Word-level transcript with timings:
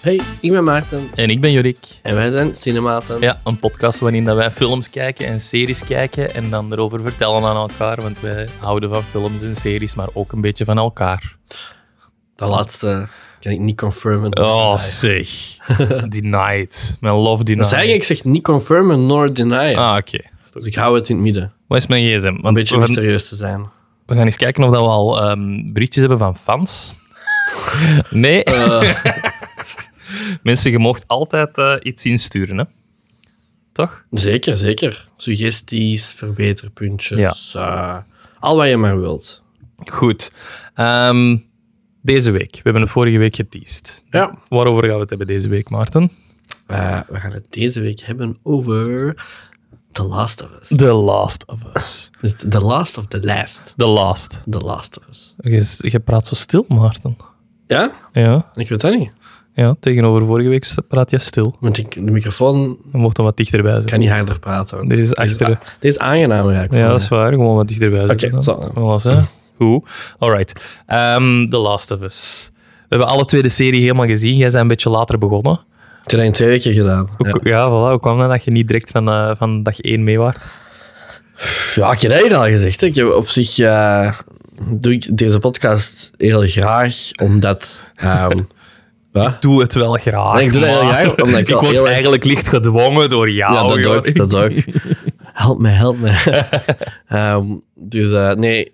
Hey, 0.00 0.20
ik 0.40 0.50
ben 0.50 0.64
Maarten 0.64 1.10
En 1.14 1.30
ik 1.30 1.40
ben 1.40 1.52
Jorik. 1.52 1.78
en 2.02 2.14
wij 2.14 2.30
zijn 2.30 2.54
Cinematen. 2.54 3.20
Ja, 3.20 3.40
een 3.44 3.58
podcast 3.58 3.98
waarin 4.00 4.24
dat 4.24 4.36
wij 4.36 4.50
films 4.50 4.90
kijken 4.90 5.26
en 5.26 5.40
series 5.40 5.84
kijken 5.84 6.34
en 6.34 6.50
dan 6.50 6.72
erover 6.72 7.00
vertellen 7.00 7.44
aan 7.44 7.56
elkaar. 7.56 8.02
Want 8.02 8.20
wij 8.20 8.48
houden 8.58 8.90
van 8.90 9.02
films 9.02 9.42
en 9.42 9.54
series, 9.56 9.94
maar 9.94 10.08
ook 10.12 10.32
een 10.32 10.40
beetje 10.40 10.64
van 10.64 10.78
elkaar. 10.78 11.36
De 12.36 12.46
laatste 12.46 13.08
kan 13.40 13.52
ik 13.52 13.58
niet 13.58 13.76
confirmen. 13.76 14.38
Oh, 14.40 14.76
zeg. 14.76 15.28
Denied. 16.08 16.96
Mijn 17.00 17.14
love 17.14 17.44
denied. 17.44 17.62
Dat 17.62 17.72
is 17.72 17.78
eigenlijk, 17.78 18.10
ik 18.10 18.16
zeg 18.16 18.24
niet 18.24 18.42
confirmen 18.42 19.06
nor 19.06 19.34
deny. 19.34 19.74
Ah, 19.74 19.96
oké. 19.96 20.18
Dus 20.52 20.64
ik 20.64 20.74
hou 20.74 20.94
het 20.98 21.08
in 21.08 21.14
het 21.14 21.24
midden. 21.24 21.52
Wat 21.66 21.78
is 21.78 21.86
mijn 21.86 22.04
gsm? 22.04 22.32
Want 22.32 22.44
Een 22.44 22.52
beetje 22.54 22.74
we, 22.74 22.80
gaan, 22.80 22.90
mysterieus 22.90 23.28
te 23.28 23.34
zijn. 23.34 23.68
we 24.06 24.14
gaan 24.14 24.26
eens 24.26 24.36
kijken 24.36 24.64
of 24.64 24.70
dat 24.70 24.82
we 24.82 24.88
al 24.88 25.22
ehm, 25.22 25.72
berichtjes 25.72 26.00
hebben 26.00 26.18
van 26.18 26.36
fans. 26.36 26.94
nee. 28.10 28.44
Eh, 28.44 28.94
Mensen, 30.42 30.70
je 30.70 30.78
mocht 30.78 31.04
altijd 31.06 31.58
eh, 31.58 31.74
iets 31.82 32.04
insturen, 32.04 32.58
hè? 32.58 32.64
Toch? 33.72 34.04
zeker, 34.10 34.56
zeker. 34.56 35.08
Suggesties, 35.16 36.12
verbeterpuntjes. 36.12 37.54
eh, 37.54 37.96
al 38.38 38.56
wat 38.56 38.68
je 38.68 38.76
maar 38.76 39.00
wilt. 39.00 39.42
Goed. 39.90 40.32
Ehm, 40.74 41.36
deze 42.02 42.30
week. 42.30 42.50
We 42.52 42.60
hebben 42.62 42.82
het 42.82 42.90
vorige 42.90 43.18
week 43.18 43.36
geteased. 43.36 44.02
Ja. 44.10 44.38
Waarover 44.48 44.82
gaan 44.84 44.94
we 44.94 45.00
het 45.00 45.08
hebben 45.10 45.26
deze 45.26 45.48
week, 45.48 45.70
Maarten? 45.70 46.10
Eh, 46.66 47.00
we 47.08 47.20
gaan 47.20 47.32
het 47.32 47.46
deze 47.50 47.80
week 47.80 48.00
hebben 48.00 48.36
over 48.42 49.14
The 49.92 50.02
Last 50.02 50.42
of 50.42 50.48
Us. 50.60 50.78
The 50.78 50.92
Last 50.92 51.46
of 51.46 51.60
Us. 51.74 52.10
Dus 52.20 52.34
The 52.48 52.60
Last 52.60 52.98
of 52.98 53.06
the 53.06 53.20
Last. 53.20 53.72
The 53.76 53.86
Last. 53.88 54.42
The 54.50 54.58
Last 54.58 54.98
of 54.98 55.04
Us. 55.10 55.34
Je, 55.38 55.88
je 55.90 56.00
praat 56.00 56.26
zo 56.26 56.34
stil, 56.34 56.64
Maarten. 56.68 57.16
Ja? 57.66 57.92
Ja, 58.12 58.50
Ik 58.54 58.68
weet 58.68 58.80
dat 58.80 58.94
niet. 58.98 59.10
Ja, 59.60 59.76
tegenover 59.80 60.26
vorige 60.26 60.48
week 60.48 60.74
praat 60.88 61.10
je 61.10 61.18
stil. 61.18 61.56
Want 61.60 61.78
ik, 61.78 61.94
de 61.94 62.00
microfoon 62.10 62.78
Je 62.92 62.98
mocht 62.98 63.16
hem 63.16 63.26
wat 63.26 63.36
dichterbij 63.36 63.72
zetten. 63.72 63.90
kan 63.90 64.00
niet 64.00 64.08
harder 64.10 64.38
praten. 64.38 64.88
Dit 64.88 64.98
is 64.98 65.14
achter... 65.14 65.46
dit 65.78 65.92
is 65.92 65.96
eigenlijk. 65.96 66.72
Ja, 66.72 66.78
voor 66.78 66.88
dat 66.88 67.00
is 67.00 67.08
waar. 67.08 67.32
Gewoon 67.32 67.56
wat 67.56 67.68
dichterbij 67.68 68.06
zetten. 68.06 68.28
Oké, 68.34 68.42
dan. 68.74 69.00
zo. 69.00 69.10
Hè. 69.10 69.20
Goed. 69.56 69.84
Alright. 70.18 70.80
Ehm, 70.86 71.48
The 71.48 71.56
Last 71.56 71.90
of 71.90 72.00
Us. 72.00 72.50
We 72.54 72.96
hebben 72.96 73.08
alle 73.08 73.24
twee 73.24 73.42
de 73.42 73.48
serie 73.48 73.80
helemaal 73.80 74.06
gezien. 74.06 74.36
Jij 74.36 74.48
bent 74.48 74.60
een 74.60 74.68
beetje 74.68 74.90
later 74.90 75.18
begonnen. 75.18 75.60
Ik 76.04 76.10
heb 76.10 76.18
dat 76.18 76.28
in 76.28 76.32
twee 76.32 76.48
weken 76.48 76.72
gedaan. 76.74 77.08
Ja. 77.18 77.36
ja. 77.42 77.68
voilà. 77.68 77.90
Hoe 77.90 78.00
kwam 78.00 78.18
dat 78.18 78.30
dat 78.30 78.44
je 78.44 78.50
niet 78.50 78.66
direct 78.66 78.90
van, 78.90 79.08
eh, 79.08 79.30
van 79.38 79.62
dag 79.62 79.80
1 79.80 80.04
mee 80.04 80.18
waart? 80.18 80.48
Ja, 81.74 81.92
ik 81.92 82.00
heb 82.00 82.10
dat 82.12 82.32
al 82.32 82.44
gezegd. 82.44 82.80
hè. 82.80 82.86
Ik 82.86 82.94
heb 82.94 83.12
op 83.14 83.28
zich 83.28 83.58
eh, 83.58 84.12
doe 84.70 84.92
ik 84.92 85.16
deze 85.16 85.38
podcast 85.38 86.10
heel 86.16 86.40
graag, 86.48 86.94
omdat. 87.22 87.84
ehm, 87.94 88.30
wat? 89.12 89.42
Doe 89.42 89.60
het 89.60 89.74
wel 89.74 89.92
graag. 89.92 90.34
Nee, 90.34 90.46
ik 90.46 90.52
doe 90.52 90.60
dat 90.62 90.70
graag, 90.70 91.22
omdat 91.22 91.40
ik 91.40 91.48
ik 91.48 91.54
word 91.54 91.70
heel 91.70 91.80
erg- 91.80 91.92
eigenlijk 91.92 92.24
licht 92.24 92.48
gedwongen 92.48 93.08
door 93.08 93.30
jou. 93.30 93.54
ja, 93.54 93.62
dat 93.62 93.72
doe 93.72 93.82
joh. 93.82 94.06
ik. 94.06 94.16
Dat 94.16 94.44
ik. 94.44 94.66
Help 95.32 95.58
me, 95.58 95.68
help 95.68 95.98
me. 95.98 96.10
Ehm, 97.08 97.44
dus 97.74 98.10
eh, 98.12 98.32
nee, 98.32 98.72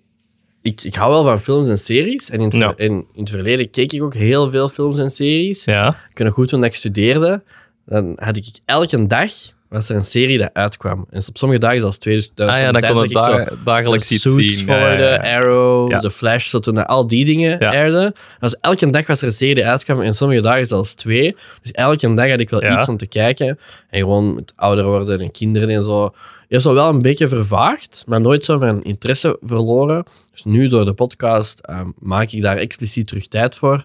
ik, 0.63 0.83
ik 0.83 0.95
hou 0.95 1.11
wel 1.13 1.25
van 1.25 1.41
films 1.41 1.69
en 1.69 1.79
series. 1.79 2.31
En 2.31 2.41
in 2.41 2.61
het, 2.63 2.79
in, 2.79 2.93
in 2.93 3.21
het 3.21 3.31
verleden 3.31 3.71
keek 3.71 3.93
ik 3.93 4.03
ook 4.03 4.15
heel 4.15 4.51
veel 4.51 4.69
films 4.69 4.99
en 4.99 5.11
series. 5.11 5.65
Ja. 5.65 5.89
Ik 5.89 6.15
kan 6.15 6.29
goed 6.29 6.49
toen 6.49 6.65
ik 6.65 6.75
studeerde, 6.75 7.43
dan 7.87 8.13
had 8.17 8.37
ik 8.37 8.47
elke 8.65 9.07
dag 9.07 9.31
was 9.69 9.89
er 9.89 9.97
een 9.97 10.05
serie 10.05 10.39
dat 10.39 10.51
uitkwam. 10.53 11.07
En 11.11 11.23
op 11.29 11.37
sommige 11.39 11.61
dagen 11.61 11.81
zelfs 11.81 11.99
twee. 11.99 12.15
Dus 12.17 12.31
dat 12.35 12.47
Ah 12.49 12.53
was 12.55 12.63
ja, 12.63 12.73
dan 12.73 12.81
tijd 12.81 12.93
kon 12.93 13.03
het 13.03 13.13
dat 13.13 13.25
zo- 13.25 13.57
dagelijks 13.65 14.09
de 14.09 14.15
iets 14.15 14.23
Suits 14.23 14.57
zien. 14.57 14.67
volgde, 14.67 14.85
Ja, 14.85 14.97
ja, 14.97 15.25
ja. 15.25 15.37
Arrow, 15.37 15.91
Ja. 15.91 15.99
The 16.01 16.11
Flash, 16.11 16.49
zo 16.49 16.59
toen 16.59 16.75
dat 16.75 16.87
al 16.87 17.07
die 17.07 17.25
dingen 17.25 17.57
Ja. 17.59 18.13
Dus 18.41 18.57
elke 18.61 18.91
dag 18.91 19.07
was 19.07 19.21
er 19.21 19.27
een 19.27 19.33
serie 19.33 19.55
die 19.55 19.67
uitkwam 19.67 20.01
en 20.01 20.15
sommige 20.15 20.41
dagen 20.41 20.67
zelfs 20.67 20.95
twee. 20.95 21.37
Dus 21.63 21.71
elke 21.71 22.15
dag 22.15 22.31
had 22.31 22.41
ik 22.41 22.51
wel 22.51 22.63
iets 22.73 22.89
om 22.89 22.97
te 22.97 23.07
kijken. 23.07 23.59
En 23.91 24.01
gewoon 24.01 24.35
met 24.35 24.53
ouder 24.57 24.85
worden 24.85 25.21
en 25.21 25.31
kinderen 25.31 25.69
en 25.69 25.83
zo. 25.83 26.15
Is 26.49 26.67
al 26.67 26.75
wel 26.75 26.89
een 26.89 27.03
beetje 27.03 27.29
vervaagd, 27.29 28.05
maar 28.07 28.21
nooit 28.21 28.45
zo 28.45 28.59
mijn 28.59 28.83
interesse 28.83 29.39
verloren. 29.43 30.05
Dus 30.33 30.45
nu 30.45 30.69
door 30.69 30.85
de 30.85 30.93
podcast 30.95 31.59
ehm, 31.59 31.89
maak 31.99 32.31
ik 32.31 32.43
daar 32.43 32.57
expliciet 32.57 33.07
terug 33.07 33.29
tijd 33.29 33.55
voor. 33.55 33.85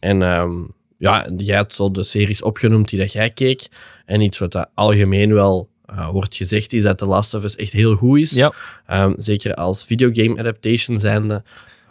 En 0.00 0.22
ehm, 0.22 0.52
ja, 1.02 1.26
jij 1.36 1.56
had 1.56 1.74
zo 1.74 1.90
de 1.90 2.02
series 2.02 2.42
opgenoemd 2.42 2.88
die 2.88 2.98
dat 2.98 3.12
jij 3.12 3.30
keek. 3.30 3.68
En 4.04 4.20
iets 4.20 4.38
wat 4.38 4.52
dat 4.52 4.70
algemeen 4.74 5.34
wel 5.34 5.68
eh, 5.86 6.08
wordt 6.08 6.36
gezegd, 6.36 6.72
is 6.72 6.82
dat 6.82 6.98
The 6.98 7.06
Last 7.06 7.34
of 7.34 7.44
Us 7.44 7.56
echt 7.56 7.72
heel 7.72 7.94
goed 7.94 8.18
is. 8.18 8.30
Ja. 8.30 8.52
Ehm, 8.86 9.12
zeker 9.16 9.54
als 9.54 9.84
videogame 9.84 10.38
adaptation 10.38 10.98
zijnde. 10.98 11.42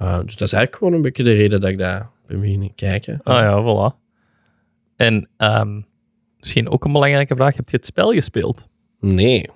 Uh, 0.02 0.20
dus 0.20 0.36
dat 0.36 0.48
is 0.48 0.54
eigenlijk 0.54 0.76
gewoon 0.76 0.94
een 0.94 1.02
beetje 1.02 1.24
de 1.24 1.34
reden 1.34 1.62
dat 1.62 1.70
ik 1.70 1.78
daar 1.78 2.10
ben 2.28 2.40
beginnen 2.40 2.76
kijken. 2.76 3.20
Ah 3.24 3.40
ja, 3.40 3.62
voilà. 3.64 3.98
En 4.96 5.30
ehm, 5.38 5.82
misschien 6.40 6.70
ook 6.70 6.86
een 6.86 6.92
belangrijke 6.92 7.36
vraag. 7.36 7.56
Heb 7.56 7.70
je 7.70 7.76
het 7.78 7.86
spel 7.86 8.12
gespeeld? 8.12 8.68
Nee. 9.00 9.50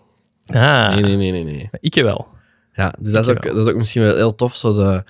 Ah, 0.45 0.93
Nee, 0.93 1.01
nee, 1.01 1.15
nee, 1.15 1.31
nee, 1.31 1.43
nee. 1.43 1.69
ik 1.79 1.93
wel. 1.93 2.27
Ja, 2.73 2.95
dus 2.99 3.11
dat 3.11 3.27
is, 3.27 3.31
ook, 3.31 3.43
dat 3.43 3.65
is 3.65 3.71
ook 3.71 3.77
misschien 3.77 4.01
wel 4.01 4.15
heel 4.15 4.35
tof, 4.35 4.55
zo 4.55 4.73
de, 4.73 5.03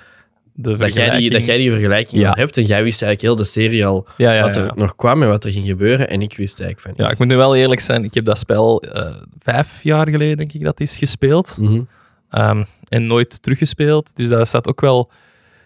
De 0.57 0.77
dat, 0.77 0.93
jij 0.93 1.17
die, 1.17 1.29
dat 1.29 1.45
jij 1.45 1.57
die 1.57 1.71
vergelijking 1.71 2.21
Ja. 2.21 2.29
al 2.29 2.35
hebt. 2.35 2.57
En 2.57 2.63
jij 2.63 2.83
wist 2.83 3.01
eigenlijk 3.01 3.21
heel 3.21 3.35
de 3.45 3.51
serie 3.51 3.85
al 3.85 4.07
Ja, 4.17 4.33
ja, 4.33 4.41
wat 4.41 4.55
er 4.55 4.71
nog 4.75 4.95
kwam 4.95 5.21
en 5.23 5.29
wat 5.29 5.43
er 5.43 5.51
ging 5.51 5.66
gebeuren. 5.66 6.09
En 6.09 6.21
ik 6.21 6.38
wist 6.38 6.59
eigenlijk 6.61 6.97
van 6.97 7.05
Ja, 7.05 7.11
ik 7.11 7.17
moet 7.19 7.27
nu 7.27 7.35
wel 7.35 7.55
eerlijk 7.55 7.79
zijn. 7.81 8.03
Ik 8.03 8.13
heb 8.13 8.25
dat 8.25 8.39
spel 8.39 8.81
eh, 8.81 9.16
vijf 9.39 9.83
jaar 9.83 10.09
geleden, 10.09 10.38
denk 10.38 10.53
ik, 10.53 10.63
dat 10.63 10.79
is 10.79 10.97
gespeeld. 10.97 11.57
Mhm. 11.61 11.81
Ehm, 12.29 12.63
en 12.88 13.07
nooit 13.07 13.41
teruggespeeld. 13.43 14.16
Dus 14.16 14.29
dat 14.29 14.47
staat 14.47 14.67
ook 14.67 14.81
wel 14.81 15.11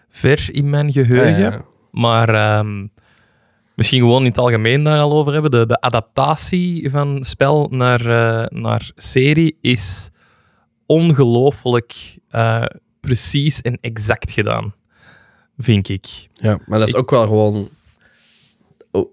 ver 0.08 0.48
in 0.52 0.70
mijn 0.70 0.92
geheugen. 0.92 1.64
Maar 1.90 2.28
ehm, 2.34 2.86
misschien 3.74 4.00
gewoon 4.00 4.22
in 4.22 4.28
het 4.28 4.38
algemeen 4.38 4.82
daar 4.82 4.98
al 5.00 5.12
over 5.12 5.32
hebben. 5.32 5.50
De, 5.50 5.66
de 5.66 5.80
adaptatie 5.80 6.90
van 6.90 7.24
spel 7.24 7.66
naar, 7.70 8.00
eh, 8.00 8.46
naar 8.60 8.90
serie 8.94 9.56
is 9.60 10.10
ongelooflijk 10.86 12.18
eh, 12.28 12.62
precies 13.00 13.60
en 13.60 13.78
exact 13.80 14.30
gedaan. 14.30 14.74
Vind 15.62 15.88
ik. 15.88 16.06
Ja, 16.32 16.58
maar 16.66 16.78
dat 16.78 16.88
is 16.88 16.94
ook 16.94 17.10
wel 17.10 17.22
gewoon... 17.22 17.68
oh, 18.90 19.10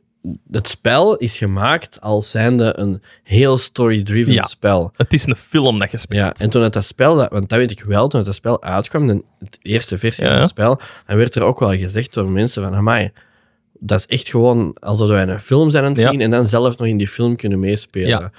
Het 0.51 0.67
spel 0.67 1.17
is 1.17 1.37
gemaakt 1.37 2.01
als 2.01 2.31
zijnde 2.31 2.77
een 2.79 3.01
heel 3.23 3.57
story-driven 3.57 4.33
Ja. 4.33 4.43
spel. 4.43 4.91
Het 4.95 5.13
is 5.13 5.25
een 5.25 5.35
film 5.35 5.79
dat 5.79 5.91
je 5.91 5.97
speelt. 5.97 6.19
Ja, 6.19 6.33
en 6.33 6.49
toen 6.49 6.61
het 6.61 6.73
dat 6.73 6.85
spel, 6.85 7.15
want 7.15 7.49
dat 7.49 7.59
weet 7.59 7.71
ik 7.71 7.83
wel, 7.83 8.07
toen 8.07 8.17
het 8.19 8.25
dat 8.27 8.35
spel 8.35 8.63
uitkwam, 8.63 9.07
de, 9.07 9.23
eerste 9.61 9.97
versie 9.97 10.23
Ja. 10.23 10.29
van 10.31 10.39
het 10.39 10.49
spel, 10.49 10.79
dan 11.05 11.17
werd 11.17 11.35
er 11.35 11.43
ook 11.43 11.59
wel 11.59 11.73
gezegd 11.75 12.13
door 12.13 12.29
mensen 12.29 12.63
van, 12.63 12.75
amai, 12.75 13.11
dat 13.79 13.99
is 13.99 14.05
echt 14.05 14.29
gewoon 14.29 14.75
alsof 14.79 15.07
wij 15.09 15.27
een 15.27 15.41
film 15.41 15.69
zijn 15.69 15.83
aan 15.83 15.91
het 15.91 16.01
Ja. 16.01 16.09
zien 16.09 16.21
en 16.21 16.31
dan 16.31 16.47
zelf 16.47 16.77
nog 16.77 16.87
in 16.87 16.97
die 16.97 17.07
film 17.07 17.35
kunnen 17.35 17.59
meespelen. 17.59 18.07
Ja. 18.07 18.31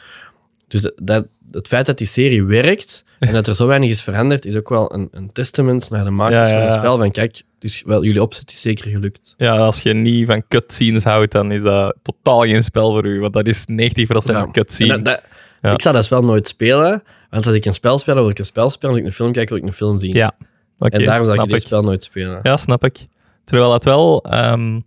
Dus 0.68 0.80
dat, 0.80 0.92
dat, 1.02 1.26
het 1.50 1.66
feit 1.68 1.86
dat 1.86 1.98
die 1.98 2.06
serie 2.06 2.44
werkt 2.44 3.04
en 3.18 3.32
dat 3.32 3.46
er 3.46 3.54
zo 3.54 3.66
weinig 3.66 3.90
is 3.90 4.02
veranderd, 4.02 4.44
is 4.44 4.56
ook 4.56 4.68
wel 4.68 4.94
een, 4.94 5.08
een 5.10 5.32
testament 5.32 5.90
naar 5.90 6.04
de 6.04 6.10
makers 6.10 6.50
van 6.56 6.60
het 6.60 6.72
spel. 6.72 6.98
Van 6.98 7.10
kijk, 7.10 7.42
dus 7.58 7.82
wel, 7.86 8.04
jullie 8.04 8.22
opzet 8.22 8.50
is 8.50 8.60
zeker 8.60 8.90
gelukt. 8.90 9.34
Ja, 9.36 9.56
als 9.56 9.82
je 9.82 9.94
niet 9.94 10.26
van 10.26 10.42
cutscenes 10.48 11.04
houdt, 11.04 11.32
dan 11.32 11.52
is 11.52 11.62
dat 11.62 11.94
totaal 12.02 12.40
geen 12.40 12.62
spel 12.62 12.90
voor 12.90 13.06
u. 13.06 13.20
Want 13.20 13.32
dat 13.32 13.46
is 13.46 13.64
90% 13.66 14.36
Ja. 14.36 14.50
cutscene. 14.52 14.88
Dat- 14.94 15.04
dat- 15.04 15.22
Ja. 15.62 15.72
Ik 15.72 15.82
zou 15.82 15.94
dat 15.94 16.04
spel 16.04 16.22
nooit 16.22 16.48
spelen, 16.48 17.02
want 17.30 17.46
als 17.46 17.54
ik 17.54 17.64
een 17.64 17.74
spel 17.74 17.98
speel, 17.98 18.14
wil 18.14 18.28
ik 18.28 18.38
een 18.38 18.44
spel 18.44 18.70
spelen. 18.70 18.90
Als 18.90 19.00
ik 19.00 19.06
een 19.06 19.12
film 19.14 19.32
kijk, 19.32 19.48
wil 19.48 19.58
ik 19.58 19.64
een 19.64 19.72
film 19.72 20.00
zien. 20.00 20.12
Ja, 20.14 20.32
oké, 20.78 20.96
en 20.96 21.04
daarom 21.04 21.26
zou 21.26 21.42
ik 21.42 21.48
dit 21.48 21.62
spel 21.62 21.82
nooit 21.82 22.04
spelen. 22.04 22.38
Ja, 22.42 22.56
snap 22.56 22.84
ik. 22.84 23.06
Terwijl 23.44 23.72
het 23.72 23.84
wel 23.84 24.22
ehm, 24.24 24.80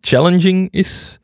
challenging 0.00 0.68
is 0.72 1.18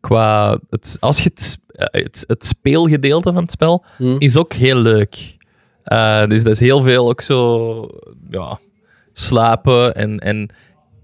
qua... 0.00 0.58
Het, 0.70 0.96
als 1.00 1.22
je 1.22 1.30
het, 1.34 1.58
eh, 1.68 2.02
het, 2.02 2.24
het 2.26 2.44
speelgedeelte 2.44 3.32
van 3.32 3.42
het 3.42 3.50
spel 3.50 3.84
Hm. 3.96 4.16
is 4.18 4.36
ook 4.36 4.52
heel 4.52 4.76
leuk. 4.78 5.36
Eh, 5.82 6.24
dus 6.26 6.42
dat 6.44 6.52
is 6.52 6.60
heel 6.60 6.82
veel 6.82 7.08
ook 7.08 7.20
zo... 7.20 7.88
Ja, 8.30 8.58
slapen 9.18 9.94
en... 9.94 10.18
en 10.18 10.50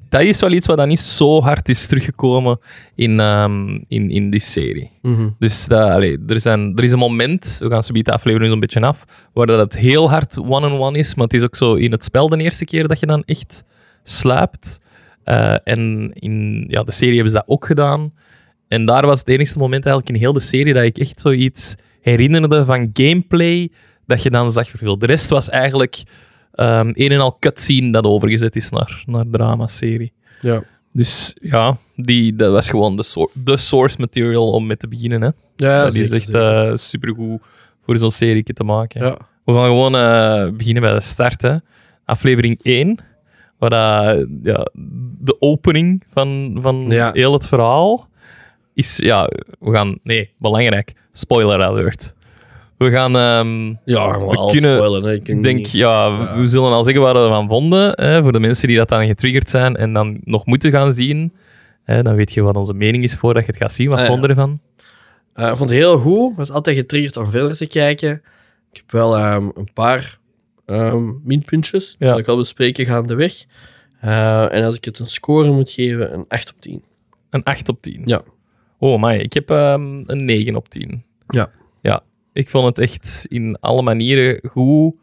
dat 0.09 0.21
is 0.21 0.41
wel 0.41 0.51
iets 0.51 0.67
wat 0.67 0.77
dan 0.77 0.89
niet 0.89 1.01
zo 1.01 1.41
hard 1.41 1.69
is 1.69 1.87
teruggekomen 1.87 2.59
in, 2.95 3.21
ehm, 3.21 3.79
in, 3.87 4.11
in 4.11 4.31
die 4.31 4.41
serie. 4.41 4.91
Mhm. 5.03 5.29
Dus 5.39 5.67
dat, 5.67 5.91
allee, 5.91 6.19
er, 6.27 6.41
zijn, 6.41 6.73
er 6.77 6.85
is 6.85 6.93
een 6.93 6.99
moment, 6.99 7.59
we 7.63 7.71
gaan 7.71 7.83
zo 7.83 7.93
de 7.93 8.13
aflevering 8.13 8.51
zo'n 8.51 8.61
beetje 8.61 8.81
af, 8.81 9.05
waar 9.33 9.47
dat 9.47 9.59
het 9.59 9.79
heel 9.79 10.11
hard 10.11 10.39
one-on-one 10.39 10.99
is, 10.99 11.15
maar 11.15 11.25
het 11.25 11.35
is 11.35 11.43
ook 11.43 11.57
zo 11.57 11.75
in 11.75 11.93
het 11.93 12.05
spel 12.05 12.29
de 12.29 12.37
eerste 12.37 12.65
keer 12.65 12.89
dat 12.89 13.01
je 13.01 13.07
dan 13.07 13.23
echt 13.25 13.65
slaapt. 14.03 14.81
Eh, 15.25 15.57
en 15.65 16.11
in 16.13 16.65
ja, 16.69 16.83
de 16.83 16.93
serie 16.93 17.15
hebben 17.15 17.33
ze 17.33 17.39
dat 17.39 17.49
ook 17.49 17.67
gedaan. 17.67 18.13
En 18.69 18.85
daar 18.85 19.07
was 19.07 19.19
het 19.19 19.29
enige 19.29 19.59
moment 19.59 19.87
eigenlijk 19.87 20.15
in 20.15 20.23
heel 20.23 20.33
de 20.33 20.41
serie 20.41 20.75
dat 20.75 20.85
ik 20.85 20.99
echt 20.99 21.21
zoiets 21.21 21.75
herinnerde 22.01 22.65
van 22.65 22.91
gameplay 22.93 23.71
dat 24.07 24.23
je 24.23 24.31
dan 24.31 24.51
zag 24.51 24.69
vervuld. 24.69 25.01
De 25.01 25.07
rest 25.07 25.29
was 25.29 25.51
eigenlijk 25.51 26.03
ehm 26.53 26.91
een 26.95 27.11
en 27.11 27.21
al 27.21 27.37
cutscene 27.41 27.93
dat 27.93 28.05
overgezet 28.05 28.57
is 28.57 28.71
naar, 28.71 29.03
naar 29.07 29.25
drama-serie. 29.31 30.13
Ja. 30.41 30.63
Dus 30.93 31.37
ja, 31.41 31.77
die, 31.97 32.35
dat 32.35 32.53
was 32.53 32.71
gewoon 32.71 32.97
de, 32.97 33.29
de 33.35 33.57
source 33.57 33.97
material 34.01 34.51
om 34.53 34.67
mee 34.67 34.77
te 34.77 34.89
beginnen. 34.89 35.23
Hè. 35.23 35.29
Ja, 35.57 35.83
dat 35.83 35.95
is 35.95 36.11
echt 36.11 36.35
eh, 36.35 36.71
supergoed 36.75 37.43
voor 37.85 37.97
zo'n 37.97 38.11
serie 38.11 38.43
te 38.43 38.65
maken. 38.65 39.05
Ja. 39.05 39.19
We 39.45 39.53
gaan 39.53 39.65
gewoon 39.65 39.97
eh, 39.97 40.49
beginnen 40.57 40.83
bij 40.83 40.93
de 40.93 41.01
start. 41.01 41.43
Hè. 41.43 41.57
Aflevering 42.05 42.59
1, 42.63 42.99
waar 43.59 43.71
dat, 43.71 44.27
ja, 44.43 44.67
de 45.19 45.37
opening 45.39 46.05
van, 46.11 46.57
van 46.61 46.85
Ja. 46.89 47.11
heel 47.13 47.33
het 47.33 47.49
verhaal. 47.49 48.09
is, 48.75 48.97
ja, 48.97 49.29
we 49.61 49.73
gaan, 49.73 49.99
nee, 50.03 50.31
belangrijk, 50.39 50.93
spoiler 51.13 51.63
alert. 51.63 52.15
We 52.83 52.91
gaan, 52.91 53.17
ehm, 53.17 53.67
Ja, 53.85 54.19
we 54.19 54.49
kunnen- 54.51 54.77
spoilen. 54.77 55.03
Hè. 55.03 55.13
Ik 55.15 55.43
denk, 55.43 55.67
ja, 55.67 56.19
we- 56.19 56.41
we 56.41 56.47
zullen 56.47 56.73
al 56.73 56.85
zeggen 56.85 57.03
wat 57.03 57.13
we 57.13 57.19
ervan 57.19 57.49
vonden, 57.49 57.93
hè, 58.05 58.23
voor 58.23 58.33
de 58.33 58.41
mensen 58.41 58.69
die 58.69 58.77
dat 58.77 58.89
dan 58.89 59.07
getriggerd 59.07 59.51
zijn 59.51 59.77
en 59.77 59.93
dan 59.93 60.21
nog 60.25 60.47
moeten 60.47 60.71
gaan 60.71 60.93
zien. 60.93 61.33
Hè, 61.85 62.03
dan 62.03 62.15
weet 62.15 62.33
je 62.33 62.43
wat 62.43 62.57
onze 62.57 62.75
mening 62.75 63.05
is 63.05 63.15
voordat 63.17 63.43
je 63.45 63.51
het 63.53 63.61
gaat 63.61 63.73
zien. 63.73 63.89
Wat 63.89 63.99
Ah, 63.99 64.05
ja. 64.05 64.11
vond 64.11 64.23
je 64.23 64.29
ervan? 64.29 64.61
Eh, 65.35 65.49
ik 65.49 65.57
vond 65.57 65.71
het 65.71 65.79
heel 65.79 65.99
goed. 65.99 66.37
was 66.37 66.51
altijd 66.51 66.77
getriggerd 66.77 67.17
om 67.17 67.27
verder 67.31 67.57
te 67.57 67.67
kijken. 67.67 68.23
Ik 68.73 68.77
heb 68.77 68.91
wel 68.91 69.17
ehm, 69.17 69.49
een 69.55 69.69
paar 69.75 70.19
ehm, 70.67 71.05
minpuntjes. 71.25 71.87
Die 71.87 71.97
Ja. 71.99 72.09
zal 72.09 72.19
ik 72.19 72.29
al 72.29 72.37
bespreken 72.37 72.87
gaandeweg. 72.87 73.45
Eh 74.01 74.55
en 74.55 74.65
als 74.65 74.77
ik 74.77 74.85
het 74.85 74.99
een 74.99 75.07
score 75.07 75.51
moet 75.51 75.71
geven, 75.71 76.15
een 76.15 76.25
8 76.29 76.51
op 76.53 76.61
10. 76.61 76.85
Een 77.31 77.43
8 77.43 77.69
op 77.69 77.83
10. 77.83 78.03
Ja. 78.05 78.23
Oh, 78.79 79.01
maar 79.01 79.15
ik 79.17 79.33
heb 79.33 79.51
ehm, 79.51 80.03
een 80.07 80.25
9 80.25 80.57
op 80.57 80.69
10. 80.69 81.05
Ja. 81.27 81.51
Ik 82.33 82.49
vond 82.49 82.67
het 82.67 82.79
echt 82.79 83.27
in 83.29 83.57
alle 83.61 83.83
manieren 83.83 84.41
goed, 84.51 84.95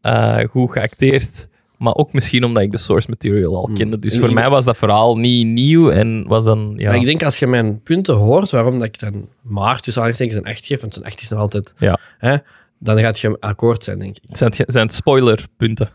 eh, 0.00 0.38
goed 0.50 0.72
geacteerd. 0.72 1.48
Maar 1.76 1.94
ook 1.94 2.12
misschien 2.12 2.44
omdat 2.44 2.62
ik 2.62 2.70
de 2.70 2.78
source 2.78 3.10
material 3.10 3.56
al 3.56 3.70
kende. 3.74 3.98
Dus 3.98 4.18
voor 4.18 4.32
mij 4.32 4.48
was 4.48 4.64
dat 4.64 4.76
verhaal 4.76 5.18
niet 5.18 5.46
nieuw 5.46 5.90
en 5.90 6.24
was 6.26 6.44
dan... 6.44 6.74
Ja, 6.76 6.88
Maar 6.88 6.98
ik 6.98 7.04
denk 7.04 7.22
als 7.22 7.38
je 7.38 7.46
mijn 7.46 7.82
punten 7.82 8.14
hoort, 8.14 8.50
waarom 8.50 8.78
dat 8.78 8.86
ik 8.86 8.98
dan 8.98 9.28
maar 9.42 9.80
tussen 9.80 10.02
aanhalingstekens 10.02 10.46
een 10.46 10.54
8 10.54 10.66
geef, 10.66 10.80
want 10.80 10.96
een 10.96 11.04
8 11.04 11.20
is 11.20 11.28
nog 11.28 11.38
altijd... 11.38 11.74
Ja. 11.78 11.98
Hè, 12.18 12.36
dan 12.78 12.98
gaat 12.98 13.18
je 13.18 13.36
akkoord 13.40 13.84
zijn, 13.84 13.98
denk 13.98 14.16
ik. 14.16 14.22
zijn, 14.36 14.52
het, 14.56 14.72
zijn 14.72 14.86
het 14.86 14.94
spoilerpunten? 14.94 15.88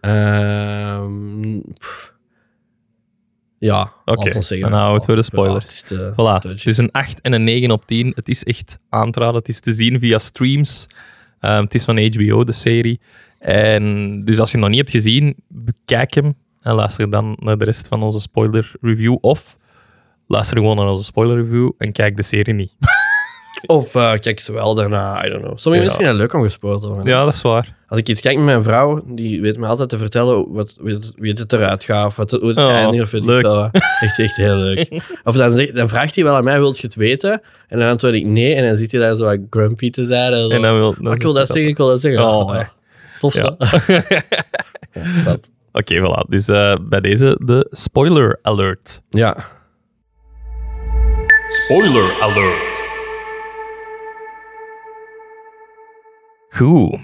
Ehm. 0.00 1.60
Ja, 3.60 3.92
Oké, 4.04 4.32
zeggen. 4.42 4.70
dan 4.70 4.80
houden 4.80 5.06
we 5.08 5.14
de 5.14 5.22
spoilers. 5.22 5.80
te- 5.82 6.12
Voilà, 6.12 6.62
dus 6.62 6.76
een 6.76 6.90
8 6.92 7.20
en 7.20 7.32
een 7.32 7.44
9 7.44 7.70
op 7.70 7.86
10. 7.86 8.12
Het 8.14 8.28
is 8.28 8.44
echt 8.44 8.78
aan 8.88 9.10
te 9.10 9.20
raden. 9.20 9.34
Het 9.36 9.48
is 9.48 9.60
te 9.60 9.72
zien 9.72 9.98
via 9.98 10.18
streams. 10.18 10.86
Ehm, 11.40 11.62
het 11.62 11.74
is 11.74 11.84
van 11.84 11.98
HBO, 11.98 12.44
de 12.44 12.52
serie. 12.52 13.00
En 13.38 14.24
dus 14.24 14.38
als 14.40 14.48
je 14.50 14.54
het 14.56 14.60
nog 14.66 14.68
niet 14.74 14.78
hebt 14.80 14.90
gezien, 14.90 15.34
bekijk 15.48 16.14
hem 16.14 16.34
en 16.60 16.74
luister 16.74 17.10
dan 17.10 17.36
naar 17.40 17.58
de 17.58 17.64
rest 17.64 17.88
van 17.88 18.02
onze 18.02 18.20
spoiler 18.20 18.72
review. 18.80 19.16
Of 19.20 19.56
luister 20.26 20.56
gewoon 20.56 20.76
naar 20.76 20.88
onze 20.88 21.04
spoiler 21.04 21.42
review 21.42 21.70
en 21.78 21.92
kijk 21.92 22.16
de 22.16 22.22
serie 22.22 22.54
niet. 22.54 22.74
Of 23.66 23.94
eh, 23.94 24.12
kijk 24.20 24.40
ze 24.40 24.52
wel 24.52 24.74
daarna, 24.74 25.26
I 25.26 25.28
don't 25.30 25.42
know. 25.42 25.58
Sommige 25.58 25.70
Ja. 25.70 25.80
mensen 25.80 25.96
vinden 25.96 26.12
het 26.20 26.20
leuk 26.20 26.32
om 26.40 26.42
gespoord 26.46 26.80
te 26.80 26.86
worden. 26.88 27.06
Ja, 27.06 27.24
dat 27.24 27.34
is 27.34 27.42
waar. 27.42 27.78
Als 27.88 27.98
ik 27.98 28.08
iets 28.08 28.20
kijk 28.20 28.36
met 28.36 28.44
mijn 28.44 28.62
vrouw, 28.62 29.02
die 29.06 29.40
weet 29.40 29.56
me 29.58 29.66
altijd 29.66 29.88
te 29.88 29.98
vertellen 29.98 30.52
wat, 30.52 30.76
wie, 30.80 30.94
het, 30.94 31.12
wie 31.16 31.32
het 31.32 31.52
eruit 31.52 31.84
gaat, 31.84 32.06
of 32.06 32.16
wat, 32.16 32.30
hoe 32.30 32.48
het 32.48 32.56
Oh, 32.58 32.68
eindigt, 32.72 33.02
of 33.04 33.10
weet 33.10 33.22
ik 33.22 33.28
leuk. 33.28 33.44
Echt, 34.00 34.18
echt 34.18 34.36
heel 34.36 34.56
leuk. 34.56 35.00
Of 35.24 35.36
dan, 35.36 35.50
zegt- 35.50 35.74
dan 35.74 35.88
vraagt 35.88 36.14
hij 36.14 36.24
wel 36.24 36.34
aan 36.36 36.44
mij, 36.44 36.58
wilt 36.58 36.76
je 36.78 36.86
het 36.86 36.94
weten? 36.94 37.42
En 37.68 37.78
dan 37.78 37.88
antwoord 37.88 38.14
ik 38.14 38.24
nee, 38.26 38.54
en 38.54 38.66
dan 38.66 38.76
zit 38.76 38.92
hij 38.92 39.00
daar 39.00 39.14
zo 39.16 39.24
wat 39.24 39.38
grumpy 39.50 39.90
te 39.90 40.04
zijn. 40.04 40.32
En 40.32 40.40
zo, 40.44 40.48
En 40.50 40.62
dan 40.62 40.74
wil, 40.76 40.94
dan 40.94 41.02
"Maar 41.04 41.14
ik 41.14 41.22
wil 41.22 41.32
dat 41.32 41.46
zeggen, 41.46 41.68
ik 41.70 41.76
wil 41.76 41.86
dat 41.88 42.00
zeggen. 42.00 42.24
Oh, 42.26 42.46
Oh, 42.48 42.54
ja. 42.54 42.70
Tof 43.20 43.32
zo. 43.34 43.54
Ja. 43.58 43.68
Ja, 44.92 45.22
zat. 45.22 45.50
Oké, 45.72 45.94
voilà. 45.98 46.28
Dus 46.28 46.48
eh, 46.48 46.74
bij 46.82 47.00
deze 47.00 47.40
de 47.44 47.66
spoiler 47.70 48.38
alert. 48.42 49.00
ja. 49.10 49.36
Spoiler 51.48 52.12
alert. 52.20 52.84
Goed. 56.50 56.98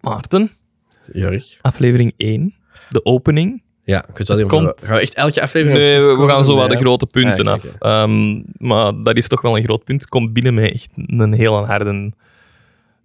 Maarten, 0.00 0.50
Jurk. 1.12 1.58
aflevering 1.60 2.14
1, 2.16 2.54
de 2.88 3.04
opening. 3.04 3.62
Ja, 3.84 4.08
ik 4.08 4.16
weet 4.18 4.28
wel 4.28 4.36
of 4.36 4.42
we- 4.42 4.48
komt- 4.48 4.86
Gaan 4.86 4.96
we 4.96 5.02
echt 5.02 5.14
elke 5.14 5.42
aflevering... 5.42 5.78
Nee, 5.78 6.00
we, 6.00 6.16
we 6.16 6.28
gaan 6.28 6.44
zo 6.44 6.56
wat 6.56 6.70
de 6.70 6.76
grote 6.76 7.06
punten 7.06 7.46
Ah, 7.46 7.52
af. 7.52 7.74
Ehm, 7.78 8.42
maar 8.56 9.02
dat 9.02 9.16
is 9.16 9.28
toch 9.28 9.40
wel 9.40 9.56
een 9.56 9.64
groot 9.64 9.84
punt. 9.84 10.06
Komt 10.08 10.32
binnen 10.32 10.54
met 10.54 10.72
echt 10.72 10.88
een 10.96 11.32
heel 11.32 11.66
harde 11.66 12.12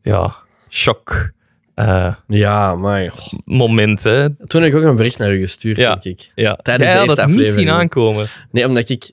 ja, 0.01 0.33
shock 0.69 1.31
eh, 1.75 2.15
Ja, 2.27 2.75
maar... 2.75 3.13
moment. 3.45 4.03
Hè. 4.03 4.35
Toen 4.45 4.61
heb 4.61 4.71
ik 4.71 4.77
ook 4.77 4.83
een 4.83 4.95
bericht 4.95 5.17
naar 5.17 5.33
u 5.33 5.39
gestuurd, 5.41 5.77
Ja. 5.77 5.95
denk 5.95 6.03
ik. 6.19 6.31
Ja. 6.35 6.55
Tijdens 6.55 6.89
Jij 6.89 7.05
had 7.05 7.27
niet 7.27 7.47
zien 7.47 7.69
aankomen. 7.69 8.27
Nee, 8.51 8.65
omdat 8.67 8.89
ik... 8.89 9.11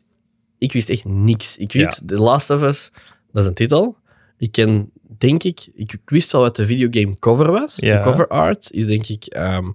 Ik 0.58 0.72
wist 0.72 0.88
echt 0.88 1.04
niks. 1.04 1.56
Ik 1.56 1.72
weet, 1.72 2.02
The 2.06 2.16
Last 2.16 2.50
of 2.50 2.62
Us, 2.62 2.90
dat 3.32 3.42
is 3.42 3.48
een 3.48 3.54
titel. 3.54 3.96
Ik 4.38 4.52
ken, 4.52 4.90
denk 5.26 5.42
ik... 5.42 5.66
Ik, 5.74 5.92
ik 5.92 6.00
wist 6.04 6.32
wel 6.32 6.40
wat 6.40 6.56
de 6.56 6.66
videogame 6.66 7.18
cover 7.18 7.50
was. 7.50 7.76
Ja. 7.76 7.96
De 7.96 8.02
cover 8.02 8.28
art 8.28 8.68
is, 8.70 8.86
denk 8.86 9.06
ik... 9.08 9.24
ehm, 9.24 9.66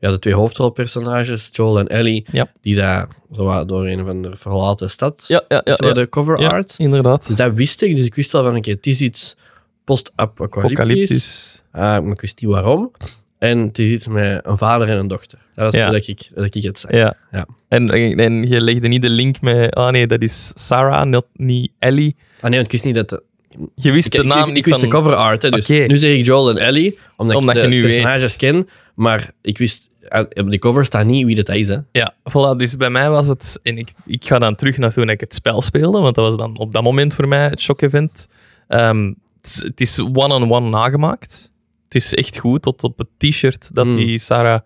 ja, 0.00 0.10
de 0.10 0.18
twee 0.18 0.34
hoofdrolpersonages, 0.34 1.48
Joel 1.52 1.78
en 1.78 1.86
Ellie, 1.86 2.24
Ja. 2.32 2.52
die 2.60 2.74
daar 2.74 3.08
zo 3.32 3.64
door 3.64 3.86
een 3.86 4.04
van 4.06 4.22
de 4.22 4.36
verlaten 4.36 4.90
stad... 4.90 5.24
Ja, 5.28 5.42
ja, 5.48 5.60
ja. 5.64 5.92
de 5.92 6.08
cover 6.08 6.36
art. 6.48 6.74
inderdaad. 6.78 7.26
Dus 7.26 7.36
dat 7.36 7.52
wist 7.54 7.82
ik. 7.82 7.96
Dus 7.96 8.06
ik 8.06 8.14
wist 8.14 8.32
wel 8.32 8.42
van, 8.42 8.56
oké, 8.56 8.70
het 8.70 8.86
is 8.86 9.00
iets 9.00 9.36
post-apocalyptisch. 9.84 10.78
Apocalyptisch. 10.78 11.62
Uh, 11.74 11.80
maar 11.80 12.12
ik 12.12 12.20
wist 12.20 12.40
niet 12.40 12.50
waarom. 12.50 12.90
En 13.38 13.58
het 13.58 13.78
is 13.78 13.90
iets 13.90 14.06
met 14.06 14.40
een 14.46 14.58
vader 14.58 14.88
en 14.88 14.98
een 14.98 15.08
dochter. 15.08 15.38
Dat 15.54 15.64
was 15.64 15.74
Ja. 15.74 15.90
dat 15.90 16.06
ik, 16.06 16.28
dat 16.34 16.54
ik 16.54 16.62
het 16.62 16.78
zei. 16.78 16.96
Ja. 16.96 17.16
Ja. 17.32 17.46
En, 17.68 17.90
en 18.18 18.48
je 18.48 18.60
legde 18.60 18.88
niet 18.88 19.02
de 19.02 19.10
link 19.10 19.40
met... 19.40 19.74
Ah 19.74 19.90
nee, 19.92 20.06
dat 20.06 20.22
is 20.22 20.52
Sarah, 20.54 21.06
not, 21.06 21.26
niet 21.32 21.70
Ellie. 21.78 22.16
Ah 22.40 22.42
nee, 22.42 22.52
want 22.52 22.64
ik 22.64 22.72
wist 22.72 22.84
niet 22.84 22.94
dat... 22.94 23.22
De, 23.58 23.68
Je 23.74 23.90
wist 23.92 24.06
ik, 24.14 24.20
de 24.20 24.26
naam 24.26 24.48
ik, 24.48 24.54
niet 24.54 24.64
wist 24.64 24.80
van... 24.80 24.88
de 24.88 24.94
cover 24.94 25.14
art. 25.14 25.42
Hè, 25.42 25.50
dus 25.50 25.66
nu 25.66 25.96
zeg 25.96 26.14
ik 26.18 26.24
Joel 26.26 26.50
en 26.50 26.56
Ellie, 26.56 26.98
omdat, 27.16 27.36
Omdat 27.36 27.54
ik 27.56 27.62
je 27.62 27.68
de 27.68 27.74
nu 27.74 27.82
personages 27.82 28.20
weet. 28.20 28.36
ken. 28.36 28.68
Maar 28.94 29.30
ik 29.42 29.58
wist... 29.58 29.88
ah, 30.08 30.26
Op 30.34 30.50
die 30.50 30.58
cover 30.58 30.84
staat 30.84 31.06
niet 31.06 31.24
wie 31.26 31.34
dat 31.34 31.48
is. 31.48 31.68
Hè. 31.68 31.76
Ja, 31.92 32.14
voilà. 32.14 32.56
Dus 32.56 32.76
bij 32.76 32.90
mij 32.90 33.10
was 33.10 33.26
het... 33.28 33.60
En 33.62 33.78
ik, 33.78 33.88
ik 34.06 34.26
ga 34.26 34.38
dan 34.38 34.54
terug 34.54 34.78
naar 34.78 34.92
toen 34.92 35.08
ik 35.08 35.20
het 35.20 35.34
spel 35.34 35.62
speelde, 35.62 35.98
want 36.00 36.14
dat 36.14 36.24
was 36.24 36.36
dan 36.36 36.58
op 36.58 36.72
dat 36.72 36.82
moment 36.82 37.14
voor 37.14 37.28
mij 37.28 37.48
het 37.48 37.60
shock-event. 37.60 38.28
Ehm, 38.68 39.12
het, 39.40 39.80
is- 39.80 40.00
one-on-one 40.00 40.68
nagemaakt. 40.68 41.52
Het 41.84 41.94
is 41.94 42.14
echt 42.14 42.38
goed, 42.38 42.62
tot 42.62 42.84
op 42.84 42.98
het 42.98 43.08
t-shirt 43.18 43.74
dat 43.74 43.86
Mm. 43.86 43.96
die 43.96 44.18
Sarah 44.18 44.60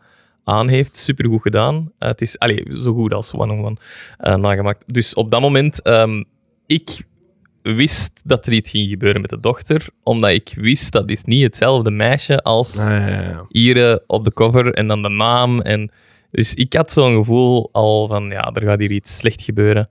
aan 0.44 0.68
heeft. 0.68 0.96
Supergoed 0.96 1.42
gedaan. 1.42 1.92
Eh, 1.98 2.08
het 2.08 2.20
is 2.20 2.38
allee, 2.38 2.64
zo 2.70 2.92
goed 2.92 3.14
als 3.14 3.34
one-on-one 3.34 3.76
eh, 4.18 4.34
nagemaakt. 4.36 4.94
Dus 4.94 5.14
op 5.14 5.30
dat 5.30 5.40
moment... 5.40 5.82
ehm, 5.82 6.22
ik 6.66 7.02
wist 7.62 8.20
dat 8.24 8.46
er 8.46 8.52
iets 8.52 8.70
ging 8.70 8.88
gebeuren 8.88 9.20
met 9.20 9.30
de 9.30 9.40
dochter, 9.40 9.86
omdat 10.02 10.30
ik 10.30 10.52
wist 10.56 10.92
dat 10.92 11.10
is 11.10 11.24
niet 11.24 11.42
hetzelfde 11.42 11.90
meisje 11.90 12.42
als 12.42 12.78
Ah, 12.78 12.88
ja, 12.88 13.06
ja, 13.08 13.22
ja. 13.22 13.44
hier 13.48 14.02
op 14.06 14.24
de 14.24 14.32
cover 14.32 14.74
en 14.74 14.86
dan 14.86 15.02
de 15.02 15.08
naam. 15.08 15.60
En, 15.60 15.90
dus 16.30 16.54
ik 16.54 16.72
had 16.72 16.92
zo'n 16.92 17.16
gevoel 17.16 17.68
al 17.72 18.06
van, 18.06 18.30
ja, 18.30 18.50
er 18.52 18.62
gaat 18.62 18.78
hier 18.80 18.90
iets 18.90 19.16
slecht 19.16 19.42
gebeuren. 19.42 19.88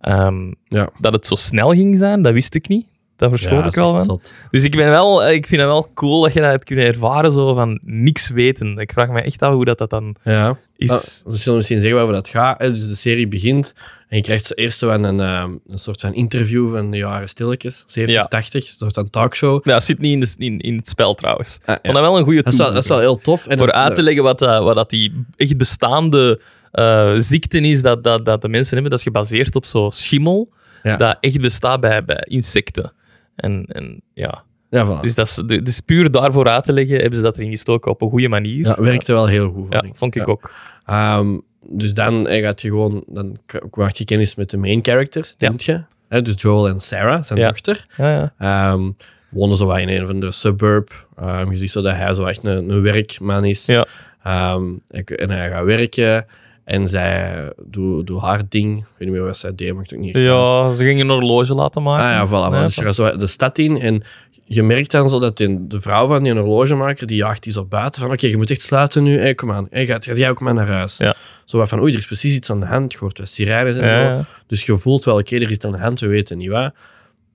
Ehm, 0.00 0.52
Ja. 0.64 0.90
Dat 0.98 1.12
het 1.12 1.26
zo 1.26 1.34
snel 1.34 1.70
ging 1.70 1.98
zijn, 1.98 2.22
dat 2.22 2.32
wist 2.32 2.54
ik 2.54 2.68
niet. 2.68 2.86
Daar 3.20 3.28
verschoot 3.28 3.52
Ja, 3.52 3.58
ik 3.58 3.64
dat 3.64 3.74
wel 3.74 4.04
van. 4.04 4.20
Dus 4.50 4.64
ik, 4.64 4.76
ben 4.76 4.88
wel, 4.90 5.24
eh, 5.24 5.34
ik 5.34 5.46
vind 5.46 5.60
het 5.60 5.70
wel 5.70 5.90
cool 5.94 6.22
dat 6.22 6.32
je 6.32 6.40
dat 6.40 6.50
hebt 6.50 6.64
kunnen 6.64 6.84
ervaren, 6.86 7.32
zo 7.32 7.54
van 7.54 7.80
niks 7.84 8.28
weten. 8.28 8.78
Ik 8.78 8.92
vraag 8.92 9.08
me 9.08 9.20
echt 9.20 9.42
af 9.42 9.52
hoe 9.52 9.64
dat, 9.64 9.78
dat 9.78 9.90
dan 9.90 10.16
Ja. 10.24 10.58
is. 10.76 10.90
Ah, 10.90 11.32
we 11.32 11.36
zullen 11.38 11.56
misschien 11.58 11.80
zeggen 11.80 11.96
waarover 11.98 12.22
dat 12.22 12.28
gaat. 12.28 12.60
hè. 12.60 12.70
Dus 12.72 12.88
de 12.88 12.94
serie 12.94 13.28
begint 13.28 13.72
en 14.08 14.16
je 14.16 14.22
krijgt 14.22 14.46
zo 14.46 14.52
eerst 14.54 14.82
een, 14.82 15.04
een, 15.04 15.20
ehm, 15.20 15.50
een 15.68 15.78
soort 15.78 16.00
van 16.00 16.14
interview 16.14 16.74
van 16.74 16.90
de 16.90 16.96
jaren 16.96 17.28
stilletjes, 17.28 17.84
70, 17.86 18.16
Ja. 18.16 18.24
80, 18.28 18.66
een 18.68 18.74
soort 18.78 18.94
van 18.94 19.10
talkshow. 19.10 19.66
Ja, 19.66 19.72
dat 19.72 19.82
zit 19.84 19.98
niet 19.98 20.12
in, 20.12 20.20
de, 20.20 20.34
in, 20.46 20.58
in 20.58 20.76
het 20.76 20.88
spel 20.88 21.14
trouwens. 21.14 21.58
Ah, 21.64 21.66
ja. 21.66 21.78
Maar 21.82 21.92
dat 21.92 22.02
wel 22.02 22.18
een 22.18 22.24
goede 22.24 22.42
Dat 22.42 22.54
wel, 22.54 22.72
dat 22.72 22.82
is 22.82 22.88
wel 22.88 22.98
heel 22.98 23.16
tof. 23.16 23.46
En 23.46 23.58
Voor 23.58 23.66
dat 23.66 23.76
uit 23.76 23.94
te 23.94 24.02
leggen 24.02 24.22
wat, 24.22 24.38
dat, 24.38 24.64
wat 24.64 24.74
dat 24.76 24.90
die 24.90 25.24
echt 25.36 25.56
bestaande 25.56 26.40
eh 26.70 27.12
ziekte 27.16 27.60
is 27.60 27.82
dat, 27.82 28.04
dat, 28.04 28.24
dat 28.24 28.42
de 28.42 28.48
mensen 28.48 28.72
hebben. 28.72 28.90
Dat 28.90 28.98
is 28.98 29.04
gebaseerd 29.04 29.54
op 29.54 29.64
zo'n 29.64 29.92
schimmel 29.92 30.48
Ja. 30.82 30.96
dat 30.96 31.16
echt 31.20 31.40
bestaat 31.40 31.80
bij, 31.80 32.04
bij 32.04 32.24
insecten. 32.28 32.92
En, 33.40 33.64
en 33.68 34.02
ja, 34.14 34.42
Ja, 34.70 34.86
voilà. 34.86 35.00
dus 35.00 35.14
dat 35.14 35.26
is, 35.26 35.34
dus 35.62 35.80
puur 35.80 36.10
daarvoor 36.10 36.48
uit 36.48 36.64
te 36.64 36.72
leggen, 36.72 36.96
hebben 37.00 37.16
ze 37.16 37.22
dat 37.24 37.36
erin 37.38 37.50
gestoken 37.50 37.90
op 37.90 38.02
een 38.02 38.10
goede 38.10 38.28
manier. 38.28 38.66
ja, 38.66 38.76
werkte 38.82 39.12
wel 39.12 39.26
heel 39.26 39.50
goed. 39.50 39.66
Ja, 39.72 39.78
vond 39.78 39.84
ik. 39.92 39.94
vond 39.98 40.14
ik 40.14 40.26
Ja. 40.26 40.32
ook. 40.32 40.52
Ehm, 40.86 41.38
dus 41.68 41.94
dan 41.94 42.26
eh, 42.28 42.44
gaat 42.44 42.60
je 42.62 42.68
gewoon, 42.68 43.04
dan 43.06 43.38
maak 43.74 43.94
je 43.94 44.04
kennis 44.04 44.34
met 44.34 44.50
de 44.50 44.56
main 44.56 44.78
characters, 44.82 45.36
denk 45.36 45.60
je. 45.60 45.82
Hè, 46.08 46.22
dus 46.22 46.34
Joel 46.36 46.68
en 46.68 46.80
Sarah, 46.80 47.22
zijn 47.22 47.38
dochter. 47.40 47.86
Ja, 47.96 48.10
ja. 48.10 48.34
Ehm, 48.72 48.90
wonen 49.28 49.56
zo 49.56 49.70
in 49.72 49.88
een 49.88 50.06
van 50.06 50.20
de 50.20 50.32
suburb. 50.32 51.06
Ehm, 51.16 51.50
je 51.50 51.56
ziet 51.56 51.70
zo 51.70 51.80
dat 51.82 51.94
hij 51.94 52.14
zo 52.14 52.24
echt 52.24 52.44
een, 52.44 52.70
een 52.70 52.82
werkman 52.82 53.44
is. 53.44 53.66
Ja. 53.66 53.86
En 54.22 55.30
hij 55.30 55.50
gaat 55.50 55.64
werken. 55.64 56.26
En 56.70 56.88
zij 56.88 57.52
doet, 57.64 58.10
haar 58.20 58.42
ding. 58.48 58.78
Ik 58.78 58.84
weet 58.98 59.08
niet 59.08 59.10
meer 59.10 59.26
wat 59.26 59.36
zij 59.36 59.54
deed, 59.54 59.74
maakt 59.74 59.94
ook 59.94 60.00
niet 60.00 60.14
echt 60.14 60.26
uit. 60.26 60.34
ja, 60.34 60.72
ze 60.72 60.84
gingen 60.84 61.08
een 61.08 61.12
horloge 61.12 61.54
laten 61.54 61.82
maken. 61.82 62.04
Ah 62.06 62.10
ja, 62.10 62.26
voilà. 62.60 62.62
Dus 62.64 62.74
je 62.74 62.82
gaat 62.82 62.94
zo 62.94 63.16
de 63.16 63.26
stad 63.26 63.58
in 63.58 63.80
en 63.80 64.02
je 64.44 64.62
merkt 64.62 64.90
dan 64.90 65.10
zo 65.10 65.20
dat 65.20 65.36
die- 65.36 65.66
de 65.66 65.80
vrouw 65.80 66.06
van 66.06 66.22
die 66.22 66.32
horlogemaker, 66.32 67.06
die 67.06 67.16
jaagt 67.16 67.42
die 67.42 67.52
zo 67.52 67.64
buiten 67.64 68.00
van 68.00 68.12
oké, 68.12 68.26
je 68.26 68.36
moet 68.36 68.50
echt 68.50 68.60
sluiten 68.60 69.02
nu. 69.02 69.18
Hey, 69.18 69.34
kom 69.34 69.52
aan. 69.52 69.66
Hey, 69.70 69.86
gaat, 69.86 70.04
gaat 70.04 70.16
jij 70.16 70.30
ook 70.30 70.40
maar 70.40 70.54
naar 70.54 70.66
huis? 70.68 70.96
Ja. 70.96 71.14
Zo 71.44 71.58
wat 71.58 71.68
van 71.68 71.80
oei, 71.80 71.92
er 71.92 71.98
is 71.98 72.06
precies 72.06 72.34
iets 72.34 72.50
aan 72.50 72.60
de 72.60 72.66
hand. 72.66 72.92
Je 72.92 72.98
hoort 72.98 73.18
wat 73.18 73.28
sirenes 73.28 73.76
en 73.76 73.86
Ja, 73.86 74.16
zo. 74.16 74.22
Dus 74.46 74.66
je 74.66 74.76
voelt 74.76 75.04
wel, 75.04 75.18
oké, 75.18 75.34
er 75.36 75.42
is 75.42 75.48
iets 75.48 75.64
aan 75.64 75.72
de 75.72 75.78
hand, 75.78 76.00
we 76.00 76.06
weten 76.06 76.38
niet 76.38 76.48
wat. 76.48 76.72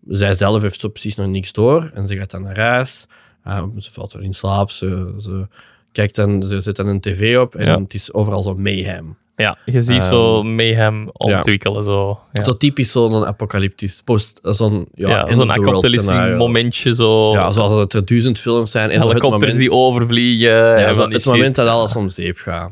Zij 0.08 0.34
zelf 0.34 0.62
heeft 0.62 0.80
zo 0.80 0.88
precies 0.90 1.16
nog 1.16 1.28
niks 1.28 1.52
door 1.52 1.90
en 1.94 2.08
ze 2.08 2.18
gaat 2.18 2.32
dan 2.32 2.42
naar 2.42 2.60
huis. 2.60 3.06
Ah, 3.44 3.64
ze 3.78 3.92
valt 3.92 4.14
wel 4.14 4.22
in 4.22 4.34
slaap, 4.34 4.72
ze, 4.72 5.16
ze 5.20 5.48
kijkt 5.92 6.16
dan, 6.16 6.44
ze 6.44 6.62
zet 6.62 6.76
dan 6.76 6.88
een 6.88 7.00
tv 7.00 7.38
op 7.38 7.56
en 7.56 7.66
Ja. 7.66 7.80
het 7.82 7.94
is 7.94 8.14
overal 8.14 8.44
zo 8.44 8.56
mayhem. 8.56 9.18
Ja, 9.36 9.58
je 9.66 9.82
ziet 9.82 10.00
Ehm, 10.02 10.08
zo 10.10 10.44
mayhem 10.44 11.10
ontwikkelen. 11.14 11.84
Zo. 11.84 12.20
Ja, 12.34 12.44
Zo 12.44 12.52
typisch 12.58 12.92
zo'n 12.92 13.26
apocalyptisch, 13.26 14.02
post, 14.06 14.40
zo'n 14.42 14.88
ja, 14.94 15.34
zo'n 15.34 15.80
scenario. 15.90 16.38
momentje. 16.38 16.96
Zo. 16.96 17.32
Ja, 17.32 17.52
zoals 17.52 17.80
het 17.80 17.94
er 17.94 18.06
duizend 18.06 18.40
films 18.40 18.72
zijn. 18.72 18.90
En 18.90 19.00
zo 19.00 19.08
het 19.08 19.08
helikopters 19.08 19.52
moment, 19.54 19.70
die 19.70 19.80
overvliegen. 19.80 20.50
ja, 20.50 20.76
en 20.76 20.96
zo 20.96 21.08
het 21.10 21.26
moment 21.26 21.56
dat 21.56 21.68
alles 21.68 21.96
om 21.96 22.10
zeep 22.10 22.38
gaat. 22.38 22.72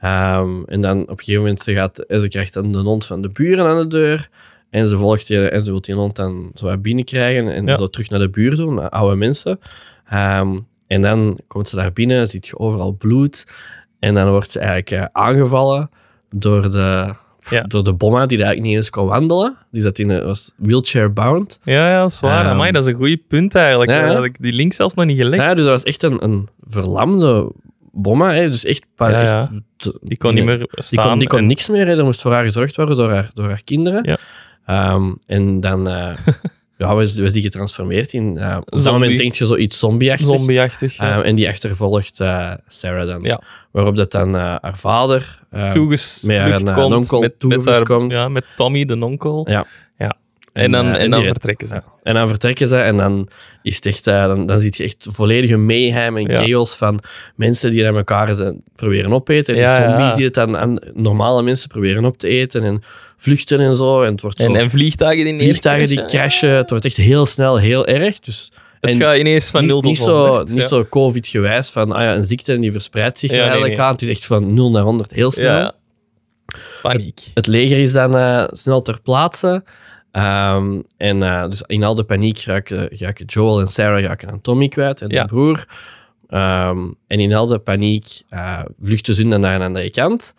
Ehm, 0.00 0.62
en 0.66 0.80
dan 0.80 1.02
op 1.02 1.08
een 1.10 1.18
gegeven 1.18 1.40
moment 1.40 1.60
ze 1.60 1.72
gaat, 1.74 1.98
en 1.98 2.20
ze 2.20 2.28
krijgt 2.28 2.52
dan 2.54 2.72
de 2.72 2.78
hond 2.78 3.06
van 3.06 3.22
de 3.22 3.28
buren 3.28 3.66
aan 3.66 3.78
de 3.78 3.86
deur. 3.88 4.28
En 4.70 4.88
ze 4.88 4.96
volgt 4.96 5.26
die, 5.26 5.48
en 5.48 5.60
ze 5.60 5.70
wil 5.70 5.80
die 5.80 5.94
hond 5.94 6.16
dan 6.16 6.50
zo 6.54 6.78
binnenkrijgen 6.78 7.52
en 7.54 7.66
Ja. 7.66 7.76
zo 7.76 7.86
terug 7.90 8.10
naar 8.10 8.20
de 8.20 8.30
buurt 8.30 8.56
doen, 8.56 8.74
naar 8.74 8.88
oude 8.88 9.16
mensen. 9.16 9.58
Ehm, 10.08 10.58
en 10.86 11.02
dan 11.02 11.38
komt 11.46 11.68
ze 11.68 11.76
daar 11.76 11.92
binnen, 11.92 12.28
ziet 12.28 12.46
je 12.46 12.58
overal 12.58 12.92
bloed. 12.92 13.44
En 14.04 14.14
dan 14.14 14.30
wordt 14.30 14.50
ze 14.50 14.58
eigenlijk 14.58 14.90
eh, 14.90 15.04
aangevallen 15.12 15.90
door 16.30 16.70
de, 16.70 17.14
Ja. 17.50 17.62
door 17.62 17.84
de 17.84 17.92
bomma 17.92 18.26
die 18.26 18.38
daar 18.38 18.46
eigenlijk 18.46 18.66
niet 18.74 18.76
eens 18.76 18.90
kon 18.90 19.06
wandelen. 19.06 19.56
Die 19.70 19.82
zat 19.82 19.98
in 19.98 20.08
een, 20.10 20.24
was 20.24 20.52
wheelchair-bound. 20.56 21.60
Ja, 21.62 21.90
ja, 21.90 22.08
zwaar. 22.08 22.40
Ehm, 22.44 22.52
Amai, 22.52 22.72
dat 22.72 22.82
is 22.82 22.88
een 22.88 22.94
goed 22.98 23.26
punt 23.28 23.54
eigenlijk. 23.54 23.90
ja, 23.90 24.24
ik 24.24 24.36
die 24.40 24.52
link 24.52 24.72
zelfs 24.72 24.94
nog 24.94 25.04
niet 25.04 25.16
gelegd. 25.18 25.42
Ja, 25.42 25.54
dus 25.54 25.64
dat 25.64 25.72
was 25.72 25.82
echt 25.82 26.02
een, 26.02 26.24
een 26.24 26.48
verlamde 26.68 27.52
bomma. 27.92 28.32
Hè. 28.32 28.50
Dus 28.50 28.64
echt, 28.64 28.84
pa- 28.96 29.08
Ja, 29.10 29.38
echt 29.38 29.48
die 30.02 30.16
kon 30.18 30.34
niet 30.34 30.44
meer 30.44 30.58
Die 30.58 30.68
staan. 30.74 31.08
kon, 31.08 31.18
die 31.18 31.28
kon 31.28 31.38
en- 31.38 31.46
niks 31.46 31.68
meer. 31.68 31.86
Hè. 31.86 31.96
Er 31.98 32.04
moest 32.04 32.20
voor 32.20 32.32
haar 32.32 32.44
gezorgd 32.44 32.76
worden 32.76 32.96
door 32.96 33.10
haar, 33.10 33.30
door 33.34 33.48
haar 33.48 33.62
kinderen. 33.64 34.02
Ja. 34.08 34.16
Ehm, 34.66 35.12
en 35.26 35.60
dan 35.60 35.88
eh, 35.88 36.14
ja, 36.78 36.94
was, 36.94 37.18
was 37.18 37.32
die 37.32 37.42
getransformeerd 37.42 38.12
in... 38.12 38.38
eh, 38.38 38.56
op 38.60 38.70
dat 38.82 38.92
moment 38.92 39.18
denk 39.18 39.34
je 39.34 39.46
zoiets 39.46 39.78
zombieachtig. 39.78 40.26
Zombieachtig. 40.26 40.96
Ehm, 40.96 41.20
en 41.20 41.34
die 41.34 41.48
achtervolgt 41.48 42.20
eh, 42.20 42.52
Sarah 42.68 43.06
dan. 43.06 43.22
Ja. 43.22 43.40
Waarop 43.74 43.96
dat 43.96 44.12
dan 44.12 44.36
eh, 44.36 44.54
haar 44.60 44.78
vader... 44.78 45.38
ehm, 45.50 45.70
toegeslucht 45.70 46.26
met 46.26 46.38
haar, 46.38 46.76
eh, 46.76 46.82
komt. 46.82 46.94
onkel 46.94 47.20
met, 47.20 47.42
met, 47.42 47.64
haar, 47.64 47.82
komt. 47.82 48.12
ja, 48.12 48.28
met 48.28 48.44
Tommy, 48.56 48.84
de 48.84 49.04
onkel. 49.04 49.46
Ja. 49.50 49.64
ja. 49.98 50.16
En, 50.52 50.70
dan, 50.70 50.86
en 50.86 51.10
dan 51.10 51.22
vertrekken 51.22 51.66
ze. 51.66 51.74
Ja. 51.74 51.84
En 52.02 52.14
dan 52.14 52.28
vertrekken 52.28 52.68
ze 52.68 52.76
en 52.76 52.96
dan 52.96 53.28
is 53.62 53.76
het 53.76 53.86
echt, 53.86 54.04
dan, 54.04 54.46
dan 54.46 54.60
zie 54.60 54.72
je 54.76 54.82
echt 54.84 55.08
volledige 55.10 55.56
mayhem 55.56 56.16
en 56.16 56.26
Ja. 56.26 56.42
chaos 56.42 56.76
van 56.76 57.00
mensen 57.36 57.70
die 57.70 57.82
naar 57.82 57.94
elkaar 57.94 58.34
zijn, 58.34 58.62
proberen 58.76 59.12
opeten. 59.12 59.54
En 59.54 59.60
Ja, 59.60 59.76
die 59.76 59.86
ja. 59.86 59.96
zombies 59.98 60.14
die 60.16 60.24
het 60.24 60.34
dan 60.34 60.56
aan 60.56 60.78
normale 60.92 61.42
mensen 61.42 61.68
proberen 61.68 62.04
op 62.04 62.18
te 62.18 62.28
eten 62.28 62.62
en 62.62 62.82
vluchten 63.16 63.60
en 63.60 63.76
zo. 63.76 64.02
En 64.02 64.12
het 64.12 64.20
wordt 64.20 64.40
zo 64.40 64.46
En, 64.46 64.56
en 64.56 64.70
vliegtuigen 64.70 65.24
die 65.24 65.38
vliegtuigen 65.38 65.88
die 65.88 66.04
crashen. 66.04 66.50
Het 66.50 66.70
wordt 66.70 66.84
echt 66.84 66.96
heel 66.96 67.26
snel 67.26 67.58
heel 67.58 67.86
erg. 67.86 68.20
Dus 68.20 68.52
Het 68.84 68.94
en 68.94 69.00
gaat 69.00 69.16
ineens 69.16 69.50
van 69.50 69.60
niet, 69.60 69.70
0 69.70 69.80
tot 69.80 69.90
niet 69.90 69.98
zo, 69.98 70.26
100. 70.26 70.48
niet 70.48 70.56
ja. 70.56 70.66
zo 70.66 70.84
covid-gewijs 70.84 71.70
van 71.70 71.92
ah 71.92 72.02
ja, 72.02 72.14
een 72.14 72.24
ziekte 72.24 72.52
en 72.52 72.60
die 72.60 72.72
verspreidt 72.72 73.18
zich 73.18 73.30
nee, 73.30 73.40
eigenlijk 73.40 73.76
nee. 73.76 73.80
aan. 73.80 73.92
Het 73.92 74.02
is 74.02 74.08
echt 74.08 74.26
van 74.26 74.54
0 74.54 74.70
naar 74.70 74.82
100 74.82 75.12
heel 75.12 75.30
snel. 75.30 75.72
Paniek. 76.82 77.20
Het 77.34 77.46
leger 77.46 77.78
is 77.78 77.92
dan 77.92 78.16
eh, 78.16 78.44
snel 78.50 78.82
ter 78.82 79.00
plaatse. 79.00 79.64
Ehm, 80.10 80.80
en 80.96 81.22
eh, 81.22 81.48
dus 81.48 81.62
in 81.66 81.84
al 81.84 81.94
de 81.94 82.04
paniek 82.04 82.42
raken, 82.44 82.88
raken 82.98 83.26
Joel 83.26 83.60
en 83.60 83.68
Sarah 83.68 84.02
raken 84.02 84.30
aan 84.30 84.40
Tommy 84.40 84.68
kwijt 84.68 85.00
en 85.00 85.08
de 85.08 85.24
broer. 85.24 85.64
Ehm, 86.28 86.78
en 87.06 87.20
in 87.20 87.34
al 87.34 87.46
de 87.46 87.58
paniek 87.58 88.22
eh, 88.28 88.60
vluchten 88.80 89.14
ze 89.14 89.28
dan 89.28 89.40
naar 89.40 89.54
een 89.54 89.66
andere 89.66 89.90
kant. 89.90 90.34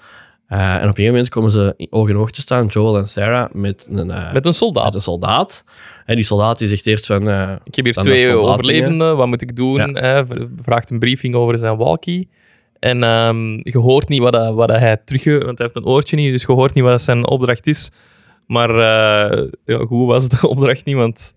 En 0.47 0.75
op 0.75 0.81
een 0.81 0.87
gegeven 0.87 1.11
moment 1.11 1.29
komen 1.29 1.51
ze 1.51 1.87
oog 1.89 2.09
in 2.09 2.17
oog 2.17 2.31
te 2.31 2.41
staan, 2.41 2.65
Joel 2.65 2.97
en 2.97 3.07
Sarah, 3.07 3.51
met 3.51 3.87
een, 3.91 4.07
Met 4.33 4.45
een 4.45 4.53
soldaat. 4.53 4.83
met 4.83 4.93
een 4.93 5.01
soldaat. 5.01 5.63
En 6.05 6.15
die 6.15 6.25
soldaat 6.25 6.59
die 6.59 6.67
zegt 6.67 6.85
eerst 6.87 7.05
van... 7.05 7.29
eh, 7.29 7.51
Ik 7.63 7.75
heb 7.75 7.85
hier 7.85 7.93
twee 7.93 8.29
overlevenden. 8.35 9.17
Wat 9.17 9.27
moet 9.27 9.41
ik 9.41 9.55
doen? 9.55 9.95
Hè? 9.97 10.21
Vraagt 10.61 10.91
een 10.91 10.99
briefing 10.99 11.35
over 11.35 11.57
zijn 11.57 11.77
walkie. 11.77 12.27
En 12.79 13.03
ehm, 13.03 13.51
je 13.53 13.77
hoort 13.77 14.07
niet 14.09 14.21
wat, 14.21 14.33
dat, 14.33 14.53
wat 14.53 14.67
dat 14.67 14.79
hij 14.79 14.97
terug... 15.05 15.23
Want 15.45 15.57
hij 15.57 15.67
heeft 15.67 15.75
een 15.75 15.85
oortje 15.85 16.15
niet, 16.15 16.31
dus 16.31 16.41
je 16.41 16.51
hoort 16.51 16.73
niet 16.73 16.83
wat 16.83 17.01
zijn 17.01 17.27
opdracht 17.27 17.67
is. 17.67 17.89
Maar 18.47 18.69
eh, 18.69 19.43
ja, 19.65 19.77
hoe 19.85 20.07
was 20.07 20.29
de 20.29 20.47
opdracht 20.53 20.85
niet? 20.85 20.95
Want 20.95 21.35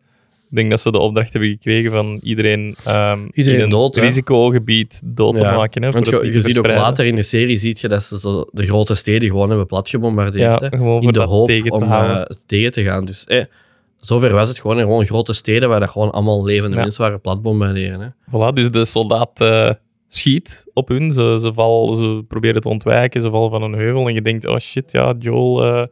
ik 0.51 0.57
denk 0.57 0.71
dat 0.71 0.81
ze 0.81 0.91
de 0.91 0.99
opdracht 0.99 1.33
hebben 1.33 1.51
gekregen 1.51 1.91
van 1.91 2.21
iedereen, 2.23 2.77
ehm, 2.85 3.19
Iedereen 3.33 3.59
in 3.59 3.65
een 3.65 3.71
dood, 3.71 3.97
risicogebied 3.97 5.01
dood 5.05 5.37
te 5.37 5.43
maken. 5.43 5.83
Hè, 5.83 5.91
Want 5.91 6.07
je, 6.09 6.41
ziet 6.41 6.59
ook 6.59 6.67
later 6.67 7.05
in 7.07 7.15
de 7.15 7.23
serie 7.23 7.57
ziet 7.57 7.81
je 7.81 7.89
dat 7.89 8.03
ze 8.03 8.19
zo 8.19 8.47
de 8.53 8.67
grote 8.67 8.95
steden 8.95 9.29
gewoon 9.29 9.49
hebben 9.49 9.67
platgebombardeerd. 9.67 10.61
Ja, 10.61 10.69
gewoon 10.69 11.03
in 11.03 11.13
de 11.13 11.21
hoop 11.21 11.47
tegen 11.47 11.71
om 11.73 11.83
eh, 11.83 12.23
tegen 12.47 12.73
te 12.73 12.83
gaan. 12.85 13.05
Dus 13.05 13.25
eh, 13.25 13.45
zover 13.99 14.33
was 14.33 14.49
het 14.49 14.59
gewoon. 14.61 14.79
in 14.79 14.85
Gewoon 14.85 15.05
grote 15.05 15.33
steden 15.33 15.69
waar 15.69 15.81
dat 15.81 15.91
gewoon 15.91 16.11
allemaal 16.11 16.45
levende 16.45 16.77
Ja. 16.77 16.83
mensen 16.83 17.03
waren 17.03 17.21
platbombarderen. 17.21 18.01
Hè. 18.01 18.09
Voilà, 18.09 18.53
dus 18.53 18.71
de 18.71 18.85
soldaat 18.85 19.41
eh, 19.41 19.71
schiet 20.07 20.67
op 20.75 20.89
hun. 20.89 21.11
Ze, 21.11 21.39
ze, 21.41 21.53
val, 21.53 21.93
ze 21.93 22.25
proberen 22.29 22.61
te 22.61 22.69
ontwijken. 22.69 23.21
Ze 23.21 23.31
vallen 23.31 23.51
van 23.51 23.63
een 23.63 23.73
heuvel. 23.73 24.07
En 24.09 24.15
je 24.15 24.23
denkt, 24.23 24.47
oh 24.47 24.59
shit, 24.59 24.93
ja, 24.93 25.15
Joel, 25.19 25.65
eh, 25.65 25.87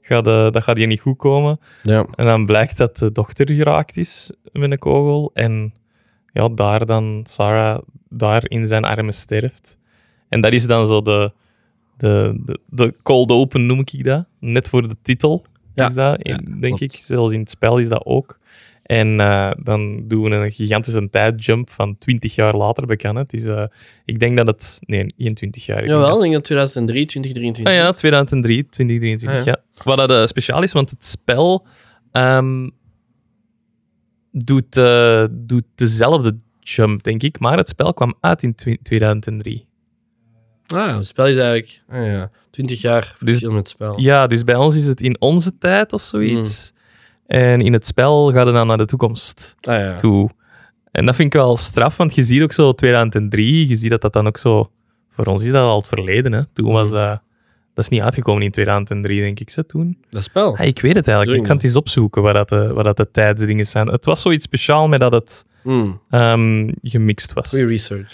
gaat, 0.00 0.26
eh, 0.26 0.50
dat 0.50 0.62
gaat 0.62 0.76
hier 0.76 0.86
niet 0.86 1.00
goed 1.00 1.16
komen. 1.16 1.60
Ja. 1.82 2.06
En 2.14 2.24
dan 2.24 2.46
blijkt 2.46 2.78
dat 2.78 2.96
de 2.98 3.12
dochter 3.12 3.52
geraakt 3.52 3.96
is 3.96 4.32
met 4.52 4.70
een 4.70 4.78
kogel. 4.78 5.30
En 5.34 5.74
ja, 6.32 6.48
daar 6.48 6.86
dan 6.86 7.20
Sarah 7.24 7.78
daar 8.08 8.42
in 8.44 8.66
zijn 8.66 8.84
armen 8.84 9.12
sterft. 9.14 9.78
En 10.28 10.40
dat 10.40 10.52
is 10.52 10.66
dan 10.66 10.86
zo 10.86 11.02
de, 11.02 11.32
de, 11.96 12.40
de, 12.44 12.58
de 12.66 12.94
cold 13.02 13.30
open, 13.30 13.66
noem 13.66 13.78
ik 13.84 14.04
dat. 14.04 14.26
Net 14.40 14.68
voor 14.68 14.88
de 14.88 14.96
titel. 15.02 15.44
Is 15.86 15.94
dat, 15.94 16.24
denk 16.24 16.60
klopt. 16.60 16.80
ik. 16.80 16.92
Zelfs 16.92 17.32
in 17.32 17.40
het 17.40 17.50
spel 17.50 17.78
is 17.78 17.88
dat 17.88 18.04
ook. 18.04 18.38
En 18.82 19.20
eh, 19.20 19.50
dan 19.62 20.06
doen 20.06 20.22
we 20.22 20.30
een 20.30 20.50
gigantische 20.52 21.10
tijdjump 21.10 21.70
van 21.70 21.98
20 21.98 22.34
jaar 22.34 22.54
later, 22.54 22.86
bekend. 22.86 23.16
Het 23.18 23.32
is, 23.32 23.44
eh, 23.44 23.64
ik 24.04 24.18
denk 24.18 24.36
dat 24.36 24.46
het... 24.46 24.78
Nee, 24.86 25.06
geen 25.16 25.34
20 25.34 25.66
jaar. 25.66 25.82
ik 25.82 25.88
Jawel, 25.88 26.14
ik 26.16 26.20
denk 26.20 26.32
dat 26.34 26.44
2003, 26.44 27.06
2023. 27.06 27.74
Ah 27.74 27.80
ja, 27.80 27.88
is. 27.88 27.96
2003, 27.96 28.68
2023, 28.68 29.38
Ah, 29.40 29.44
ja. 29.46 29.82
Wat 29.84 29.96
dat 29.96 30.10
eh, 30.10 30.26
speciaal 30.26 30.62
is, 30.62 30.72
want 30.72 30.90
het 30.90 31.04
spel 31.04 31.66
ehm, 32.12 32.68
doet, 34.32 34.80
doet 35.30 35.64
dezelfde 35.74 36.36
jump, 36.60 37.02
denk 37.02 37.22
ik, 37.22 37.38
maar 37.38 37.56
het 37.56 37.68
spel 37.68 37.94
kwam 37.94 38.14
uit 38.20 38.42
in 38.42 38.54
twi- 38.54 38.78
2003. 38.82 39.66
Ah, 40.74 40.96
het 40.96 41.06
spel 41.06 41.26
is 41.26 41.36
eigenlijk 41.36 41.82
ah, 41.90 42.06
ja, 42.06 42.30
20 42.50 42.80
jaar 42.80 43.12
verschil 43.16 43.48
met 43.50 43.58
het 43.58 43.68
spel. 43.68 44.00
Ja, 44.00 44.26
dus 44.26 44.44
bij 44.44 44.54
ons 44.54 44.76
is 44.76 44.86
het 44.86 45.00
in 45.00 45.20
onze 45.20 45.58
tijd 45.58 45.92
of 45.92 46.00
zoiets. 46.02 46.72
En 47.26 47.58
in 47.58 47.72
het 47.72 47.86
spel 47.86 48.32
gaat 48.32 48.46
het 48.46 48.54
dan 48.54 48.66
naar 48.66 48.76
de 48.78 48.84
toekomst 48.84 49.56
Ah, 49.60 49.78
ja. 49.78 49.94
toe. 49.94 50.30
En 50.90 51.06
dat 51.06 51.14
vind 51.16 51.34
ik 51.34 51.40
wel 51.40 51.56
straf, 51.56 51.96
want 51.96 52.14
je 52.14 52.22
ziet 52.22 52.42
ook 52.42 52.52
zo 52.52 52.72
2003, 52.72 53.68
je 53.68 53.74
ziet 53.74 53.90
dat 53.90 54.00
dat 54.00 54.12
dan 54.12 54.26
ook 54.26 54.36
zo... 54.38 54.70
Voor 55.10 55.24
ons 55.26 55.44
is 55.44 55.50
dat 55.52 55.62
al 55.62 55.76
het 55.76 55.86
verleden, 55.86 56.32
hè. 56.32 56.44
Toen 56.52 56.72
was 56.72 56.90
dat... 56.90 57.20
Dat 57.74 57.84
is 57.86 57.88
niet 57.88 58.00
uitgekomen 58.02 58.42
in 58.42 58.50
2003, 58.50 59.20
denk 59.20 59.40
ik, 59.40 59.50
zo 59.50 59.62
toen. 59.62 59.98
Dat 60.10 60.22
spel. 60.22 60.56
Ah, 60.56 60.66
ik 60.66 60.80
weet 60.80 60.94
het 60.94 61.08
eigenlijk. 61.08 61.38
Ik 61.38 61.44
kan 61.46 61.56
het 61.56 61.64
eens 61.64 61.76
opzoeken 61.76 62.22
wat 62.22 62.34
dat 62.34 62.48
de, 62.48 62.72
wat 62.72 62.84
dat 62.84 62.96
de 62.96 63.10
tijdsdingen 63.10 63.64
zijn. 63.64 63.88
Het 63.90 64.04
was 64.04 64.20
zoiets 64.20 64.44
speciaal 64.44 64.88
met 64.88 65.00
dat 65.00 65.12
het 65.12 65.46
Hmm, 65.62 66.00
ehm, 66.10 66.68
gemixt 66.82 67.32
was. 67.32 67.48
goeie 67.48 67.66
research. 67.66 68.12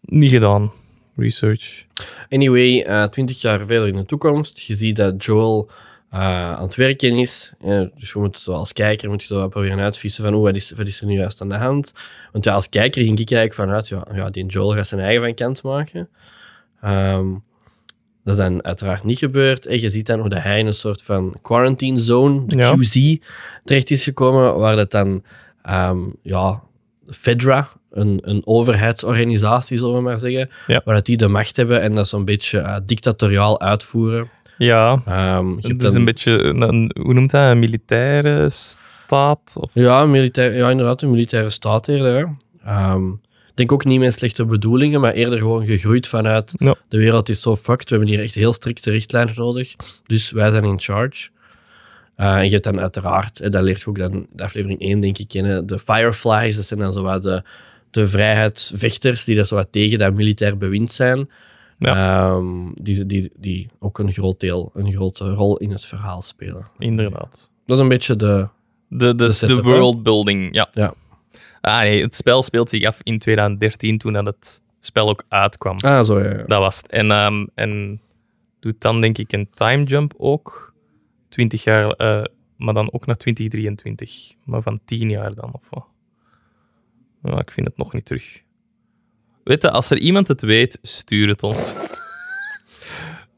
Niet 0.00 0.30
gedaan. 0.30 0.72
Research. 1.16 1.84
Anyway, 2.28 2.82
eh 2.82 3.04
20 3.04 3.40
jaar 3.40 3.66
verder 3.66 3.88
in 3.88 3.96
de 3.96 4.04
toekomst, 4.04 4.58
je 4.58 4.74
ziet 4.74 4.96
dat 4.96 5.24
Joel 5.24 5.70
eh, 6.10 6.52
aan 6.52 6.62
het 6.62 6.74
werken 6.74 7.18
is. 7.18 7.52
Dus 7.94 8.12
je 8.12 8.18
moet 8.18 8.38
zo 8.38 8.52
als 8.52 8.72
kijker 8.72 9.08
moet 9.08 9.22
je 9.22 9.34
zo 9.34 9.48
proberen 9.48 9.80
uitvissen 9.80 10.24
van 10.24 10.34
oh, 10.34 10.42
wat, 10.42 10.54
is, 10.54 10.70
wat 10.70 10.86
is 10.86 11.00
er 11.00 11.06
nu 11.06 11.14
juist 11.14 11.40
aan 11.40 11.48
de 11.48 11.54
hand. 11.54 11.92
Want 12.32 12.44
ja, 12.44 12.52
als 12.54 12.68
kijker 12.68 13.02
ging 13.02 13.18
ik 13.18 13.30
eigenlijk 13.30 13.54
vanuit, 13.54 13.88
ja, 13.88 14.06
ja 14.14 14.30
die 14.30 14.46
Joel 14.46 14.74
gaat 14.74 14.86
zijn 14.86 15.00
eigen 15.00 15.22
van 15.22 15.34
kant 15.34 15.62
maken. 15.62 16.08
Ehm, 16.80 17.32
dat 18.24 18.34
is 18.34 18.40
dan 18.40 18.64
uiteraard 18.64 19.04
niet 19.04 19.18
gebeurd. 19.18 19.66
En 19.66 19.80
je 19.80 19.88
ziet 19.88 20.06
dan 20.06 20.20
hoe 20.20 20.28
dat 20.28 20.42
hij 20.42 20.58
in 20.58 20.66
een 20.66 20.74
soort 20.74 21.02
van 21.02 21.36
quarantine 21.42 21.98
zone, 21.98 22.46
de 22.46 22.56
Ja. 22.56 22.74
QZ, 22.76 23.16
terecht 23.64 23.90
is 23.90 24.04
gekomen, 24.04 24.58
waar 24.58 24.76
dat 24.76 24.90
dan 24.90 25.24
ehm, 25.62 26.00
ja, 26.22 26.62
FEDRA, 27.06 27.68
een, 27.92 28.18
een 28.22 28.42
overheidsorganisatie, 28.44 29.78
zullen 29.78 29.94
we 29.94 30.00
maar 30.00 30.18
zeggen, 30.18 30.50
Ja. 30.66 30.80
waar 30.84 30.94
dat 30.94 31.06
die 31.06 31.16
de 31.16 31.28
macht 31.28 31.56
hebben 31.56 31.80
en 31.80 31.94
dat 31.94 32.08
zo'n 32.08 32.24
beetje 32.24 32.58
eh, 32.58 32.76
dictatoriaal 32.86 33.60
uitvoeren. 33.60 34.30
Ja, 34.58 35.00
Ehm, 35.06 35.52
het 35.60 35.82
is 35.82 35.94
een 35.94 36.04
beetje... 36.04 36.42
Een, 36.44 36.62
een- 36.62 36.96
hoe 37.02 37.14
noemt 37.14 37.30
dat? 37.30 37.50
Een 37.50 37.58
militaire 37.58 38.48
staat? 38.48 39.56
Of, 39.60 39.70
Ja, 39.74 40.04
militair, 40.06 40.54
ja, 40.56 40.70
inderdaad, 40.70 41.02
een 41.02 41.10
militaire 41.10 41.50
staat 41.50 41.88
eerder. 41.88 42.36
Ehm, 42.64 43.08
ik 43.48 43.54
denk 43.58 43.72
ook 43.72 43.84
niet 43.84 43.98
met 44.00 44.14
slechte 44.14 44.44
bedoelingen, 44.44 45.00
maar 45.00 45.12
eerder 45.12 45.38
gewoon 45.38 45.64
gegroeid 45.66 46.06
vanuit 46.08 46.52
de 46.88 46.98
wereld 46.98 47.28
is 47.28 47.40
zo 47.40 47.56
fucked. 47.56 47.88
We 47.90 47.96
hebben 47.96 48.14
hier 48.14 48.22
echt 48.24 48.34
heel 48.34 48.52
strikte 48.52 48.90
richtlijnen 48.90 49.34
nodig. 49.36 49.74
Dus 50.06 50.30
wij 50.30 50.50
zijn 50.50 50.64
in 50.64 50.80
charge. 50.80 51.28
Eh, 52.16 52.36
en 52.36 52.44
je 52.44 52.50
hebt 52.50 52.64
dan 52.64 52.80
uiteraard, 52.80 53.40
en 53.40 53.50
dat 53.50 53.62
leert 53.62 53.80
je 53.80 53.86
ook 53.86 53.98
dan 53.98 54.26
de 54.32 54.42
aflevering 54.42 54.80
1 54.80 55.00
denk 55.00 55.18
ik 55.18 55.28
kennen, 55.28 55.66
de 55.66 55.78
Fireflies. 55.78 56.56
Dat 56.56 56.64
zijn 56.64 56.80
dan 56.80 56.92
zo 56.92 57.02
wat 57.02 57.22
de, 57.22 57.42
de 57.92 58.06
vrijheidsvechters 58.06 59.24
die 59.24 59.36
dat 59.36 59.48
zo 59.48 59.54
wat 59.54 59.68
tegen 59.70 59.98
dat 59.98 60.14
militair 60.14 60.58
bewind 60.58 60.92
zijn. 60.92 61.28
Ehm, 61.78 62.72
die, 62.74 63.06
die, 63.06 63.30
die 63.36 63.68
ook 63.78 63.98
een 63.98 64.12
groot 64.12 64.40
deel, 64.40 64.70
een 64.74 64.92
grote 64.92 65.32
rol 65.32 65.56
in 65.56 65.70
het 65.70 65.84
verhaal 65.84 66.22
spelen. 66.22 66.66
inderdaad. 66.78 67.50
Dat 67.66 67.76
is 67.76 67.82
een 67.82 67.88
beetje 67.88 68.16
de... 68.16 68.48
De, 68.88 69.14
de, 69.14 69.36
De 69.40 69.46
de, 69.46 69.62
worldbuilding, 69.62 70.54
ja. 70.54 70.68
Ja. 70.72 70.94
Ah, 71.60 71.80
nee, 71.80 72.02
het 72.02 72.14
spel 72.14 72.42
speelt 72.42 72.70
zich 72.70 72.84
af 72.84 72.98
in 73.02 73.18
2013, 73.18 73.98
toen 73.98 74.12
dat 74.12 74.26
het 74.26 74.62
spel 74.80 75.08
ook 75.08 75.24
uitkwam. 75.28 75.78
Ah, 75.78 76.04
zo 76.04 76.20
ja. 76.20 76.30
ja. 76.30 76.44
Dat 76.46 76.58
was 76.58 76.76
het. 76.76 76.88
En, 76.90 77.10
ehm, 77.10 77.46
en 77.54 78.00
Doet 78.62 78.80
dan 78.80 79.00
denk 79.00 79.18
ik 79.18 79.32
een 79.32 79.48
time 79.54 79.84
jump 79.84 80.14
ook. 80.16 80.74
20 81.28 81.64
jaar, 81.64 81.90
eh, 81.90 82.24
maar 82.56 82.74
dan 82.74 82.92
ook 82.92 83.06
naar 83.06 83.16
2023. 83.16 84.34
Maar 84.44 84.62
van 84.62 84.80
10 84.84 85.10
jaar 85.10 85.34
dan, 85.34 85.50
of 85.52 85.70
wat? 85.70 85.86
Ja, 87.22 87.38
ik 87.38 87.50
vind 87.50 87.66
het 87.66 87.76
nog 87.76 87.92
niet 87.92 88.04
terug. 88.04 88.40
Weet 89.44 89.62
je, 89.62 89.70
als 89.70 89.90
er 89.90 89.98
iemand 89.98 90.28
het 90.28 90.42
weet, 90.42 90.78
stuur 90.82 91.28
het 91.28 91.42
ons. 91.42 91.74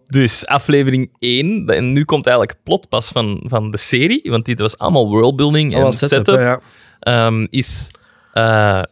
Dus 0.05 0.47
aflevering 0.47 1.11
1, 1.19 1.67
en 1.69 1.93
nu 1.93 2.05
komt 2.05 2.27
eigenlijk 2.27 2.57
het 2.57 2.65
plot 2.65 2.89
pas 2.89 3.09
van, 3.11 3.43
van 3.47 3.71
de 3.71 3.77
serie, 3.77 4.23
want 4.25 4.45
dit 4.45 4.61
was 4.61 4.79
allemaal 4.79 5.09
worldbuilding 5.09 5.75
en 5.75 5.83
Oh, 5.85 5.91
setup. 5.91 6.09
setup, 6.27 6.39
ja. 6.39 6.61
Ehm, 7.01 7.47
is... 7.51 7.91
eh, 8.33 8.83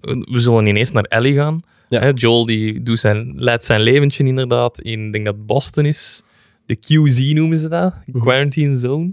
we 0.00 0.38
zullen 0.38 0.66
ineens 0.66 0.92
naar 0.92 1.04
Ellie 1.04 1.34
gaan. 1.34 1.60
Ja. 1.88 2.10
Joel 2.10 2.46
die 2.46 2.82
doet 2.82 2.98
zijn, 2.98 3.32
leidt 3.36 3.64
zijn 3.64 3.80
leventje 3.80 4.24
inderdaad 4.24 4.80
in, 4.80 5.06
ik 5.06 5.12
denk 5.12 5.24
dat 5.24 5.46
Boston 5.46 5.84
is. 5.84 6.22
De 6.66 6.76
QZ 6.76 7.32
noemen 7.32 7.56
ze 7.58 7.68
dat, 7.68 7.94
Quarantine 8.20 8.74
Zone 8.74 9.12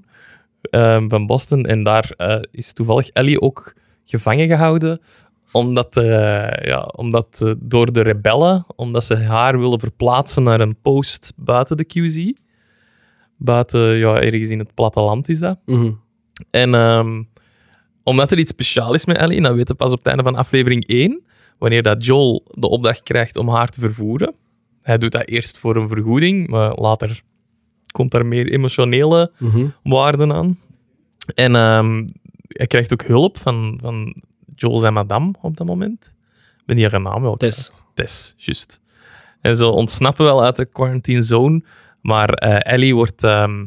ehm, 0.62 1.08
van 1.10 1.26
Boston. 1.26 1.66
En 1.66 1.84
daar 1.84 2.12
eh, 2.18 2.42
is 2.52 2.74
toevallig 2.74 3.10
Ellie 3.10 3.42
ook 3.42 3.74
gevangen 4.08 4.48
gehouden 4.48 5.02
omdat, 5.52 5.96
er, 5.96 6.12
eh, 6.12 6.68
ja, 6.68 6.80
omdat 6.96 7.42
eh, 7.44 7.54
door 7.60 7.92
de 7.92 8.02
rebellen, 8.02 8.66
omdat 8.76 9.04
ze 9.04 9.16
haar 9.16 9.60
willen 9.60 9.80
verplaatsen 9.80 10.44
naar 10.44 10.60
een 10.62 10.76
post 10.82 11.34
buiten 11.36 11.78
de 11.78 11.86
QZ. 11.86 12.32
Buiten, 13.38 13.82
ja, 13.98 14.22
ergens 14.22 14.50
in 14.50 14.60
het 14.60 14.74
platteland 14.74 15.30
is 15.30 15.40
dat. 15.40 15.60
Mhm. 15.66 15.92
En 16.50 16.74
ehm, 16.74 17.24
omdat 18.04 18.32
er 18.32 18.38
iets 18.38 18.52
speciaals 18.52 18.94
is 18.96 19.06
met 19.06 19.18
Ellie, 19.18 19.38
en 19.38 19.44
dat 19.44 19.54
weten 19.56 19.76
we 19.78 19.84
pas 19.84 19.92
op 19.92 19.98
het 19.98 20.08
einde 20.08 20.24
van 20.24 20.36
aflevering 20.36 20.88
1, 20.88 21.22
wanneer 21.58 21.84
dat 21.84 22.06
Joel 22.06 22.46
de 22.54 22.70
opdracht 22.70 23.04
krijgt 23.04 23.38
om 23.38 23.50
haar 23.50 23.70
te 23.70 23.80
vervoeren. 23.80 24.34
Hij 24.82 24.98
doet 24.98 25.12
dat 25.12 25.28
eerst 25.28 25.58
voor 25.60 25.76
een 25.76 25.88
vergoeding, 25.88 26.48
maar 26.48 26.76
later 26.76 27.22
komt 27.92 28.12
daar 28.12 28.26
meer 28.26 28.52
emotionele 28.52 29.32
Mhm. 29.38 29.66
waarden 29.84 30.34
aan. 30.34 30.58
En 31.36 31.56
ehm, 31.56 32.06
hij 32.48 32.68
krijgt 32.68 32.94
ook 32.94 33.04
hulp 33.04 33.38
van, 33.38 33.80
van 33.82 34.24
Joel 34.56 34.78
zijn 34.78 34.94
madame 34.94 35.34
op 35.42 35.58
dat 35.58 35.68
moment. 35.68 36.16
Ik 36.58 36.66
ben 36.66 36.76
die 36.76 36.88
haar 36.88 37.02
naam 37.02 37.22
wel 37.22 37.36
Tess. 37.36 37.86
Tess, 37.94 38.34
juist. 38.38 38.82
En 39.42 39.58
ze 39.58 39.66
ontsnappen 39.66 40.26
wel 40.26 40.44
uit 40.44 40.56
de 40.56 40.66
quarantine 40.66 41.22
zone, 41.22 41.64
maar 42.02 42.30
eh, 42.30 42.74
Ellie 42.74 42.96
wordt, 42.96 43.24
ehm, 43.24 43.66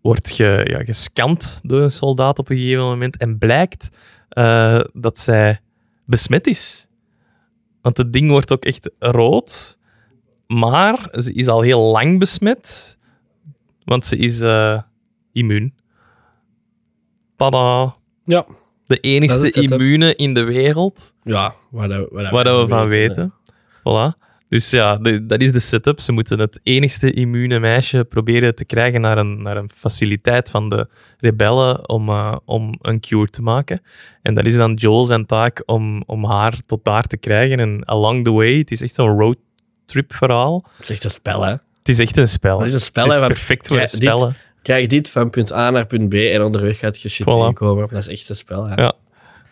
wordt 0.00 0.30
ge, 0.30 0.66
ja, 0.70 0.84
gescand 0.84 1.60
door 1.62 1.80
een 1.80 1.90
soldaat 1.90 2.38
op 2.38 2.50
een 2.50 2.56
gegeven 2.56 2.82
moment 2.82 3.16
en 3.16 3.38
blijkt 3.38 3.90
eh, 4.28 4.80
dat 4.92 5.18
zij 5.18 5.60
besmet 6.06 6.46
is. 6.46 6.88
Want 7.82 7.96
het 7.96 8.12
ding 8.12 8.30
wordt 8.30 8.52
ook 8.52 8.64
echt 8.64 8.90
rood, 8.98 9.78
maar 10.46 11.08
ze 11.12 11.32
is 11.32 11.48
al 11.48 11.60
heel 11.60 11.80
lang 11.80 12.18
besmet, 12.18 12.98
want 13.84 14.06
ze 14.06 14.16
is 14.16 14.40
eh, 14.40 14.82
immuun. 15.32 15.74
Tada! 17.50 17.94
Ja, 18.24 18.46
De 18.86 18.98
enigste 19.00 19.46
het, 19.46 19.56
immune 19.56 20.14
in 20.16 20.34
de 20.34 20.44
wereld 20.44 21.14
ja 21.22 21.54
waar, 21.70 21.88
dat, 21.88 22.08
waar, 22.10 22.22
dat 22.22 22.32
waar 22.32 22.44
dat 22.44 22.60
we 22.60 22.66
van 22.66 22.86
weten. 22.88 23.34
Voilà. 23.78 24.20
Dus 24.48 24.70
ja, 24.70 24.96
de- 24.96 25.26
dat 25.26 25.40
is 25.40 25.52
de 25.52 25.60
setup. 25.60 26.00
Ze 26.00 26.12
moeten 26.12 26.38
het 26.38 26.60
enigste 26.62 27.12
immune 27.12 27.58
meisje 27.58 28.04
proberen 28.04 28.54
te 28.54 28.64
krijgen 28.64 29.00
naar 29.00 29.18
een, 29.18 29.42
naar 29.42 29.56
een 29.56 29.70
faciliteit 29.74 30.50
van 30.50 30.68
de 30.68 30.88
rebellen 31.18 31.88
om, 31.88 32.08
eh, 32.08 32.36
om 32.44 32.74
een 32.80 33.00
cure 33.00 33.28
te 33.30 33.42
maken. 33.42 33.80
En 34.22 34.34
dat 34.34 34.44
is 34.44 34.56
dan 34.56 34.74
Joel 34.74 35.04
zijn 35.04 35.26
taak 35.26 35.62
om, 35.66 36.02
om 36.06 36.24
haar 36.24 36.56
tot 36.66 36.84
daar 36.84 37.02
te 37.06 37.16
krijgen. 37.16 37.60
En 37.60 37.86
along 37.88 38.24
the 38.24 38.32
way, 38.32 38.58
het 38.58 38.70
is 38.70 38.82
echt 38.82 38.94
zo'n 38.94 39.18
roadtrip 39.18 40.12
verhaal. 40.14 40.64
Het 40.76 40.82
is 40.82 40.90
echt 40.90 41.04
een 41.04 41.10
spel, 41.10 41.42
hè. 41.44 41.50
Het 41.50 41.88
is 41.88 41.98
echt 41.98 42.16
een 42.16 42.28
spel. 42.28 42.58
Dat 42.58 42.66
is 42.66 42.72
een 42.72 42.80
spel, 42.80 43.04
het 43.04 43.12
is 43.12 43.18
hè, 43.18 43.26
perfect 43.26 43.66
voor 43.68 43.76
kijk, 43.76 43.92
een 43.92 43.96
spel. 43.98 44.26
hè. 44.28 44.34
Krijg 44.62 44.86
dit 44.86 45.10
van 45.10 45.30
punt 45.30 45.52
A 45.52 45.70
naar 45.70 45.86
punt 45.86 46.08
B 46.08 46.14
en 46.14 46.42
onderweg 46.42 46.78
gaat 46.78 47.00
je 47.00 47.08
shit 47.08 47.26
Voilà. 47.26 47.30
tegenkomen. 47.30 47.88
Dat 47.90 47.98
is 47.98 48.08
echt 48.08 48.28
een 48.28 48.36
spel, 48.36 48.64
hè. 48.66 48.74
Ja. 48.82 48.92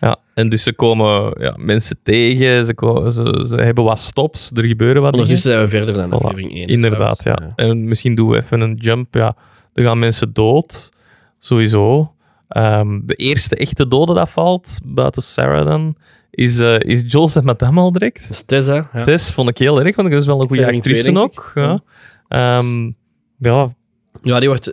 Ja, 0.01 0.16
en 0.35 0.49
dus 0.49 0.62
ze 0.62 0.73
komen 0.73 1.35
ja, 1.40 1.55
mensen 1.59 1.96
tegen, 2.03 2.64
ze, 2.64 2.75
ko- 2.75 3.09
ze, 3.09 3.44
ze 3.49 3.57
hebben 3.61 3.85
wat 3.85 3.99
stops, 3.99 4.51
er 4.55 4.64
gebeuren 4.64 5.03
wat 5.03 5.12
dingen. 5.12 5.27
Ondertussen 5.27 5.51
zijn 5.51 5.62
we 5.64 5.68
verder 5.68 5.94
dan 5.94 6.09
Voilà, 6.09 6.12
aflevering 6.25 6.53
1. 6.55 6.66
Inderdaad, 6.66 7.23
ja. 7.25 7.53
En 7.57 7.85
misschien 7.85 8.14
doen 8.14 8.29
we 8.29 8.37
even 8.37 8.61
een 8.61 8.75
jump. 8.75 9.14
Ja. 9.14 9.37
Er 9.75 9.83
gaan 9.83 9.99
mensen 9.99 10.33
dood, 10.33 10.92
sowieso. 11.38 12.14
Ehm, 12.49 13.01
de 13.05 13.14
eerste 13.14 13.57
echte 13.57 13.88
dode 13.88 14.14
dat 14.14 14.31
valt, 14.31 14.79
buiten 14.85 15.23
Sarah 15.23 15.66
dan, 15.66 15.96
is, 16.31 16.59
eh 16.59 16.79
is 16.81 17.05
Jules 17.07 17.37
en 17.37 17.44
Madame 17.44 17.81
al 17.81 17.92
direct. 17.92 18.27
Is 18.31 18.42
Tess, 18.46 18.66
hè. 18.66 18.75
Ja. 18.75 19.03
Tess 19.03 19.33
vond 19.33 19.49
ik 19.49 19.59
heel 19.59 19.81
erg, 19.85 19.96
want 19.96 20.11
dat 20.11 20.20
is 20.20 20.27
wel 20.27 20.40
een 20.40 20.46
goede 20.49 20.66
actrice 20.73 21.11
ik. 21.11 21.18
ook. 21.18 21.53
Ja. 21.55 21.81
Ehm, 22.29 22.90
ja, 23.38 23.75
Ja, 24.22 24.38
die 24.40 24.48
wordt, 24.48 24.72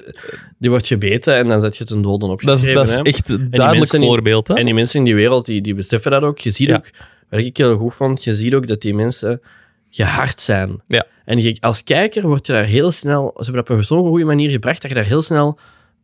die 0.58 0.70
wordt 0.70 0.88
gebeten 0.88 1.36
en 1.36 1.48
dan 1.48 1.62
zet 1.62 1.78
je 1.78 1.84
ten 1.86 2.02
doden 2.02 2.30
dat 2.30 2.58
is, 2.58 2.74
dat 2.74 2.88
is 2.88 2.98
echt 2.98 3.30
een 3.30 3.38
duidelijk 3.38 3.78
mensen 3.78 4.00
die- 4.00 4.08
voorbeeld. 4.10 4.48
Hè? 4.48 4.54
En 4.54 4.66
die 4.66 4.74
mensen 4.74 5.00
in 5.00 5.06
die 5.06 5.16
wereld, 5.16 5.46
die, 5.46 5.62
die 5.62 5.76
beseffen 5.76 6.12
dat 6.12 6.22
ook. 6.24 6.40
Je 6.40 6.50
ziet 6.50 6.68
Ja. 6.70 6.76
ook, 6.76 6.90
wat 7.30 7.40
ik 7.40 7.58
heel 7.58 7.78
goed 7.78 7.94
vond, 7.94 8.24
je 8.24 8.36
ziet 8.36 8.54
ook 8.54 8.68
dat 8.68 8.82
die 8.82 8.94
mensen 8.94 9.42
gehard 9.90 10.42
zijn. 10.42 10.82
Ja. 10.88 11.06
En 11.26 11.42
je, 11.42 11.58
als 11.60 11.84
kijker 11.84 12.28
word 12.28 12.48
je 12.48 12.54
daar 12.54 12.64
heel 12.64 12.92
snel... 12.92 13.34
Ze 13.38 13.44
hebben 13.44 13.66
dat 13.66 13.78
op 13.78 13.84
zo'n 13.84 14.08
goede 14.08 14.26
manier 14.26 14.50
gebracht 14.50 14.82
dat 14.82 14.90
je 14.92 14.96
daar 14.98 15.06
heel 15.06 15.22
snel 15.22 15.60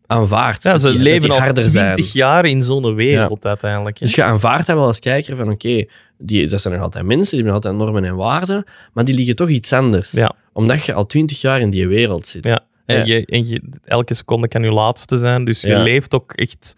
aanvaardt. 0.05 0.63
ja, 0.63 0.77
ze 0.77 0.91
die- 0.91 0.99
leven 0.99 1.31
al 1.31 1.37
zijn. 1.55 1.93
20 1.95 2.13
jaar 2.13 2.45
in 2.45 2.61
zo'n 2.61 2.95
wereld 2.95 3.45
uiteindelijk. 3.45 3.99
hè. 3.99 4.05
Dus 4.05 4.15
je 4.15 4.23
aanvaardt 4.23 4.67
dat 4.67 4.75
wel 4.75 4.85
als 4.85 4.99
kijker 4.99 5.35
van 5.35 5.51
oké, 5.51 5.85
die 6.17 6.47
dat 6.47 6.61
zijn 6.61 6.73
nog 6.73 6.83
altijd 6.83 7.05
mensen, 7.05 7.37
die 7.37 7.43
hebben 7.45 7.61
nog 7.61 7.63
altijd 7.73 7.75
normen 7.93 8.09
en 8.09 8.15
waarden, 8.15 8.63
maar 8.93 9.05
die 9.05 9.15
liggen 9.15 9.35
toch 9.35 9.49
iets 9.49 9.73
anders. 9.73 10.11
Ja. 10.11 10.35
Omdat 10.53 10.83
je 10.85 10.93
al 10.93 11.05
twintig 11.05 11.41
jaar 11.41 11.59
in 11.59 11.69
die 11.69 11.87
wereld 11.87 12.27
zit. 12.27 12.43
Ja. 12.43 12.59
En. 12.85 13.05
Je, 13.05 13.25
en 13.25 13.47
je, 13.47 13.61
elke 13.83 14.13
seconde 14.13 14.47
kan 14.47 14.63
je 14.63 14.71
laatste 14.71 15.17
zijn. 15.17 15.45
Dus 15.45 15.61
je 15.61 15.77
leeft 15.77 16.13
ook 16.13 16.31
echt 16.31 16.75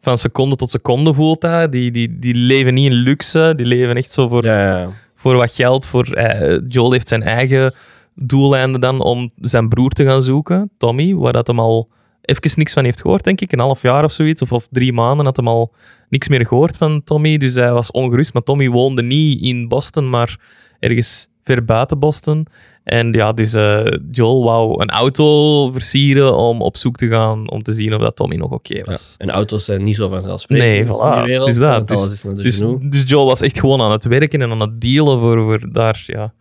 van 0.00 0.18
seconde 0.18 0.56
tot 0.56 0.70
seconde, 0.70 1.14
voelt 1.14 1.40
dat. 1.40 1.72
Die, 1.72 1.90
die, 1.90 2.18
die 2.18 2.34
leven 2.34 2.74
niet 2.74 2.90
in 2.90 2.96
luxe. 2.96 3.52
Die 3.56 3.66
leven 3.66 3.96
echt 3.96 4.12
zo 4.12 4.28
voor, 4.28 4.44
Ja, 4.44 4.78
ja. 4.78 4.88
voor 5.14 5.36
wat 5.36 5.54
geld. 5.54 5.86
Voor, 5.86 6.04
eh, 6.04 6.60
Joel 6.66 6.92
heeft 6.92 7.08
zijn 7.08 7.22
eigen 7.22 7.74
doeleinden 8.14 8.80
dan 8.80 9.00
om 9.00 9.30
zijn 9.40 9.68
broer 9.68 9.90
te 9.90 10.04
gaan 10.04 10.22
zoeken, 10.22 10.70
Tommy, 10.78 11.14
waar 11.14 11.32
dat 11.32 11.46
hem 11.46 11.58
al 11.58 11.88
even 12.24 12.50
niks 12.54 12.72
van 12.72 12.84
heeft 12.84 13.00
gehoord, 13.00 13.24
denk 13.24 13.40
ik. 13.40 13.52
Een 13.52 13.58
half 13.58 13.82
jaar 13.82 14.04
of 14.04 14.12
zoiets, 14.12 14.42
of, 14.42 14.52
of 14.52 14.66
drie 14.70 14.92
maanden 14.92 15.26
had 15.26 15.36
hem 15.36 15.48
al 15.48 15.72
niks 16.08 16.28
meer 16.28 16.46
gehoord 16.46 16.76
van 16.76 17.02
Tommy. 17.04 17.36
Dus 17.36 17.54
hij 17.54 17.72
was 17.72 17.90
ongerust. 17.90 18.32
Maar 18.32 18.42
Tommy 18.42 18.68
woonde 18.68 19.02
niet 19.02 19.42
in 19.42 19.68
Boston, 19.68 20.08
maar 20.08 20.38
ergens 20.78 21.28
ver 21.44 21.64
buiten 21.64 21.98
Boston. 21.98 22.46
En 22.84 23.12
ja, 23.12 23.32
dus 23.32 23.54
eh, 23.54 23.84
Joel 24.10 24.44
wou 24.44 24.82
een 24.82 24.90
auto 24.90 25.70
versieren 25.72 26.36
om 26.36 26.62
op 26.62 26.76
zoek 26.76 26.96
te 26.96 27.08
gaan 27.08 27.50
om 27.50 27.62
te 27.62 27.72
zien 27.72 27.94
of 27.94 28.00
dat 28.00 28.16
Tommy 28.16 28.36
nog 28.36 28.50
oké 28.50 28.84
was. 28.84 29.14
En 29.18 29.30
auto's 29.30 29.64
zijn 29.64 29.84
niet 29.84 29.96
zo 29.96 30.08
vanzelfsprekend 30.08 30.68
Nee, 30.68 30.78
in 30.78 30.86
voilà. 30.86 31.24
wereld. 31.24 31.46
Het 31.46 31.54
is 31.54 31.60
dat. 31.60 31.88
Dus- 31.88 32.08
is 32.08 32.58
Dus, 32.58 32.62
dus 32.80 33.02
Joel 33.06 33.26
was 33.26 33.40
echt 33.40 33.58
gewoon 33.60 33.80
aan 33.80 33.90
het 33.90 34.04
werken 34.04 34.42
en 34.42 34.50
aan 34.50 34.60
het 34.60 34.80
dealen 34.80 35.20
voor, 35.20 35.38
voor 35.42 35.72
daar, 35.72 36.02
ja, 36.06 36.32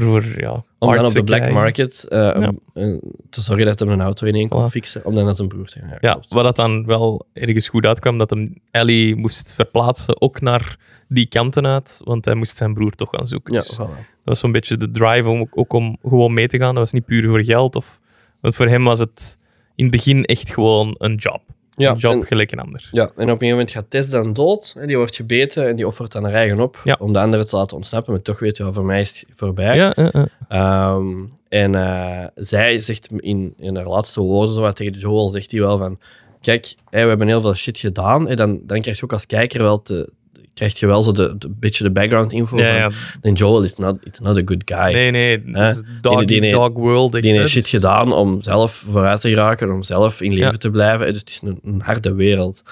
voor, 0.00 0.22
voor 0.22 0.40
ja, 0.40 0.62
Om 0.78 0.94
dan 0.94 1.06
op 1.06 1.12
de 1.12 1.24
black 1.24 1.50
market 1.50 2.04
eh, 2.08 2.34
um, 2.34 2.60
eh, 2.74 2.84
te 3.30 3.40
zorgen 3.40 3.66
dat 3.66 3.78
hij 3.78 3.88
een 3.88 4.00
auto 4.00 4.26
in 4.26 4.34
één 4.34 4.48
kon 4.48 4.68
Voilà. 4.68 4.70
fixen, 4.70 5.04
om 5.04 5.14
dan 5.14 5.24
naar 5.24 5.34
zijn 5.34 5.48
broer 5.48 5.66
te 5.66 5.78
gaan. 5.78 5.88
Ja, 5.88 5.98
Ja, 6.00 6.20
wat 6.28 6.44
dat 6.44 6.56
dan 6.56 6.86
wel 6.86 7.26
ergens 7.32 7.68
goed 7.68 7.86
uitkwam, 7.86 8.18
dat 8.18 8.30
hem 8.30 8.52
Ellie 8.70 9.16
moest 9.16 9.54
verplaatsen, 9.54 10.20
ook 10.20 10.40
naar 10.40 10.76
die 11.08 11.26
kanten 11.26 11.66
uit, 11.66 12.00
want 12.04 12.24
hij 12.24 12.34
moest 12.34 12.56
zijn 12.56 12.74
broer 12.74 12.90
toch 12.90 13.10
gaan 13.10 13.26
zoeken. 13.26 13.54
ja 13.54 13.60
Dus 13.60 13.74
voilà. 13.74 13.76
dat 13.76 14.24
was 14.24 14.38
zo'n 14.38 14.52
beetje 14.52 14.76
de 14.76 14.90
drive 14.90 15.28
om 15.28 15.48
ook 15.50 15.72
om 15.72 15.96
gewoon 16.02 16.34
mee 16.34 16.48
te 16.48 16.58
gaan. 16.58 16.74
Dat 16.74 16.82
was 16.82 16.92
niet 16.92 17.04
puur 17.04 17.28
voor 17.28 17.44
geld. 17.44 17.76
Of, 17.76 18.00
want 18.40 18.54
voor 18.54 18.68
hem 18.68 18.84
was 18.84 18.98
het 18.98 19.38
in 19.74 19.84
het 19.84 19.94
begin 19.94 20.24
echt 20.24 20.50
gewoon 20.54 20.94
een 20.98 21.14
job. 21.14 21.40
Ja, 21.76 21.94
job 21.94 22.12
en- 22.12 22.26
gelijk 22.26 22.52
een 22.52 22.58
ander. 22.58 22.88
Ja, 22.92 23.02
en 23.02 23.08
op 23.08 23.18
een 23.18 23.24
gegeven 23.24 23.48
moment 23.48 23.70
gaat 23.70 23.84
Tess 23.88 24.10
dan 24.10 24.32
dood. 24.32 24.74
Hè, 24.78 24.86
die 24.86 24.96
wordt 24.96 25.16
gebeten 25.16 25.68
en 25.68 25.76
die 25.76 25.86
offert 25.86 26.12
dan 26.12 26.24
haar 26.24 26.32
eigen 26.32 26.60
op 26.60 26.80
Ja. 26.84 26.96
om 26.98 27.12
de 27.12 27.18
andere 27.18 27.46
te 27.46 27.56
laten 27.56 27.76
ontsnappen. 27.76 28.12
Maar 28.12 28.22
toch 28.22 28.38
weet 28.38 28.56
je, 28.56 28.64
ja, 28.64 28.72
voor 28.72 28.84
mij 28.84 29.00
is 29.00 29.20
het 29.20 29.38
voorbij. 29.38 29.76
Ja, 29.76 29.94
eh, 29.94 30.14
eh. 30.14 30.22
Ehm, 30.48 31.24
en 31.48 31.74
eh, 31.74 32.24
zij 32.34 32.80
zegt 32.80 33.08
in, 33.16 33.54
in 33.58 33.76
haar 33.76 33.86
laatste 33.88 34.20
woorden, 34.20 34.54
zo 34.54 34.60
wat 34.60 34.76
tegen 34.76 34.92
Joel, 34.92 35.28
zegt 35.28 35.50
hij 35.50 35.60
wel 35.60 35.78
van... 35.78 35.98
Kijk, 36.40 36.74
we 36.90 36.98
hebben 36.98 37.26
heel 37.28 37.40
veel 37.40 37.54
shit 37.54 37.78
gedaan. 37.78 38.28
En 38.28 38.36
dan, 38.36 38.60
dan 38.62 38.80
krijg 38.80 38.98
je 38.98 39.04
ook 39.04 39.12
als 39.12 39.26
kijker 39.26 39.62
wel 39.62 39.82
te, 39.82 40.12
krijg 40.54 40.78
je 40.78 40.86
wel 40.86 41.02
zo 41.02 41.12
de, 41.12 41.34
de 41.38 41.48
beetje 41.58 41.84
de 41.84 41.90
background 41.90 42.32
info 42.32 42.56
ja, 42.56 42.64
van... 42.64 42.74
ja. 42.76 42.90
En 43.20 43.32
Joel 43.32 43.62
is 43.62 43.76
not, 43.76 43.98
it's 44.04 44.20
not 44.20 44.36
a 44.36 44.42
good 44.44 44.62
guy. 44.64 44.92
Nee, 44.92 45.10
nee. 45.10 45.42
Het 45.52 45.76
is 45.76 45.82
dog, 46.00 46.24
Die- 46.24 46.40
die- 46.40 46.50
dog 46.50 46.72
world. 46.72 47.14
Echt, 47.14 47.22
die 47.22 47.32
heeft 47.32 47.50
shit 47.50 47.62
dus- 47.62 47.70
gedaan 47.70 48.12
om 48.12 48.42
zelf 48.42 48.72
vooruit 48.72 49.20
te 49.20 49.28
geraken, 49.28 49.70
om 49.70 49.82
zelf 49.82 50.20
in 50.20 50.32
leven 50.32 50.58
te 50.58 50.70
blijven. 50.70 51.06
Dus 51.12 51.20
het 51.20 51.28
is 51.28 51.40
een, 51.42 51.58
een 51.64 51.80
harde 51.84 52.14
wereld. 52.14 52.62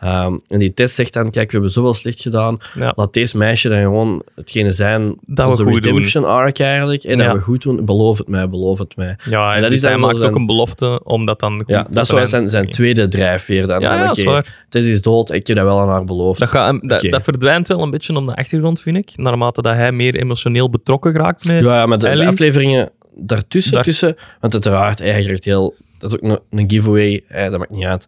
Ehm, 0.00 0.36
en 0.48 0.58
die 0.58 0.72
test 0.74 0.94
zegt 0.94 1.12
dan, 1.12 1.30
kijk, 1.30 1.46
we 1.46 1.52
hebben 1.52 1.70
zoveel 1.70 1.94
slecht 1.94 2.20
gedaan. 2.20 2.58
Ja. 2.74 2.92
Laat 2.96 3.12
deze 3.12 3.36
meisje 3.36 3.68
dan 3.68 3.78
gewoon 3.78 4.22
hetgene 4.34 4.70
zijn, 4.72 5.14
Dat 5.26 5.58
we 5.58 5.64
goed 5.64 5.82
doen. 5.82 5.92
redemption 5.92 6.24
arc 6.24 6.58
eigenlijk. 6.58 7.04
En 7.04 7.16
Ja. 7.18 7.24
dat 7.24 7.32
we 7.34 7.40
goed 7.40 7.62
doen. 7.62 7.84
Beloof 7.84 8.18
het 8.18 8.28
mij, 8.28 8.48
beloof 8.48 8.78
het 8.78 8.96
mij. 8.96 9.16
Ja, 9.24 9.50
en 9.50 9.56
En 9.56 9.62
dat 9.62 9.72
is 9.72 9.82
hij 9.82 9.96
maakt 9.96 10.22
ook 10.22 10.34
een 10.34 10.46
belofte 10.46 11.00
om 11.04 11.26
dat 11.26 11.40
dan 11.40 11.52
goed 11.58 11.64
Ja, 11.66 11.82
te 11.82 11.92
dat 11.92 12.04
is 12.04 12.10
wel 12.10 12.26
zijn, 12.26 12.50
zijn 12.50 12.70
tweede 12.70 13.08
drijfveer 13.08 13.66
dan. 13.66 13.80
Ja, 13.80 14.12
ja. 14.14 14.42
Tess 14.68 14.88
is 14.88 15.02
dood, 15.02 15.32
ik 15.32 15.46
heb 15.46 15.56
dat 15.56 15.66
wel 15.66 15.80
aan 15.80 15.88
haar 15.88 16.04
beloofd. 16.04 16.38
Dat, 16.40 17.22
verdwijnt 17.22 17.68
wel 17.68 17.82
een 17.82 17.90
beetje 17.90 18.16
op 18.16 18.26
de 18.26 18.34
achtergrond, 18.34 18.80
vind 18.80 18.96
ik. 18.96 19.10
Naarmate 19.16 19.62
dat 19.62 19.74
hij 19.74 19.92
meer 19.92 20.14
emotioneel 20.14 20.70
betrokken 20.70 21.12
raakt 21.12 21.44
met... 21.44 21.64
ja, 21.64 21.86
maar 21.86 21.98
de, 21.98 22.26
afleveringen 22.26 22.90
daartussen, 23.14 23.72
Daar- 23.74 23.82
tussen, 23.82 24.16
want 24.40 24.52
uiteraard, 24.52 25.00
krijgt 25.00 25.44
heel, 25.44 25.74
dat 25.98 26.10
is 26.12 26.16
ook 26.16 26.30
een, 26.30 26.38
een 26.50 26.70
giveaway, 26.70 27.22
eh, 27.28 27.50
dat 27.50 27.58
maakt 27.58 27.70
niet 27.70 27.84
uit. 27.84 28.06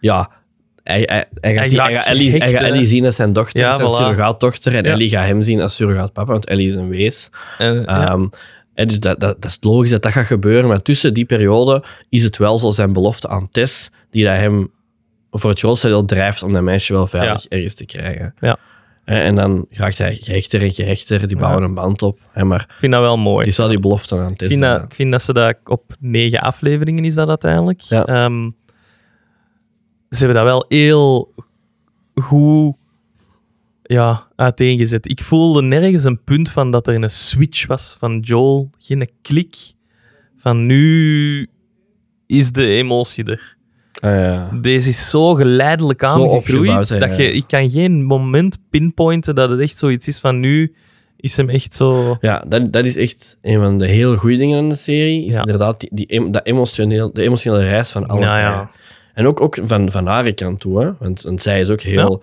Ja, 0.00 0.30
hij, 0.84 1.02
hij, 1.06 1.24
hij, 1.40 1.52
gaat, 1.52 1.58
Hij 1.60 1.68
die- 1.68 1.80
hij, 1.80 1.90
raakt 1.92 2.02
gaat 2.02 2.12
Ellie, 2.12 2.30
hij 2.30 2.38
gehecht, 2.38 2.52
gaat 2.56 2.60
hè. 2.68 2.74
Ellie 2.74 2.86
zien 2.86 3.04
als 3.04 3.16
zijn 3.16 3.32
dochter, 3.32 3.60
Ja, 3.60 3.72
zijn 3.72 3.88
voilà. 3.88 3.92
surrogaatdochter, 3.92 4.74
en 4.74 4.84
Ja. 4.84 4.90
Ellie 4.92 5.08
gaat 5.08 5.26
hem 5.26 5.42
zien 5.42 5.60
als 5.60 5.74
surrogaatpapa, 5.74 6.32
want 6.32 6.46
Ellie 6.46 6.68
is 6.68 6.74
een 6.74 6.88
wees. 6.88 7.30
En, 7.58 7.74
ja. 7.74 8.08
Ehm, 8.10 8.26
en 8.74 8.88
dus 8.88 9.00
dat, 9.00 9.20
dat, 9.20 9.42
dat 9.42 9.50
is 9.50 9.58
logisch 9.60 9.90
dat 9.90 10.02
dat 10.02 10.12
gaat 10.12 10.26
gebeuren, 10.26 10.68
maar 10.68 10.82
tussen 10.82 11.14
die 11.14 11.24
periode 11.24 11.84
is 12.08 12.22
het 12.22 12.36
wel 12.36 12.58
zo 12.58 12.70
zijn 12.70 12.92
belofte 12.92 13.28
aan 13.28 13.48
Tess, 13.48 13.90
die 14.10 14.24
dat 14.24 14.34
hem 14.36 14.70
voor 15.30 15.50
het 15.50 15.58
grootste 15.58 15.86
deel 15.88 16.04
drijft 16.04 16.42
om 16.42 16.52
dat 16.52 16.62
meisje 16.62 16.92
wel 16.92 17.06
veilig 17.06 17.46
ergens 17.48 17.74
te 17.74 17.84
krijgen. 17.84 18.34
Ja. 18.40 18.56
En, 19.04 19.20
en 19.20 19.34
dan 19.34 19.66
raakt 19.70 19.98
hij 19.98 20.14
gehechter 20.20 20.62
en 20.62 20.70
gehechter, 20.72 21.28
die 21.28 21.36
bouwen 21.36 21.62
een 21.62 21.74
band 21.74 22.02
op. 22.02 22.18
Hè, 22.30 22.44
maar 22.44 22.60
Ik 22.60 22.74
vind 22.78 22.92
dat 22.92 23.00
wel 23.00 23.16
mooi. 23.18 23.44
die 23.44 23.52
zal 23.52 23.68
die 23.68 23.78
belofte 23.78 24.16
aan 24.18 24.30
Ik 24.30 24.36
Tess 24.36 24.50
vind, 24.50 24.62
doen. 24.62 24.72
dat, 24.72 24.82
ik 24.82 24.94
vind 24.94 25.12
dat 25.12 25.22
ze 25.22 25.32
dat 25.32 25.54
op 25.64 25.82
negen 26.00 26.40
afleveringen 26.40 27.04
is 27.04 27.14
dat 27.14 27.28
uiteindelijk. 27.28 27.80
Ja. 27.80 28.04
Ehm, 28.06 28.50
ze 30.16 30.24
hebben 30.26 30.36
dat 30.36 30.44
wel 30.44 30.64
heel 30.68 31.32
goed 32.14 32.74
ja, 33.82 34.28
uiteengezet. 34.36 35.10
Ik 35.10 35.22
voelde 35.22 35.62
nergens 35.62 36.04
een 36.04 36.22
punt 36.24 36.50
van 36.50 36.70
dat 36.70 36.86
er 36.86 36.94
een 36.94 37.10
switch 37.10 37.66
was 37.66 37.96
van 37.98 38.18
Joel. 38.20 38.70
Geen 38.78 39.10
klik. 39.22 39.56
Van 40.36 40.66
nu 40.66 41.48
is 42.26 42.52
de 42.52 42.66
emotie 42.66 43.24
er. 43.24 43.56
Ah, 44.00 44.10
ja. 44.10 44.50
Deze 44.60 44.88
is 44.88 45.10
zo 45.10 45.34
geleidelijk 45.34 46.02
aangegroeid 46.02 46.88
hè, 46.88 46.98
dat 46.98 47.16
je, 47.16 47.32
ik 47.32 47.44
kan 47.46 47.70
geen 47.70 48.02
moment 48.02 48.58
pinpointen 48.70 49.34
dat 49.34 49.50
het 49.50 49.60
echt 49.60 49.78
zoiets 49.78 50.08
is 50.08 50.18
van 50.18 50.40
nu 50.40 50.74
is 51.16 51.36
hem 51.36 51.48
echt 51.48 51.74
zo... 51.74 52.16
Ja, 52.20 52.44
dat, 52.48 52.72
dat 52.72 52.86
is 52.86 52.96
echt 52.96 53.38
een 53.42 53.60
van 53.60 53.78
de 53.78 53.86
heel 53.86 54.16
goede 54.16 54.36
dingen 54.36 54.58
aan 54.58 54.68
de 54.68 54.74
serie. 54.74 55.24
Is 55.24 55.34
Ja. 55.34 55.40
inderdaad 55.40 55.80
die, 55.80 55.90
die, 55.92 56.30
dat 56.30 56.46
emotioneel, 56.46 57.12
de 57.12 57.22
emotionele 57.22 57.62
reis 57.64 57.90
van 57.90 58.06
alle. 58.06 58.20
Ja, 58.20 58.38
ja. 58.38 58.70
En 59.14 59.26
ook, 59.26 59.40
ook 59.40 59.58
van, 59.62 59.90
van 59.90 60.06
haar 60.06 60.32
kant 60.32 60.60
toe. 60.60 60.80
Hè? 60.80 60.90
Want, 60.98 61.22
want 61.22 61.42
zij 61.42 61.60
is 61.60 61.68
ook 61.68 61.80
heel... 61.80 62.22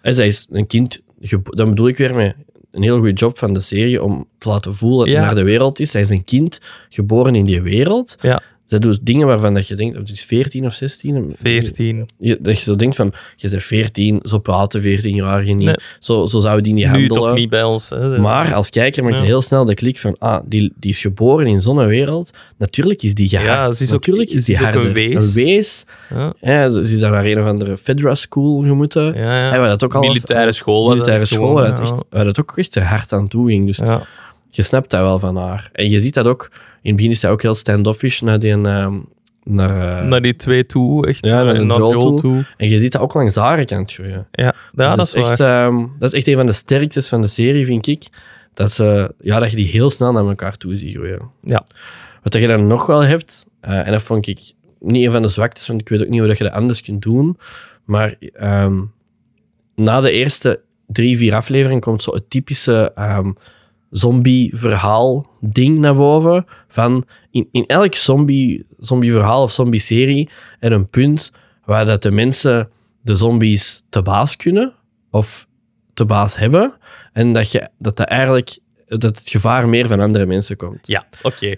hè, 0.00 0.12
zij 0.12 0.26
is 0.26 0.46
een 0.50 0.66
kind... 0.66 1.02
Dan 1.42 1.68
bedoel 1.68 1.88
ik 1.88 1.96
weer 1.96 2.14
met 2.14 2.36
een 2.70 2.82
heel 2.82 2.96
goede 2.96 3.12
job 3.12 3.38
van 3.38 3.54
de 3.54 3.60
serie 3.60 4.02
om 4.02 4.28
te 4.38 4.48
laten 4.48 4.74
voelen 4.74 4.98
dat 4.98 5.14
Ja. 5.14 5.20
naar 5.20 5.34
de 5.34 5.42
wereld 5.42 5.80
is. 5.80 5.90
Zij 5.90 6.00
is 6.00 6.08
een 6.08 6.24
kind 6.24 6.60
geboren 6.88 7.34
in 7.34 7.44
die 7.44 7.62
wereld. 7.62 8.16
Ja, 8.20 8.42
Zij 8.74 8.82
doet 8.82 8.98
dingen 9.02 9.26
waarvan 9.26 9.54
dat 9.54 9.68
je 9.68 9.74
denkt... 9.74 9.96
Het 9.96 10.10
is 10.10 10.24
14 10.24 10.66
of 10.66 10.74
16. 10.74 11.34
14. 11.42 12.08
Je, 12.18 12.38
dat 12.40 12.58
je 12.58 12.64
zo 12.64 12.76
denkt 12.76 12.96
van... 12.96 13.12
Je 13.36 13.48
bent 13.48 13.62
14, 13.62 14.20
zo 14.22 14.38
praten 14.38 14.82
14-jarigen 14.82 15.56
niet. 15.56 15.58
Nee. 15.64 15.74
Zo, 16.00 16.26
zo 16.26 16.38
zou 16.38 16.56
je 16.56 16.62
die 16.62 16.72
niet 16.72 16.84
Nu 16.84 16.90
handelen. 16.90 17.22
toch 17.22 17.34
niet 17.34 17.48
bij 17.50 17.62
ons. 17.62 17.90
Hè. 17.90 18.18
Maar 18.18 18.54
als 18.54 18.70
kijker 18.70 19.02
maak 19.02 19.12
je 19.12 19.18
Ja. 19.18 19.24
heel 19.24 19.40
snel 19.40 19.64
de 19.64 19.74
klik 19.74 19.98
van, 19.98 20.16
ah, 20.18 20.40
die, 20.46 20.72
die 20.76 20.90
is 20.90 21.00
geboren 21.00 21.46
in 21.46 21.60
zo'n 21.60 21.86
wereld. 21.86 22.30
Natuurlijk 22.58 23.02
is 23.02 23.14
die 23.14 23.28
gehard. 23.28 23.46
Ja, 23.48 23.72
ze 23.72 23.82
is 23.82 23.88
ook- 23.88 23.94
Natuurlijk 23.94 24.30
is 24.30 24.44
ze 24.44 24.52
die 24.52 24.60
is 24.60 24.66
ook 24.76 24.82
een 24.84 24.92
wees. 24.92 25.36
Een 25.36 25.44
wees. 25.44 25.84
Ja, 26.10 26.32
Ja, 26.40 26.70
ze 26.70 26.80
is 26.80 26.98
daar 26.98 27.10
naar 27.10 27.24
een 27.24 27.40
of 27.40 27.46
andere 27.46 27.76
Fedra 27.76 28.14
School 28.14 28.62
gemoeten. 28.62 29.14
ja, 29.14 29.52
ja. 29.52 29.58
Waar 29.58 29.68
dat 29.68 29.84
ook 29.84 29.94
al 29.94 30.00
Militaire 30.00 30.52
school 30.52 30.82
was 30.84 30.92
Militaire 30.92 31.20
dat 31.20 31.28
school, 31.32 31.52
waar, 31.52 31.70
dat 31.70 31.80
echt, 31.80 32.02
waar 32.10 32.24
dat 32.24 32.40
ook 32.40 32.52
echt 32.58 32.74
hard 32.74 33.12
aan 33.12 33.28
toe 33.28 33.48
ging. 33.48 33.66
Dus 33.66 33.76
Ja. 33.76 34.02
Je 34.56 34.62
snapt 34.62 34.90
dat 34.90 35.00
wel 35.00 35.18
van 35.18 35.36
haar. 35.36 35.70
En 35.72 35.90
je 35.90 36.00
ziet 36.00 36.14
dat 36.14 36.26
ook... 36.26 36.48
In 36.52 36.88
het 36.88 36.96
begin 36.96 37.10
is 37.10 37.20
zij 37.20 37.30
ook 37.30 37.42
heel 37.42 37.54
standoffish 37.54 38.20
naar 38.20 38.38
die... 38.38 38.52
ehm, 38.52 38.98
naar, 39.44 40.02
eh, 40.02 40.08
Naar 40.08 40.22
die 40.22 40.36
twee 40.36 40.66
toe, 40.66 41.06
echt. 41.06 41.24
Ja, 41.24 41.42
naar 41.42 41.54
een 41.54 41.66
naar 41.66 41.76
Joel 41.76 41.92
Joel 41.92 42.14
toe. 42.14 42.20
toe. 42.20 42.44
En 42.56 42.68
je 42.68 42.78
ziet 42.78 42.92
dat 42.92 43.00
ook 43.00 43.14
langs 43.14 43.34
haar 43.34 43.64
kant 43.64 43.92
groeien. 43.92 44.26
Ja, 44.30 44.54
ja 44.72 44.96
Dus 44.96 44.96
dat 44.96 45.06
is 45.06 45.14
echt, 45.14 45.40
ehm, 45.40 45.86
dat 45.98 46.12
is 46.12 46.18
echt 46.18 46.26
een 46.26 46.36
van 46.36 46.46
de 46.46 46.52
sterktes 46.52 47.08
van 47.08 47.22
de 47.22 47.28
serie, 47.28 47.64
vind 47.64 47.86
ik. 47.86 48.06
Dat, 48.54 48.70
ze, 48.70 49.14
ja, 49.20 49.38
dat 49.38 49.50
je 49.50 49.56
die 49.56 49.66
heel 49.66 49.90
snel 49.90 50.12
naar 50.12 50.26
elkaar 50.26 50.56
toe 50.56 50.76
ziet 50.76 50.94
groeien. 50.94 51.30
Ja. 51.42 51.64
Wat 52.22 52.32
je 52.32 52.46
dan 52.46 52.66
nog 52.66 52.86
wel 52.86 53.04
hebt, 53.04 53.46
eh, 53.60 53.86
en 53.86 53.92
dat 53.92 54.02
vond 54.02 54.26
ik 54.26 54.52
niet 54.80 55.04
een 55.04 55.12
van 55.12 55.22
de 55.22 55.28
zwaktes, 55.28 55.66
want 55.66 55.80
ik 55.80 55.88
weet 55.88 56.02
ook 56.02 56.08
niet 56.08 56.18
hoe 56.18 56.28
dat 56.28 56.38
je 56.38 56.44
dat 56.44 56.52
anders 56.52 56.82
kunt 56.82 57.02
doen. 57.02 57.38
Maar 57.84 58.14
ehm, 58.32 58.80
na 59.74 60.00
de 60.00 60.10
eerste 60.10 60.60
drie, 60.86 61.16
vier 61.16 61.34
afleveringen 61.34 61.80
komt 61.80 62.02
zo 62.02 62.14
het 62.14 62.30
typische 62.30 62.92
zombie-verhaal-ding 63.94 65.78
naar 65.78 65.94
boven. 65.96 66.44
Van 66.68 67.04
in, 67.30 67.48
in 67.52 67.66
elk 67.66 67.94
zombie- 67.94 68.64
zombie-verhaal 68.78 69.42
of 69.42 69.50
zombie-serie 69.52 70.28
er 70.60 70.72
een 70.72 70.88
punt 70.88 71.32
waar 71.64 71.86
dat 71.86 72.02
de 72.02 72.10
mensen 72.10 72.68
de 73.02 73.14
zombies 73.14 73.82
te 73.88 74.02
baas 74.02 74.36
kunnen 74.36 74.72
of 75.10 75.46
te 75.94 76.04
baas 76.04 76.36
hebben. 76.36 76.74
En 77.12 77.32
dat, 77.32 77.52
je, 77.52 77.68
dat, 77.78 77.96
dat 77.96 78.06
eigenlijk 78.06 78.58
dat 78.86 79.02
het 79.18 79.28
gevaar 79.28 79.68
meer 79.68 79.88
van 79.88 80.00
andere 80.00 80.26
mensen 80.26 80.56
komt. 80.56 80.86
Ja, 80.86 81.06
oké. 81.22 81.54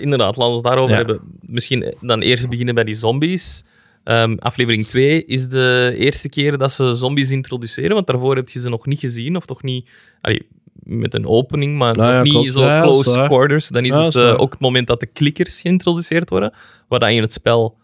Inderdaad, 0.00 0.36
laten 0.36 0.48
we 0.48 0.54
het 0.54 0.62
daarover 0.64 0.90
Ja. 0.90 0.96
hebben. 0.96 1.20
Misschien 1.40 1.94
dan 2.00 2.20
eerst 2.20 2.48
beginnen 2.48 2.74
bij 2.74 2.84
die 2.84 2.94
zombies. 2.94 3.64
Ehm, 4.04 4.34
aflevering 4.38 4.86
2 4.86 5.24
is 5.24 5.48
de 5.48 5.94
eerste 5.96 6.28
keer 6.28 6.58
dat 6.58 6.72
ze 6.72 6.94
zombies 6.94 7.30
introduceren, 7.30 7.94
want 7.94 8.06
daarvoor 8.06 8.36
heb 8.36 8.48
je 8.48 8.60
ze 8.60 8.68
nog 8.68 8.86
niet 8.86 8.98
gezien, 9.00 9.36
of 9.36 9.44
toch 9.44 9.62
niet 9.62 9.88
allee, 10.20 10.46
met 10.82 11.14
een 11.14 11.26
opening, 11.26 11.76
maar 11.78 11.96
Nou 11.96 12.08
ja, 12.10 12.14
nog 12.14 12.24
niet 12.24 12.32
klopt. 12.32 12.50
zo 12.52 12.60
Ja, 12.60 12.82
close 12.82 13.14
waar. 13.14 13.28
quarters. 13.28 13.68
Dan 13.68 13.84
is 13.84 13.94
het 13.94 14.14
eh, 14.14 14.22
waar. 14.22 14.38
ook 14.38 14.50
het 14.52 14.60
moment 14.60 14.86
dat 14.86 15.00
de 15.00 15.06
klikkers 15.06 15.60
geïntroduceerd 15.60 16.30
worden, 16.30 16.52
wat 16.88 17.00
dan 17.00 17.08
in 17.10 17.22
het 17.22 17.32
spel 17.32 17.78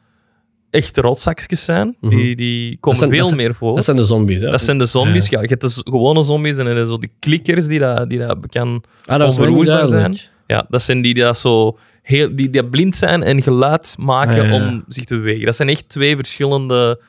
echt 0.71 0.97
rotzakjes 0.97 1.65
zijn. 1.65 1.97
Die, 2.01 2.37
die 2.37 2.77
komen 2.81 2.99
zijn- 2.99 3.11
veel 3.11 3.19
Mhm. 3.19 3.29
zijn- 3.29 3.41
meer 3.41 3.55
voor. 3.55 3.75
Dat 3.75 3.85
zijn 3.85 3.97
de 3.97 4.05
zombies, 4.05 4.41
hè? 4.41 4.51
Dat 4.51 4.63
zijn 4.63 4.79
de 4.79 4.87
zombies. 4.87 5.29
Ja. 5.29 5.41
je 5.41 5.47
hebt 5.49 5.61
de 5.61 5.81
gewone 5.91 6.23
zombies 6.23 6.53
en 6.53 6.59
dan 6.65 6.67
heb 6.67 6.77
je 6.77 6.87
zo 6.87 6.99
die 6.99 7.13
klikkers 7.19 7.67
die, 7.67 7.79
dat, 7.79 8.09
die 8.11 8.19
dat 8.19 8.39
kan 8.49 8.85
ah, 9.07 9.19
dat 9.19 9.29
onverwoestbaar 9.29 9.87
zijn. 9.87 10.17
Ja, 10.47 10.67
dat 10.69 10.83
zijn 10.83 11.01
die 11.03 11.15
die 11.15 11.23
dat 11.23 11.39
zo 11.39 11.79
heel, 12.03 12.37
die, 12.37 12.51
die 12.51 12.65
blind 12.67 12.97
zijn 12.97 13.23
en 13.23 13.43
geluid 13.43 13.97
maken 13.99 14.47
Ah, 14.47 14.53
om 14.55 14.85
zich 14.89 15.05
te 15.05 15.17
bewegen. 15.17 15.47
Dat 15.47 15.57
zijn 15.57 15.69
echt 15.69 15.89
twee 15.89 16.17
verschillende 16.17 17.01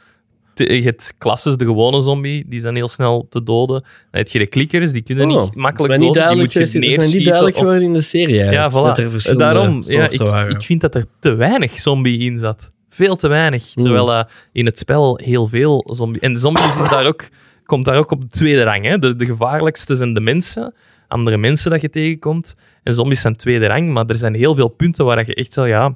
te- 0.58 0.76
je 0.76 0.82
hebt 0.82 1.14
klasses, 1.18 1.58
de 1.58 1.66
gewone 1.66 2.02
zombie, 2.02 2.46
die 2.48 2.60
zijn 2.60 2.76
heel 2.76 2.88
snel 2.88 3.28
te 3.30 3.44
doden. 3.44 3.82
Dan 3.82 3.92
heb 4.12 4.28
je 4.28 4.40
de 4.40 4.46
klikkers, 4.46 4.92
die 4.92 5.02
kunnen 5.02 5.32
Oh, 5.32 5.42
niet 5.44 5.56
makkelijk 5.56 5.90
mij 5.90 5.98
niet 6.06 6.14
doden. 6.16 6.30
Die 6.32 6.38
moet 6.42 6.54
je 6.54 6.60
mij 6.60 6.70
niet 6.74 6.82
neerschieten. 6.90 7.24
duidelijk 7.26 7.58
geworden 7.58 7.84
in 7.84 7.94
de 7.94 8.02
serie. 8.02 8.36
Ja, 8.36 8.70
voilà. 8.70 8.74
Dat 8.74 8.98
er 8.98 9.10
verschillende 9.12 9.44
Daarom, 9.44 9.84
ja, 9.86 10.10
ik, 10.10 10.22
waren. 10.22 10.52
ik 10.52 10.62
vind 10.62 10.82
dat 10.82 10.96
er 10.96 11.06
te 11.20 11.34
weinig 11.34 11.80
zombie 11.80 12.20
in 12.20 12.38
zat. 12.38 12.74
Veel 12.90 13.16
te 13.16 13.28
weinig. 13.28 13.74
Hmm. 13.74 13.84
Terwijl 13.84 14.14
eh, 14.14 14.24
in 14.52 14.66
het 14.66 14.80
spel 14.80 15.20
heel 15.24 15.48
veel 15.48 15.88
zombie... 15.92 16.22
En 16.22 16.38
zombies 16.38 16.80
is 16.80 16.90
daar 16.90 17.06
ook, 17.06 17.28
komt 17.66 17.86
daar 17.86 17.98
ook 17.98 18.12
op 18.12 18.22
de 18.22 18.28
tweede 18.28 18.64
rang. 18.64 18.86
Hè? 18.86 18.98
De, 18.98 19.16
de 19.16 19.26
gevaarlijkste 19.26 19.96
zijn 19.96 20.14
de 20.14 20.20
mensen. 20.22 20.74
Andere 21.08 21.38
mensen 21.38 21.72
dat 21.72 21.82
je 21.82 21.90
tegenkomt. 21.90 22.56
En 22.84 22.94
zombies 22.94 23.22
zijn 23.22 23.36
tweede 23.36 23.66
rang. 23.68 23.94
Maar 23.94 24.06
er 24.06 24.16
zijn 24.16 24.34
heel 24.36 24.56
veel 24.56 24.68
punten 24.68 25.06
waar 25.06 25.26
je 25.28 25.36
echt 25.36 25.54
zo... 25.54 25.66
Ja, 25.66 25.96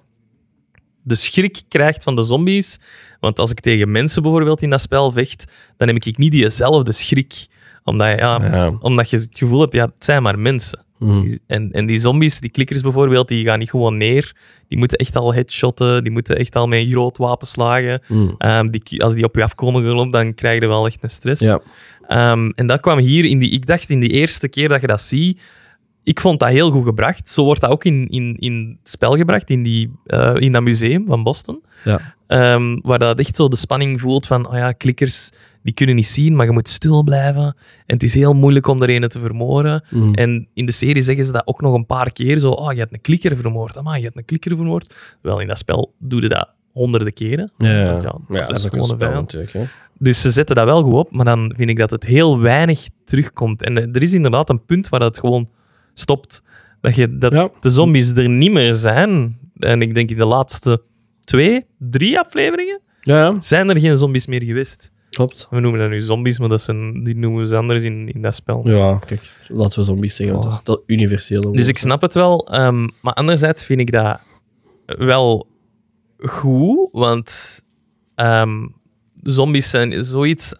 de 1.03 1.15
schrik 1.15 1.61
krijgt 1.69 2.03
van 2.03 2.15
de 2.15 2.21
zombies. 2.21 2.79
Want 3.21 3.39
als 3.39 3.51
ik 3.51 3.59
tegen 3.59 3.91
mensen 3.91 4.21
bijvoorbeeld 4.21 4.61
in 4.61 4.69
dat 4.69 4.81
spel 4.81 5.11
vecht, 5.11 5.51
dan 5.77 5.87
heb 5.87 6.03
ik 6.03 6.17
niet 6.17 6.31
diezelfde 6.31 6.91
schrik. 6.91 7.47
Omdat, 7.83 8.07
ja, 8.07 8.39
Ja. 8.41 8.77
omdat 8.79 9.09
je 9.09 9.17
het 9.17 9.27
gevoel 9.31 9.59
hebt, 9.59 9.73
ja, 9.73 9.85
het 9.85 10.05
zijn 10.05 10.23
maar 10.23 10.39
mensen. 10.39 10.83
Mhm. 10.99 11.37
En, 11.47 11.71
en 11.71 11.85
die 11.85 11.99
zombies, 11.99 12.39
die 12.39 12.49
klikkers 12.49 12.81
bijvoorbeeld, 12.81 13.27
die 13.27 13.45
gaan 13.45 13.59
niet 13.59 13.69
gewoon 13.69 13.97
neer. 13.97 14.35
Die 14.67 14.77
moeten 14.77 14.97
echt 14.97 15.15
al 15.15 15.33
headshotten, 15.33 16.03
die 16.03 16.11
moeten 16.11 16.37
echt 16.37 16.55
al 16.55 16.67
met 16.67 16.79
een 16.79 16.87
groot 16.87 17.17
wapen 17.17 17.47
slagen. 17.47 18.01
Mhm. 18.07 18.29
Ehm, 18.37 18.65
die, 18.67 19.03
als 19.03 19.15
die 19.15 19.23
op 19.23 19.35
je 19.35 19.43
afkomen 19.43 20.11
dan 20.11 20.33
krijg 20.33 20.61
je 20.61 20.67
wel 20.67 20.85
echt 20.85 21.03
een 21.03 21.09
stress. 21.09 21.41
Ja. 21.41 21.61
Ehm, 22.07 22.49
en 22.55 22.67
dat 22.67 22.79
kwam 22.79 22.97
hier 22.97 23.25
in 23.25 23.39
die... 23.39 23.49
Ik 23.49 23.65
dacht 23.65 23.89
in 23.89 23.99
die 23.99 24.09
eerste 24.09 24.47
keer 24.47 24.67
dat 24.67 24.81
je 24.81 24.87
dat 24.87 25.01
ziet, 25.01 25.41
ik 26.03 26.19
vond 26.19 26.39
dat 26.39 26.49
heel 26.49 26.71
goed 26.71 26.83
gebracht. 26.83 27.29
Zo 27.29 27.43
wordt 27.43 27.61
dat 27.61 27.69
ook 27.69 27.83
in, 27.83 28.07
in, 28.07 28.35
in 28.39 28.77
het 28.79 28.89
spel 28.89 29.15
gebracht, 29.15 29.49
in, 29.49 29.63
die, 29.63 29.91
eh, 30.05 30.35
in 30.35 30.51
dat 30.51 30.63
museum 30.63 31.05
van 31.05 31.23
Boston. 31.23 31.63
Ja. 31.83 32.15
Ehm, 32.27 32.79
waar 32.81 32.99
dat 32.99 33.19
echt 33.19 33.35
zo 33.35 33.47
de 33.47 33.55
spanning 33.55 34.01
voelt 34.01 34.27
van, 34.27 34.47
oh 34.47 34.53
ja, 34.53 34.71
klikkers, 34.71 35.29
die 35.63 35.73
kunnen 35.73 35.95
niet 35.95 36.07
zien, 36.07 36.35
maar 36.35 36.45
je 36.45 36.51
moet 36.51 36.67
stil 36.67 37.03
blijven. 37.03 37.43
En 37.85 37.95
het 37.95 38.03
is 38.03 38.13
heel 38.13 38.33
moeilijk 38.33 38.67
om 38.67 38.81
er 38.81 38.89
een 38.89 39.09
te 39.09 39.19
vermoorden. 39.19 39.83
Mhm. 39.89 40.13
En 40.13 40.47
in 40.53 40.65
de 40.65 40.71
serie 40.71 41.01
zeggen 41.01 41.25
ze 41.25 41.31
dat 41.31 41.47
ook 41.47 41.61
nog 41.61 41.73
een 41.73 41.85
paar 41.85 42.11
keer. 42.11 42.37
Zo, 42.37 42.49
oh, 42.51 42.71
je 42.71 42.79
hebt 42.79 42.93
een 42.93 43.01
klikker 43.01 43.37
vermoord. 43.37 43.77
Amai, 43.77 43.97
je 43.97 44.03
hebt 44.03 44.17
een 44.17 44.25
klikker 44.25 44.55
vermoord. 44.55 44.95
Wel, 45.21 45.39
in 45.39 45.47
dat 45.47 45.57
spel 45.57 45.93
doen 45.99 46.21
je 46.21 46.29
dat 46.29 46.49
honderden 46.71 47.13
keren. 47.13 47.51
Ja, 47.57 47.69
ja. 47.69 48.47
Dat 48.47 48.57
is 48.57 48.63
een 48.63 48.69
gewoon 48.69 48.85
spel 48.85 48.97
vijand. 48.97 49.21
natuurlijk. 49.21 49.53
Hè. 49.53 49.63
Dus 49.97 50.21
ze 50.21 50.31
zetten 50.31 50.55
dat 50.55 50.65
wel 50.65 50.83
goed 50.83 50.93
op, 50.93 51.11
maar 51.11 51.25
dan 51.25 51.53
vind 51.57 51.69
ik 51.69 51.77
dat 51.77 51.91
het 51.91 52.05
heel 52.05 52.39
weinig 52.39 52.87
terugkomt. 53.03 53.63
En 53.63 53.75
er 53.77 54.01
is 54.01 54.13
inderdaad 54.13 54.49
een 54.49 54.65
punt 54.65 54.89
waar 54.89 54.99
dat 54.99 55.19
gewoon 55.19 55.49
stopt. 55.93 56.43
Dat, 56.81 56.95
je, 56.95 57.17
dat 57.17 57.31
Ja. 57.33 57.49
de 57.59 57.69
zombies 57.69 58.11
er 58.15 58.29
niet 58.29 58.51
meer 58.51 58.73
zijn. 58.73 59.39
En 59.57 59.81
ik 59.81 59.93
denk 59.93 60.09
in 60.09 60.17
de 60.17 60.25
laatste 60.25 60.81
twee, 61.19 61.65
drie 61.77 62.19
afleveringen 62.19 62.79
Ja, 63.01 63.35
zijn 63.39 63.69
er 63.69 63.79
geen 63.79 63.97
zombies 63.97 64.25
meer 64.25 64.43
geweest. 64.43 64.91
klopt. 65.09 65.47
We 65.49 65.59
noemen 65.59 65.79
dat 65.79 65.89
nu 65.89 65.99
zombies, 65.99 66.39
maar 66.39 66.49
dat 66.49 66.61
zijn, 66.61 67.03
die 67.03 67.15
noemen 67.15 67.47
ze 67.47 67.55
anders 67.55 67.83
in, 67.83 68.09
in 68.13 68.21
dat 68.21 68.35
spel. 68.35 68.67
Ja, 68.69 68.97
kijk, 68.97 69.29
laten 69.47 69.79
we 69.79 69.85
zombies 69.85 70.15
zeggen, 70.15 70.35
want 70.35 70.47
dat 70.49 70.57
is 70.59 70.63
dat 70.65 70.81
universele 70.85 71.41
woord. 71.41 71.57
Dus 71.57 71.67
ik 71.67 71.77
snap 71.77 72.01
het 72.01 72.13
wel. 72.13 72.47
ehm, 72.47 72.87
maar 73.01 73.13
anderzijds 73.13 73.63
vind 73.63 73.79
ik 73.79 73.91
dat 73.91 74.19
wel 74.85 75.47
goed, 76.17 76.89
want 76.91 77.61
ehm, 78.15 78.67
zombies 79.23 79.69
zijn 79.69 80.03
zoiets 80.05 80.53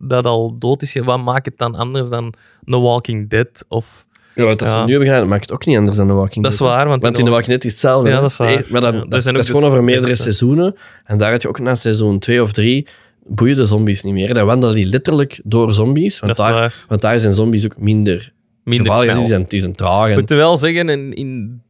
dat 0.00 0.24
al 0.24 0.58
dood 0.58 0.82
is. 0.82 0.94
Wat 0.94 1.24
maakt 1.24 1.46
het 1.46 1.58
dan 1.58 1.74
anders 1.74 2.08
dan 2.08 2.34
The 2.64 2.78
Walking 2.80 3.30
Dead 3.30 3.64
of 3.68 4.06
Ja, 4.34 4.44
want 4.44 4.60
als 4.60 4.70
ze 4.70 4.76
Ja. 4.76 4.84
nu 4.84 4.90
hebben 4.90 5.08
gedaan, 5.08 5.28
maakt 5.28 5.42
het 5.42 5.52
ook 5.52 5.66
niet 5.66 5.76
anders 5.76 5.96
dan 5.96 6.06
de 6.06 6.12
Walking 6.12 6.44
Dat 6.44 6.52
is 6.52 6.58
Dead. 6.58 6.70
waar, 6.70 6.88
want, 6.88 7.02
Want 7.02 7.18
in 7.18 7.24
de 7.24 7.30
Walking 7.30 7.48
Dead 7.50 7.64
is 7.64 7.70
hetzelfde. 7.70 8.08
Ja, 8.10 8.20
dat 8.20 8.30
is 8.30 8.36
waar. 8.36 8.64
Maar 8.68 8.80
dan, 8.80 8.94
Ja, 8.94 9.00
dat, 9.04 9.18
is, 9.18 9.24
dat 9.24 9.38
is 9.38 9.46
gewoon 9.46 9.62
dus 9.62 9.70
over 9.70 9.84
meerdere 9.84 10.16
seizoenen. 10.16 10.74
En 11.04 11.18
daar 11.18 11.30
had 11.30 11.42
je 11.42 11.48
ook 11.48 11.58
na 11.58 11.74
seizoen 11.74 12.18
2 12.18 12.42
of 12.42 12.52
3 12.52 12.86
boeien 13.26 13.56
de 13.56 13.66
zombies 13.66 14.02
niet 14.02 14.12
meer. 14.12 14.34
Dan 14.34 14.46
wandelen 14.46 14.74
die 14.74 14.86
letterlijk 14.86 15.40
door 15.44 15.72
zombies. 15.72 16.18
Want, 16.20 16.36
Dat 16.36 16.46
is 16.46 16.52
daar, 16.52 16.60
waar. 16.62 16.84
want 16.88 17.00
daar 17.00 17.20
zijn 17.20 17.32
zombies 17.32 17.64
ook 17.64 17.78
minder, 17.78 18.32
Minder 18.64 18.86
gevaarlijk. 18.86 19.10
snel. 19.12 19.26
Die 19.26 19.34
zijn, 19.36 19.44
die 19.48 19.60
zijn 19.60 19.74
traag. 19.74 20.08
Ik 20.10 20.16
moet 20.16 20.30
wel 20.30 20.56
zeggen, 20.56 20.88
in, 20.88 21.12
in 21.12 21.60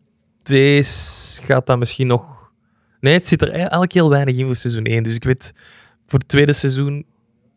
deze 0.43 1.43
gaat 1.43 1.67
dat 1.67 1.79
misschien 1.79 2.07
nog... 2.07 2.25
Nee, 3.01 3.15
het 3.15 3.29
zit 3.29 3.43
er 3.43 3.51
eigenlijk 3.51 3.93
heel 3.93 4.11
weinig 4.11 4.37
in 4.37 4.47
voor 4.47 4.55
seizoen 4.57 4.85
1. 4.85 5.03
Dus 5.03 5.15
ik 5.15 5.25
weet 5.25 5.53
voor 6.07 6.19
het 6.19 6.29
tweede 6.29 6.53
seizoen 6.53 7.05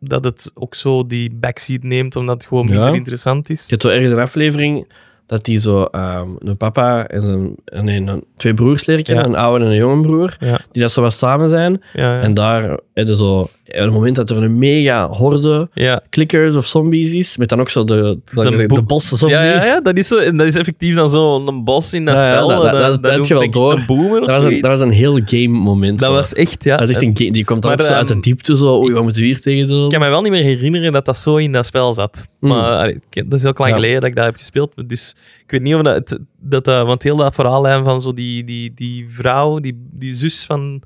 dat 0.08 0.24
het 0.24 0.50
ook 0.54 0.74
zo 0.74 1.06
die 1.06 1.30
backseat 1.34 1.82
neemt, 1.82 2.16
omdat 2.16 2.34
het 2.34 2.46
gewoon 2.46 2.66
Ja. 2.66 2.72
minder 2.72 2.94
interessant 2.94 3.50
is. 3.50 3.60
je 3.62 3.70
hebt 3.70 3.82
zo 3.82 3.88
ergens 3.88 4.12
een 4.12 4.18
aflevering 4.18 4.88
dat 5.26 5.44
die 5.44 5.58
zo 5.58 5.82
ehm, 5.82 6.28
een 6.38 6.56
papa 6.56 7.06
en 7.06 7.22
zijn 7.22 7.54
en 7.64 7.84
nee, 7.84 8.00
een, 8.00 8.24
twee 8.36 8.54
broers 8.54 8.84
leren 8.86 9.04
kennen, 9.04 9.24
Ja. 9.24 9.30
een 9.30 9.36
oude 9.36 9.64
en 9.64 9.70
een 9.70 9.76
jonge 9.76 10.02
broer, 10.02 10.36
Ja. 10.40 10.60
die 10.72 10.82
dat 10.82 10.92
zo 10.92 11.00
wat 11.02 11.12
samen 11.12 11.48
zijn. 11.48 11.82
En 11.94 12.34
daar 12.34 12.62
heb 12.94 13.06
je 13.06 13.16
zo, 13.16 13.48
op 13.66 13.74
het 13.74 13.92
moment 13.92 14.16
dat 14.16 14.30
er 14.30 14.42
een 14.42 14.58
mega 14.58 15.08
horde 15.08 15.68
ja. 15.72 16.00
clickers 16.10 16.54
of 16.54 16.66
zombies 16.66 17.12
is, 17.12 17.36
met 17.36 17.48
dan 17.48 17.60
ook 17.60 17.70
zo 17.70 17.84
de, 17.84 17.94
de, 18.24 18.40
de, 18.40 18.92
zombies. 18.96 19.28
Ja, 19.28 19.42
ja, 19.42 19.64
ja, 19.64 19.80
dat 19.80 19.96
is, 19.96 20.08
zo, 20.08 20.30
dat 20.36 20.46
is 20.46 20.56
effectief 20.56 20.94
dan 20.94 21.08
zo 21.08 21.46
een 21.46 21.64
bos 21.64 21.92
in 21.92 22.04
dat 22.04 22.18
spel. 22.18 22.48
dat- 22.48 23.28
je 23.28 23.34
wel 23.34 23.50
door. 23.50 23.72
Een 23.72 23.86
boomer 23.86 24.20
of 24.20 24.26
Dat 24.26 24.42
was, 24.42 24.52
een, 24.52 24.60
dat 24.60 24.70
was 24.70 24.80
een 24.80 24.90
heel 24.90 25.20
game 25.24 25.48
moment. 25.48 26.00
Dat 26.00 26.08
zo. 26.08 26.14
was 26.14 26.32
echt, 26.32 26.64
ja. 26.64 26.76
dat 26.76 26.88
is 26.88 26.94
echt 26.94 27.04
En 27.04 27.08
een 27.08 27.16
game. 27.16 27.32
Die 27.32 27.44
komt 27.44 27.62
dan 27.62 27.70
Maar, 27.70 27.80
ook 27.80 27.86
zo 27.86 27.92
uit 27.92 28.06
de 28.06 28.12
ehm, 28.12 28.22
diepte 28.22 28.56
zo. 28.56 28.78
Oei, 28.78 28.92
wat 28.92 29.02
moeten 29.02 29.20
we 29.20 29.26
hier 29.26 29.40
tegen 29.40 29.68
doen? 29.68 29.84
Ik 29.84 29.90
kan 29.90 30.00
me 30.00 30.08
wel 30.08 30.22
niet 30.22 30.32
meer 30.32 30.42
herinneren 30.42 30.92
dat 30.92 31.04
dat 31.04 31.16
zo 31.16 31.36
in 31.36 31.52
dat 31.52 31.66
spel 31.66 31.92
zat. 31.92 32.26
Hmm. 32.40 32.48
Maar 32.48 32.70
allee, 32.70 33.00
dat 33.10 33.32
is 33.32 33.44
ook 33.44 33.58
lang 33.58 33.72
geleden 33.72 34.00
dat 34.00 34.10
ik 34.10 34.16
dat 34.16 34.24
heb 34.24 34.34
gespeeld. 34.34 34.72
Dus 34.86 35.16
ik 35.42 35.50
weet 35.50 35.62
niet 35.62 35.74
of 35.74 35.82
dat... 35.82 36.18
dat, 36.40 36.64
dat 36.64 36.86
want 36.86 37.02
heel 37.02 37.16
dat 37.16 37.34
verhaallijn 37.34 37.84
van 37.84 38.00
zo 38.00 38.12
die, 38.12 38.44
die, 38.44 38.72
die 38.74 39.04
vrouw, 39.08 39.58
die, 39.58 39.88
die 39.92 40.14
zus 40.14 40.44
van... 40.44 40.82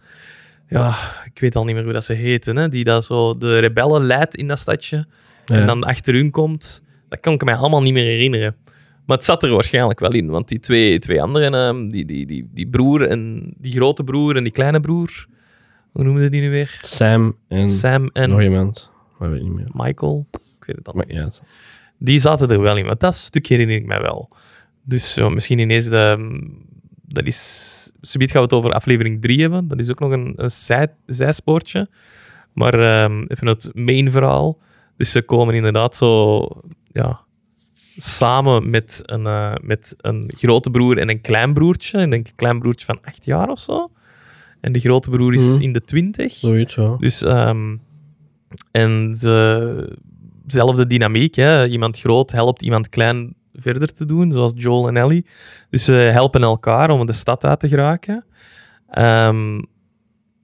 Ja, 0.70 0.94
ik 1.24 1.40
weet 1.40 1.56
al 1.56 1.64
niet 1.64 1.74
meer 1.74 1.84
hoe 1.84 1.92
dat 1.92 2.04
ze 2.04 2.12
heten. 2.12 2.56
Hè, 2.56 2.68
die 2.68 2.84
dat 2.84 3.04
zo 3.04 3.38
de 3.38 3.58
rebellen 3.58 4.02
leidt 4.02 4.36
in 4.36 4.48
dat 4.48 4.58
stadje. 4.58 5.06
Ja. 5.46 5.54
En 5.54 5.66
dan 5.66 5.84
achter 5.84 6.14
hun 6.14 6.30
komt. 6.30 6.84
Dat 7.08 7.20
kan 7.20 7.32
ik 7.32 7.44
mij 7.44 7.54
allemaal 7.54 7.82
niet 7.82 7.92
meer 7.92 8.04
herinneren. 8.04 8.56
Maar 9.06 9.16
het 9.16 9.26
zat 9.26 9.42
er 9.42 9.50
waarschijnlijk 9.50 10.00
wel 10.00 10.12
in. 10.12 10.26
Want 10.26 10.48
die 10.48 10.60
twee, 10.60 10.98
twee 10.98 11.22
anderen, 11.22 11.54
ehm, 11.54 11.88
die, 11.88 12.04
die, 12.04 12.26
die, 12.26 12.48
die 12.52 12.68
broer 12.68 13.06
en 13.06 13.52
die 13.58 13.72
grote 13.72 14.04
broer 14.04 14.36
en 14.36 14.42
die 14.42 14.52
kleine 14.52 14.80
broer... 14.80 15.26
Hoe 15.92 16.04
noemden 16.04 16.30
die 16.30 16.40
nu 16.40 16.50
weer? 16.50 16.78
Sam 16.82 17.36
en 17.48 17.66
Sam 17.66 18.10
en 18.12 18.30
nog 18.30 18.42
iemand. 18.42 18.90
Maar 19.18 19.28
ik 19.28 19.34
weet 19.34 19.42
niet 19.42 19.52
meer. 19.52 19.68
Michael. 19.72 20.26
Ik 20.30 20.64
weet 20.66 20.76
het 20.76 20.88
al. 20.88 20.94
Niet 21.06 21.18
uit. 21.18 21.42
Die 21.98 22.18
zaten 22.18 22.50
er 22.50 22.60
wel 22.60 22.76
in, 22.76 22.86
want 22.86 23.00
dat 23.00 23.14
stuk 23.14 23.46
herinner 23.46 23.76
ik 23.76 23.86
mij 23.86 24.00
wel. 24.00 24.30
Dus 24.82 25.12
zo, 25.12 25.30
misschien 25.30 25.58
ineens 25.58 25.88
de... 25.88 26.16
Dat 27.12 27.26
is... 27.26 27.92
Subiet 28.00 28.30
gaan 28.30 28.40
we 28.40 28.46
het 28.46 28.56
over 28.56 28.72
aflevering 28.72 29.22
3 29.22 29.40
hebben. 29.40 29.68
Dat 29.68 29.78
is 29.78 29.90
ook 29.90 30.00
nog 30.00 30.10
een, 30.10 30.32
een 30.36 30.50
zij, 30.50 30.88
zijspoortje. 31.06 31.88
Maar 32.52 32.74
ehm, 32.74 33.24
even 33.28 33.46
het 33.46 33.70
main 33.74 34.10
verhaal. 34.10 34.58
Dus 34.96 35.10
ze 35.10 35.22
komen 35.22 35.54
inderdaad 35.54 35.96
zo... 35.96 36.46
Ja, 36.92 37.20
samen 37.96 38.70
met 38.70 39.02
een, 39.04 39.26
eh, 39.26 39.54
met 39.62 39.94
een 39.98 40.32
grote 40.36 40.70
broer 40.70 40.98
en 40.98 41.08
een 41.10 41.20
klein 41.20 41.52
broertje. 41.52 42.00
Ik 42.00 42.10
denk 42.10 42.26
een 42.26 42.34
klein 42.36 42.58
broertje 42.58 42.84
van 42.86 42.98
acht 43.04 43.24
jaar 43.24 43.48
of 43.48 43.58
zo. 43.58 43.90
En 44.60 44.72
de 44.72 44.78
grote 44.80 45.10
broer 45.10 45.32
is 45.32 45.52
Mhm. 45.52 45.62
in 45.62 45.72
de 45.72 45.80
twintig. 45.82 46.32
Zoiets, 46.32 46.74
ja. 46.74 46.96
Dus, 46.96 47.22
ehm, 47.22 47.76
en 48.70 49.14
ze, 49.14 49.98
zelfde 50.46 50.86
dynamiek. 50.86 51.34
Hè. 51.34 51.66
Iemand 51.66 51.98
groot 52.00 52.30
helpt 52.30 52.62
iemand 52.62 52.88
klein 52.88 53.34
verder 53.54 53.92
te 53.92 54.04
doen, 54.04 54.32
zoals 54.32 54.52
Joel 54.56 54.88
en 54.88 54.96
Ellie. 54.96 55.26
Dus 55.70 55.84
ze 55.84 55.92
helpen 55.94 56.42
elkaar 56.42 56.90
om 56.90 57.06
de 57.06 57.12
stad 57.12 57.44
uit 57.44 57.60
te 57.60 57.68
geraken. 57.68 58.24
Ehm, 58.90 59.54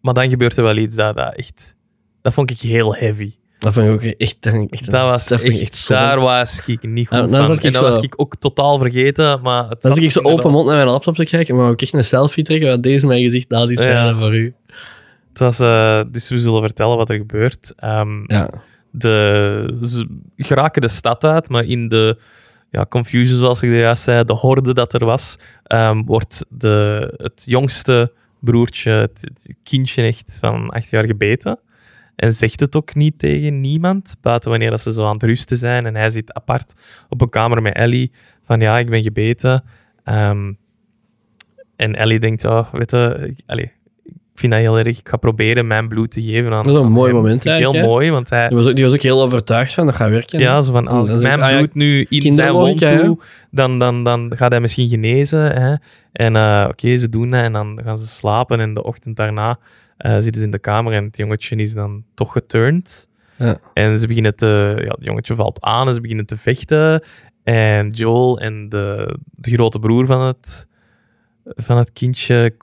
maar 0.01 0.15
dan 0.15 0.31
gebeurt 0.31 0.57
er 0.57 0.63
wel 0.63 0.77
iets 0.77 0.97
dat, 0.97 1.17
dat 1.17 1.35
echt... 1.35 1.77
Dat 2.23 2.35
vond 2.35 2.51
ik 2.51 2.61
heel 2.61 2.95
heavy. 2.95 3.35
Dat 3.59 3.73
vind 3.73 3.87
ik 3.87 3.93
ook 3.93 4.03
echt... 4.19 4.43
Dat, 4.43 4.55
ik 4.55 4.71
echt, 4.71 4.91
Dat 4.91 5.03
was 5.09 5.29
dat 5.29 5.45
ik 5.45 5.53
echt... 5.53 5.63
echt 5.63 5.89
daar 5.89 6.21
was 6.21 6.63
ik 6.67 6.83
niet 6.83 7.09
goed 7.09 7.19
dan 7.19 7.29
van. 7.31 7.47
zat 7.47 7.57
ik 7.57 7.63
en 7.65 7.73
dat 7.73 7.81
zo- 7.81 7.89
was 7.89 7.97
ik 8.05 8.15
ook 8.17 8.37
totaal 8.37 8.79
vergeten, 8.79 9.41
maar... 9.43 9.69
Het 9.69 9.97
ik 9.97 10.11
zo 10.11 10.21
open 10.21 10.51
mond 10.51 10.67
naar 10.67 10.75
mijn 10.75 10.87
laptop 10.89 11.15
te 11.15 11.25
kijken, 11.25 11.57
maar 11.57 11.69
ook 11.71 11.81
echt 11.81 11.93
een 11.93 12.05
selfie 12.05 12.45
trekken. 12.45 12.69
Want 12.69 12.83
deze 12.83 13.07
mijn 13.07 13.23
gezicht, 13.23 13.49
dat 13.49 13.71
is 13.71 13.85
Ja. 13.85 14.15
voor 14.17 14.35
u. 14.37 14.55
Het 15.29 15.39
was, 15.39 15.59
eh, 15.59 16.01
dus 16.11 16.29
we 16.29 16.39
zullen 16.39 16.63
vertellen 16.63 16.97
wat 16.97 17.11
er 17.11 17.17
gebeurt. 17.17 17.73
Ehm, 17.77 18.23
Ja. 18.33 18.51
de, 18.91 19.77
ze 19.81 20.07
geraken 20.37 20.81
de 20.83 20.89
stad 20.89 21.25
uit, 21.25 21.49
maar 21.49 21.65
in 21.65 21.89
de 21.89 22.19
ja, 22.77 22.87
confusion, 22.89 23.39
zoals 23.39 23.63
ik 23.63 23.71
juist 23.71 24.03
zei, 24.03 24.25
de 24.25 24.33
horde 24.33 24.75
dat 24.75 24.95
er 24.95 25.05
was, 25.05 25.39
ehm, 25.63 26.03
wordt 26.05 26.47
de, 26.49 27.15
het 27.17 27.43
jongste 27.47 28.13
broertje, 28.41 28.91
het, 28.91 29.31
kindje 29.63 30.03
echt 30.03 30.39
van 30.41 30.71
acht 30.71 30.91
jaar 30.91 31.05
gebeten. 31.05 31.59
En 32.17 32.33
zegt 32.33 32.61
het 32.61 32.77
ook 32.77 32.95
niet 32.95 33.19
tegen 33.19 33.61
niemand, 33.61 34.17
buiten 34.21 34.51
wanneer 34.51 34.71
dat 34.71 34.81
ze 34.81 34.93
zo 34.93 35.05
aan 35.05 35.13
het 35.13 35.23
rusten 35.23 35.57
zijn. 35.57 35.87
En 35.87 35.95
hij 35.95 36.11
zit 36.11 36.33
apart 36.33 36.75
op 37.09 37.21
een 37.21 37.29
kamer 37.29 37.63
met 37.63 37.75
Ellie, 37.75 38.13
van 38.43 38.61
ja, 38.61 38.79
ik 38.79 38.91
ben 38.91 39.03
gebeten. 39.03 39.65
Ehm, 40.05 40.53
en 41.77 41.95
Ellie 41.95 42.19
denkt, 42.19 42.45
oh, 42.45 42.73
weet 42.73 42.91
je, 42.91 43.71
ik 44.37 44.43
vind 44.43 44.53
dat 44.53 44.61
heel 44.63 44.79
erg, 44.79 44.99
ik 44.99 45.09
ga 45.09 45.17
proberen 45.17 45.67
mijn 45.67 45.89
bloed 45.89 46.11
te 46.11 46.23
geven 46.23 46.53
aan 46.53 46.63
Dat 46.65 46.75
is 46.75 46.81
een 46.81 46.93
mooi 46.93 47.13
hem. 47.13 47.21
moment 47.21 47.45
Heel 47.45 47.73
hè? 47.73 47.83
mooi, 47.83 48.11
want 48.11 48.31
hij, 48.31 48.49
Die 48.49 48.57
was, 48.57 48.67
ook, 48.67 48.75
die 48.75 48.85
was 48.85 48.95
ook 48.95 49.01
heel 49.01 49.23
overtuigd 49.23 49.75
van, 49.75 49.87
dat 49.87 49.95
gaat 49.95 50.11
werken. 50.11 50.39
ja, 50.39 50.61
zo 50.61 50.73
van 50.73 50.89
als 50.89 51.07
Dan 51.07 51.23
mijn 51.23 51.41
ah 51.43 51.57
bloed 51.57 51.75
nu 51.75 52.07
in 52.09 52.33
zijn 52.33 52.53
mond 52.53 52.79
doe, 52.79 53.19
dan, 53.51 53.79
dan, 53.79 54.05
dan 54.05 54.33
gaat 54.37 54.51
hij 54.51 54.61
misschien 54.61 54.89
genezen. 54.89 55.63
Hè? 55.63 55.75
En 56.13 56.37
eh, 56.37 56.67
oké, 56.69 56.97
ze 56.97 57.09
doen 57.09 57.31
dat 57.31 57.43
en 57.43 57.53
dan 57.53 57.81
gaan 57.85 57.99
ze 57.99 58.07
slapen. 58.07 58.61
En 58.61 58.75
de 58.75 58.83
ochtend 58.83 59.17
daarna 59.17 59.59
eh, 59.97 60.13
zitten 60.13 60.35
ze 60.35 60.45
in 60.45 60.51
de 60.51 60.59
kamer 60.59 60.93
en 60.93 61.05
het 61.05 61.17
jongetje 61.17 61.57
is 61.57 61.75
dan 61.75 62.05
toch 62.15 62.33
geturned. 62.33 63.09
Ja. 63.37 63.59
En 63.75 63.99
ze 63.99 64.07
beginnen 64.07 64.37
te... 64.37 64.75
Ja, 64.79 64.91
het 64.91 65.05
jongetje 65.05 65.35
valt 65.35 65.61
aan 65.61 65.89
en 65.89 65.95
ze 65.95 66.01
beginnen 66.01 66.27
te 66.27 66.37
vechten. 66.37 67.03
En 67.45 67.89
Joel 67.89 68.39
en 68.41 68.69
de, 68.69 69.17
de 69.31 69.51
grote 69.51 69.79
broer 69.79 70.07
van 70.07 70.21
het, 70.21 70.67
van 71.45 71.77
het 71.77 71.93
kindje... 71.93 72.55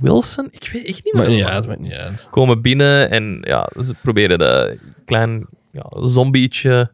Wilson? 0.00 0.48
Ik 0.50 0.70
weet 0.72 0.84
echt 0.86 1.04
niet 1.04 1.14
meer. 1.14 1.26
Hoe- 1.26 1.44
uit, 1.46 1.66
maakt 1.66 1.80
niet 1.80 1.92
uit. 1.92 2.28
komen 2.30 2.62
binnen 2.62 3.10
en 3.10 3.38
ja, 3.42 3.68
ze 3.80 3.94
proberen 4.02 4.38
dat 4.38 4.74
klein 5.04 5.46
ja, 5.72 5.86
zombietje 6.00 6.90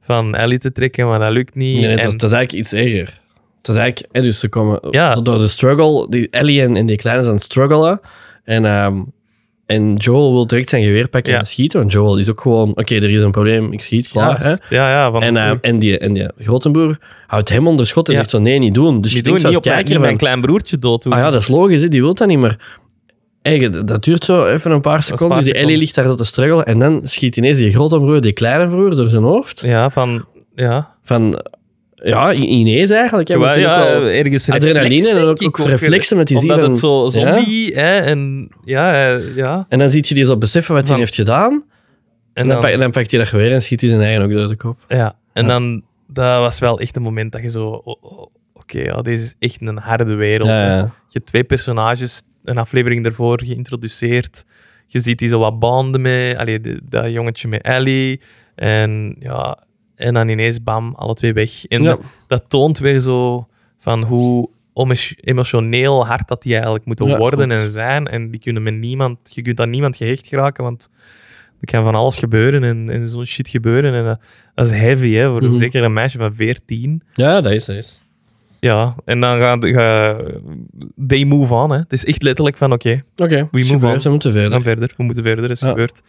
van 0.00 0.34
Ellie 0.34 0.58
te 0.58 0.72
trekken, 0.72 1.06
maar 1.06 1.18
dat 1.18 1.32
lukt 1.32 1.54
niet. 1.54 1.72
Nee, 1.78 1.80
nee, 1.80 1.90
het, 1.90 1.98
en, 1.98 2.04
was, 2.04 2.12
het 2.12 2.22
was 2.22 2.32
eigenlijk 2.32 2.64
iets 2.64 2.72
erger. 2.72 3.20
Het 3.58 3.66
was 3.66 3.76
eigenlijk, 3.76 4.14
hè, 4.16 4.22
dus 4.22 4.40
ze 4.40 4.48
komen 4.48 4.78
Ja. 4.90 5.14
door 5.14 5.38
de 5.38 5.48
struggle, 5.48 6.06
die 6.10 6.30
Ellie 6.30 6.62
en, 6.62 6.76
en 6.76 6.86
die 6.86 6.96
kleine 6.96 7.22
zijn 7.22 7.34
aan 7.34 7.40
het 7.40 7.50
struggelen. 7.50 8.00
En, 8.44 8.64
ehm, 8.64 9.02
en 9.66 9.94
Joel 9.94 10.32
wil 10.32 10.46
direct 10.46 10.68
zijn 10.68 10.82
geweer 10.84 11.08
pakken 11.08 11.32
Ja. 11.32 11.38
en 11.38 11.46
schieten. 11.46 11.80
Want 11.80 11.92
Joel 11.92 12.16
is 12.18 12.30
ook 12.30 12.40
gewoon, 12.40 12.70
oké, 12.70 12.94
er 12.94 13.10
is 13.10 13.22
een 13.22 13.30
probleem, 13.30 13.72
ik 13.72 13.80
schiet, 13.80 14.08
klaar. 14.08 14.42
Hè? 14.42 14.50
Ja, 14.76 14.90
ja. 14.90 15.10
Van, 15.10 15.22
En, 15.22 15.36
ehm, 15.36 15.56
en, 15.60 15.78
die, 15.78 15.98
en 15.98 16.12
die 16.12 16.28
grote 16.38 16.70
broer 16.70 16.98
houdt 17.26 17.48
hem 17.48 17.66
onder 17.66 17.86
schot 17.86 18.06
en 18.06 18.12
Ja. 18.12 18.18
zegt 18.18 18.30
zo, 18.30 18.38
nee, 18.38 18.58
niet 18.58 18.74
doen. 18.74 19.00
Dus 19.00 19.10
die 19.10 19.18
je 19.18 19.28
doen 19.28 19.32
denkt 19.38 19.48
niet 19.48 19.56
als 19.56 19.56
op 19.56 19.64
mijn, 19.64 19.74
kijker 19.76 19.92
niet 19.92 20.02
mijn 20.02 20.18
van, 20.18 20.26
klein 20.26 20.40
broertje 20.40 20.78
dood 20.78 21.06
ah 21.06 21.18
ja, 21.18 21.30
dat 21.30 21.40
is 21.42 21.48
logisch, 21.48 21.82
hè, 21.82 21.88
die 21.88 22.00
wil 22.00 22.14
dat 22.14 22.28
niet, 22.28 22.38
maar... 22.38 22.80
Eigenlijk, 23.42 23.86
dat 23.88 24.04
duurt 24.04 24.24
zo 24.24 24.46
even 24.46 24.70
een 24.70 24.80
paar 24.80 25.02
seconden. 25.02 25.28
paar 25.28 25.44
dus 25.44 25.52
die. 25.52 25.62
Ellie 25.62 25.76
ligt 25.76 25.94
daar 25.94 26.16
te 26.16 26.24
struggelen. 26.24 26.66
En 26.66 26.78
dan 26.78 27.00
schiet 27.04 27.36
ineens 27.36 27.58
die 27.58 27.70
grote 27.70 27.98
broer, 27.98 28.20
die 28.20 28.32
kleine 28.32 28.68
broer, 28.68 28.96
door 28.96 29.08
zijn 29.10 29.22
hoofd. 29.22 29.60
Ja, 29.60 29.90
van... 29.90 30.24
Ja, 30.54 30.94
Van, 31.02 31.42
ja, 32.04 32.32
ineens 32.32 32.90
eigenlijk. 32.90 33.28
Hè, 33.28 33.34
ja, 33.34 33.78
wel- 34.00 34.08
ergens 34.08 34.50
adrenaline 34.50 35.08
en 35.10 35.18
ook- 35.18 35.42
ook 35.44 35.58
reflexen 35.58 36.16
met 36.16 36.26
die 36.26 36.36
Omdat 36.36 36.62
het 36.62 36.78
zo 36.78 37.08
zombie, 37.08 37.74
hè, 37.74 37.98
en 37.98 38.48
ja, 38.64 38.92
eh, 39.14 39.36
ja. 39.36 39.66
En 39.68 39.78
dan 39.78 39.90
ziet 39.90 40.08
je 40.08 40.14
die 40.14 40.24
zo 40.24 40.36
beseffen 40.38 40.74
wat 40.74 40.88
hij 40.88 40.96
heeft 40.98 41.14
gedaan. 41.14 41.52
En 41.52 41.62
En 42.32 42.46
dan, 42.46 42.48
dan, 42.48 42.60
pak- 42.60 42.70
en 42.70 42.78
dan 42.78 42.90
pakt 42.90 43.10
hij 43.10 43.20
dat 43.20 43.28
geweer 43.28 43.52
en 43.52 43.62
schiet 43.62 43.80
hij 43.80 43.90
zijn 43.90 44.02
eigen 44.02 44.22
ook 44.22 44.30
door 44.30 44.48
de 44.48 44.56
kop. 44.56 44.84
ja, 44.88 45.16
en 45.32 45.42
Ja. 45.42 45.48
dan, 45.48 45.82
dat 46.08 46.38
was 46.38 46.58
wel 46.58 46.78
echt 46.80 46.96
een 46.96 47.02
moment 47.02 47.32
dat 47.32 47.42
je 47.42 47.50
zo... 47.50 47.68
oh, 47.84 48.26
Oké, 48.54 48.78
ja, 48.80 49.02
deze 49.02 49.22
is 49.24 49.34
echt 49.38 49.60
een 49.60 49.78
harde 49.78 50.14
wereld. 50.14 50.48
Ja, 50.48 50.66
ja. 50.66 50.78
Je 50.82 50.88
hebt 51.18 51.26
twee 51.26 51.44
personages, 51.44 52.22
een 52.44 52.58
aflevering 52.58 53.02
daarvoor 53.02 53.40
geïntroduceerd. 53.44 54.44
Je 54.86 55.00
ziet 55.00 55.18
die 55.18 55.28
zo 55.28 55.38
wat 55.38 55.58
banden 55.58 56.00
met, 56.00 56.36
allee, 56.36 56.60
dat 56.88 57.12
jongetje 57.12 57.48
met 57.48 57.62
Ellie. 57.62 58.20
En 58.54 59.16
ja, 59.20 59.58
en 60.02 60.14
dan 60.14 60.28
ineens 60.28 60.62
bam, 60.62 60.94
alle 60.96 61.14
twee 61.14 61.32
weg. 61.32 61.66
En 61.66 61.82
Ja. 61.82 61.96
dat, 62.26 62.44
toont 62.48 62.78
weer 62.78 63.00
zo 63.00 63.46
van 63.78 64.02
hoe 64.02 64.48
emo- 64.74 64.94
emotioneel 65.20 66.06
hard 66.06 66.28
dat 66.28 66.42
die 66.42 66.52
eigenlijk 66.54 66.84
moeten 66.84 67.06
Ja, 67.08 67.16
worden 67.16 67.46
klopt. 67.48 67.62
en 67.62 67.68
zijn. 67.68 68.06
En 68.06 68.30
die 68.30 68.40
kunnen 68.40 68.62
met 68.62 68.74
niemand, 68.74 69.18
je 69.34 69.42
kunt 69.42 69.60
aan 69.60 69.70
niemand 69.70 69.96
gehecht 69.96 70.26
geraken, 70.26 70.64
want 70.64 70.88
er 71.60 71.66
kan 71.72 71.84
van 71.84 71.94
alles 71.94 72.18
gebeuren 72.18 72.64
en, 72.64 72.88
en 72.90 73.06
zo'n 73.06 73.24
shit 73.26 73.48
gebeuren. 73.48 73.94
En 73.94 74.04
dat, 74.04 74.20
dat 74.54 74.66
is 74.66 74.72
heavy, 74.72 75.12
hè, 75.12 75.28
voor 75.28 75.42
Mhm. 75.44 75.54
zeker 75.54 75.82
een 75.82 75.92
meisje 75.92 76.18
van 76.18 76.34
14. 76.34 77.02
Ja, 77.14 77.40
dat 77.40 77.52
is, 77.52 77.64
dat 77.64 77.76
is. 77.76 78.00
Ja, 78.60 78.94
en 79.04 79.20
dan 79.20 79.38
gaan 79.38 79.64
ga, 79.66 80.16
they 81.06 81.24
move 81.24 81.54
on. 81.54 81.70
Hè. 81.70 81.78
Het 81.78 81.92
is 81.92 82.04
echt 82.04 82.22
letterlijk 82.22 82.56
van 82.56 82.72
oké, 82.72 83.02
Oké, 83.16 83.48
We 83.50 83.64
move 83.72 83.86
on. 83.86 84.10
Moeten 84.10 84.32
we 84.32 84.40
gaan 84.40 84.50
verder. 84.50 84.62
verder. 84.62 84.94
We 84.96 85.02
moeten 85.02 85.22
verder, 85.24 85.50
is 85.50 85.60
Ja. 85.60 85.68
gebeurd. 85.68 86.02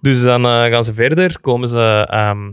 Dus 0.00 0.22
dan 0.22 0.44
eh, 0.44 0.50
gaan 0.64 0.84
ze 0.84 0.94
verder. 0.94 1.40
Komen 1.40 1.68
ze, 1.68 2.06
ehm, 2.10 2.50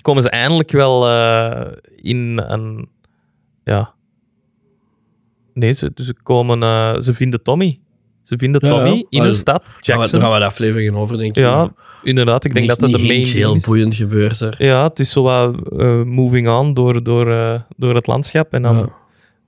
komen 0.00 0.22
ze 0.22 0.30
eindelijk 0.30 0.70
wel 0.70 1.08
eh, 1.08 1.72
in 1.96 2.38
een 2.46 2.88
ja. 3.64 3.92
Nee, 5.54 5.72
ze, 5.72 5.90
ze 5.94 6.14
komen... 6.22 6.62
eh, 6.62 6.98
ze 7.00 7.14
vinden 7.14 7.42
Tommy. 7.42 7.80
Ze 8.22 8.38
vinden 8.38 8.60
Tommy 8.60 8.90
ja. 8.96 9.04
in 9.08 9.22
een 9.22 9.34
stad, 9.34 9.64
Daar 9.64 9.76
Jackson. 9.80 10.20
gaan 10.20 10.32
we 10.32 10.38
de 10.38 10.44
aflevering 10.44 10.96
over, 10.96 11.18
denk 11.18 11.36
ik. 11.36 11.42
Ja, 11.42 11.72
inderdaad. 12.02 12.44
Ik 12.44 12.54
denk 12.54 12.66
Niks- 12.66 12.78
dat 12.78 12.90
dat 12.90 13.00
de 13.00 13.06
main 13.06 13.18
ding 13.22 13.32
heel 13.34 13.54
is. 13.54 13.64
boeiend 13.64 13.94
gebeurt 13.94 14.40
er. 14.40 14.54
Ja, 14.58 14.82
het 14.88 14.98
is 14.98 15.12
zo 15.12 15.22
wat 15.22 15.72
eh, 15.78 16.02
moving 16.02 16.48
on 16.48 16.74
door, 16.74 17.02
door, 17.02 17.26
door 17.76 17.94
het 17.94 18.06
landschap. 18.06 18.52
En 18.52 18.62
dan 18.62 18.76
Ja. 18.76 18.88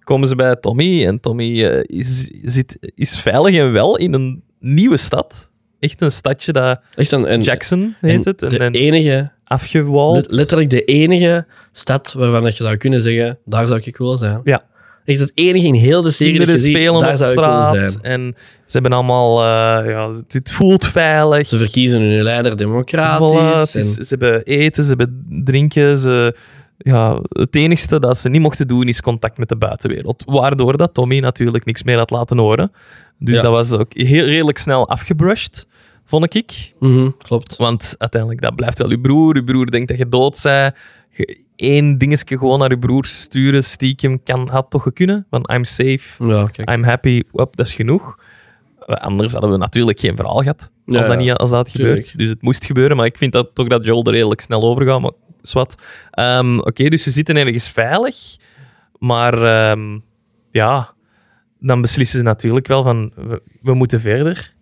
komen 0.00 0.28
ze 0.28 0.34
bij 0.36 0.56
Tommy. 0.56 1.06
En 1.06 1.20
Tommy 1.20 1.62
is, 1.82 2.30
zit, 2.42 2.78
is 2.94 3.18
veilig 3.20 3.56
en 3.56 3.72
wel 3.72 3.96
in 3.96 4.14
een 4.14 4.42
nieuwe 4.60 4.96
stad. 4.96 5.50
Echt 5.80 6.00
een 6.00 6.12
stadje 6.12 6.52
dat 6.52 6.80
Echt 6.94 7.12
een, 7.12 7.24
en, 7.24 7.40
Jackson 7.40 7.94
heet 8.00 8.12
en 8.26 8.30
het. 8.32 8.42
En, 8.42 8.72
de 8.72 8.78
enige, 8.78 9.32
afgewald. 9.52 10.14
let- 10.16 10.32
letterlijk 10.32 10.70
de 10.70 10.84
enige 10.84 11.46
stad 11.72 12.12
waarvan 12.16 12.42
dat 12.42 12.56
je 12.56 12.64
zou 12.64 12.76
kunnen 12.76 13.00
zeggen, 13.00 13.38
daar 13.44 13.66
zou 13.66 13.80
ik 13.84 13.96
willen 13.96 14.18
zijn. 14.18 14.40
Ja. 14.44 14.64
Echt 15.04 15.18
het 15.20 15.32
enige 15.34 15.66
in 15.66 15.74
heel 15.74 16.02
de 16.02 16.10
serie 16.10 16.38
dat 16.38 16.46
Kinderen 16.46 16.54
je 16.54 16.66
ziet, 16.66 16.76
spelen 16.76 17.00
daar 17.00 17.10
op 17.10 17.16
zou 17.16 17.30
ik 17.30 17.38
straat. 17.38 17.74
zijn. 17.92 18.02
En 18.02 18.34
ze 18.64 18.72
hebben 18.72 18.92
allemaal... 18.92 19.40
eh, 19.40 19.90
ja, 19.90 20.08
het, 20.28 20.52
voelt 20.52 20.86
veilig. 20.86 21.48
Ze 21.48 21.56
verkiezen 21.56 22.00
hun 22.00 22.22
leider 22.22 22.52
Voilà, 22.52 22.56
democratisch. 22.56 23.74
is- 23.74 23.94
ze 23.94 24.04
hebben 24.08 24.42
eten, 24.42 24.82
ze 24.84 24.88
hebben 24.88 25.24
drinken. 25.44 25.98
Ze, 25.98 26.34
ja, 26.78 27.20
het 27.28 27.54
enige 27.56 27.98
dat 27.98 28.18
ze 28.18 28.28
niet 28.28 28.40
mochten 28.40 28.68
doen 28.68 28.88
is 28.88 29.00
contact 29.00 29.38
met 29.38 29.48
de 29.48 29.56
buitenwereld. 29.56 30.22
Waardoor 30.26 30.76
dat 30.76 30.94
Tommy 30.94 31.18
natuurlijk 31.18 31.64
niks 31.64 31.82
meer 31.82 31.98
had 31.98 32.10
laten 32.10 32.38
horen. 32.38 32.72
Dus 33.18 33.36
Ja. 33.36 33.42
dat 33.42 33.50
was 33.52 33.72
ook 33.72 33.92
heel 33.94 34.24
redelijk 34.24 34.58
snel 34.58 34.88
afgebrushed, 34.88 35.66
vond 36.20 36.34
ik. 36.34 36.72
Mhm, 36.78 37.10
klopt. 37.18 37.56
Want 37.56 37.94
uiteindelijk, 37.98 38.40
dat 38.40 38.54
blijft 38.56 38.78
wel 38.78 38.90
je 38.90 39.00
broer. 39.00 39.34
Je 39.36 39.44
broer 39.44 39.70
denkt 39.70 39.88
dat 39.88 39.98
je 39.98 40.08
dood 40.08 40.40
bent. 40.42 40.74
Je- 41.10 41.40
Eén 41.56 41.98
dingetje 41.98 42.38
gewoon 42.38 42.58
naar 42.58 42.70
je 42.70 42.78
broer 42.78 43.04
sturen, 43.04 43.64
stiekem, 43.64 44.22
kan, 44.22 44.48
had 44.48 44.70
toch 44.70 44.92
kunnen. 44.92 45.26
Van 45.30 45.48
I'm 45.52 45.64
safe, 45.64 46.24
Ja, 46.26 46.46
kijk. 46.46 46.70
I'm 46.70 46.82
happy, 46.84 47.22
Wop, 47.30 47.56
dat 47.56 47.66
is 47.66 47.74
genoeg. 47.74 48.18
Eh, 48.86 48.96
Anders 48.96 49.32
hadden 49.32 49.50
we 49.50 49.56
natuurlijk 49.56 50.00
geen 50.00 50.16
verhaal 50.16 50.38
gehad 50.40 50.72
als, 50.86 50.96
Ja, 50.96 51.06
dat, 51.06 51.18
niet, 51.18 51.32
als 51.32 51.50
dat 51.50 51.58
had 51.66 51.74
Tuurlijk. 51.74 51.96
gebeurd. 51.96 52.18
Dus 52.18 52.28
het 52.28 52.42
moest 52.42 52.64
gebeuren, 52.64 52.96
maar 52.96 53.06
ik 53.06 53.16
vind 53.18 53.32
dat 53.32 53.54
toch 53.54 53.66
dat 53.66 53.86
Joel 53.86 54.04
er 54.04 54.12
redelijk 54.12 54.40
snel 54.40 54.62
over 54.62 54.86
gaat. 54.86 55.00
Maar 55.00 55.12
zwart. 55.42 55.74
Ehm, 56.10 56.58
Oké, 56.58 56.88
dus 56.88 57.02
ze 57.02 57.10
zitten 57.10 57.36
ergens 57.36 57.68
veilig. 57.70 58.16
Maar 58.98 59.42
ehm, 59.42 59.98
ja, 60.50 60.94
dan 61.60 61.80
beslissen 61.80 62.18
ze 62.18 62.24
natuurlijk 62.24 62.66
wel 62.66 62.82
van 62.82 63.12
we, 63.16 63.42
we 63.62 63.74
moeten 63.74 64.00
verder. 64.00 64.54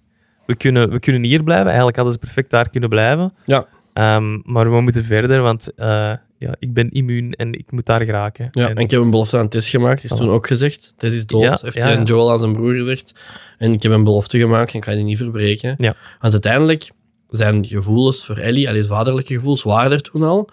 We 0.50 0.56
kunnen, 0.56 0.90
we 0.90 1.00
kunnen 1.00 1.22
hier 1.22 1.42
blijven. 1.42 1.66
Eigenlijk 1.66 1.96
hadden 1.96 2.14
ze 2.14 2.20
perfect 2.20 2.50
daar 2.50 2.70
kunnen 2.70 2.88
blijven. 2.88 3.32
Ja. 3.44 3.66
Ehm, 3.92 4.38
maar 4.44 4.72
we 4.72 4.80
moeten 4.80 5.04
verder, 5.04 5.42
want 5.42 5.74
eh, 5.74 6.12
ja, 6.38 6.54
ik 6.58 6.74
ben 6.74 6.90
immuun 6.90 7.32
en 7.32 7.52
ik 7.52 7.72
moet 7.72 7.86
daar 7.86 8.04
geraken. 8.04 8.48
Ja, 8.52 8.68
en 8.68 8.76
ik 8.76 8.90
heb 8.90 9.00
een 9.00 9.10
belofte 9.10 9.38
aan 9.38 9.48
Tess 9.48 9.70
gemaakt. 9.70 10.04
Is 10.04 10.10
toen 10.10 10.30
ook 10.30 10.46
gezegd. 10.46 10.94
Tess 10.96 11.16
is 11.16 11.26
dood, 11.26 11.42
Ja, 11.42 11.58
heeft 11.62 11.76
ja, 11.76 11.82
hij 11.82 11.96
aan 11.96 12.04
Joel 12.04 12.30
aan 12.30 12.38
zijn 12.38 12.52
broer 12.52 12.74
gezegd. 12.74 13.12
En 13.58 13.72
ik 13.72 13.82
heb 13.82 13.92
een 13.92 14.04
belofte 14.04 14.38
gemaakt 14.38 14.72
en 14.72 14.78
ik 14.78 14.84
ga 14.84 14.92
die 14.92 15.04
niet 15.04 15.16
verbreken. 15.16 15.74
Ja. 15.76 15.94
Want 16.20 16.32
uiteindelijk 16.32 16.90
zijn 17.28 17.66
gevoelens 17.66 18.26
voor 18.26 18.36
Ellie, 18.36 18.66
Ellie's 18.66 18.86
vaderlijke 18.86 19.34
gevoelens, 19.34 19.62
waren 19.62 19.92
er 19.92 20.02
toen 20.02 20.22
al. 20.22 20.48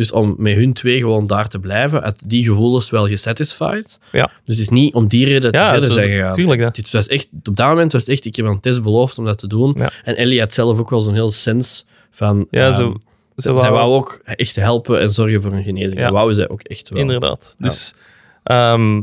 Dus 0.00 0.12
om 0.12 0.34
met 0.38 0.54
hun 0.54 0.72
twee 0.72 0.98
gewoon 0.98 1.26
daar 1.26 1.48
te 1.48 1.58
blijven, 1.58 2.02
had 2.02 2.22
die 2.26 2.44
gevoelens 2.44 2.90
wel 2.90 3.06
gesatisfied. 3.08 3.98
Ja. 4.12 4.30
Dus 4.44 4.56
het 4.56 4.58
is 4.58 4.68
niet 4.68 4.94
om 4.94 5.08
die 5.08 5.24
reden 5.24 5.52
te 5.52 5.58
Ja, 5.58 5.70
verder 5.70 5.98
zijn 5.98 6.10
gegaan. 6.10 6.32
tuurlijk, 6.32 6.60
dat. 6.60 6.76
Het 6.76 6.90
was 6.90 7.06
echt, 7.06 7.28
op 7.44 7.56
dat 7.56 7.68
moment 7.68 7.92
was 7.92 8.00
het 8.00 8.10
echt, 8.10 8.24
ik 8.24 8.36
heb 8.36 8.46
aan 8.46 8.60
Tess 8.60 8.82
beloofd 8.82 9.18
om 9.18 9.24
dat 9.24 9.38
te 9.38 9.46
doen. 9.46 9.74
Ja. 9.78 9.90
En 10.04 10.16
Ellie 10.16 10.40
had 10.40 10.54
zelf 10.54 10.78
ook 10.78 10.90
wel 10.90 11.00
zo'n 11.00 11.14
heel 11.14 11.30
sens 11.30 11.86
van... 12.10 12.46
Ja, 12.50 12.66
ehm, 12.66 12.72
zo, 12.76 12.96
zij 13.36 13.52
wou- 13.52 13.72
wou 13.72 13.92
ook 13.94 14.20
echt 14.24 14.56
helpen 14.56 15.00
en 15.00 15.10
zorgen 15.10 15.42
voor 15.42 15.52
hun 15.52 15.62
genezing. 15.62 15.98
Ja. 15.98 16.02
Dat 16.04 16.12
wou 16.12 16.34
zij 16.34 16.48
ook 16.48 16.62
echt 16.62 16.88
wel. 16.88 17.00
Inderdaad. 17.00 17.54
Ja. 17.58 17.68
Dus 17.68 17.94
ehm, 18.42 19.02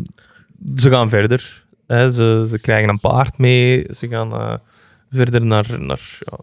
ze 0.76 0.90
gaan 0.90 1.10
verder. 1.10 1.64
Ze, 1.88 2.46
ze 2.48 2.60
krijgen 2.62 2.90
een 2.90 3.00
paard 3.00 3.38
mee. 3.38 3.86
Ze 3.90 4.08
gaan 4.08 4.32
eh, 4.34 4.54
verder 5.12 5.46
naar... 5.46 5.66
naar 5.80 6.18
ja, 6.20 6.38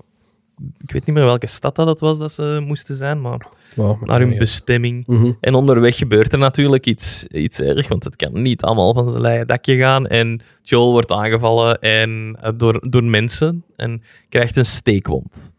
ik 0.82 0.92
weet 0.92 1.06
niet 1.06 1.16
meer 1.16 1.24
welke 1.24 1.46
stad 1.46 1.76
dat 1.76 2.00
was 2.00 2.18
dat 2.18 2.32
ze 2.32 2.62
moesten 2.66 2.94
zijn, 2.94 3.20
maar 3.20 3.46
Wow, 3.74 4.02
naar 4.04 4.20
hun 4.20 4.38
bestemming. 4.38 5.06
Mhm. 5.06 5.32
En 5.40 5.54
onderweg 5.54 5.96
gebeurt 5.96 6.32
er 6.32 6.38
natuurlijk 6.38 6.86
iets, 6.86 7.26
iets 7.26 7.60
erg, 7.60 7.88
want 7.88 8.04
het 8.04 8.16
kan 8.16 8.42
niet 8.42 8.62
allemaal 8.62 8.94
van 8.94 9.10
zijn 9.10 9.22
leien 9.22 9.46
dakje 9.46 9.76
gaan. 9.76 10.06
En 10.06 10.40
Joel 10.62 10.90
wordt 10.90 11.12
aangevallen 11.12 11.78
en, 11.80 12.36
eh, 12.40 12.52
door, 12.56 12.82
door 12.90 13.04
mensen 13.04 13.64
en 13.76 14.02
krijgt 14.28 14.56
een 14.56 14.64
steekwond. 14.64 15.54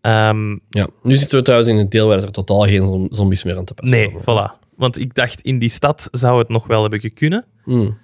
Ehm, 0.00 0.50
Ja, 0.68 0.88
nu 1.02 1.16
zitten 1.16 1.38
we 1.38 1.44
trouwens 1.44 1.70
in 1.70 1.76
een 1.78 1.88
deel 1.88 2.08
waar 2.08 2.22
er 2.22 2.30
totaal 2.30 2.62
geen 2.64 2.82
zom- 2.82 3.08
zombies 3.10 3.42
meer 3.44 3.56
aan 3.56 3.64
te 3.64 3.74
passen 3.74 3.98
nee, 3.98 4.12
komen. 4.12 4.22
voilà. 4.22 4.66
Want 4.76 4.98
ik 4.98 5.14
dacht, 5.14 5.40
in 5.40 5.58
die 5.58 5.68
stad 5.68 6.08
zou 6.10 6.38
het 6.38 6.48
nog 6.48 6.66
wel 6.66 6.80
hebben 6.82 7.00
gekunnen. 7.00 7.44
Mm. 7.64 7.96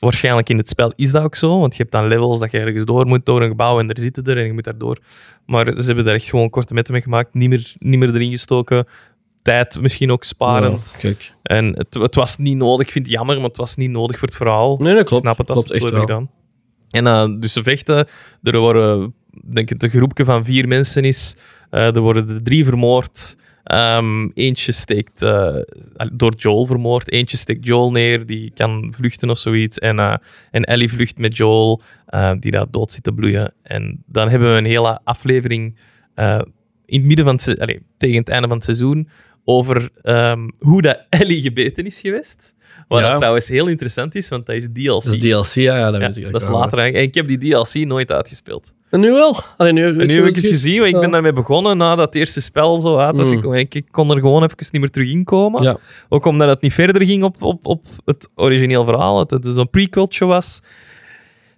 Waarschijnlijk 0.00 0.48
in 0.48 0.56
het 0.56 0.68
spel 0.68 0.92
is 0.96 1.10
dat 1.10 1.22
ook 1.22 1.34
zo, 1.34 1.60
want 1.60 1.76
je 1.76 1.82
hebt 1.82 1.92
dan 1.94 2.06
levels 2.06 2.38
dat 2.38 2.50
je 2.50 2.58
ergens 2.58 2.84
door 2.84 3.06
moet, 3.06 3.26
door 3.26 3.42
een 3.42 3.48
gebouw 3.48 3.78
en 3.78 3.88
er 3.88 4.00
zitten 4.00 4.24
er 4.24 4.36
en 4.36 4.44
je 4.44 4.52
moet 4.52 4.64
daar 4.64 4.78
door. 4.78 4.98
Maar 5.46 5.66
ze 5.66 5.86
hebben 5.86 6.06
er 6.06 6.14
echt 6.14 6.28
gewoon 6.28 6.50
korte 6.50 6.74
metten 6.74 6.92
mee 6.92 7.02
gemaakt, 7.02 7.34
niet 7.34 7.48
meer, 7.48 7.74
niet 7.78 7.98
meer 7.98 8.14
erin 8.14 8.30
gestoken. 8.30 8.86
Tijd 9.42 9.80
misschien 9.80 10.12
ook 10.12 10.24
sparend. 10.24 10.90
Ja, 10.92 10.98
kijk. 10.98 11.32
En 11.42 11.76
het, 11.76 11.94
het 11.94 12.14
was 12.14 12.36
niet 12.38 12.56
nodig, 12.56 12.86
ik 12.86 12.92
vind 12.92 13.04
het 13.04 13.14
jammer, 13.14 13.36
maar 13.36 13.48
het 13.48 13.56
was 13.56 13.76
niet 13.76 13.90
nodig 13.90 14.18
voor 14.18 14.28
het 14.28 14.36
verhaal. 14.36 14.76
Nee, 14.76 14.94
dat 14.94 15.04
klopt. 15.04 15.24
Ik 15.24 15.30
snap 15.30 15.38
het 15.38 15.50
als 15.50 15.64
Klopt 15.64 15.82
het 15.82 15.92
echt 15.92 16.00
gedaan. 16.00 16.30
En 16.90 17.06
eh, 17.06 17.40
dus 17.40 17.52
ze 17.52 17.62
vechten. 17.62 18.08
Er 18.42 18.58
worden, 18.58 19.14
denk 19.44 19.70
ik, 19.70 19.82
een 19.82 19.90
groepje 19.90 20.24
van 20.24 20.44
vier 20.44 20.68
mensen 20.68 21.04
is. 21.04 21.36
Eh, 21.70 21.94
er 21.94 22.00
worden 22.00 22.28
er 22.28 22.42
drie 22.42 22.64
vermoord. 22.64 23.36
Ehm, 23.64 24.28
eentje 24.34 24.72
steekt 24.72 25.22
eh, 25.22 25.56
door 26.14 26.34
Joel 26.36 26.66
vermoord. 26.66 27.10
Eentje 27.10 27.36
steekt 27.36 27.66
Joel 27.66 27.90
neer, 27.90 28.26
die 28.26 28.50
kan 28.54 28.92
vluchten 28.96 29.30
of 29.30 29.38
zoiets. 29.38 29.78
En, 29.78 29.98
eh, 29.98 30.16
en 30.50 30.64
Ellie 30.64 30.90
vlucht 30.90 31.18
met 31.18 31.36
Joel, 31.36 31.82
eh, 32.06 32.32
die 32.38 32.50
daar 32.50 32.70
dood 32.70 32.92
zit 32.92 33.02
te 33.02 33.12
bloeien. 33.12 33.52
En 33.62 34.02
dan 34.06 34.28
hebben 34.28 34.52
we 34.52 34.58
een 34.58 34.64
hele 34.64 35.00
aflevering 35.04 35.76
in 36.86 36.98
het 36.98 37.04
midden 37.04 37.24
van 37.24 37.34
het, 37.34 37.80
tegen 37.98 38.16
het 38.16 38.28
einde 38.28 38.48
van 38.48 38.56
het 38.56 38.64
seizoen 38.64 39.08
over 39.44 39.88
ehm, 40.02 40.48
hoe 40.58 40.82
dat 40.82 41.04
Ellie 41.20 41.40
gebeten 41.40 41.84
is 41.84 42.00
geweest. 42.00 42.54
Wat 42.90 43.00
Ja. 43.00 43.08
dat 43.08 43.16
trouwens 43.16 43.48
heel 43.48 43.66
interessant 43.66 44.14
is, 44.14 44.28
want 44.28 44.46
dat 44.46 44.56
is 44.56 44.64
DLC. 44.72 44.84
Dat 45.04 45.04
is 45.06 45.18
DLC, 45.18 45.54
ja, 45.54 45.76
ja 45.76 45.90
dat 45.90 46.00
Ja, 46.00 46.06
weet 46.06 46.16
ik 46.16 46.32
dat 46.32 46.42
is 46.42 46.48
later 46.48 46.78
eigenlijk. 46.78 46.94
En 46.96 47.02
ik 47.02 47.14
heb 47.14 47.28
die 47.28 47.38
DLC 47.38 47.74
nooit 47.86 48.12
uitgespeeld. 48.12 48.72
En 48.90 49.00
nu 49.00 49.12
wel. 49.12 49.36
Allee, 49.56 49.72
nu, 49.72 49.82
En 49.84 49.94
nu 50.06 50.14
heb 50.14 50.24
ik 50.26 50.36
het 50.36 50.46
gezien, 50.46 50.80
want 50.80 50.94
ik 50.94 51.00
ben 51.00 51.10
daarmee 51.10 51.32
begonnen 51.32 51.76
nadat 51.76 52.04
het 52.06 52.14
eerste 52.14 52.40
spel 52.40 52.80
zo 52.80 52.96
uit 52.98 53.16
was. 53.16 53.30
Mm. 53.30 53.54
Ik, 53.54 53.74
ik 53.74 53.84
kon 53.90 54.10
er 54.10 54.16
gewoon 54.20 54.42
even 54.42 54.56
niet 54.58 54.80
meer 54.80 54.90
terug 54.90 55.08
in 55.10 55.24
komen. 55.24 55.62
Ja. 55.62 55.76
Ook 56.08 56.24
omdat 56.24 56.48
het 56.48 56.60
niet 56.60 56.72
verder 56.72 57.02
ging 57.02 57.22
op, 57.24 57.42
op, 57.42 57.66
op 57.66 57.86
het 58.04 58.28
origineel 58.34 58.84
verhaal. 58.84 59.18
Het, 59.18 59.30
het 59.30 59.46
zo'n 59.46 59.70
prequeltje 59.70 60.24
was. 60.24 60.60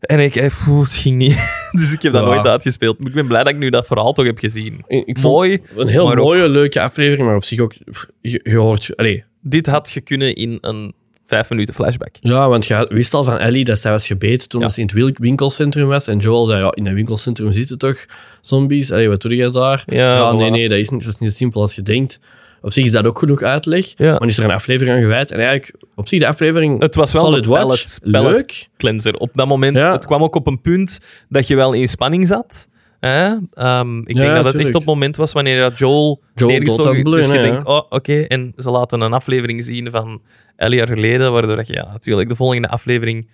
En 0.00 0.18
ik, 0.20 0.36
eh, 0.36 0.50
poeh, 0.64 0.80
het 0.82 0.92
ging 0.94 1.16
niet. 1.16 1.36
dus 1.78 1.92
ik 1.92 2.02
heb 2.02 2.12
dat 2.12 2.22
Ja. 2.24 2.28
nooit 2.28 2.46
uitgespeeld. 2.46 2.98
Maar 2.98 3.08
ik 3.08 3.14
ben 3.14 3.26
blij 3.26 3.42
dat 3.44 3.52
ik 3.52 3.58
nu 3.58 3.70
dat 3.70 3.86
verhaal 3.86 4.12
toch 4.12 4.26
heb 4.26 4.38
gezien. 4.38 4.84
Ik, 4.86 5.22
Mooi. 5.22 5.62
Een 5.76 5.88
heel 5.88 6.10
ook- 6.10 6.16
mooie, 6.16 6.48
leuke 6.48 6.80
aflevering, 6.80 7.26
maar 7.26 7.36
op 7.36 7.44
zich 7.44 7.58
ook... 7.60 7.74
Je, 8.20 8.40
je 8.42 8.56
hoort... 8.56 8.96
Allee, 8.96 9.24
Dit 9.44 9.66
had 9.66 9.90
je 9.90 10.00
kunnen 10.00 10.34
in 10.34 10.58
een 10.60 10.94
vijf 11.32 11.50
minuten 11.50 11.74
flashback. 11.74 12.14
ja, 12.20 12.48
want 12.48 12.66
je 12.66 12.86
wist 12.88 13.14
al 13.14 13.24
van 13.24 13.38
Ellie 13.38 13.64
dat 13.64 13.78
zij 13.78 13.90
was 13.90 14.06
gebeten 14.06 14.48
toen 14.48 14.60
Ja. 14.60 14.68
ze 14.68 14.80
in 14.80 14.90
het 14.94 15.18
winkelcentrum 15.18 15.86
was. 15.88 16.06
En 16.08 16.18
Joel 16.18 16.46
zei, 16.46 16.62
ja, 16.62 16.72
in 16.74 16.84
dat 16.84 16.92
winkelcentrum 16.94 17.52
zitten 17.52 17.78
toch 17.78 18.04
zombies? 18.40 18.92
Allee, 18.92 19.08
wat 19.08 19.22
doe 19.22 19.36
je 19.36 19.50
daar? 19.50 19.82
Ja, 19.86 20.32
nee, 20.32 20.50
nee, 20.50 20.68
dat 20.68 20.78
is, 20.78 20.88
niet, 20.88 21.04
dat 21.04 21.12
is 21.14 21.18
niet 21.20 21.30
zo 21.30 21.36
simpel 21.36 21.60
als 21.60 21.74
je 21.74 21.82
denkt. 21.82 22.18
Op 22.62 22.72
zich 22.72 22.84
is 22.84 22.92
dat 22.92 23.06
ook 23.06 23.18
genoeg 23.18 23.42
uitleg. 23.42 23.92
Ja. 23.96 24.18
Maar 24.18 24.28
is 24.28 24.38
er 24.38 24.44
een 24.44 24.50
aflevering 24.50 24.96
aan 24.96 25.02
gewijd. 25.02 25.30
En 25.30 25.38
eigenlijk, 25.38 25.72
op 25.94 26.08
zich, 26.08 26.18
de 26.20 26.26
aflevering... 26.26 26.80
Het 26.82 26.94
was 26.94 27.12
wel 27.12 27.24
Solid 27.24 27.44
een 27.44 27.50
pallet, 27.50 27.98
pallet 28.10 28.30
Leuk. 28.38 28.68
cleanser. 28.76 29.14
Op 29.14 29.30
dat 29.34 29.46
moment, 29.46 29.76
Ja. 29.76 29.92
het 29.92 30.06
kwam 30.06 30.22
ook 30.22 30.34
op 30.34 30.46
een 30.46 30.60
punt 30.60 31.00
dat 31.28 31.46
je 31.46 31.56
wel 31.56 31.72
in 31.72 31.88
spanning 31.88 32.26
zat. 32.28 32.68
Hè? 33.06 33.34
Ehm, 33.54 33.98
ik 33.98 34.16
denk 34.16 34.34
dat 34.34 34.44
het 34.44 34.54
echt 34.54 34.68
op 34.68 34.74
het 34.74 34.84
moment 34.84 35.16
was 35.16 35.32
wanneer 35.32 35.60
dat 35.60 35.78
Joel, 35.78 36.22
Joel 36.34 36.50
neergestoken 36.50 37.04
Dus 37.04 37.26
je 37.26 37.32
denkt, 37.32 37.64
oh, 37.64 37.80
oké. 37.88 38.20
En 38.20 38.52
ze 38.56 38.70
laten 38.70 39.00
een 39.00 39.12
aflevering 39.12 39.62
zien 39.62 39.90
van 39.90 40.22
elf 40.56 40.72
jaar 40.72 40.86
geleden, 40.88 41.32
waardoor 41.32 41.62
je 41.66 41.72
ja, 41.72 41.92
natuurlijk 41.92 42.28
de 42.28 42.36
volgende 42.36 42.68
aflevering 42.68 43.28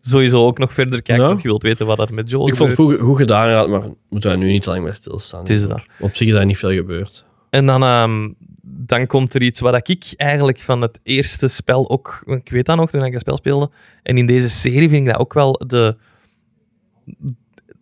sowieso 0.00 0.46
ook 0.46 0.58
nog 0.58 0.72
verder 0.72 1.02
kijkt, 1.02 1.20
Ja. 1.22 1.26
want 1.28 1.42
je 1.42 1.48
wilt 1.48 1.62
weten 1.62 1.86
wat 1.86 1.98
er 1.98 2.14
met 2.14 2.30
Joel 2.30 2.48
Ik 2.48 2.54
vond 2.54 2.70
het 2.70 2.78
gebeurt. 2.78 2.98
goed, 2.98 3.08
goed 3.08 3.18
gedaan, 3.18 3.50
ja, 3.50 3.66
maar 3.66 3.80
we 3.80 3.96
moeten 4.08 4.30
daar 4.30 4.38
nu 4.38 4.50
niet 4.50 4.66
lang 4.66 4.84
bij 4.84 4.94
stilstaan. 4.94 5.40
Het 5.40 5.50
is 5.50 5.66
dat. 5.66 5.82
Op 6.00 6.14
zich 6.16 6.26
is 6.28 6.32
daar 6.34 6.46
niet 6.46 6.58
veel 6.58 6.72
gebeurd. 6.72 7.24
En 7.50 7.66
dan, 7.66 7.82
ehm, 7.82 8.28
dan 8.62 9.06
komt 9.06 9.34
er 9.34 9.42
iets 9.42 9.60
wat 9.60 9.88
ik 9.88 10.12
eigenlijk 10.16 10.60
van 10.60 10.80
het 10.80 11.00
eerste 11.02 11.48
spel 11.48 11.90
ook... 11.90 12.22
Ik 12.26 12.50
weet 12.50 12.66
dat 12.66 12.76
nog, 12.76 12.90
toen 12.90 13.04
ik 13.04 13.12
dat 13.12 13.20
spel 13.20 13.36
speelde. 13.36 13.70
En 14.02 14.18
in 14.18 14.26
deze 14.26 14.48
serie 14.50 14.88
vind 14.88 15.06
ik 15.06 15.12
dat 15.12 15.20
ook 15.20 15.32
wel 15.34 15.60
de... 15.66 15.96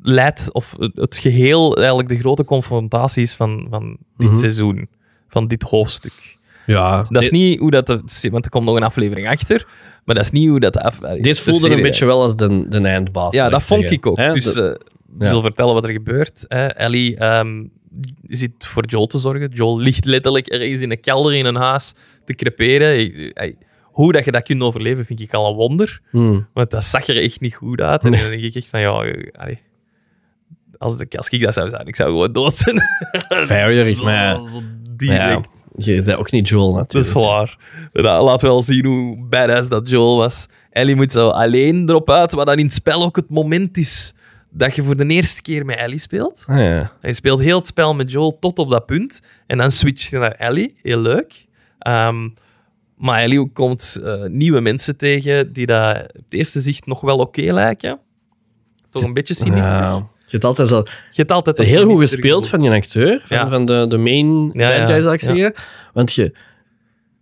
Leidt, 0.03 0.53
of 0.53 0.77
het- 0.95 1.17
geheel, 1.17 1.77
eigenlijk 1.77 2.09
de 2.09 2.19
grote 2.19 2.45
confrontaties 2.45 3.35
van, 3.35 3.67
van 3.71 3.97
dit 4.17 4.29
Mhm. 4.31 4.39
seizoen. 4.39 4.89
Van 5.29 5.47
dit 5.47 5.63
hoofdstuk. 5.63 6.39
Ja, 6.67 7.07
Dat 7.09 7.23
is 7.23 7.31
niet 7.31 7.59
hoe 7.59 7.71
dat... 7.71 7.87
De, 7.87 8.01
want 8.31 8.45
er 8.45 8.51
komt 8.51 8.65
nog 8.65 8.77
een 8.77 8.83
aflevering 8.83 9.29
achter. 9.29 9.67
Maar 10.05 10.15
dat 10.15 10.25
is 10.25 10.31
niet 10.31 10.49
hoe 10.49 10.61
dat... 10.61 10.73
De 10.73 10.83
af, 10.83 10.99
dit 10.99 11.25
de 11.25 11.35
voelde 11.35 11.71
een 11.71 11.83
beetje 11.83 12.05
wel 12.07 12.23
als 12.23 12.37
de, 12.37 12.67
de 12.69 12.81
eindbaas. 12.81 13.35
ja, 13.35 13.49
dat 13.49 13.63
vond 13.63 13.91
ik 13.91 14.07
ook. 14.07 14.17
Dus 14.17 14.55
we 14.55 14.79
ja. 15.19 15.27
zullen 15.27 15.43
vertellen 15.43 15.75
wat 15.75 15.85
er 15.85 15.91
gebeurt. 15.93 16.45
Hè. 16.49 16.67
Ellie 16.67 17.17
ehm, 17.17 17.65
zit 18.23 18.53
voor 18.59 18.85
Joel 18.87 19.07
te 19.07 19.19
zorgen. 19.19 19.49
Joel 19.53 19.79
ligt 19.81 20.05
letterlijk 20.05 20.47
ergens 20.47 20.81
in 20.81 20.91
een 20.91 21.01
kelder 21.01 21.35
in 21.35 21.45
een 21.45 21.55
huis 21.55 21.95
te 22.25 22.35
creperen. 22.35 23.13
Hoe 23.83 24.13
dat 24.13 24.25
je 24.25 24.33
dat 24.33 24.43
kunt 24.43 24.63
overleven, 24.63 25.05
vind 25.05 25.21
ik 25.21 25.35
al 25.35 25.49
een 25.51 25.57
wonder. 25.57 26.01
Hmm. 26.11 26.47
Want 26.55 26.71
dat 26.71 26.85
zag 26.85 27.07
er 27.07 27.23
echt 27.23 27.41
niet 27.41 27.55
goed 27.55 27.81
uit. 27.81 28.05
En 28.05 28.11
Nee. 28.11 28.21
dan 28.21 28.31
denk 28.31 28.43
ik 28.43 28.55
echt 28.55 28.69
van, 28.69 28.81
ja, 28.81 29.03
eh, 29.03 29.29
allee, 29.33 29.59
als, 30.81 30.97
ik, 30.99 31.15
als 31.15 31.29
ik 31.29 31.43
dat 31.43 31.55
zou 31.55 31.69
zijn, 31.69 31.87
ik 31.87 31.97
zou 31.97 32.09
gewoon 32.11 32.33
dood 32.33 32.57
zijn. 32.57 32.77
Zo- 33.97 34.05
maar 34.05 34.37
zo 34.37 34.61
ja, 35.13 35.27
direct. 35.27 35.49
je 35.77 36.03
bent 36.03 36.19
ook 36.19 36.31
niet 36.31 36.49
Joel 36.49 36.73
Dat 36.75 36.95
is 36.95 37.07
natuurlijk. 37.13 37.35
waar. 37.37 37.59
Dat 37.93 38.23
laat 38.23 38.43
wel 38.43 38.63
zien 38.63 38.85
hoe 38.85 39.27
badass 39.29 39.69
dat 39.69 39.91
Joel 39.91 40.17
was. 40.17 40.49
Ellie 40.71 40.95
moet 40.97 41.13
zo 41.13 41.29
alleen 41.29 41.89
erop 41.89 42.11
uit, 42.11 42.33
wat 42.33 42.47
dan 42.47 42.59
in 42.59 42.65
het 42.65 42.75
spel 42.75 43.03
ook 43.03 43.17
het 43.17 43.31
moment 43.31 43.77
is 43.79 44.15
dat 44.51 44.75
je 44.75 44.83
voor 44.83 44.97
de 44.97 45.07
eerste 45.07 45.43
keer 45.43 45.65
met 45.65 45.77
Ellie 45.77 45.99
speelt. 45.99 46.45
Ah, 46.47 46.59
ja. 46.59 46.93
Je 47.03 47.13
speelt 47.13 47.41
heel 47.41 47.59
het 47.59 47.67
spel 47.67 47.95
met 47.95 48.13
Joel 48.13 48.39
tot 48.39 48.59
op 48.59 48.71
dat 48.71 48.87
punt. 48.87 49.23
En 49.47 49.59
dan 49.59 49.71
switch 49.71 50.11
je 50.11 50.19
naar 50.19 50.33
Ellie. 50.33 50.77
Heel 50.83 51.01
leuk. 51.01 51.47
Ehm, 51.79 52.29
maar 52.97 53.21
Ellie 53.23 53.51
komt 53.53 54.01
eh, 54.05 54.25
nieuwe 54.25 54.61
mensen 54.61 54.97
tegen 54.97 55.53
die 55.53 55.67
dat 55.67 55.97
op 56.03 56.23
het 56.25 56.35
eerste 56.35 56.61
zicht 56.61 56.87
nog 56.87 57.01
wel 57.01 57.17
oké 57.19 57.41
lijken. 57.53 57.99
Toch 58.91 59.03
een 59.05 59.15
beetje 59.15 59.35
sinister. 59.35 59.79
Ja. 59.79 60.07
Je 60.31 60.37
hebt 60.37 60.45
altijd 60.45 60.69
zo 60.69 60.77
Je 60.87 61.17
hebt 61.17 61.31
altijd 61.33 61.57
dat 61.57 61.67
heel 61.67 61.85
goed 61.85 62.01
gespeeld 62.01 62.49
van 62.49 62.61
die 62.61 62.71
acteur, 62.71 63.23
van, 63.25 63.37
Ja. 63.37 63.49
van 63.49 63.67
de, 63.67 63.87
de 63.89 63.97
main 63.99 64.51
Ja, 64.53 64.69
bad 64.69 64.77
ja, 64.79 64.87
guy, 64.87 65.03
zou 65.03 65.15
ik 65.15 65.21
ja. 65.21 65.27
zeggen. 65.35 65.55
Want 65.93 66.13
je, 66.13 66.35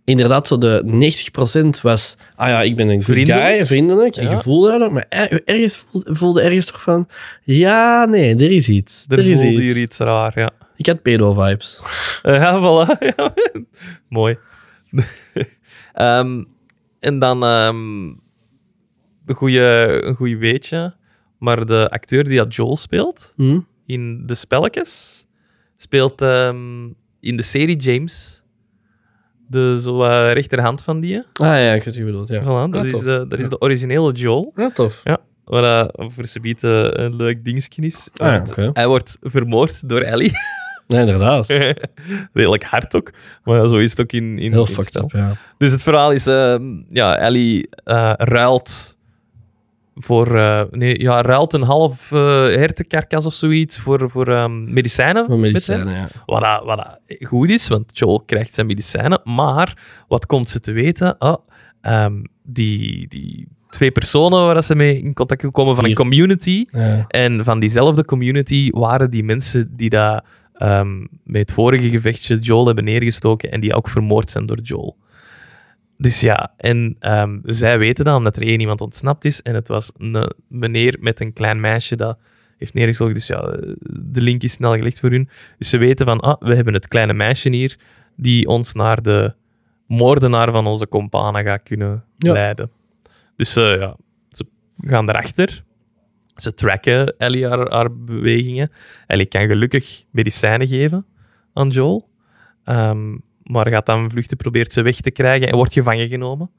inderdaad, 0.05 0.47
zo 0.47 0.57
de 0.57 0.83
90% 1.77 1.81
was, 1.81 2.15
ah 2.35 2.47
ja, 2.47 2.61
ik 2.61 2.75
ben 2.75 2.87
een 2.87 2.95
good 3.03 3.15
Vriendelijk. 3.15 3.55
guy, 3.55 3.65
vriendelijk, 3.65 4.15
en 4.15 4.29
je 4.29 4.37
voelde 4.37 4.71
dat 4.71 4.81
ook, 4.81 4.91
maar 4.91 5.05
er- 5.09 5.41
ergens 5.45 5.85
voelde, 5.91 6.15
voelde 6.15 6.41
ergens 6.41 6.65
toch 6.65 6.81
van, 6.81 7.07
ja, 7.43 8.05
nee, 8.05 8.35
er 8.35 8.51
is 8.51 8.69
iets. 8.69 9.05
Er 9.07 9.19
Er, 9.19 9.25
is 9.27 9.39
voelde 9.39 9.51
iets. 9.53 9.61
hier 9.61 9.77
iets 9.77 9.97
raar, 9.97 10.39
ja. 10.39 10.49
Ik 10.75 10.85
had 10.85 11.01
pedo-vibes. 11.01 11.79
Eh, 12.23 12.35
ja, 12.35 12.59
voilà. 12.61 12.97
Mooi. 14.09 14.37
Ehm, 15.93 16.43
en 16.99 17.19
dan 17.19 17.43
ehm, 17.43 18.03
een 19.25 19.35
goede 19.35 19.97
een 20.03 20.15
goeie 20.15 20.37
weetje. 20.37 20.95
Maar 21.39 21.65
de 21.65 21.89
acteur 21.89 22.23
die 22.23 22.37
dat 22.37 22.55
Joel 22.55 22.77
speelt 22.77 23.33
Hm? 23.35 23.59
in 23.85 24.23
de 24.25 24.35
spelletjes, 24.35 25.25
speelt 25.75 26.21
ehm, 26.21 26.85
in 27.19 27.37
de 27.37 27.43
serie 27.43 27.75
James. 27.77 28.43
De 29.47 29.77
zo 29.81 30.03
eh, 30.03 30.31
rechterhand 30.33 30.83
van 30.83 30.99
die. 30.99 31.17
Ah 31.17 31.47
ja, 31.47 31.73
ik 31.73 31.83
weet 31.83 31.95
wie 31.95 32.05
je 32.05 32.11
bedoelt, 32.11 32.27
ja. 32.29 32.41
Voilà, 32.41 32.69
dat, 32.71 32.75
Ah, 32.81 32.85
is 32.87 32.99
de, 32.99 33.25
dat 33.27 33.39
is 33.39 33.49
de 33.49 33.59
originele 33.61 34.11
Joel. 34.11 34.51
Ja, 34.55 34.69
tof. 34.69 35.01
Ja, 35.03 35.17
wat 35.43 35.63
dat 35.63 36.13
voor 36.13 36.25
ze 36.25 36.39
biedt 36.39 36.63
een 36.63 37.15
leuk 37.15 37.43
dingetje 37.45 37.81
is. 37.81 38.09
Ah 38.15 38.45
ja. 38.55 38.69
Hij 38.73 38.87
wordt 38.87 39.17
vermoord 39.21 39.89
door 39.89 40.01
Ellie. 40.01 40.31
Ja, 40.87 40.99
inderdaad. 40.99 41.45
Redelijk 42.33 42.63
hard 42.63 42.95
ook. 42.95 43.11
Maar 43.43 43.55
ja, 43.55 43.67
zo 43.67 43.77
is 43.77 43.89
het 43.89 43.99
ook 44.01 44.11
in, 44.11 44.23
in 44.23 44.51
Heel 44.51 44.65
in 44.67 44.73
het 44.75 44.83
fucked 44.83 44.95
up, 44.95 45.11
ja. 45.11 45.35
Dus 45.57 45.71
het 45.71 45.81
verhaal 45.81 46.11
is, 46.11 46.27
ehm, 46.27 46.81
ja, 46.89 47.17
Ellie 47.17 47.69
eh, 47.83 48.11
ruilt 48.15 48.97
voor, 50.01 50.35
eh, 50.35 50.61
nee, 50.71 51.01
ja, 51.01 51.21
ruilt 51.21 51.53
een 51.53 51.63
half 51.63 52.11
eh 52.11 52.19
hertenkarkas 52.43 53.25
of 53.25 53.33
zoiets 53.33 53.77
voor, 53.77 54.09
voor 54.09 54.27
ehm, 54.27 54.73
medicijnen. 54.73 55.25
Met 55.29 55.39
medicijnen, 55.39 55.93
ja. 55.93 56.07
Wat, 56.25 56.41
dat, 56.41 56.63
wat 56.63 56.77
dat 56.77 57.27
goed 57.27 57.49
is, 57.49 57.67
want 57.67 57.97
Joel 57.97 58.23
krijgt 58.25 58.53
zijn 58.53 58.67
medicijnen. 58.67 59.21
Maar 59.23 59.77
wat 60.07 60.25
komt 60.25 60.49
ze 60.49 60.59
te 60.59 60.71
weten? 60.71 61.15
Oh, 61.19 61.35
die, 62.43 63.07
die 63.07 63.47
twee 63.69 63.91
personen 63.91 64.45
waar 64.45 64.63
ze 64.63 64.75
mee 64.75 65.01
in 65.01 65.13
contact 65.13 65.51
komen 65.51 65.75
van 65.75 65.85
een 65.85 65.93
community. 65.93 66.65
Ja. 66.71 67.05
En 67.07 67.43
van 67.43 67.59
diezelfde 67.59 68.05
community 68.05 68.69
waren 68.69 69.09
die 69.09 69.23
mensen 69.23 69.73
die 69.75 69.89
dat, 69.89 70.23
ehm, 70.53 71.05
bij 71.23 71.41
het 71.41 71.51
vorige 71.51 71.89
gevechtje 71.89 72.39
Joel 72.39 72.65
hebben 72.65 72.83
neergestoken 72.83 73.51
en 73.51 73.59
die 73.59 73.73
ook 73.73 73.89
vermoord 73.89 74.29
zijn 74.29 74.45
door 74.45 74.59
Joel. 74.59 74.97
Dus 76.01 76.19
ja, 76.19 76.53
en 76.57 76.95
ehm, 76.99 77.39
zij 77.43 77.79
weten 77.79 78.05
dan 78.05 78.23
dat 78.23 78.35
er 78.35 78.41
één 78.43 78.59
iemand 78.59 78.81
ontsnapt 78.81 79.25
is 79.25 79.41
en 79.41 79.55
het 79.55 79.67
was 79.67 79.91
een 79.97 80.33
meneer 80.47 80.97
met 80.99 81.19
een 81.21 81.33
klein 81.33 81.59
meisje 81.59 81.95
dat 81.95 82.17
heeft 82.57 82.73
neergestoken. 82.73 83.13
Dus 83.13 83.27
ja, 83.27 83.41
de 84.03 84.21
link 84.21 84.43
is 84.43 84.51
snel 84.51 84.75
gelegd 84.75 84.99
voor 84.99 85.09
hun. 85.09 85.29
Dus 85.57 85.69
ze 85.69 85.77
weten 85.77 86.05
van, 86.05 86.19
ah, 86.19 86.41
we 86.41 86.55
hebben 86.55 86.73
het 86.73 86.87
kleine 86.87 87.13
meisje 87.13 87.49
hier 87.49 87.77
die 88.15 88.47
ons 88.47 88.73
naar 88.73 89.01
de 89.01 89.33
moordenaar 89.87 90.51
van 90.51 90.67
onze 90.67 90.87
companen 90.87 91.43
gaat 91.43 91.63
kunnen 91.63 92.03
Ja. 92.17 92.33
leiden. 92.33 92.71
Dus 93.35 93.55
eh, 93.55 93.75
ja, 93.79 93.95
ze 94.29 94.45
gaan 94.81 95.09
erachter. 95.09 95.63
Ze 96.35 96.53
tracken 96.53 97.17
Ellie 97.17 97.47
haar, 97.47 97.71
haar 97.71 97.95
bewegingen. 97.97 98.69
Ellie 99.07 99.25
kan 99.25 99.47
gelukkig 99.47 100.03
medicijnen 100.11 100.67
geven 100.67 101.05
aan 101.53 101.67
Joel. 101.67 102.09
Ehm, 102.63 103.17
maar 103.49 103.67
gaat 103.67 103.85
dan 103.85 104.11
vluchten, 104.11 104.37
probeert 104.37 104.73
ze 104.73 104.81
weg 104.81 104.99
te 104.99 105.11
krijgen 105.11 105.47
en 105.47 105.55
wordt 105.55 105.73
gevangen 105.73 106.07
genomen. 106.09 106.49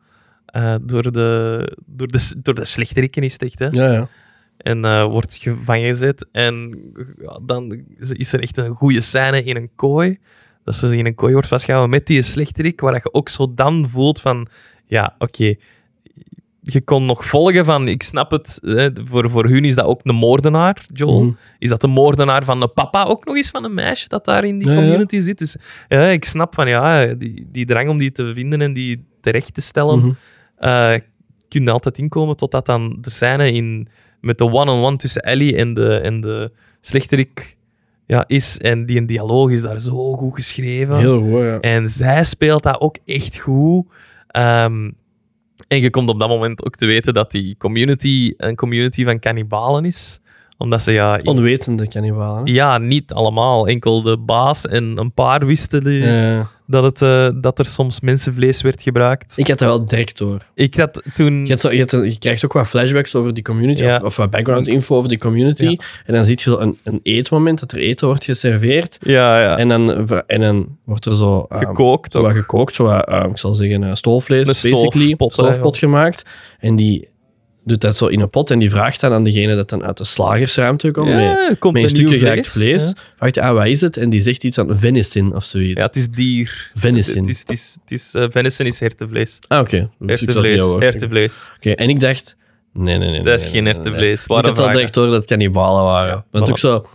eh, 0.47 0.75
door, 0.83 1.13
de, 1.13 1.77
door, 1.87 2.09
de, 2.09 2.33
door 2.43 2.55
de 2.55 2.65
slechterikken 2.65 3.23
is 3.23 3.33
het 3.33 3.43
echt, 3.43 3.59
hè. 3.59 3.69
Ja, 3.71 3.93
ja. 3.93 4.09
En 4.57 4.85
eh, 4.85 5.05
wordt 5.05 5.35
gevangen 5.35 5.89
gezet. 5.89 6.27
En 6.33 6.77
ja, 7.19 7.41
dan 7.43 7.85
is 8.13 8.33
er 8.33 8.41
echt 8.41 8.57
een 8.57 8.75
goede 8.75 9.01
scène 9.01 9.43
in 9.43 9.57
een 9.57 9.71
kooi. 9.75 10.19
Dat 10.65 10.75
ze 10.75 10.97
in 10.97 11.07
een 11.07 11.15
kooi 11.15 11.33
wordt 11.33 11.49
vastgehouden 11.49 11.91
met 11.91 12.07
die 12.07 12.23
slechterik. 12.23 12.81
Waar 12.81 12.95
je 12.95 13.13
ook 13.13 13.29
zo 13.29 13.55
dan 13.55 13.89
voelt 13.89 14.21
van... 14.21 14.49
Ja, 14.87 15.15
oké. 15.19 15.55
Je 16.63 16.81
kon 16.81 17.05
nog 17.05 17.25
volgen 17.25 17.65
van... 17.65 17.89
Ik 17.89 18.03
snap 18.03 18.31
het. 18.31 18.59
Hè, 18.63 18.91
voor, 19.05 19.31
voor 19.31 19.47
hun 19.47 19.65
is 19.65 19.75
dat 19.75 19.85
ook 19.85 20.01
een 20.03 20.15
moordenaar, 20.15 20.87
Joel. 20.93 21.23
Mhm. 21.23 21.33
Is 21.59 21.69
dat 21.69 21.81
de 21.81 21.87
moordenaar 21.87 22.45
van 22.45 22.61
de 22.61 22.69
papa 22.69 23.05
ook 23.05 23.25
nog 23.25 23.37
eens 23.37 23.51
van 23.51 23.65
een 23.65 23.75
meisje 23.75 24.09
dat 24.09 24.25
daar 24.25 24.45
in 24.45 24.59
die 24.59 24.69
Ja, 24.69 24.75
ja. 24.75 24.81
community 24.81 25.19
zit? 25.19 25.39
Dus 25.39 25.57
ja, 25.89 26.03
ik 26.03 26.25
snap 26.25 26.55
van... 26.55 26.69
Ja, 26.69 27.07
die, 27.07 27.49
die 27.53 27.67
drang 27.67 27.89
om 27.89 27.99
die 27.99 28.13
te 28.13 28.35
vinden 28.35 28.61
en 28.61 28.73
die 28.73 29.07
terecht 29.21 29.55
te 29.55 29.61
stellen... 29.61 30.17
Eh 30.57 30.95
kun 31.51 31.65
je 31.65 31.71
altijd 31.71 31.99
inkomen 31.99 32.37
totdat 32.37 32.67
dan 32.67 32.97
de 33.01 33.11
scène 33.11 33.53
in, 33.53 33.89
met 34.21 34.39
de 34.39 34.45
one-on-one 34.45 34.97
tussen 34.97 35.23
Ellie 35.23 35.57
en 35.57 35.75
de, 35.75 35.97
en 35.97 36.21
de 36.21 36.53
slechterik 36.81 37.57
ja, 38.07 38.25
is. 38.27 38.59
En 38.59 38.87
die 38.87 38.99
een 38.99 39.07
dialoog 39.07 39.51
is 39.51 39.63
daar 39.63 39.79
zo 39.79 40.13
goed 40.13 40.35
geschreven. 40.35 40.97
Heel 40.97 41.21
goed, 41.21 41.41
ja. 41.41 41.61
En 41.61 41.89
zij 41.89 42.25
speelt 42.25 42.63
dat 42.63 42.81
ook 42.81 42.97
echt 43.05 43.39
goed. 43.39 43.87
Ehm, 44.27 44.91
en 45.69 45.81
je 45.81 45.91
komt 45.91 46.09
op 46.09 46.19
dat 46.19 46.29
moment 46.29 46.65
ook 46.67 46.75
te 46.77 46.87
weten 46.87 47.15
dat 47.15 47.31
die 47.31 47.57
community 47.59 48.35
een 48.37 48.57
community 48.57 49.05
van 49.05 49.19
kannibalen 49.19 49.85
is. 49.85 50.21
Omdat 50.59 50.83
ze 50.83 50.93
ja, 50.93 51.21
Onwetende 51.25 51.89
kannibalen. 51.89 52.47
ja, 52.53 52.79
niet 52.79 53.13
allemaal. 53.13 53.67
Enkel 53.67 54.03
de 54.03 54.19
baas 54.19 54.67
en 54.67 54.99
een 54.99 55.13
paar 55.13 55.47
wisten 55.47 55.85
die, 55.85 56.03
Ja. 56.03 56.49
Dat, 56.71 56.85
het, 56.85 57.03
eh, 57.03 57.29
dat 57.41 57.59
er 57.59 57.67
soms 57.67 58.01
mensenvlees 58.01 58.63
werd 58.63 58.83
gebruikt. 58.83 59.39
Ik 59.39 59.49
had 59.49 59.59
dat 59.59 59.69
wel 59.69 59.85
direct 59.87 60.19
door. 60.19 60.39
Ik 60.55 60.75
had 60.77 61.03
toen... 61.15 61.43
Je, 61.43 61.49
hebt 61.49 61.61
zo- 61.61 61.71
je, 61.71 61.79
hebt 61.79 61.93
een- 61.93 62.05
je 62.05 62.19
krijgt 62.19 62.45
ook 62.45 62.53
wat 62.53 62.69
flashbacks 62.69 63.15
over 63.15 63.35
die 63.35 63.43
community, 63.45 63.83
Ja. 63.83 63.97
of, 63.97 64.03
of 64.03 64.17
wat 64.17 64.31
background 64.31 64.69
info 64.69 64.97
over 64.97 65.09
die 65.09 65.19
community. 65.19 65.65
Ja. 65.65 65.77
En 66.07 66.15
dan 66.15 66.25
zie 66.25 66.39
je 66.45 66.57
een, 66.59 66.79
een 66.83 67.01
eetmoment, 67.03 67.61
dat 67.61 67.73
er 67.73 67.79
eten 67.79 68.07
wordt 68.07 68.25
geserveerd. 68.25 68.99
Ja, 69.01 69.43
ja. 69.43 69.59
En, 69.59 69.69
dan, 69.69 70.09
en 70.27 70.41
dan 70.41 70.77
wordt 70.85 71.05
er 71.07 71.15
zo, 71.17 71.47
um, 71.53 71.59
gekookt 71.59 72.17
ook. 72.17 72.23
wat 72.27 72.33
gekookt, 72.35 72.75
zo 72.75 72.85
wat, 72.85 73.13
um, 73.13 73.31
ik 73.31 73.39
zal 73.39 73.55
zeggen, 73.55 73.83
uh, 73.83 73.91
stoofvlees, 73.95 74.41
Een 74.41 74.71
basically. 74.71 75.05
stoofpot, 75.07 75.33
stoofpot 75.33 75.77
gemaakt. 75.77 76.23
En 76.59 76.77
die 76.77 77.09
doet 77.65 77.81
dat 77.81 77.97
zo 77.97 78.07
in 78.07 78.21
een 78.21 78.31
pot 78.31 78.51
en 78.51 78.59
die 78.59 78.71
vraagt 78.71 79.01
dan 79.01 79.13
aan 79.13 79.25
degene 79.25 79.57
dat 79.57 79.69
dan 79.71 79.85
uit 79.85 79.97
de 79.97 80.05
slagersruimte 80.05 80.91
komt, 80.91 81.09
met, 81.09 81.19
Ja, 81.19 81.49
het 81.49 81.59
komt 81.59 81.75
met 81.75 81.83
een 81.83 82.07
met 82.07 82.09
stukje 82.09 82.45
vlees. 82.45 82.89
Ja. 82.89 83.03
Vraagt 83.17 83.35
hij, 83.35 83.45
ah, 83.45 83.55
wat 83.55 83.67
is 83.67 83.81
het? 83.81 83.97
En 83.97 84.11
die 84.11 84.23
zegt 84.23 84.45
iets 84.45 84.57
van 84.57 84.79
venison 84.79 85.35
of 85.35 85.45
zoiets. 85.45 85.79
Ja, 85.81 85.87
het 85.87 85.97
is 85.97 86.09
dier. 86.09 86.71
Venison. 86.75 87.19
Het 87.19 87.29
is, 87.29 87.39
het 87.41 87.51
is, 87.51 87.77
het 87.81 87.91
is, 87.91 88.15
eh, 88.15 88.25
venison 88.31 88.67
is 88.67 88.81
hertenvlees. 88.81 89.39
Ah, 89.49 89.61
oké. 89.61 89.91
Hertenvlees. 90.07 90.63
Hertenvlees. 90.79 91.51
Oké, 91.57 91.71
en 91.71 91.89
ik 91.89 92.01
dacht... 92.01 92.37
Nee, 92.73 92.99
nee, 92.99 93.11
nee. 93.11 93.23
Dat 93.23 93.35
is 93.35 93.43
nee, 93.43 93.53
geen 93.53 93.65
hertenvlees. 93.65 94.27
nee. 94.27 94.39
Dus 94.39 94.39
ik 94.39 94.45
had 94.45 94.59
al 94.59 94.71
direct 94.71 94.95
door 94.95 95.07
dat 95.07 95.15
het 95.15 95.25
kannibalen 95.25 95.85
waren. 95.85 96.15
Ja, 96.15 96.25
Want 96.31 96.51
ook 96.51 96.59
zo... 96.59 96.87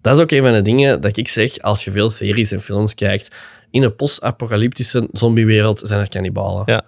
Dat 0.00 0.16
is 0.16 0.22
ook 0.22 0.30
een 0.30 0.42
van 0.42 0.52
de 0.52 0.62
dingen 0.62 1.00
dat 1.00 1.16
ik 1.16 1.28
zeg 1.28 1.58
als 1.58 1.84
je 1.84 1.90
veel 1.90 2.10
series 2.10 2.52
en 2.52 2.60
films 2.60 2.94
kijkt. 2.94 3.36
In 3.70 3.82
een 3.82 3.96
post-apocalyptische 3.96 5.08
zombiewereld 5.12 5.80
zijn 5.84 6.00
er 6.00 6.08
kannibalen. 6.08 6.62
Ja. 6.66 6.84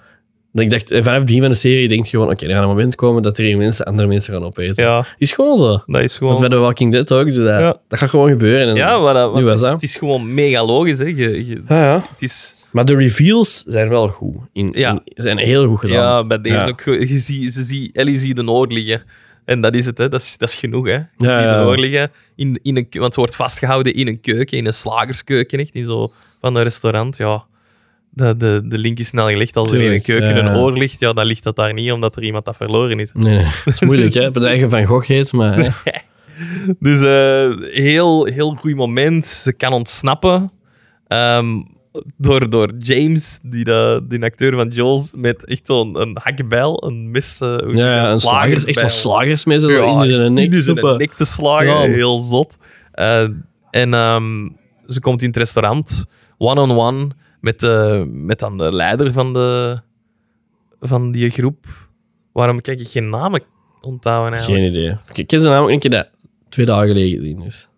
Dat 0.58 0.72
ik 0.72 0.78
dacht, 0.78 0.90
eh, 0.90 1.02
vanaf 1.02 1.16
het 1.16 1.26
begin 1.26 1.40
van 1.40 1.50
de 1.50 1.56
serie 1.56 1.88
denk 1.88 2.04
je 2.04 2.10
gewoon, 2.10 2.30
oké, 2.30 2.46
er 2.46 2.52
gaat 2.52 2.62
een 2.62 2.68
moment 2.68 2.94
komen 2.94 3.22
dat 3.22 3.38
er 3.38 3.44
hier 3.44 3.56
mensen 3.56 3.84
andere 3.84 4.08
mensen 4.08 4.32
gaan 4.34 4.44
opeten. 4.44 4.84
Ja, 4.84 5.06
Is 5.18 5.32
gewoon 5.32 5.56
zo. 5.56 5.66
dat 5.68 5.78
is 5.78 5.84
Want 5.96 6.12
gewoon... 6.12 6.40
bij 6.40 6.48
The 6.48 6.56
Walking 6.56 6.92
Dead 6.92 7.12
ook, 7.12 7.24
dus 7.26 7.36
dat, 7.36 7.46
Ja. 7.60 7.76
dat 7.88 7.98
gaat 7.98 8.08
gewoon 8.10 8.28
gebeuren. 8.28 8.68
En 8.68 8.74
Ja, 8.76 9.02
maar 9.02 9.14
dat, 9.14 9.32
want 9.32 9.44
was 9.44 9.52
het, 9.52 9.60
is, 9.60 9.64
dat. 9.64 9.72
het 9.72 9.82
is 9.82 9.96
gewoon 9.96 10.34
mega 10.34 10.64
logisch. 10.64 10.98
Hè. 10.98 11.04
Je, 11.04 11.46
je, 11.46 11.62
Ja, 11.68 11.82
ja. 11.84 12.04
het 12.12 12.22
is... 12.22 12.56
Maar 12.72 12.84
de 12.84 12.96
reveals 12.96 13.62
zijn 13.66 13.88
wel 13.88 14.08
goed. 14.08 14.36
In, 14.52 14.70
Ja. 14.72 14.90
in- 14.90 15.22
zijn 15.22 15.38
heel 15.38 15.66
goed 15.66 15.78
gedaan. 15.80 15.94
Ja, 15.96 16.24
bij 16.24 16.40
deze 16.40 16.68
ook. 16.70 16.80
Je 16.84 17.16
ziet, 17.16 17.52
ze 17.54 17.62
ziet, 17.62 17.96
Ellie 17.96 18.18
ziet 18.18 18.36
de 18.36 18.50
oor 18.50 18.66
liggen. 18.66 19.02
En 19.44 19.60
dat 19.60 19.74
is 19.74 19.86
het, 19.86 19.98
hè. 19.98 20.08
Dat, 20.08 20.20
is, 20.20 20.38
dat 20.38 20.48
is 20.48 20.54
genoeg. 20.54 20.86
Hè. 20.86 20.92
Je 20.92 21.04
ziet 21.16 21.28
de 21.28 21.62
oor 21.66 21.78
liggen, 21.78 22.10
in, 22.36 22.58
in 22.62 22.76
een, 22.76 22.86
want 22.90 23.14
ze 23.14 23.20
wordt 23.20 23.34
vastgehouden 23.36 23.94
in 23.94 24.06
een 24.08 24.20
keuken, 24.20 24.58
in 24.58 24.66
een 24.66 24.72
slagerskeuken, 24.72 25.58
echt, 25.58 25.74
in 25.74 25.84
zo 25.84 26.12
van 26.40 26.54
een 26.56 26.62
restaurant. 26.62 27.16
Ja, 27.16 27.44
de, 28.18 28.36
de, 28.36 28.60
de 28.64 28.78
link 28.78 28.98
is 28.98 29.06
snel 29.06 29.28
gelegd. 29.28 29.56
Als 29.56 29.72
er 29.72 29.80
in 29.80 29.92
een 29.92 30.02
keuken 30.02 30.36
ja. 30.36 30.38
een 30.38 30.56
oor 30.56 30.72
ligt, 30.72 31.00
ja, 31.00 31.12
dan 31.12 31.26
ligt 31.26 31.42
dat 31.42 31.56
daar 31.56 31.72
niet, 31.72 31.92
omdat 31.92 32.16
er 32.16 32.22
iemand 32.22 32.44
dat 32.44 32.56
verloren 32.56 33.00
is. 33.00 33.10
Nee, 33.12 33.34
nee, 33.34 33.44
dat 33.64 33.74
is 33.74 33.80
moeilijk, 33.80 34.14
hè. 34.14 34.30
Bedrijven 34.30 34.70
van 34.70 34.84
Gogh 34.84 35.08
heet, 35.08 35.32
maar... 35.32 35.56
Dus 36.78 37.02
eh 37.02 37.72
heel, 37.72 38.24
heel 38.24 38.54
goed 38.54 38.74
moment. 38.74 39.26
Ze 39.26 39.52
kan 39.52 39.72
ontsnappen. 39.72 40.50
Ehm, 41.06 41.62
door, 42.16 42.50
door 42.50 42.70
James, 42.78 43.38
die, 43.42 43.64
de, 43.64 44.04
die 44.08 44.22
acteur 44.22 44.54
van 44.54 44.68
Jules, 44.68 45.14
met 45.18 45.44
echt 45.44 45.66
zo'n 45.66 46.00
een 46.00 46.16
hakbijl, 46.22 46.84
een 46.86 47.10
mes, 47.10 47.40
eh, 47.40 47.56
Ja, 47.72 47.94
ja, 47.94 48.10
een 48.10 48.20
slager, 48.20 48.66
echt 48.66 48.78
zo'n 48.78 48.88
slagersmes 48.88 49.62
zo 49.62 49.68
in 49.68 50.06
zijn 50.06 50.34
nek. 50.34 50.52
in 50.52 50.62
zijn 50.62 50.96
nek 50.96 51.12
te 51.12 51.24
slagen. 51.24 51.66
Ja. 51.66 51.80
Heel 51.80 52.18
zot. 52.18 52.58
Eh, 52.92 53.28
en 53.70 53.94
ehm, 53.94 54.48
ze 54.86 55.00
komt 55.00 55.22
in 55.22 55.28
het 55.28 55.36
restaurant, 55.36 56.06
one-on-one, 56.38 57.08
met, 57.40 57.60
de 57.60 58.04
met 58.12 58.38
dan 58.38 58.56
de 58.56 58.72
leider 58.72 59.12
van, 59.12 59.32
de, 59.32 59.80
van 60.80 61.12
die 61.12 61.30
groep. 61.30 61.66
Waarom 62.32 62.60
kijk 62.60 62.80
ik 62.80 62.88
geen 62.88 63.08
namen 63.08 63.42
onthouden 63.80 64.32
eigenlijk? 64.32 64.62
Geen 64.62 64.72
idee. 64.72 64.96
Ik, 65.14 65.30
heb 65.30 65.40
ze 65.40 65.48
namelijk 65.48 65.72
een 65.72 65.90
keer 65.90 65.98
dat 65.98 66.10
twee 66.48 66.66
dagen 66.66 66.86
geleden 66.86 67.18
gezien, 67.18 67.40
dus 67.40 67.68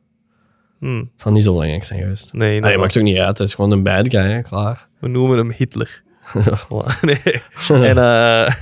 Hm, 0.81 0.97
het 0.97 1.09
zal 1.17 1.33
niet 1.33 1.45
zo 1.45 1.53
belangrijk 1.53 1.85
zijn 1.85 2.01
geweest. 2.01 2.33
nee, 2.33 2.61
dat 2.61 2.77
maakt 2.77 2.97
ook 2.97 3.03
niet 3.03 3.19
uit. 3.19 3.39
Het 3.39 3.49
is 3.49 3.55
gewoon 3.55 3.71
een 3.71 3.83
bad 3.83 4.09
guy, 4.09 4.21
hè, 4.21 4.43
klaar. 4.43 4.89
we 4.99 5.09
noemen 5.09 5.39
hem 5.39 5.51
Hitler. 5.51 6.03
Nee. 7.03 7.43
En, 7.69 7.99
eh, 7.99 8.53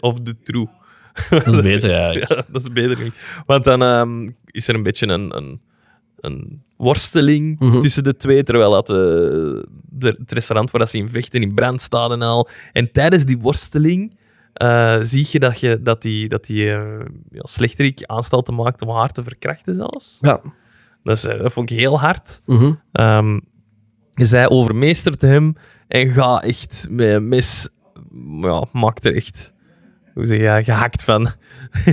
of 0.00 0.20
de 0.20 0.38
True. 0.42 0.68
Dat 1.30 1.46
is 1.46 1.60
beter, 1.60 1.90
eigenlijk. 1.90 2.28
Ja, 2.28 2.44
dat 2.48 2.62
is 2.62 2.72
beter 2.72 3.02
niet. 3.02 3.42
Want 3.46 3.64
dan 3.64 3.82
ehm, 3.82 4.28
is 4.46 4.68
er 4.68 4.74
een 4.74 4.82
beetje 4.82 5.06
een, 5.06 5.36
een, 5.36 5.60
een 6.20 6.62
worsteling 6.84 7.58
Mhm. 7.60 7.78
tussen 7.80 8.04
de 8.04 8.16
twee, 8.16 8.42
terwijl 8.44 8.70
dat, 8.70 8.90
eh, 8.90 8.96
de, 9.88 10.16
het 10.18 10.32
restaurant 10.32 10.70
waar 10.70 10.80
dat 10.80 10.90
ze 10.90 10.98
in 10.98 11.08
vechten 11.08 11.42
in 11.42 11.54
brand 11.54 11.80
staat 11.80 12.10
en 12.10 12.22
al. 12.22 12.48
En 12.72 12.92
tijdens 12.92 13.24
die 13.24 13.38
worsteling 13.38 14.16
eh, 14.54 14.98
zie 15.02 15.26
je 15.30 15.38
dat, 15.38 15.60
je, 15.60 15.82
dat 15.82 16.02
die, 16.02 16.28
dat 16.28 16.44
die 16.44 16.70
eh, 16.70 17.00
ja, 17.30 17.40
slechterik 17.42 18.04
aanstalten 18.06 18.54
maakt 18.54 18.82
om 18.82 18.90
haar 18.90 19.10
te 19.12 19.22
verkrachten 19.22 19.74
zelfs. 19.74 20.18
Ja. 20.20 20.40
Dat, 21.02 21.16
is, 21.16 21.22
dat 21.22 21.52
vond 21.52 21.70
ik 21.70 21.78
heel 21.78 22.00
hard. 22.00 22.40
Mhm. 22.46 22.72
Ehm, 22.92 23.38
zij 24.10 24.48
overmeestert 24.48 25.20
hem 25.20 25.56
en 25.88 26.08
gaat 26.08 26.44
echt 26.44 26.86
met 26.90 27.22
mes... 27.22 27.68
Ja, 28.40 28.64
maakt 28.72 29.04
er 29.04 29.14
echt... 29.14 29.53
Hoe 30.14 30.26
zeg 30.26 30.38
je, 30.38 30.64
gehakt 30.64 31.02
van. 31.02 31.22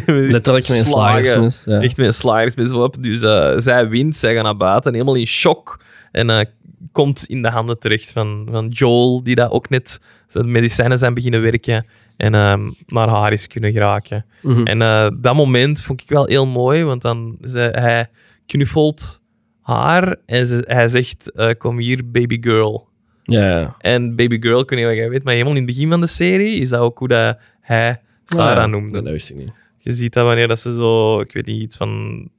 Letterlijk 0.06 0.68
met 0.68 0.80
een 0.80 0.86
slagersmes. 0.86 1.64
Ja. 1.66 1.82
Echt 1.82 1.98
met 1.98 2.06
een 2.06 2.14
slagersmes 2.14 2.72
op. 2.72 3.04
Dus 3.04 3.22
eh, 3.22 3.54
zij 3.58 3.90
wint, 3.90 4.16
zij 4.16 4.34
gaat 4.34 4.44
naar 4.44 4.58
buiten, 4.58 4.94
helemaal 4.94 5.16
in 5.16 5.28
shock. 5.28 5.80
En 6.12 6.30
eh, 6.30 6.46
komt 6.92 7.26
in 7.26 7.42
de 7.42 7.50
handen 7.50 7.80
terecht 7.80 8.12
van, 8.12 8.48
van 8.52 8.68
Joel, 8.68 9.24
die 9.24 9.36
daar 9.36 9.52
ook 9.52 9.70
net 9.70 10.02
zijn 10.28 10.52
medicijnen 10.52 10.98
zijn 10.98 11.14
beginnen 11.14 11.42
werken. 11.42 11.86
En 12.18 12.36
ehm, 12.36 12.72
naar 12.88 13.10
haar 13.10 13.32
is 13.32 13.48
kunnen 13.48 13.72
geraken. 13.72 14.26
Mhm. 14.42 14.66
En 14.66 14.82
eh, 14.82 15.08
dat 15.20 15.36
moment 15.36 15.82
vond 15.82 16.02
ik 16.02 16.10
wel 16.10 16.26
heel 16.26 16.48
mooi, 16.48 16.84
want 16.84 17.02
dan 17.02 17.38
ze, 17.42 17.60
hij 17.60 18.10
knuffelt 18.46 19.22
haar 19.62 20.16
en 20.26 20.46
ze, 20.46 20.64
hij 20.68 20.88
zegt: 20.88 21.32
Kom 21.58 21.78
hier, 21.78 22.12
baby 22.12 22.38
girl. 22.42 22.90
Ja. 23.24 23.76
En 23.80 24.16
baby 24.16 24.42
girl, 24.42 24.58
wat 24.58 24.70
jij 24.70 25.10
weet, 25.10 25.24
maar 25.24 25.34
helemaal 25.34 25.56
in 25.56 25.64
het 25.64 25.72
begin 25.74 25.90
van 25.90 26.00
de 26.00 26.08
serie 26.08 26.60
is 26.60 26.70
dat 26.70 26.80
ook 26.80 26.98
hoe 26.98 27.08
dat 27.08 27.38
hij 27.62 28.02
Sarah 28.36 28.56
Ja, 28.56 28.66
noemde. 28.66 29.02
Dat, 29.02 29.12
wist 29.12 29.30
ik 29.30 29.36
niet. 29.38 29.52
Je 29.78 29.94
ziet 29.94 30.14
dat 30.14 30.26
wanneer 30.26 30.48
dat 30.48 30.60
ze 30.60 30.74
zo, 30.74 31.20
ik 31.20 31.32
weet 31.34 31.46
niet, 31.46 31.62
iets 31.62 31.78
van. 31.78 32.30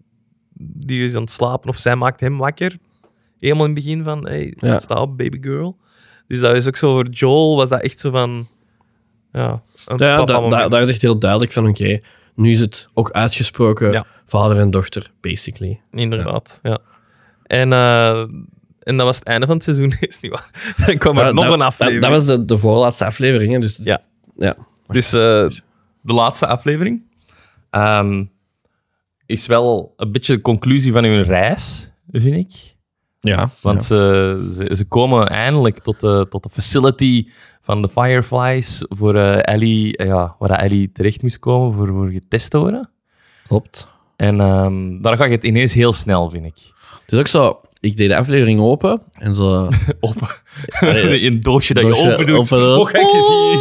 Die 0.58 1.04
is 1.04 1.14
aan 1.14 1.20
het 1.22 1.30
slapen 1.30 1.68
of 1.68 1.78
zij 1.78 1.96
maakt 1.96 2.20
hem 2.20 2.36
wakker. 2.38 2.76
Helemaal 3.38 3.66
in 3.66 3.74
het 3.74 3.84
begin 3.84 4.04
van: 4.04 4.26
Hey, 4.26 4.54
Ja. 4.56 4.78
sta 4.78 4.94
op, 5.00 5.16
baby 5.18 5.38
girl. 5.40 5.76
Dus 6.28 6.40
dat 6.40 6.56
is 6.56 6.66
ook 6.66 6.76
zo 6.76 6.92
voor 6.94 7.08
Joel, 7.08 7.56
was 7.56 7.68
dat 7.68 7.80
echt 7.80 8.00
zo 8.00 8.10
van. 8.10 8.48
Ja, 9.32 9.62
een 9.86 9.96
Ja, 9.98 10.24
da, 10.24 10.48
da, 10.48 10.68
daar 10.68 10.82
is 10.82 10.88
echt 10.88 11.02
heel 11.02 11.18
duidelijk 11.18 11.52
van, 11.52 11.68
oké, 11.68 12.00
nu 12.34 12.50
is 12.50 12.60
het 12.60 12.88
ook 12.94 13.10
uitgesproken 13.10 13.92
Ja. 13.92 14.06
vader 14.26 14.56
en 14.58 14.70
dochter, 14.70 15.10
basically. 15.20 15.80
Inderdaad, 15.90 16.60
ja. 16.62 16.78
En, 17.46 17.72
eh, 17.72 18.20
en 18.82 18.96
dat 18.96 19.06
was 19.06 19.18
het 19.18 19.26
einde 19.26 19.46
van 19.46 19.54
het 19.54 19.64
seizoen, 19.64 19.92
is 20.00 20.20
niet 20.20 20.30
waar. 20.32 20.74
Dan 20.86 20.98
kwam 20.98 21.18
er 21.18 21.34
nog 21.34 21.44
dat, 21.44 21.54
een 21.54 21.60
aflevering. 21.62 22.02
Dat, 22.02 22.10
dat 22.12 22.26
was 22.26 22.36
de, 22.36 22.44
de 22.44 22.58
voorlaatste 22.58 23.04
aflevering, 23.04 23.52
hè, 23.52 23.58
dus... 23.58 23.76
dus- 23.76 23.86
Ja. 23.86 24.00
ja. 24.36 24.56
Dus 24.86 25.12
eh, 25.12 25.48
de 26.02 26.12
laatste 26.12 26.46
aflevering 26.46 27.06
ehm, 27.70 28.24
is 29.26 29.46
wel 29.46 29.92
een 29.96 30.12
beetje 30.12 30.34
de 30.34 30.40
conclusie 30.40 30.92
van 30.92 31.04
hun 31.04 31.22
reis, 31.22 31.92
vind 32.10 32.34
ik. 32.34 32.76
Ja. 33.20 33.50
Want 33.60 33.84
ze, 33.84 34.52
ze, 34.54 34.74
ze 34.76 34.84
komen 34.84 35.28
eindelijk 35.28 35.78
tot 35.78 36.00
de, 36.00 36.26
tot 36.28 36.42
de 36.42 36.48
facility 36.48 37.28
van 37.60 37.82
de 37.82 37.88
Fireflies 37.88 38.84
voor 38.88 39.14
eh, 39.14 39.54
Ellie, 39.54 39.96
eh, 39.96 40.06
ja, 40.06 40.36
waar 40.38 40.50
Ellie 40.50 40.92
terecht 40.92 41.22
moest 41.22 41.38
komen 41.38 41.76
voor, 41.76 41.88
voor 41.88 42.10
getest 42.10 42.50
te 42.50 42.58
worden. 42.58 42.90
klopt. 43.46 43.86
En 44.16 44.40
ehm, 44.40 45.00
daar 45.00 45.16
gaat 45.16 45.30
het 45.30 45.44
ineens 45.44 45.74
heel 45.74 45.92
snel, 45.92 46.30
vind 46.30 46.44
ik. 46.44 46.72
Het 47.00 47.12
is 47.12 47.18
ook 47.18 47.28
zo, 47.28 47.60
ik 47.82 47.96
deed 47.96 48.08
de 48.08 48.16
aflevering 48.16 48.60
open 48.60 49.02
en 49.12 49.34
zo... 49.34 49.68
Open. 50.00 50.28
Allee, 50.80 51.24
een 51.30 51.40
doosje 51.40 51.74
dat 51.74 51.82
je 51.84 52.10
open 52.10 52.26
doet. 52.26 52.52
open. 52.52 52.78
Oh, 52.78 52.90
kijk 52.90 53.04
eens 53.04 53.26
Oh, 53.26 53.60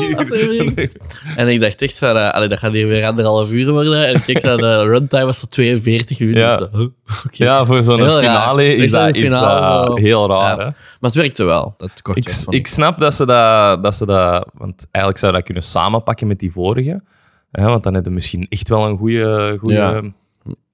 hier. 0.60 0.92
En 1.36 1.48
ik 1.48 1.60
dacht 1.60 1.82
echt 1.82 1.98
van, 1.98 2.16
uh, 2.16 2.30
allee, 2.30 2.48
dat 2.48 2.60
gaat 2.60 2.74
hier 2.74 2.88
weer 2.88 3.06
anderhalf 3.06 3.52
uur 3.52 3.72
worden. 3.72 4.06
En 4.06 4.16
ik 4.16 4.22
keek 4.22 4.42
de 4.42 4.84
runtime 4.84 5.26
was 5.26 5.40
zo 5.40 5.46
42 5.50 6.20
minuten. 6.20 6.42
Ja. 6.42 6.58
Zo, 6.58 6.70
huh, 6.72 6.82
oké. 7.26 7.44
Ja, 7.44 7.66
voor 7.66 7.84
zo'n 7.84 7.98
raar. 7.98 8.20
finale 8.20 8.76
is 8.76 8.92
dat, 8.92 9.16
is 9.16 9.24
finale 9.24 10.02
heel 10.02 10.28
raar. 10.28 10.60
Ja. 10.60 10.66
Maar 10.66 11.10
het 11.10 11.16
werkte 11.16 11.44
wel, 11.44 11.74
dat 11.78 11.92
Ik, 12.14 12.46
ik 12.50 12.68
snap 12.68 13.00
dat 13.00 13.14
ze 13.14 13.26
dat, 13.26 13.84
dat 13.84 13.96
ze 13.96 14.06
dat... 14.06 14.48
Want 14.54 14.88
eigenlijk 14.92 15.24
zou 15.24 15.34
dat 15.34 15.44
kunnen 15.44 15.64
samenpakken 15.64 16.28
met 16.28 16.40
die 16.40 16.52
vorige. 16.52 17.04
Hè, 17.52 17.64
want 17.64 17.84
dan 17.84 17.94
heb 17.94 18.06
je 18.06 18.12
misschien 18.12 18.46
echt 18.50 18.70
wel 18.70 18.86
een 18.86 18.98
goede... 18.98 19.60
Ja. 19.64 20.02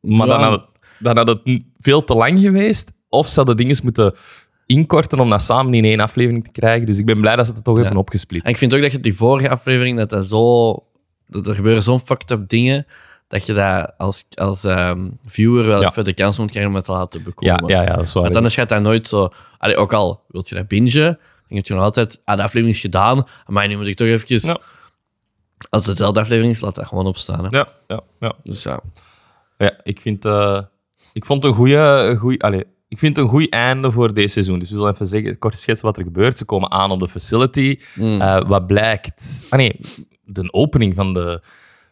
Maar 0.01 0.27
dan, 0.27 0.41
had, 0.41 0.65
dan 0.99 1.17
had 1.17 1.27
het 1.27 1.61
veel 1.77 2.03
te 2.03 2.13
lang 2.13 2.39
geweest. 2.39 2.95
Of 3.09 3.27
ze 3.27 3.35
hadden 3.35 3.57
dingen 3.57 3.77
moeten 3.83 4.15
inkorten 4.65 5.19
om 5.19 5.29
dat 5.29 5.41
samen 5.41 5.73
in 5.73 5.85
één 5.85 5.99
aflevering 5.99 6.43
te 6.43 6.51
krijgen. 6.51 6.85
Dus 6.85 6.99
ik 6.99 7.05
ben 7.05 7.21
blij 7.21 7.35
dat 7.35 7.45
ze 7.47 7.53
het 7.53 7.63
toch 7.63 7.75
Ja. 7.75 7.81
hebben 7.81 7.99
opgesplitst. 7.99 8.45
En 8.47 8.51
ik 8.51 8.57
vind 8.57 8.73
ook 8.73 8.81
dat 8.81 8.91
je 8.91 8.99
die 8.99 9.15
vorige 9.15 9.49
aflevering, 9.49 9.97
dat 9.97 10.09
dat 10.09 10.25
zo... 10.25 10.73
Dat 11.27 11.47
er 11.47 11.55
gebeuren 11.55 11.83
zo'n 11.83 11.99
fucked 11.99 12.31
up 12.31 12.49
dingen, 12.49 12.85
dat 13.27 13.45
je 13.45 13.53
dat 13.53 13.93
als, 13.97 14.25
als 14.33 14.63
ehm, 14.63 15.07
viewer 15.25 15.65
wel 15.65 15.81
Ja. 15.81 15.87
even 15.89 16.03
de 16.05 16.13
kans 16.13 16.37
moet 16.37 16.49
krijgen 16.49 16.69
om 16.71 16.75
het 16.77 16.85
te 16.85 16.91
laten 16.91 17.19
ja, 17.19 17.25
bekomen. 17.25 17.67
ja, 17.67 17.81
ja, 17.81 17.95
dat 17.95 18.05
is 18.05 18.13
waar. 18.13 18.23
Want 18.23 18.35
anders 18.35 18.55
gaat 18.55 18.69
dat 18.69 18.81
nooit 18.81 19.07
zo... 19.07 19.29
Allee, 19.57 19.75
ook 19.77 19.93
al 19.93 20.23
wilt 20.27 20.49
je 20.49 20.55
dat 20.55 20.67
bingen, 20.67 20.91
dan 20.93 21.57
heb 21.57 21.65
je 21.65 21.73
nog 21.73 21.83
altijd... 21.83 22.21
Ah, 22.25 22.35
de 22.37 22.43
aflevering 22.43 22.75
is 22.75 22.81
gedaan, 22.81 23.27
maar 23.47 23.67
nu 23.67 23.77
moet 23.77 23.87
ik 23.87 23.95
toch 23.95 24.07
even... 24.07 24.47
Ja. 24.47 24.57
Als 25.69 25.85
het 25.85 25.97
dezelfde 25.97 26.19
aflevering 26.19 26.53
is, 26.53 26.61
laat 26.61 26.75
dat 26.75 26.87
gewoon 26.87 27.05
opstaan. 27.05 27.45
Hè. 27.45 27.57
Ja, 27.57 27.67
ja, 27.87 27.99
ja. 28.19 28.33
Dus 28.43 28.63
ja. 28.63 28.79
Ja, 29.57 29.71
ik 29.83 30.01
vind, 30.01 30.25
eh, 30.25 30.61
ik 31.13 31.25
vond 31.25 31.43
een 31.43 31.53
goede, 31.53 32.15
goeie, 32.19 32.43
allee, 32.43 32.63
ik 32.87 32.97
vind 32.97 33.15
het 33.15 33.25
een 33.25 33.31
goed 33.31 33.49
einde 33.49 33.91
voor 33.91 34.13
deze 34.13 34.27
seizoen. 34.27 34.59
Dus 34.59 34.69
we 34.69 34.75
zullen 34.75 34.93
even 34.93 35.05
zeggen, 35.05 35.37
kort 35.37 35.55
schetsen 35.57 35.85
wat 35.85 35.97
er 35.97 36.03
gebeurt. 36.03 36.37
Ze 36.37 36.45
komen 36.45 36.71
aan 36.71 36.91
op 36.91 36.99
de 36.99 37.07
facility. 37.09 37.79
Mm. 37.95 38.21
Eh, 38.21 38.47
wat 38.47 38.67
blijkt? 38.67 39.45
Ah 39.49 39.59
nee, 39.59 39.79
de 40.23 40.53
opening 40.53 40.95
van 40.95 41.13
de, 41.13 41.41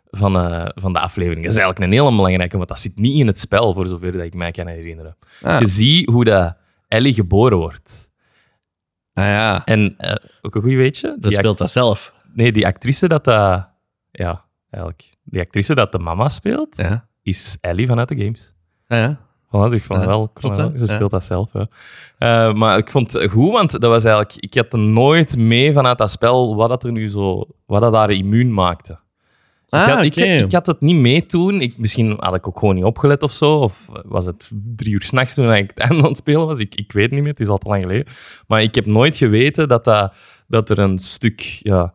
van, 0.09 0.39
eh, 0.39 0.65
van 0.75 0.93
de 0.93 0.99
aflevering 0.99 1.45
is 1.45 1.57
eigenlijk 1.57 1.79
een 1.79 1.91
hele 1.99 2.15
belangrijke, 2.15 2.57
want 2.57 2.69
dat 2.69 2.79
zit 2.79 2.95
niet 2.99 3.19
in 3.19 3.27
het 3.27 3.39
spel, 3.39 3.73
voor 3.73 3.87
zover 3.87 4.11
dat 4.11 4.21
ik 4.21 4.33
mij 4.33 4.51
kan 4.51 4.67
herinneren. 4.67 5.17
Ah. 5.41 5.59
Je 5.59 5.67
ziet 5.67 6.09
hoe 6.09 6.23
dat 6.23 6.55
Ellie 6.87 7.13
geboren 7.13 7.57
wordt. 7.57 8.11
Ah 9.13 9.25
ja, 9.25 9.61
En 9.65 9.97
eh, 9.97 10.15
ook 10.41 10.55
een 10.55 10.61
goed 10.61 10.71
weetje. 10.73 11.17
dat 11.19 11.33
speelt 11.33 11.57
dat 11.57 11.71
zelf. 11.71 12.13
nee, 12.33 12.51
die 12.51 12.65
actrice 12.65 13.07
dat... 13.07 13.23
dat 13.23 13.67
ja, 14.11 14.45
eigenlijk. 14.69 15.03
Die 15.23 15.41
actrice 15.41 15.75
dat 15.75 15.91
de 15.91 15.99
mama 15.99 16.29
speelt, 16.29 16.77
Ja. 16.77 17.07
is 17.21 17.57
Ellie 17.61 17.87
vanuit 17.87 18.07
de 18.09 18.15
games. 18.17 18.53
Ah, 18.87 18.97
ja. 18.99 19.24
Ik 19.63 19.83
vond 19.83 19.99
Ja, 20.01 20.07
wel, 20.07 20.23
ik 20.23 20.39
vond 20.41 20.55
zot, 20.55 20.55
wel- 20.55 20.71
hè? 20.71 20.77
ze 20.77 20.85
Ja. 20.85 20.93
speelt 20.93 21.11
dat 21.11 21.23
zelf. 21.23 21.49
Ja. 21.53 21.67
Eh, 22.17 22.53
maar 22.53 22.77
ik 22.77 22.89
vond 22.91 23.13
het 23.13 23.31
goed, 23.31 23.51
want 23.51 23.71
dat 23.71 23.89
was 23.89 24.03
eigenlijk, 24.05 24.35
ik 24.39 24.53
had 24.53 24.73
er 24.73 24.79
nooit 24.79 25.37
mee 25.37 25.73
vanuit 25.73 25.97
dat 25.97 26.11
spel 26.11 26.55
wat 26.55 26.69
dat 26.69 26.83
er 26.83 26.91
nu 26.91 27.09
zo, 27.09 27.45
wat 27.65 27.81
dat 27.81 27.93
daar 27.93 28.11
immuun 28.11 28.53
maakte. 28.53 28.97
Ah, 29.69 29.81
ik, 29.81 29.87
had, 29.87 30.05
oké. 30.05 30.23
ik, 30.23 30.43
ik 30.45 30.51
had 30.51 30.65
het 30.65 30.81
niet 30.81 30.95
mee 30.95 31.25
toen. 31.25 31.61
Ik, 31.61 31.77
misschien 31.77 32.15
had 32.19 32.35
ik 32.35 32.47
ook 32.47 32.59
gewoon 32.59 32.75
niet 32.75 32.83
opgelet 32.83 33.23
of 33.23 33.31
zo. 33.31 33.55
Of 33.59 33.89
was 34.05 34.25
het 34.25 34.51
drie 34.75 34.93
uur 34.93 35.01
s'nachts 35.01 35.33
toen 35.33 35.53
ik 35.53 35.69
het 35.69 35.79
einde 35.79 35.97
aan 36.03 36.07
het 36.09 36.17
spelen 36.17 36.45
was. 36.45 36.59
Ik, 36.59 36.75
ik 36.75 36.91
weet 36.91 37.11
niet 37.11 37.19
meer, 37.21 37.31
het 37.31 37.39
is 37.39 37.47
al 37.47 37.57
te 37.57 37.67
lang 37.69 37.81
geleden. 37.81 38.05
Maar 38.47 38.61
ik 38.61 38.75
heb 38.75 38.85
nooit 38.85 39.17
geweten 39.17 39.67
dat, 39.67 39.83
dat, 39.85 40.13
dat 40.47 40.69
er 40.69 40.79
een 40.79 40.97
stuk 40.97 41.41
ja, 41.59 41.93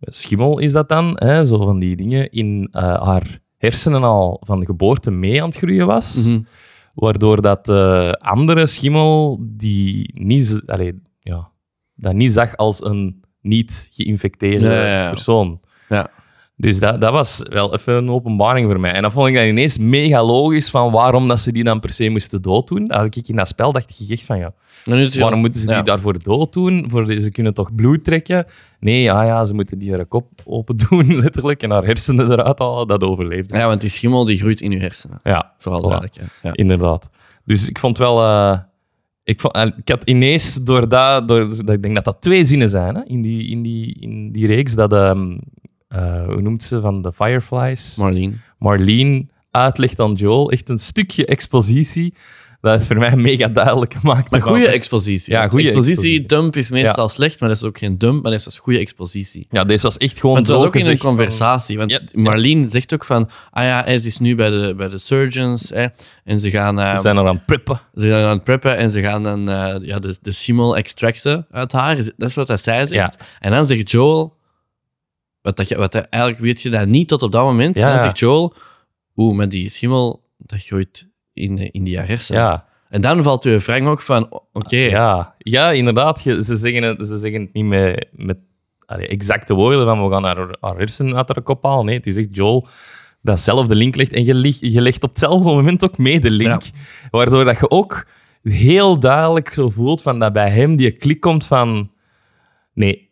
schimmel 0.00 0.58
is 0.58 0.72
dat 0.72 0.88
dan, 0.88 1.12
hè, 1.14 1.44
zo 1.44 1.56
van 1.58 1.78
die 1.78 1.96
dingen, 1.96 2.30
in 2.30 2.68
eh, 2.72 3.02
haar 3.02 3.40
hersenen 3.58 4.02
al 4.02 4.40
van 4.44 4.60
de 4.60 4.66
geboorte 4.66 5.10
mee 5.10 5.42
aan 5.42 5.48
het 5.48 5.58
groeien 5.58 5.86
was. 5.86 6.28
Mhm. 6.34 6.42
Waardoor 6.94 7.42
dat 7.42 7.66
de 7.66 8.16
andere 8.22 8.66
schimmel 8.66 9.38
die 9.42 10.10
niet, 10.14 10.62
allee, 10.66 11.02
ja, 11.18 11.50
dat 11.94 12.14
niet 12.14 12.32
zag 12.32 12.56
als 12.56 12.84
een 12.84 13.24
niet 13.40 13.90
geïnfecteerde 13.92 14.66
Ja, 14.66 14.72
ja, 14.86 15.02
ja. 15.02 15.10
persoon. 15.10 15.60
Ja. 15.88 16.10
Dus 16.62 16.80
dat, 16.80 17.00
dat 17.00 17.12
was 17.12 17.42
wel 17.48 17.74
even 17.74 17.94
een 17.94 18.10
openbaring 18.10 18.66
voor 18.70 18.80
mij. 18.80 18.92
En 18.92 19.02
dan 19.02 19.12
vond 19.12 19.28
ik 19.28 19.34
dat 19.34 19.44
ineens 19.44 19.78
mega 19.78 20.24
logisch 20.24 20.70
van 20.70 20.92
waarom 20.92 21.28
dat 21.28 21.40
ze 21.40 21.52
die 21.52 21.64
dan 21.64 21.80
per 21.80 21.90
se 21.90 22.08
moesten 22.08 22.42
dooddoen. 22.42 22.84
Dat 22.84 22.96
had 22.96 23.16
ik 23.16 23.28
in 23.28 23.36
dat 23.36 23.48
spel 23.48 23.72
dacht 23.72 24.00
ik 24.00 24.10
echt 24.10 24.24
van 24.24 24.38
ja, 24.38 24.52
waarom 25.18 25.40
moeten 25.40 25.60
ze 25.60 25.66
die 25.66 25.76
ja. 25.76 25.82
daarvoor 25.82 26.22
dooddoen? 26.22 26.84
Voor 26.90 27.04
de, 27.06 27.20
ze 27.20 27.30
kunnen 27.30 27.54
toch 27.54 27.74
bloed 27.74 28.04
trekken? 28.04 28.44
Nee, 28.80 29.02
ja, 29.02 29.22
ja, 29.22 29.44
ze 29.44 29.54
moeten 29.54 29.78
die 29.78 29.92
haar 29.92 30.06
kop 30.06 30.26
open 30.44 30.76
doen, 30.88 31.16
letterlijk, 31.22 31.62
en 31.62 31.70
haar 31.70 31.84
hersenen 31.84 32.30
eruit 32.30 32.58
halen. 32.58 32.86
Dat 32.86 33.02
overleefde. 33.02 33.56
Ja, 33.56 33.66
want 33.66 33.80
die 33.80 33.90
schimmel 33.90 34.24
die 34.24 34.38
groeit 34.38 34.60
in 34.60 34.70
je 34.70 34.78
hersenen. 34.78 35.18
Ja, 35.22 35.54
Vooral 35.58 36.02
Voilà. 36.02 36.22
Ja. 36.42 36.52
Inderdaad. 36.52 37.10
Dus 37.44 37.68
ik 37.68 37.78
vond 37.78 37.98
wel... 37.98 38.22
eh, 38.22 38.58
Ik, 39.24 39.40
vond, 39.40 39.54
eh, 39.54 39.66
ik 39.76 39.88
had 39.88 40.04
ineens 40.04 40.54
door 40.64 40.88
dat, 40.88 41.28
door, 41.28 41.48
dat... 41.64 41.74
Ik 41.76 41.82
denk 41.82 41.94
dat 41.94 42.04
dat 42.04 42.20
twee 42.20 42.44
zinnen 42.44 42.68
zijn 42.68 42.94
hè, 42.94 43.02
in, 43.04 43.22
die, 43.22 43.48
in, 43.48 43.62
die, 43.62 43.96
in 44.00 44.32
die 44.32 44.46
reeks. 44.46 44.74
Dat, 44.74 44.92
ehm 44.92 45.36
eh, 45.92 46.24
hoe 46.24 46.40
noemt 46.42 46.62
ze, 46.62 46.80
van 46.80 47.02
de 47.02 47.12
Fireflies? 47.12 47.96
Marlene. 47.96 48.32
Marlene 48.58 49.26
uitlegt 49.50 50.00
aan 50.00 50.12
Joel. 50.12 50.50
Echt 50.50 50.68
een 50.68 50.78
stukje 50.78 51.26
expositie 51.26 52.14
dat 52.60 52.72
het 52.78 52.86
voor 52.86 52.96
mij 52.98 53.16
mega 53.16 53.48
duidelijk 53.48 54.02
maakt. 54.02 54.30
Maar 54.30 54.42
goede 54.42 54.68
expositie. 54.68 55.32
Ja, 55.32 55.48
goede 55.48 55.64
expositie. 55.66 55.92
expositie. 55.94 56.26
Dump 56.26 56.56
is 56.56 56.70
meestal 56.70 57.08
slecht, 57.08 57.40
maar 57.40 57.48
dat 57.48 57.58
is 57.58 57.64
ook 57.64 57.78
geen 57.78 57.98
dump, 57.98 58.22
maar 58.22 58.32
dat 58.32 58.46
is 58.46 58.58
goede 58.58 58.78
expositie. 58.78 59.46
Ja, 59.50 59.64
deze 59.64 59.82
was 59.82 59.96
echt 59.96 60.20
gewoon 60.20 60.34
Want 60.34 60.46
het 60.46 60.56
was 60.56 60.66
ook 60.66 60.74
in 60.76 60.80
een 60.90 60.98
van- 60.98 61.08
conversatie. 61.08 61.78
Want 61.78 61.90
Ja, 61.90 62.00
Marlene 62.12 62.68
zegt 62.68 62.94
ook 62.94 63.04
van... 63.04 63.30
Ah 63.50 63.64
ja, 63.64 63.82
hij 63.84 63.94
is 63.94 64.18
nu 64.18 64.34
bij 64.34 64.50
de, 64.50 64.74
bij 64.76 64.88
de 64.88 64.98
surgeons. 64.98 65.68
Hè, 65.68 65.86
en 66.24 66.40
ze 66.40 66.50
gaan, 66.50 66.78
Ze 66.96 67.00
zijn 67.02 67.16
er 67.16 67.28
aan 67.28 67.34
het 67.36 67.46
prippen. 67.46 67.80
ze 67.94 68.08
gaan 68.08 68.24
aan 68.24 68.34
het 68.36 68.44
preppen 68.44 68.76
en 68.76 68.90
ze 68.90 69.02
gaan 69.02 69.22
dan 69.22 69.48
eh, 69.50 69.74
ja, 69.80 69.98
de, 69.98 70.16
de 70.22 70.32
schimmel 70.32 70.76
extracten 70.76 71.46
uit 71.50 71.72
haar. 71.72 71.98
Is- 71.98 72.10
Dat 72.16 72.28
is 72.28 72.34
wat 72.34 72.46
dat 72.46 72.62
zij 72.62 72.86
zegt. 72.86 73.16
En 73.40 73.50
dan 73.50 73.66
zegt 73.66 73.90
Joel... 73.90 74.40
Wat, 75.42 75.56
dat, 75.56 75.68
je- 75.68 75.76
wat 75.76 75.92
dat- 75.92 76.06
eigenlijk 76.10 76.42
weet 76.42 76.60
je 76.62 76.70
dat 76.70 76.86
niet 76.86 77.08
tot 77.08 77.22
op 77.22 77.32
dat 77.32 77.44
moment. 77.44 77.76
Ja, 77.78 77.86
En 77.86 77.92
dan 77.92 78.02
zegt 78.02 78.18
Joel... 78.18 78.54
Oeh, 79.16 79.36
met 79.36 79.50
die 79.50 79.68
schimmel, 79.68 80.24
dat 80.38 80.62
gooit 80.62 81.08
in, 81.32 81.58
eh, 81.58 81.68
in 81.72 81.84
die 81.84 81.98
hersen. 81.98 82.36
Ja, 82.36 82.66
En 82.88 83.00
dan 83.00 83.22
valt 83.22 83.44
uw 83.44 83.60
Frank 83.60 83.86
ook 83.88 84.00
van... 84.02 84.40
Oké, 84.52 84.76
ja. 84.76 85.34
ja 85.38 85.70
inderdaad. 85.70 86.22
Je- 86.22 86.44
ze, 86.44 86.56
zeggen 86.56 86.82
het, 86.82 87.06
ze 87.08 87.16
zeggen 87.16 87.40
het 87.40 87.52
niet 87.52 87.64
met, 87.64 88.08
met 88.12 88.38
allee, 88.86 89.06
exacte 89.06 89.54
woorden 89.54 89.86
van 89.86 90.04
we 90.04 90.12
gaan 90.12 90.24
haar, 90.24 90.56
haar 90.60 90.76
hersenen 90.76 91.16
uit 91.16 91.28
haar 91.28 91.42
kop 91.42 91.62
halen. 91.62 91.84
Nee, 91.84 91.96
het 91.96 92.06
is 92.06 92.16
echt 92.16 92.36
Joel 92.36 92.66
dat 93.22 93.40
zelf 93.40 93.66
de 93.66 93.74
link 93.74 93.96
legt. 93.96 94.12
En 94.12 94.24
je, 94.24 94.56
je 94.72 94.80
legt 94.80 95.02
op 95.02 95.08
hetzelfde 95.10 95.50
moment 95.50 95.84
ook 95.84 95.98
mee 95.98 96.20
de 96.20 96.30
link. 96.30 96.62
Waardoor 97.10 97.44
dat 97.44 97.58
je 97.58 97.70
ook 97.70 98.06
heel 98.42 98.98
duidelijk 99.00 99.48
zo 99.48 99.70
voelt 99.70 100.02
van 100.02 100.18
dat 100.18 100.32
bij 100.32 100.50
hem 100.50 100.76
die 100.76 100.90
klik 100.90 101.20
komt 101.20 101.46
van... 101.46 101.90
Nee, 102.74 103.10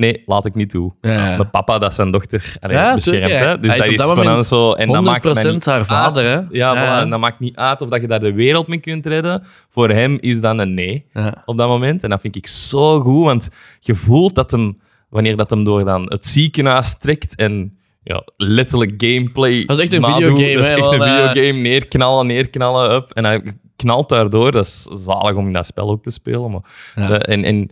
nee, 0.00 0.22
laat 0.26 0.46
ik 0.46 0.54
niet 0.54 0.70
toe. 0.70 0.92
Ja. 1.00 1.36
Mijn 1.36 1.50
papa 1.50 1.78
dat 1.78 1.94
zijn 1.94 2.10
dochter 2.10 2.54
allee, 2.60 2.76
Ja, 2.76 2.94
beschermt. 2.94 3.20
tuurlijk, 3.20 3.40
hè. 3.44 3.58
Dus 3.58 3.76
dat 3.76 3.86
is 3.86 3.96
dat 3.96 4.06
van 4.06 4.16
moment 4.16 4.46
zo... 4.46 4.72
En 4.72 4.88
dat 4.88 5.02
maakt 5.02 5.24
mij 5.24 5.44
100% 5.44 5.52
niet 5.52 5.64
haar 5.64 5.86
vader, 5.86 6.24
uit. 6.24 6.46
hè? 6.50 6.56
Ja, 6.58 6.74
voilà. 6.74 7.02
En 7.02 7.10
dat 7.10 7.20
maakt 7.20 7.40
niet 7.40 7.56
uit 7.56 7.82
of 7.82 7.88
dat 7.88 8.00
je 8.00 8.06
daar 8.06 8.20
de 8.20 8.32
wereld 8.32 8.66
mee 8.66 8.78
kunt 8.80 9.06
redden. 9.06 9.42
Voor 9.70 9.88
hem 9.90 10.18
is 10.20 10.40
dat 10.40 10.58
een 10.58 10.74
nee 10.74 11.06
op 11.44 11.56
dat 11.56 11.68
moment. 11.68 12.02
En 12.02 12.10
dat 12.10 12.20
vind 12.20 12.36
ik 12.36 12.46
zo 12.46 13.00
goed, 13.00 13.24
want 13.24 13.48
je 13.80 13.94
voelt 13.94 14.34
dat 14.34 14.50
hem, 14.50 14.78
wanneer 15.08 15.36
dat 15.36 15.50
hem 15.50 15.64
door 15.64 15.84
dan 15.84 16.02
het 16.08 16.26
ziekenhuis 16.26 16.98
trekt 16.98 17.34
en 17.36 17.74
ja, 18.02 18.22
letterlijk 18.36 18.92
gameplay. 18.96 19.64
Dat 19.64 19.78
is 19.78 19.84
echt 19.84 19.94
een 19.94 20.04
videogame, 20.04 20.54
Dat 20.54 20.64
is 20.64 20.70
echt 20.70 20.92
een 20.92 21.02
eh. 21.02 21.16
videogame. 21.28 21.58
Neerknallen, 21.58 22.26
neerknallen, 22.26 22.92
up. 22.94 23.10
En 23.10 23.24
hij 23.24 23.42
knalt 23.76 24.08
daardoor. 24.08 24.52
Dat 24.52 24.64
is 24.64 24.82
zalig 25.04 25.34
om 25.34 25.46
in 25.46 25.52
dat 25.52 25.66
spel 25.66 25.90
ook 25.90 26.02
te 26.02 26.10
spelen. 26.10 26.50
Maar, 26.50 26.60
Ja. 26.94 27.18
en, 27.18 27.44
en 27.44 27.70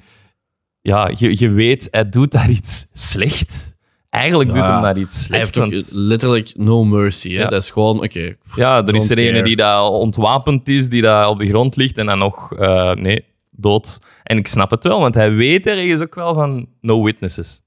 ja, 0.89 1.11
je, 1.17 1.35
je 1.39 1.51
weet, 1.51 1.89
hij 1.91 2.09
doet 2.09 2.33
daar 2.33 2.51
iets 2.51 2.87
slecht. 2.93 3.77
Eigenlijk 4.11 4.55
doet 4.55 4.63
hem 4.63 4.83
daar 4.83 4.99
iets 4.99 5.15
Hij 5.17 5.25
slecht. 5.25 5.43
heeft 5.43 5.59
ook 5.59 5.71
want- 5.71 5.91
letterlijk 5.93 6.53
no 6.57 6.85
mercy. 6.85 7.33
Hè? 7.35 7.43
Ja. 7.43 7.49
Dat 7.49 7.63
is 7.63 7.71
gewoon... 7.71 8.03
Oké, 8.03 8.35
ja, 8.55 8.87
er 8.87 8.95
is 8.95 9.11
er 9.11 9.19
een 9.19 9.31
care. 9.33 9.43
die 9.43 9.57
daar 9.57 9.83
ontwapend 9.83 10.69
is, 10.69 10.89
die 10.89 11.03
daar 11.03 11.29
op 11.29 11.39
de 11.39 11.47
grond 11.47 11.77
ligt 11.77 11.99
en 11.99 12.07
dan 12.07 12.19
nog, 12.19 12.53
eh, 12.55 12.93
nee, 12.93 13.25
dood. 13.51 13.99
En 14.23 14.37
ik 14.39 14.47
snap 14.49 14.71
het 14.71 14.85
wel, 14.85 15.01
want 15.01 15.15
hij 15.15 15.33
weet 15.35 15.67
ergens 15.67 16.01
ook 16.03 16.15
wel 16.15 16.35
van 16.35 16.69
no 16.81 17.03
witnesses. 17.05 17.61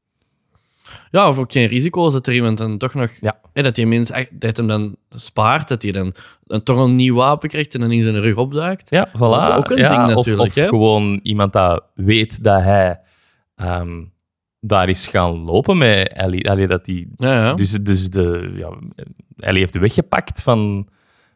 Ja, 1.12 1.28
of 1.30 1.38
ook 1.38 1.52
geen 1.52 1.68
risico's 1.68 2.14
dat 2.14 2.28
er 2.28 2.34
iemand 2.34 2.58
dan 2.58 2.78
toch 2.78 2.94
nog... 2.94 3.10
Ja. 3.22 3.40
hè, 3.54 3.62
dat 3.64 3.76
die 3.76 3.88
mens 3.88 4.12
dat 4.32 4.58
hem 4.58 4.68
dan 4.68 4.96
spaart, 5.10 5.68
dat 5.68 5.82
hij 5.82 5.92
dan, 5.92 6.14
toch 6.64 6.80
een 6.86 6.96
nieuw 6.96 7.16
wapen 7.16 7.50
krijgt 7.50 7.74
en 7.74 7.80
dan 7.80 7.92
in 7.92 8.04
zijn 8.04 8.20
rug 8.22 8.36
opduikt. 8.36 8.90
Ja, 8.90 9.08
voilà. 9.10 9.12
Dat 9.20 9.50
is 9.52 9.56
ook- 9.58 9.70
een 9.72 9.78
ja, 9.78 9.90
ding 9.90 10.02
of- 10.18 10.26
natuurlijk, 10.26 10.50
Of, 10.50 10.56
hè? 10.56 10.68
gewoon 10.68 11.20
iemand 11.24 11.54
dat 11.54 11.84
weet 11.96 12.44
dat 12.44 12.62
hij 12.62 13.00
ehm, 13.62 14.04
daar 14.60 14.90
is 14.90 15.08
gaan 15.08 15.32
lopen 15.44 15.78
met 15.78 16.14
Ellie. 16.14 16.50
Allee, 16.50 16.68
dat 16.68 16.86
die, 16.86 17.08
Ja, 17.16 17.34
ja. 17.34 17.54
dus, 17.54 17.72
dus 17.72 18.10
de, 18.10 18.52
ja, 18.56 18.70
Ellie 19.38 19.60
heeft 19.60 19.78
weggepakt 19.78 20.42
van... 20.42 20.88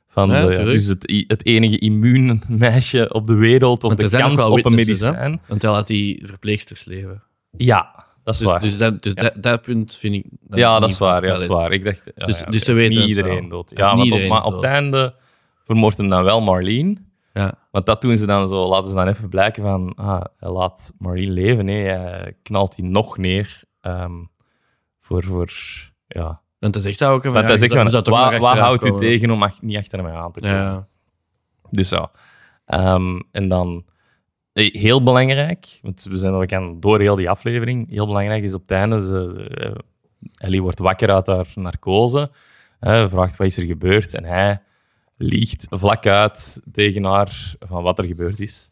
Van 0.08 0.30
Ja, 0.30 0.46
de, 0.46 0.64
dus 0.64 0.86
het, 0.86 1.24
het 1.28 1.46
enige 1.46 1.78
immuunmeisje 1.80 3.14
op 3.14 3.28
de 3.28 3.34
wereld, 3.34 3.84
op 3.84 3.98
de 3.98 4.10
kans 4.10 4.46
op 4.46 4.66
een 4.66 4.72
hè? 4.72 4.78
medicijn. 4.78 5.42
Want 5.48 5.62
hij 5.62 5.72
laat 5.72 5.88
die 5.88 6.22
verpleegsters 6.28 6.86
leven. 6.86 7.24
Ja, 7.58 8.06
dat 8.24 8.34
is 8.34 8.40
Dus, 8.40 8.50
waar. 8.50 8.60
dus, 8.60 8.78
dat, 8.78 9.04
dus 9.04 9.14
dat, 9.14 9.34
dat 9.44 9.62
punt 9.62 9.96
vind 9.96 10.14
ik... 10.16 10.26
ja, 10.50 10.80
dat 10.80 10.90
is 10.90 10.98
waar. 10.98 11.24
Ja, 11.26 11.32
dat 11.32 11.42
is 11.42 11.48
waar. 11.48 11.72
Ik 11.72 11.84
dacht, 11.84 12.12
ja, 12.16 12.26
Dus- 12.26 12.44
dus 12.50 12.64
ze 12.64 12.74
weten 12.74 13.00
niet 13.00 13.08
iedereen 13.08 13.50
dood. 13.50 13.72
Ja, 13.76 13.96
want 13.96 14.12
op, 14.12 14.28
maar 14.28 14.44
op 14.44 14.54
het 14.54 14.64
einde 14.64 15.16
vermoordt 15.64 15.98
hem 15.98 16.10
dan 16.10 16.24
wel 16.24 16.42
Marlene. 16.42 16.96
Ja. 17.36 17.54
Want 17.72 17.86
dat 17.86 18.02
doen 18.02 18.18
ze 18.18 18.26
dan 18.26 18.48
zo, 18.48 18.68
laten 18.68 18.90
ze 18.90 18.96
dan 18.96 19.08
even 19.08 19.30
blijken 19.30 19.64
van, 19.64 19.94
ah, 19.96 20.22
hij 20.38 20.50
laat 20.50 20.94
Marlene 20.98 21.32
leven. 21.32 21.66
Nee, 21.66 21.86
hij 21.86 22.38
knalt 22.44 22.76
die 22.76 22.86
nog 22.86 23.18
neer 23.18 23.62
ehm, 23.82 24.24
voor, 25.00 25.24
voor, 25.24 25.50
ja. 26.08 26.42
Want 26.60 26.74
hij 26.74 26.84
zegt 26.84 27.00
dat 27.00 27.12
ook. 27.12 27.22
Van, 27.24 27.34
Want 27.34 27.46
ja, 27.46 27.58
zegt 27.58 27.74
van, 27.74 27.84
wat 27.92 28.08
achteraan 28.12 28.58
houdt 28.58 28.86
u 28.86 28.92
tegen 28.92 29.32
om 29.32 29.44
ach- 29.44 29.62
niet 29.62 29.78
achter 29.78 30.04
mij 30.04 30.14
aan 30.14 30.32
te 30.32 30.40
komen? 30.40 30.56
Ja. 30.58 30.88
Dus 31.70 31.90
ja. 31.90 32.12
Ehm, 32.66 33.20
en 33.32 33.48
dan, 33.48 33.86
eh, 34.54 34.74
heel 34.74 35.04
belangrijk, 35.04 35.80
want 35.82 36.04
we 36.10 36.18
zijn 36.18 36.34
al 36.34 36.46
gaan 36.46 36.80
door 36.80 37.00
heel 37.00 37.16
die 37.16 37.30
aflevering, 37.30 37.90
heel 37.90 38.08
belangrijk 38.08 38.44
is 38.44 38.54
op 38.54 38.62
het 38.62 38.72
einde, 38.72 39.02
ze, 39.02 39.32
ze, 39.34 39.48
eh, 39.50 39.76
Ellie 40.48 40.62
wordt 40.62 40.80
wakker 40.80 41.14
uit 41.14 41.28
haar 41.28 41.48
narcose, 41.56 42.32
hè, 42.80 43.10
vraagt 43.10 43.36
wat 43.36 43.48
is 43.48 43.58
er 43.58 43.66
gebeurd 43.66 44.14
en 44.14 44.24
hij 44.24 44.62
liegt 45.18 45.68
vlak 45.70 46.06
uit 46.06 46.62
tegen 46.72 47.04
haar 47.04 47.54
van 47.60 47.84
wat 47.84 47.98
er 48.00 48.06
gebeurd 48.06 48.40
is. 48.40 48.72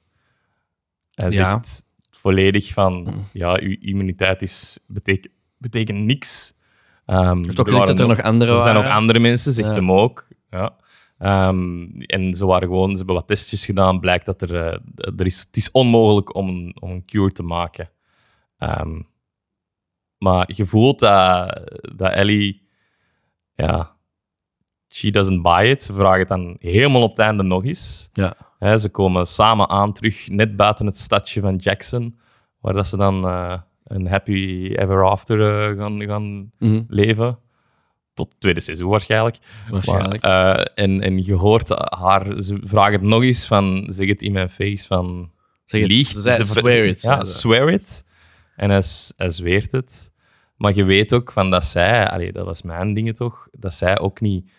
Hij 1.13 1.29
Ja. 1.29 1.51
zegt 1.51 1.83
volledig 2.11 2.71
van, 2.73 3.13
ja, 3.33 3.59
uw 3.61 3.75
immuniteit 3.79 4.41
is, 4.41 4.79
betek- 4.87 5.27
betekent 5.57 5.99
niks. 5.99 6.53
Ook 7.05 7.17
er 7.57 7.63
gezegd 7.65 7.87
dat 7.87 7.99
er 7.99 8.07
nog 8.07 8.21
andere 8.21 8.53
er 8.53 8.59
zijn 8.59 8.75
ook 8.75 8.85
andere 8.85 9.19
mensen, 9.19 9.51
zegt 9.53 9.69
Ja. 9.69 9.75
hem 9.75 9.91
ook. 9.91 10.27
Ja. 10.49 10.75
Ehm, 11.17 11.83
en 11.95 12.33
ze 12.33 12.45
waren 12.45 12.67
gewoon, 12.67 12.89
ze 12.91 12.97
hebben 12.97 13.15
wat 13.15 13.27
testjes 13.27 13.65
gedaan. 13.65 13.99
Blijkt 13.99 14.25
dat 14.25 14.41
er, 14.41 14.55
eh, 14.55 14.79
er 15.17 15.25
is, 15.25 15.39
het 15.39 15.57
is 15.57 15.71
onmogelijk 15.71 16.35
om, 16.35 16.49
een- 16.49 16.75
om 16.79 16.89
een 16.91 17.05
cure 17.05 17.31
te 17.31 17.43
maken. 17.43 17.89
Ehm, 18.57 19.01
maar 20.17 20.49
je 20.55 20.65
voelt 20.65 20.99
dat, 20.99 21.61
dat 21.95 22.11
Ellie, 22.11 22.67
ja, 23.55 23.95
she 24.93 25.11
doesn't 25.11 25.41
buy 25.41 25.65
it. 25.69 25.83
Ze 25.83 25.93
vragen 25.93 26.19
het 26.19 26.27
dan 26.27 26.55
helemaal 26.59 27.01
op 27.01 27.09
het 27.09 27.19
einde 27.19 27.43
nog 27.43 27.65
eens. 27.65 28.09
Ja. 28.13 28.77
Ze 28.77 28.89
komen 28.89 29.25
samen 29.25 29.69
aan 29.69 29.93
terug, 29.93 30.27
net 30.29 30.55
buiten 30.55 30.85
het 30.85 30.97
stadje 30.97 31.41
van 31.41 31.55
Jackson, 31.55 32.17
waar 32.59 32.73
dat 32.73 32.87
ze 32.87 32.97
dan 32.97 33.23
eh, 33.27 33.57
een 33.83 34.07
happy 34.07 34.69
ever 34.75 35.05
after 35.05 35.41
eh, 35.71 35.77
gaan, 35.77 36.01
gaan 36.01 36.51
Mhm, 36.59 36.81
leven. 36.87 37.37
Tot 38.13 38.27
het 38.31 38.39
tweede 38.39 38.59
seizoen 38.59 38.89
waarschijnlijk. 38.89 39.37
waarschijnlijk. 39.69 40.21
Maar, 40.21 40.55
eh, 40.59 40.83
en, 40.83 41.01
en 41.01 41.23
je 41.25 41.33
hoort 41.33 41.69
haar, 41.99 42.41
ze 42.41 42.57
vragen 42.63 42.93
het 42.93 43.01
nog 43.01 43.23
eens 43.23 43.45
van, 43.47 43.87
zeg 43.89 44.07
het 44.07 44.21
in 44.21 44.31
mijn 44.31 44.49
face 44.49 44.85
van, 44.87 45.31
Zeg 45.65 45.81
het, 45.81 45.89
liegt. 45.89 46.11
ze 46.21 46.43
swear 46.43 46.85
it. 46.85 47.01
Ja, 47.01 47.23
swear 47.23 47.69
it. 47.71 48.05
En 48.55 48.69
hij, 48.69 48.81
hij 49.17 49.29
zweert 49.29 49.71
het. 49.71 50.11
Maar 50.57 50.73
je 50.75 50.83
weet 50.83 51.13
ook 51.13 51.31
van 51.31 51.49
dat 51.49 51.65
zij, 51.65 52.09
allee, 52.09 52.31
dat 52.31 52.45
was 52.45 52.61
mijn 52.61 52.93
dingen 52.93 53.13
toch, 53.13 53.47
dat 53.51 53.73
zij 53.73 53.99
ook 53.99 54.21
niet 54.21 54.49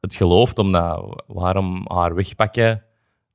het 0.00 0.14
gelooft, 0.14 0.58
omdat 0.58 1.22
waarom 1.26 1.84
haar 1.88 2.14
wegpakken 2.14 2.82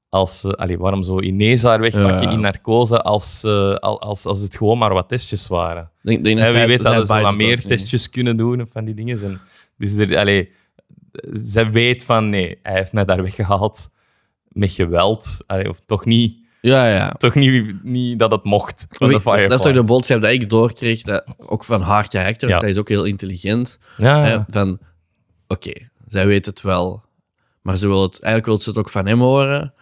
als 0.09 0.39
ze, 0.39 0.55
allee, 0.55 0.77
waarom 0.77 1.03
zo 1.03 1.21
ineens 1.21 1.63
haar 1.63 1.79
wegpakken 1.79 2.21
Ja. 2.21 2.29
in 2.31 2.39
narcose 2.39 3.01
als, 3.01 3.43
al- 3.45 4.01
als, 4.01 4.25
als 4.25 4.41
het 4.41 4.55
gewoon 4.55 4.77
maar 4.77 4.93
wat 4.93 5.09
testjes 5.09 5.47
waren. 5.47 5.91
Denk, 6.01 6.23
dat 6.25 6.33
wie 6.33 6.45
zij- 6.45 6.67
weet 6.67 6.81
zij 6.81 6.95
dat 6.95 7.07
ze 7.07 7.19
wat 7.21 7.35
meer 7.35 7.59
ook 7.59 7.65
testjes 7.65 8.09
kunnen 8.09 8.37
doen 8.37 8.61
of 8.61 8.69
van 8.71 8.85
die 8.85 8.93
dingen. 8.93 9.23
En 9.23 9.41
dus 9.77 9.95
er, 9.95 10.17
allee, 10.17 10.51
zij 11.31 11.71
weet 11.71 12.03
van 12.03 12.29
nee, 12.29 12.59
hij 12.63 12.73
heeft 12.73 12.93
mij 12.93 13.05
daar 13.05 13.21
weggehaald 13.23 13.89
met 14.47 14.71
geweld. 14.71 15.37
Allee, 15.47 15.69
of 15.69 15.79
toch 15.85 16.05
niet, 16.05 16.37
Ja, 16.61 16.87
ja. 16.87 17.09
toch 17.11 17.35
niet, 17.35 17.83
niet 17.83 18.19
dat 18.19 18.31
het 18.31 18.43
mocht 18.43 18.87
van 18.89 19.09
de 19.09 19.21
Fireflies. 19.21 19.49
dat 19.49 19.59
is 19.59 19.65
toch 19.65 19.75
de 19.81 19.83
boodschap 19.87 20.21
die 20.21 20.29
ik 20.31 20.49
doorkreeg, 20.49 21.01
dat, 21.01 21.35
ook 21.47 21.63
van 21.63 21.81
haar 21.81 22.07
karakter, 22.07 22.49
Ja. 22.49 22.59
zij 22.59 22.69
is 22.69 22.77
ook 22.77 22.89
heel 22.89 23.03
intelligent. 23.03 23.79
Ja, 23.97 24.19
hè, 24.21 24.31
ja. 24.31 24.45
van, 24.49 24.79
oké, 25.47 25.71
zij 26.07 26.27
weet 26.27 26.45
het 26.45 26.61
wel, 26.61 27.03
maar 27.61 27.77
ze 27.77 27.87
wil 27.87 28.01
het, 28.01 28.13
eigenlijk 28.21 28.45
wil 28.45 28.59
ze 28.59 28.69
het 28.69 28.77
ook 28.77 28.89
van 28.89 29.05
hem 29.07 29.19
horen, 29.19 29.73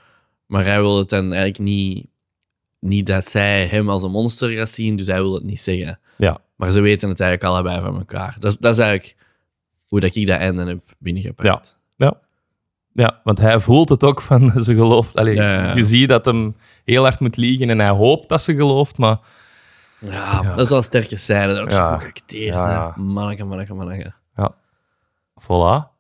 maar 0.46 0.66
hij 0.66 0.82
wil 0.82 0.98
het 0.98 1.10
dan 1.10 1.24
eigenlijk 1.34 1.58
niet, 1.64 2.08
niet 2.80 3.06
dat 3.06 3.26
zij 3.26 3.68
hem 3.68 3.90
als 3.90 4.04
een 4.04 4.12
monster 4.12 4.50
gaat 4.50 4.70
zien, 4.70 4.96
dus 4.96 5.08
hij 5.08 5.22
wil 5.22 5.34
het 5.34 5.44
niet 5.44 5.62
zeggen. 5.62 6.00
ja. 6.18 6.42
Maar 6.56 6.72
ze 6.72 6.82
weten 6.82 7.10
het 7.10 7.20
eigenlijk 7.20 7.52
allebei 7.54 7.82
van 7.82 7.98
elkaar. 7.98 8.36
Dat, 8.40 8.52
is- 8.52 8.58
dat 8.58 8.72
is 8.78 8.84
eigenlijk 8.84 9.16
hoe 9.88 10.00
dat 10.00 10.16
ik 10.16 10.28
dat 10.28 10.38
einde 10.38 10.66
heb 10.66 10.80
binnengepakt. 10.98 11.78
Ja. 11.96 12.14
Ja, 12.96 13.20
want 13.24 13.40
hij 13.40 13.60
voelt 13.60 13.90
het 13.90 14.04
ook 14.04 14.22
van 14.22 14.52
ze 14.64 14.74
gelooft. 14.76 15.16
Allee, 15.16 15.36
Ja, 15.36 15.54
ja, 15.54 15.64
ja. 15.64 15.76
Je 15.76 15.84
ziet 15.84 16.10
dat 16.10 16.26
hem 16.26 16.56
heel 16.84 17.04
hard 17.04 17.20
moet 17.20 17.38
liegen 17.38 17.70
en 17.70 17.80
hij 17.80 17.90
hoopt 17.90 18.30
dat 18.30 18.42
ze 18.42 18.56
gelooft, 18.56 18.98
maar 18.98 19.18
Ja, 20.00 20.42
dat 20.42 20.60
is 20.60 20.70
wel 20.70 20.78
een 20.78 20.84
sterke 20.84 21.16
scène. 21.18 21.48
Dat 21.48 21.58
is 21.58 21.62
ook 21.64 21.70
Ja. 21.70 21.92
goed 21.94 22.02
geacteerd. 22.02 22.54
Ja, 22.54 22.70
ja. 22.72 22.94
Manneke, 23.04 23.44
manneke, 23.46 23.74
manneke. 23.74 24.14
voilà. 25.42 25.93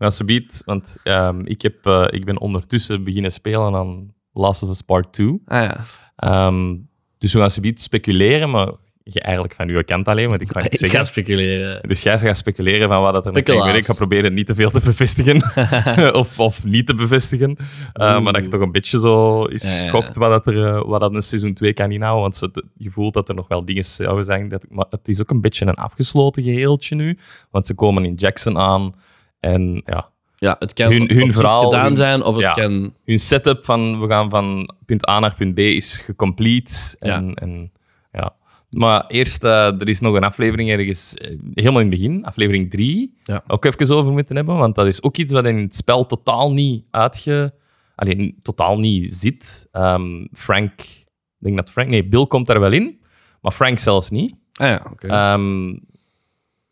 Ja, 0.00 0.10
subiet, 0.10 0.62
want 0.64 0.96
ehm, 1.02 1.40
ik, 1.44 1.62
heb, 1.62 1.86
eh, 1.86 2.04
ik 2.10 2.24
ben 2.24 2.38
ondertussen 2.40 3.04
beginnen 3.04 3.30
spelen 3.30 3.74
aan 3.74 4.14
Last 4.32 4.62
of 4.62 4.68
Us 4.70 4.82
Part 4.82 5.12
2. 5.12 5.42
Ah 5.46 5.62
ja. 5.62 5.76
Ehm, 6.16 6.76
dus 7.18 7.32
we 7.32 7.38
gaan 7.38 7.50
ze 7.50 7.60
niet 7.60 7.80
speculeren, 7.82 8.50
maar 8.50 8.70
je 9.02 9.20
eigenlijk 9.20 9.54
van 9.54 9.68
uw 9.68 9.82
kant 9.82 10.08
alleen, 10.08 10.28
want 10.28 10.40
ik 10.40 10.50
ga 10.50 10.60
niet 10.62 10.72
Ik 10.72 10.78
ga 10.80 10.86
zeggen. 10.86 11.06
speculeren. 11.06 11.88
Dus 11.88 12.02
jij 12.02 12.18
gaat 12.18 12.36
speculeren 12.36 12.88
van 12.88 13.00
wat 13.00 13.14
dat 13.14 13.26
er 13.26 13.32
nog. 13.32 13.68
Ik 13.74 13.84
ga 13.84 13.94
proberen 13.94 14.24
het 14.24 14.32
niet 14.34 14.46
te 14.46 14.54
veel 14.54 14.70
te 14.70 14.80
bevestigen. 14.84 15.42
of, 16.20 16.38
of 16.38 16.64
niet 16.64 16.86
te 16.86 16.94
bevestigen. 16.94 17.56
Uh, 17.94 18.20
maar 18.20 18.32
dat 18.32 18.42
je 18.42 18.48
toch 18.48 18.60
een 18.60 18.72
beetje 18.72 19.00
zo 19.00 19.44
is 19.44 19.80
Ja, 19.80 19.84
ja. 19.84 19.90
wat, 19.90 20.14
dat 20.14 20.46
er, 20.46 20.66
eh, 20.66 20.82
wat 20.86 21.00
dat 21.00 21.14
een 21.14 21.22
seizoen 21.22 21.54
2 21.54 21.72
kan 21.72 21.90
inhouden. 21.92 22.22
Want 22.22 22.36
ze- 22.36 22.64
je 22.76 22.90
voelt 22.90 23.14
dat 23.14 23.28
er 23.28 23.34
nog 23.34 23.48
wel 23.48 23.64
dingen 23.64 23.84
zouden 23.84 24.24
zijn. 24.24 24.48
Dat, 24.48 24.66
maar 24.70 24.86
het 24.90 25.08
is 25.08 25.20
ook 25.20 25.30
een 25.30 25.40
beetje 25.40 25.66
een 25.66 25.74
afgesloten 25.74 26.42
geheeltje 26.42 26.94
nu. 26.94 27.18
Want 27.50 27.66
ze 27.66 27.74
komen 27.74 28.04
in 28.04 28.14
Jackson 28.14 28.58
aan. 28.58 28.92
En 29.40 29.82
ja, 29.86 30.10
Ja, 30.36 30.56
het 30.58 30.72
kan 30.72 30.92
Hun- 30.92 31.10
hun 31.10 31.32
verhaal, 31.32 31.64
gedaan 31.64 31.84
hun- 31.86 31.96
zijn, 31.96 32.22
of 32.22 32.34
het 32.34 32.42
ja. 32.44 32.52
kan... 32.52 32.94
hun 33.04 33.18
setup 33.18 33.64
van 33.64 34.00
we 34.00 34.06
gaan 34.06 34.30
van 34.30 34.74
punt 34.84 35.08
A 35.08 35.18
naar 35.20 35.34
punt 35.34 35.54
B 35.54 35.58
is 35.58 35.92
gecomplete. 35.92 36.96
En, 36.98 37.26
Ja. 37.26 37.34
en, 37.34 37.72
ja. 38.12 38.34
Maar 38.70 39.06
eerst, 39.06 39.44
eh, 39.44 39.80
er 39.80 39.88
is 39.88 40.00
nog 40.00 40.14
een 40.14 40.24
aflevering 40.24 40.70
ergens 40.70 41.14
eh, 41.14 41.36
helemaal 41.54 41.80
in 41.80 41.90
het 41.90 42.00
begin, 42.00 42.24
aflevering 42.24 42.70
3, 42.70 43.14
Ja. 43.24 43.42
ook 43.46 43.64
even 43.64 43.96
over 43.96 44.12
moeten 44.12 44.36
hebben, 44.36 44.56
want 44.56 44.74
dat 44.74 44.86
is 44.86 45.02
ook 45.02 45.16
iets 45.16 45.32
wat 45.32 45.44
in 45.44 45.56
het 45.58 45.76
spel 45.76 46.06
totaal 46.06 46.52
niet 46.52 46.84
uitge... 46.90 47.54
Alleen, 47.94 48.38
totaal 48.42 48.78
niet 48.78 49.14
zit. 49.14 49.68
Ehm, 49.72 50.26
Frank, 50.32 50.80
ik 50.80 51.06
denk 51.38 51.56
dat 51.56 51.70
Frank... 51.70 51.88
Nee, 51.88 52.08
Bill 52.08 52.26
komt 52.26 52.46
daar 52.46 52.60
wel 52.60 52.72
in, 52.72 53.00
maar 53.40 53.52
Frank 53.52 53.78
zelfs 53.78 54.10
niet. 54.10 54.34
Ah 54.52 54.66
ja, 54.68 54.86
oké. 54.90 55.06
Ehm, 55.08 55.68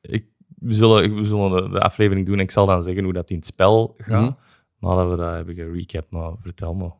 ik, 0.00 0.24
we 0.60 0.74
zullen, 0.74 1.14
we 1.14 1.22
zullen 1.22 1.70
de, 1.70 1.80
aflevering 1.80 2.26
doen 2.26 2.34
en 2.34 2.40
ik 2.40 2.50
zal 2.50 2.66
dan 2.66 2.82
zeggen 2.82 3.04
hoe 3.04 3.12
dat 3.12 3.30
in 3.30 3.36
het 3.36 3.46
spel 3.46 3.94
gaat. 3.98 4.20
Mhm. 4.20 4.30
Nadat 4.80 5.10
we 5.10 5.16
dat 5.16 5.32
hebben 5.34 5.54
gerecapt, 5.54 6.10
maar 6.10 6.32
vertel 6.42 6.74
me. 6.74 6.90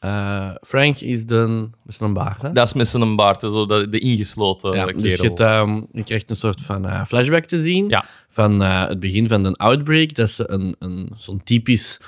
Eh, 0.00 0.50
Frank 0.60 0.98
is 1.00 1.26
de... 1.26 1.68
is 1.86 2.00
een 2.00 2.12
baard, 2.12 2.42
hè? 2.42 2.50
Dat 2.52 2.66
is 2.66 2.72
met 2.72 2.88
zijn 2.88 3.16
baard, 3.16 3.40
zo 3.40 3.66
de, 3.66 3.88
de 3.88 3.98
ingesloten 3.98 4.72
Ja, 4.72 4.84
kerel. 4.84 5.00
dus 5.02 5.16
je, 5.16 5.34
ehm, 5.34 5.80
je 5.92 6.04
krijgt 6.04 6.30
een 6.30 6.36
soort 6.36 6.60
van 6.60 6.86
eh, 6.86 7.04
flashback 7.04 7.44
te 7.44 7.60
zien 7.62 7.88
Ja. 7.88 8.04
van 8.28 8.62
eh, 8.62 8.88
het 8.88 9.00
begin 9.00 9.28
van 9.28 9.42
de 9.42 9.52
Outbreak. 9.56 10.14
Dat 10.14 10.28
is 10.28 10.38
een, 10.46 10.76
een, 10.78 11.10
zo'n 11.16 11.42
typisch 11.44 12.00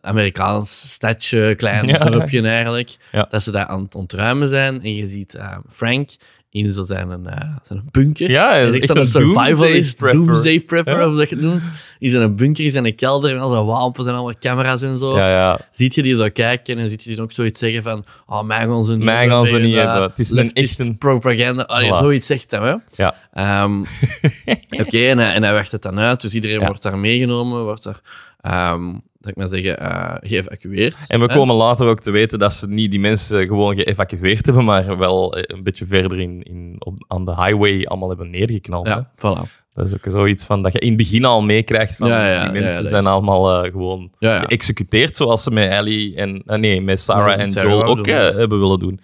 Amerikaans 0.00 0.92
stadje, 0.92 1.54
klein 1.54 1.86
Ja. 1.92 1.98
dorpje 1.98 2.42
eigenlijk. 2.48 2.96
Dat 3.30 3.42
ze 3.42 3.50
daar 3.50 3.66
aan 3.66 3.82
het 3.82 3.94
ontruimen 3.94 4.48
zijn. 4.48 4.82
En 4.82 4.94
je 4.94 5.06
ziet 5.06 5.34
eh, 5.34 5.58
Frank 5.68 6.10
in 6.52 6.72
zo 6.72 6.82
zijn, 6.84 7.10
een, 7.10 7.26
eh, 7.26 7.48
zijn 7.62 7.82
bunker. 7.90 8.30
Ja, 8.30 8.54
is 8.54 8.74
echt 8.74 8.82
echt 8.82 8.96
een 8.96 9.06
survivalist, 9.06 9.54
doomsday 9.58 10.10
prepper. 10.10 10.26
doomsday 10.26 10.60
prepper, 10.60 10.98
Ja. 11.00 11.06
of 11.06 11.14
dat 11.14 11.28
je 11.28 11.34
het 11.34 11.44
noemt. 11.44 11.70
Is 11.98 12.12
in 12.12 12.20
een 12.20 12.36
bunker, 12.36 12.64
is 12.64 12.74
in 12.74 12.84
een 12.84 12.94
kelder, 12.94 13.32
met 13.32 13.40
al 13.42 13.50
zijn 13.52 13.64
wapens 13.64 14.06
en 14.06 14.12
allemaal 14.12 14.34
camera's 14.40 14.82
en 14.82 14.98
zo. 14.98 15.16
Ja, 15.16 15.28
ja. 15.30 15.58
Ziet 15.70 15.94
je 15.94 16.02
die 16.02 16.14
zo 16.16 16.28
kijken 16.32 16.78
en 16.78 16.88
ziet 16.88 17.02
je 17.02 17.10
die 17.10 17.20
ook 17.20 17.32
zoiets 17.32 17.58
zeggen 17.58 17.82
van 17.82 18.04
oh, 18.26 18.42
mij 18.42 18.66
gaan 18.66 18.84
ze 18.84 18.92
niet 18.94 19.04
Mij 19.04 19.28
gaan 19.28 19.46
ze 19.46 19.58
niet 19.58 19.76
eh, 19.76 19.84
hebben. 19.84 20.02
Het 20.02 20.18
is 20.18 20.30
een 20.30 20.52
echte- 20.52 20.94
propaganda. 20.98 21.62
Oh, 21.66 21.82
Voilà. 21.82 21.96
Zoiets 21.98 22.26
zegt 22.26 22.50
hij, 22.50 22.60
hè. 22.60 22.74
ja. 23.02 23.14
Ehm, 23.32 23.80
Oké, 24.82 24.98
en, 24.98 25.18
hij- 25.18 25.32
en 25.34 25.42
hij 25.42 25.52
werkt 25.52 25.72
het 25.72 25.82
dan 25.82 25.98
uit, 25.98 26.20
dus 26.20 26.34
iedereen 26.34 26.58
wordt 26.66 26.82
daar 26.82 26.98
meegenomen, 26.98 27.62
wordt 27.64 27.82
daar, 27.82 28.00
ehm 28.42 28.90
zal 29.22 29.30
ik 29.30 29.36
maar 29.36 29.48
zeggen, 29.48 29.78
eh, 29.78 30.14
geëvacueerd. 30.20 30.96
En 31.08 31.20
we 31.20 31.26
hè. 31.26 31.34
komen 31.34 31.54
later 31.54 31.86
ook 31.86 32.00
te 32.00 32.10
weten 32.10 32.38
dat 32.38 32.52
ze 32.52 32.68
niet 32.68 32.90
die 32.90 33.00
mensen 33.00 33.46
gewoon 33.46 33.74
geëvacueerd 33.76 34.46
hebben, 34.46 34.64
maar 34.64 34.98
wel 34.98 35.34
eh, 35.36 35.42
een 35.56 35.62
beetje 35.62 35.86
verder 35.86 36.20
in, 36.20 36.42
in, 36.42 36.76
op, 36.78 37.04
aan 37.08 37.24
de 37.24 37.34
highway 37.34 37.84
allemaal 37.84 38.08
hebben 38.08 38.30
neergeknald. 38.30 38.86
hè. 38.86 38.92
Ja, 38.94 39.10
voilà. 39.16 39.60
Dat 39.72 39.86
is 39.86 39.94
ook 39.94 40.04
zoiets 40.12 40.44
van 40.44 40.62
dat 40.62 40.72
je 40.72 40.78
in 40.78 40.88
het 40.88 40.96
begin 40.96 41.24
al 41.24 41.42
meekrijgt 41.42 41.96
van 41.96 42.08
Ja, 42.08 42.32
ja, 42.32 42.42
die 42.42 42.60
mensen 42.60 42.80
dat 42.80 42.90
zijn 42.90 43.02
is- 43.02 43.08
allemaal 43.08 43.64
eh, 43.64 43.70
gewoon 43.70 44.10
geëxecuteerd, 44.18 45.16
zoals 45.16 45.42
ze 45.42 45.50
met 45.50 45.70
Ellie 45.70 46.16
en 46.16 46.42
nee, 46.44 46.80
met 46.82 47.00
Sarah 47.00 47.40
en 47.40 47.52
Sarah 47.52 47.70
Joel 47.70 47.84
ook 47.84 48.06
hebben 48.06 48.58
willen 48.60 48.78
doen. 48.78 49.00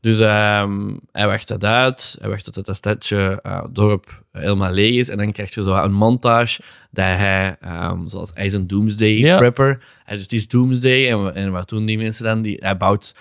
Dus 0.00 0.20
ehm, 0.20 0.96
hij 1.12 1.26
wacht 1.26 1.48
dat 1.48 1.64
uit. 1.64 2.16
Hij 2.20 2.28
wacht 2.30 2.44
tot 2.44 2.56
het 2.66 2.76
stadje, 2.76 3.42
dorp 3.72 4.24
helemaal 4.38 4.72
leeg 4.72 4.94
is. 4.94 5.08
En 5.08 5.18
dan 5.18 5.32
krijg 5.32 5.54
je 5.54 5.62
zo 5.62 5.74
een 5.74 5.92
montage 5.92 6.60
dat 6.90 7.04
hij, 7.04 7.56
ehm, 7.60 8.06
zoals 8.08 8.30
hij 8.34 8.46
is 8.46 8.52
een 8.52 8.66
doomsday 8.66 9.08
Ja. 9.18 9.36
prepper. 9.36 9.82
Hij 10.04 10.14
dus 10.14 10.22
het 10.22 10.32
is 10.32 10.48
doomsday. 10.48 11.10
En, 11.10 11.34
en 11.34 11.52
wat 11.52 11.68
doen 11.68 11.86
die 11.86 11.98
mensen 11.98 12.24
dan? 12.24 12.42
Die, 12.42 12.56
hij 12.60 12.76
bouwt, 12.76 13.14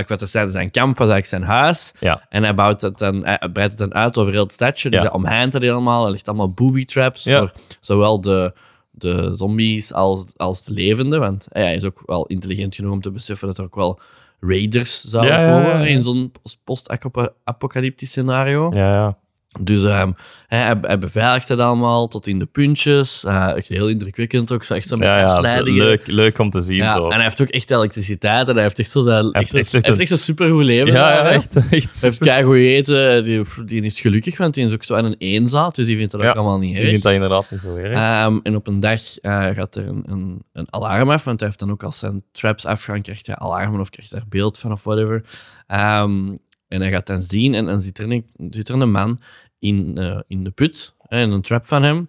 ik 0.00 0.08
wat 0.08 0.18
te 0.18 0.26
zeggen, 0.26 0.52
zijn 0.52 0.70
kamp 0.70 0.98
was 0.98 1.08
eigenlijk 1.08 1.44
zijn 1.44 1.58
huis. 1.60 1.92
Ja. 2.00 2.26
En 2.28 2.42
hij, 2.42 2.54
bouwt 2.54 2.80
het 2.80 2.98
dan, 2.98 3.24
hij 3.24 3.48
breidt 3.52 3.78
het 3.78 3.78
dan 3.90 3.94
uit 3.94 4.18
over 4.18 4.32
heel 4.32 4.42
het 4.42 4.52
stadje. 4.52 4.90
Dus 4.90 5.02
Ja. 5.02 5.20
hij 5.22 5.40
het 5.40 5.62
helemaal. 5.62 6.04
Er 6.06 6.10
ligt 6.10 6.28
allemaal 6.28 6.50
booby 6.52 6.84
traps 6.84 7.24
Ja. 7.24 7.38
voor 7.38 7.52
zowel 7.80 8.20
de, 8.20 8.52
de 8.90 9.32
zombies 9.34 9.92
als, 9.92 10.26
als 10.36 10.64
de 10.64 10.72
levenden. 10.72 11.20
Want 11.20 11.46
eh, 11.52 11.62
hij 11.62 11.76
is 11.76 11.84
ook 11.84 12.02
wel 12.06 12.26
intelligent 12.26 12.74
genoeg 12.74 12.92
om 12.92 13.00
te 13.00 13.10
beseffen 13.10 13.46
dat 13.46 13.58
er 13.58 13.64
ook 13.64 13.74
wel 13.74 14.00
raiders 14.40 15.04
zouden 15.04 15.36
komen 15.36 15.88
in 15.88 16.02
zo'n 16.02 16.32
post-apocalyptisch 16.64 18.10
scenario. 18.10 18.70
Ja, 18.74 18.92
ja. 18.92 19.16
Dus 19.60 19.84
ehm, 19.84 20.12
hij, 20.46 20.58
hij, 20.58 20.78
hij 20.80 20.98
beveiligt 20.98 21.48
het 21.48 21.60
allemaal 21.60 22.08
tot 22.08 22.26
in 22.26 22.38
de 22.38 22.46
puntjes. 22.46 23.24
Echt 23.24 23.68
heel 23.68 23.88
indrukwekkend 23.88 24.52
ook. 24.52 24.62
Zo 24.62 24.74
echt 24.74 24.88
zo 24.88 24.96
met 24.96 25.08
ja, 25.08 25.18
ja 25.18 25.60
leuk, 25.62 26.06
leuk 26.06 26.38
om 26.38 26.50
te 26.50 26.60
zien. 26.60 26.76
Ja, 26.76 26.94
zo. 26.94 27.04
en 27.04 27.14
hij 27.14 27.22
heeft 27.22 27.40
ook 27.40 27.48
echt 27.48 27.70
elektriciteit 27.70 28.48
en 28.48 28.54
hij 28.54 28.62
heeft 28.62 28.78
echt 28.78 28.90
zo 28.90 29.04
heeft 29.04 29.54
echt, 29.54 29.74
echt 29.74 29.98
echt 29.98 30.10
een 30.10 30.18
supergoed 30.18 30.64
leven. 30.64 30.92
ja, 30.92 31.22
daar, 31.22 31.26
echt, 31.26 31.56
echt 31.70 31.70
Hij 31.70 31.84
heeft 32.00 32.18
keigoed 32.18 32.56
eten. 32.56 33.24
Die, 33.24 33.44
die 33.64 33.82
is 33.82 34.00
gelukkig, 34.00 34.36
want 34.36 34.54
die 34.54 34.66
is 34.66 34.72
ook 34.72 34.84
zo 34.84 34.94
aan 34.94 35.04
een 35.04 35.16
eenzaad. 35.18 35.74
Dus 35.74 35.86
die 35.86 35.96
vindt 35.96 36.12
dat 36.12 36.20
ook 36.20 36.34
allemaal 36.34 36.58
niet 36.58 36.76
erg. 36.76 36.90
vind 36.90 37.02
dat 37.02 37.12
inderdaad 37.12 37.50
niet 37.50 37.60
zo 37.60 37.76
erg. 37.76 37.96
Ehm, 37.96 38.38
en 38.42 38.56
op 38.56 38.66
een 38.66 38.80
dag 38.80 39.18
eh, 39.18 39.46
gaat 39.46 39.76
er 39.76 39.86
een, 39.86 40.02
een, 40.06 40.42
een 40.52 40.66
alarm 40.70 41.10
af, 41.10 41.24
want 41.24 41.38
hij 41.38 41.48
heeft 41.48 41.60
dan 41.60 41.70
ook 41.70 41.82
als 41.82 41.98
zijn 41.98 42.24
traps 42.32 42.66
afgaan, 42.66 43.02
krijgt 43.02 43.26
hij 43.26 43.36
alarmen 43.36 43.80
of 43.80 43.90
krijgt 43.90 44.10
hij 44.10 44.20
er 44.20 44.28
beeld 44.28 44.58
van 44.58 44.72
of 44.72 44.84
whatever. 44.84 45.24
Ehm, 45.66 46.34
en 46.68 46.80
hij 46.80 46.90
gaat 46.90 47.06
dan 47.06 47.22
zien 47.22 47.54
en 47.54 47.66
dan 47.66 47.80
zit 47.80 47.98
er 47.98 48.10
een, 48.10 48.26
zit 48.50 48.68
er 48.68 48.80
een 48.80 48.90
man 48.90 49.20
in, 49.66 49.98
eh, 49.98 50.20
in 50.26 50.44
de 50.44 50.50
put, 50.50 50.94
in 51.08 51.18
een 51.18 51.42
trap 51.42 51.66
van 51.66 51.82
hem. 51.82 52.08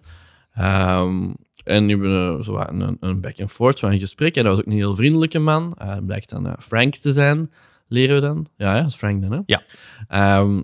Ehm, 0.54 1.30
en 1.64 1.86
die 1.86 1.96
hebben 1.96 2.36
eh, 2.38 2.44
zo 2.44 2.52
wat 2.52 2.70
een, 2.70 2.96
een 3.00 3.20
back 3.20 3.40
and 3.40 3.50
forth 3.50 3.78
van 3.78 3.92
een 3.92 3.98
gesprek. 4.00 4.36
En 4.36 4.44
dat 4.44 4.52
was 4.52 4.60
ook 4.60 4.66
een 4.66 4.78
heel 4.78 4.94
vriendelijke 4.96 5.38
man. 5.38 5.74
Eh, 5.78 5.88
Hij 5.88 6.00
blijkt 6.00 6.30
dan 6.30 6.46
eh, 6.46 6.52
Frank 6.60 6.94
te 6.94 7.12
zijn, 7.12 7.50
leren 7.88 8.14
we 8.14 8.20
dan. 8.20 8.46
Ja, 8.56 8.74
ja 8.74 8.80
dat 8.82 8.90
is 8.90 8.96
Frank 8.96 9.22
dan, 9.22 9.32
hè? 9.32 9.38
Ja. 9.46 9.62
Ehm, 10.08 10.60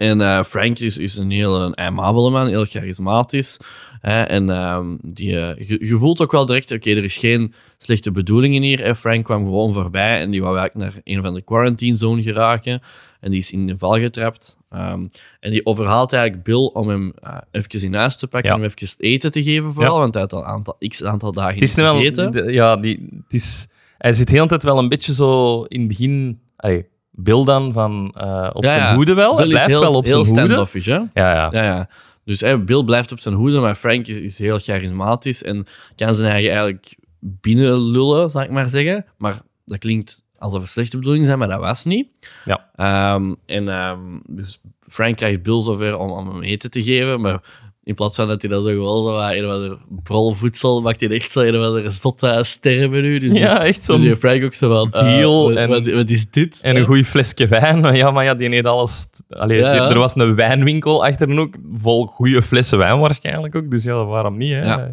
en 0.00 0.20
eh, 0.20 0.42
Frank 0.42 0.78
is, 0.78 0.98
is 0.98 1.16
een 1.16 1.30
heel 1.30 1.78
een 1.78 1.94
man, 1.94 2.46
heel 2.46 2.64
charismatisch. 2.64 3.58
Hè, 4.00 4.22
en 4.22 4.50
ehm, 4.50 4.96
die, 5.00 5.40
eh, 5.40 5.68
je, 5.68 5.86
je 5.86 5.96
voelt 5.96 6.20
ook 6.20 6.32
wel 6.32 6.46
direct, 6.46 6.72
oké, 6.72 6.90
er 6.90 7.04
is 7.04 7.16
geen 7.16 7.54
slechte 7.78 8.10
bedoelingen 8.10 8.62
hier. 8.62 8.78
Hè. 8.84 8.94
Frank 8.94 9.24
kwam 9.24 9.44
gewoon 9.44 9.72
voorbij 9.72 10.20
en 10.20 10.30
die 10.30 10.42
wou 10.42 10.58
eigenlijk 10.58 10.92
naar 10.92 11.02
een 11.04 11.22
van 11.22 11.34
de 11.34 11.42
quarantine 11.42 11.96
zone 11.96 12.22
geraken. 12.22 12.80
En 13.20 13.30
die 13.30 13.40
is 13.40 13.50
in 13.52 13.66
de 13.66 13.78
val 13.78 13.98
getrapt. 13.98 14.56
Ehm, 14.70 15.06
en 15.40 15.50
die 15.50 15.66
overhaalt 15.66 16.12
eigenlijk 16.12 16.44
Bill 16.44 16.70
om 16.72 16.88
hem 16.88 17.12
eh, 17.22 17.36
even 17.50 17.82
in 17.82 17.94
huis 17.94 18.16
te 18.16 18.26
pakken 18.26 18.50
Ja. 18.50 18.56
en 18.56 18.62
hem 18.62 18.70
even 18.76 18.94
eten 18.98 19.30
te 19.30 19.42
geven 19.42 19.72
vooral. 19.72 19.94
Ja. 19.94 20.00
Want 20.00 20.12
hij 20.14 20.22
had 20.22 20.32
al 20.32 20.38
een 20.40 20.46
aantal, 20.46 20.76
x 20.88 21.04
aantal 21.04 21.32
dagen 21.32 21.54
Het 21.54 21.62
is 21.62 21.74
niet 21.74 21.84
wel, 21.84 21.94
gegeten. 21.94 22.52
ja, 22.52 22.76
die, 22.76 23.08
het 23.24 23.32
is, 23.34 23.68
hij 23.98 24.12
zit 24.12 24.26
de 24.26 24.32
hele 24.36 24.46
tijd 24.48 24.62
wel 24.62 24.78
een 24.78 24.88
beetje 24.88 25.12
zo 25.14 25.62
in 25.62 25.78
het 25.78 25.88
begin. 25.88 26.40
Allee, 26.56 26.86
Bill 27.10 27.44
dan 27.44 27.72
van 27.72 28.14
eh, 28.16 28.50
op 28.52 28.64
Ja, 28.64 28.70
zijn 28.70 28.94
hoede 28.94 29.14
wel. 29.14 29.28
Bill 29.36 29.38
hij 29.44 29.48
blijft 29.48 29.68
heel, 29.70 29.80
wel 29.80 29.94
op 29.96 30.04
heel 30.04 30.24
zijn 30.24 30.50
hoede. 30.52 30.80
hè? 30.90 30.92
Ja, 30.92 31.08
ja. 31.14 31.48
Ja, 31.50 31.62
ja. 31.62 31.88
Dus 32.24 32.64
Bill 32.64 32.84
blijft 32.84 33.12
op 33.12 33.20
zijn 33.20 33.34
hoede, 33.34 33.60
maar 33.60 33.74
Frank 33.74 34.06
is, 34.06 34.18
is 34.18 34.38
heel 34.38 34.58
charismatisch 34.58 35.42
en 35.42 35.66
kan 35.96 36.14
zijn 36.14 36.30
eigen 36.30 36.50
eigenlijk 36.50 36.96
binnenlullen, 37.20 38.30
zal 38.30 38.42
ik 38.42 38.50
maar 38.50 38.68
zeggen. 38.70 39.04
Maar 39.18 39.40
dat 39.64 39.78
klinkt 39.78 40.22
alsof 40.40 40.60
het 40.60 40.70
slechte 40.70 40.96
bedoelingen 40.96 41.26
zijn, 41.26 41.38
maar 41.38 41.48
dat 41.48 41.60
was 41.60 41.84
niet. 41.84 42.06
Ja. 42.44 42.68
Ehm, 42.76 43.34
en 43.46 43.68
ehm, 43.68 43.98
dus 44.26 44.60
Frank 44.88 45.16
krijgt 45.16 45.42
Bill 45.42 45.60
zover 45.60 45.98
om, 45.98 46.10
om 46.10 46.28
hem 46.28 46.42
eten 46.42 46.70
te 46.70 46.82
geven, 46.82 47.20
maar 47.20 47.40
in 47.84 47.94
plaats 47.94 48.16
van 48.16 48.28
dat 48.28 48.40
hij 48.40 48.50
dat 48.50 48.62
zo 48.64 48.68
gewoon 48.70 49.04
zo 49.06 49.12
wat 49.12 49.52
ander 49.52 49.78
brolvoedsel, 50.02 50.80
maakt 50.80 51.00
hij 51.00 51.10
echt 51.10 51.30
zo 51.30 51.40
een 51.40 51.54
andere 51.54 51.90
zotte 51.90 52.40
sterrenmenu. 52.44 53.18
Dus 53.18 53.32
Ja, 53.32 53.64
echt 53.64 53.76
dus 53.76 53.86
zo'n 53.86 54.00
die 54.00 54.16
Frank 54.16 54.44
ook 54.44 54.54
zo 54.54 54.68
van, 54.68 54.90
wat, 54.90 55.56
en- 55.56 55.68
wat, 55.68 55.90
wat 55.90 56.10
is 56.10 56.30
dit? 56.30 56.58
En 56.60 56.76
een 56.76 56.84
goed 56.84 57.06
flesje 57.06 57.46
wijn. 57.48 57.80
Maar 57.80 57.96
ja, 57.96 58.10
maar 58.10 58.24
ja, 58.24 58.34
die 58.34 58.52
eet 58.56 58.66
alles. 58.66 59.06
Allee, 59.28 59.58
Ja, 59.58 59.74
ja. 59.74 59.88
Er 59.90 59.98
was 59.98 60.16
een 60.16 60.34
wijnwinkel 60.34 61.04
achter 61.06 61.28
hem 61.28 61.38
ook, 61.38 61.54
vol 61.72 62.06
goede 62.06 62.42
flessen 62.42 62.78
wijn 62.78 62.98
waarschijnlijk 62.98 63.54
ook. 63.54 63.70
Dus 63.70 63.84
ja, 63.84 64.04
waarom 64.04 64.36
niet? 64.36 64.50
Hè? 64.52 64.60
Ja. 64.64 64.86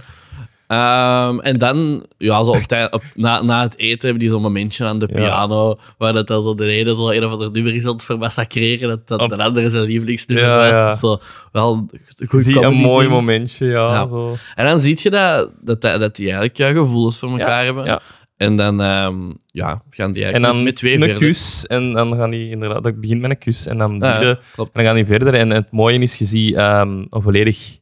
Ehm, 0.68 1.39
en 1.39 1.57
dan, 1.57 2.05
ja, 2.18 2.43
zo 2.43 2.51
op 2.91 3.03
na, 3.15 3.41
na 3.41 3.61
het 3.61 3.78
eten 3.78 3.99
hebben 4.01 4.20
die 4.20 4.30
zo'n 4.30 4.41
momentje 4.41 4.86
aan 4.86 4.99
de 4.99 5.07
Ja. 5.11 5.15
piano, 5.15 5.78
waar 5.97 6.13
dat 6.13 6.28
dan 6.28 6.41
zo 6.41 6.55
de 6.55 6.65
ene 6.72 6.95
zo 6.95 7.09
een 7.09 7.26
of 7.26 7.32
ander 7.32 7.51
nummer 7.51 7.76
is 7.76 7.86
aan 7.86 7.91
het 7.93 8.03
vermassacreren, 8.03 8.88
dat, 8.89 9.07
dat 9.07 9.20
Op- 9.22 9.30
de 9.30 9.43
andere 9.43 9.70
zijn 9.70 9.84
lievelingsnummer 9.84 10.45
Ja, 10.45 10.55
was. 10.57 10.70
ja. 10.70 10.95
Zo, 10.95 11.20
wel 11.51 11.74
een 12.18 12.28
goed 12.28 12.43
Zie 12.43 12.61
een 12.61 12.74
mooi 12.74 12.99
ding. 12.99 13.11
momentje, 13.11 13.65
ja. 13.65 14.07
Zo. 14.07 14.36
En 14.55 14.65
dan 14.65 14.80
zie 14.80 14.99
je 15.01 15.09
dat, 15.09 15.51
dat, 15.61 15.82
dat, 15.82 16.15
die 16.15 16.26
eigenlijk 16.26 16.57
ja, 16.57 16.72
gevoelens 16.72 17.18
voor 17.18 17.30
elkaar 17.30 17.63
hebben. 17.63 18.01
En 18.38 18.55
dan 18.55 18.82
ehm, 18.82 19.15
ja, 19.45 19.82
gaan 19.89 20.11
die 20.13 20.24
En 20.24 20.30
eigenlijk 20.32 20.53
dan 20.53 20.63
met 20.63 20.76
twee 20.76 20.93
een 20.93 20.99
verder. 20.99 21.18
kus. 21.18 21.65
En 21.68 21.91
dan 21.91 22.15
gaan 22.15 22.30
die 22.30 22.49
inderdaad, 22.49 22.84
dat 22.84 22.99
begint 22.99 23.22
met 23.22 23.30
een 23.30 23.38
kus. 23.38 23.68
En 23.68 23.78
dan, 23.78 24.01
zie 24.01 24.09
je, 24.28 24.38
en 24.57 24.70
dan 24.74 24.84
gaan 24.84 24.95
die 24.95 25.05
verder. 25.05 25.34
En 25.34 25.49
het 25.49 25.72
mooie 25.72 25.99
is, 25.99 26.15
je 26.18 26.26
ziet 26.26 26.55
ehm, 26.55 27.03
volledig 27.09 27.78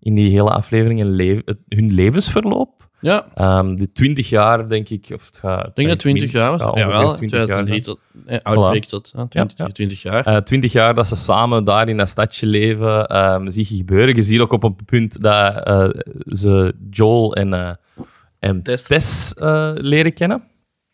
in 0.00 0.14
die 0.14 0.30
hele 0.30 0.50
aflevering 0.50 1.00
een 1.00 1.10
le- 1.14 1.42
het- 1.44 1.58
hun 1.68 1.92
levensverloop. 1.92 2.76
Ja, 3.00 3.26
Ehm 3.34 3.74
die 3.74 3.92
20 3.92 4.28
jaar, 4.28 4.66
denk 4.68 4.88
ik. 4.88 5.06
Of 5.14 5.26
het 5.26 5.36
gaat, 5.38 5.66
ik 5.66 5.74
denk 5.74 5.88
dat 5.88 5.98
20 5.98 6.32
jaar 6.32 6.50
was. 6.56 6.60
Ja, 6.60 6.86
wel. 6.88 7.12
20 7.12 7.38
jaar. 7.46 7.46
2003 7.46 7.82
zijn. 7.82 7.96
tot... 7.96 8.00
Eh, 8.26 8.38
Outbreak 8.42 8.84
tot 8.84 9.12
eh, 9.16 9.22
20, 9.28 9.58
Ja, 9.58 9.64
ja. 9.66 9.72
20 9.72 10.02
jaar. 10.02 10.24
Eh, 10.24 10.36
20 10.36 10.72
jaar 10.72 10.94
dat 10.94 11.06
ze 11.06 11.16
samen 11.16 11.64
daar 11.64 11.88
in 11.88 11.96
dat 11.96 12.08
stadje 12.08 12.46
leven, 12.46 13.06
ehm, 13.06 13.50
zie 13.50 13.66
je 13.68 13.76
gebeuren. 13.76 14.14
Je 14.14 14.22
ziet 14.22 14.40
ook 14.40 14.52
op 14.52 14.62
een 14.62 14.76
punt 14.84 15.20
dat 15.20 15.62
eh, 15.64 15.88
ze 16.26 16.74
Joel 16.90 17.34
en, 17.34 17.54
eh, 17.54 17.70
en 18.38 18.62
Tess. 18.62 18.84
Tess, 18.86 19.34
eh, 19.34 19.70
leren 19.74 20.12
kennen. 20.14 20.42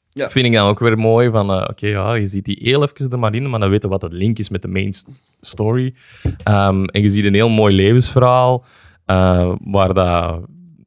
Ja. 0.08 0.30
Vind 0.30 0.46
ik 0.46 0.52
dan 0.52 0.68
ook 0.68 0.78
weer 0.78 0.98
mooi. 0.98 1.30
Van, 1.30 1.50
eh, 1.50 1.66
Oké, 1.70 1.86
ja, 1.86 2.14
je 2.14 2.26
ziet 2.26 2.44
die 2.44 2.58
heel 2.62 2.82
even 2.82 3.10
er 3.10 3.18
maar 3.18 3.34
in, 3.34 3.50
maar 3.50 3.60
dan 3.60 3.70
weten 3.70 3.88
we 3.88 3.94
wat 3.98 4.02
het 4.10 4.12
link 4.12 4.38
is 4.38 4.48
met 4.48 4.62
de 4.62 4.68
main 4.68 4.92
story. 5.40 5.94
Ehm, 6.44 6.84
en 6.84 7.00
je 7.02 7.08
ziet 7.08 7.24
een 7.24 7.34
heel 7.34 7.48
mooi 7.48 7.74
levensverhaal, 7.74 8.64
eh, 9.06 9.54
waar 9.60 9.94
dat, 9.94 10.40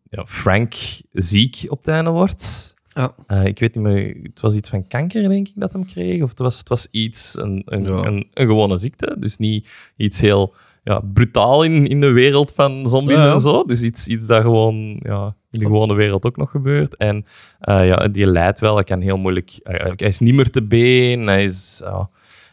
ja, 0.09 0.26
Frank 0.26 0.74
ziek 1.11 1.65
op 1.70 1.78
het 1.78 1.88
einde 1.88 2.09
wordt. 2.09 2.76
Ja. 2.88 3.11
Eh, 3.28 3.45
ik 3.45 3.59
weet 3.59 3.76
niet 3.76 3.84
meer, 3.84 4.18
het 4.24 4.41
was 4.41 4.55
iets 4.55 4.70
van 4.70 4.88
kanker, 4.88 5.30
denk 5.30 5.47
ik, 5.47 5.53
dat 5.55 5.74
hem 5.74 5.86
kreeg. 5.86 6.22
Of 6.22 6.30
het 6.30 6.39
was, 6.39 6.57
het 6.59 6.70
was 6.70 6.88
iets, 6.91 7.38
een, 7.38 7.61
een, 7.65 7.84
Ja. 7.84 8.05
een, 8.05 8.28
een 8.34 8.47
gewone 8.47 8.78
ziekte. 8.78 9.15
Dus 9.20 9.38
niet 9.38 9.70
iets 9.95 10.22
heel 10.22 10.53
ja, 10.84 10.99
brutaal 11.13 11.63
in, 11.63 11.88
in 11.88 12.01
de 12.01 12.11
wereld 12.11 12.51
van 12.53 12.89
zombies 12.89 13.18
Ja, 13.22 13.34
en 13.34 13.39
zo. 13.39 13.63
Dus 13.63 13.82
iets, 13.84 14.07
iets 14.07 14.28
dat 14.28 14.41
gewoon 14.41 14.99
ja, 15.03 15.36
in 15.51 15.59
de 15.59 15.65
gewone 15.65 15.93
wereld 15.93 16.26
ook 16.26 16.38
nog 16.38 16.51
gebeurt. 16.51 16.95
En 16.95 17.26
eh, 17.59 17.88
ja, 17.88 18.07
die 18.07 18.28
leidt 18.28 18.59
wel. 18.59 18.76
Hij 18.76 18.84
kan 18.84 19.01
heel 19.01 19.18
moeilijk... 19.18 19.59
Hij, 19.63 19.93
hij 19.95 20.07
is 20.07 20.20
niet 20.20 20.34
meer 20.34 20.49
te 20.49 20.63
been. 20.63 21.28
Hij, 21.28 21.43
is, 21.43 21.84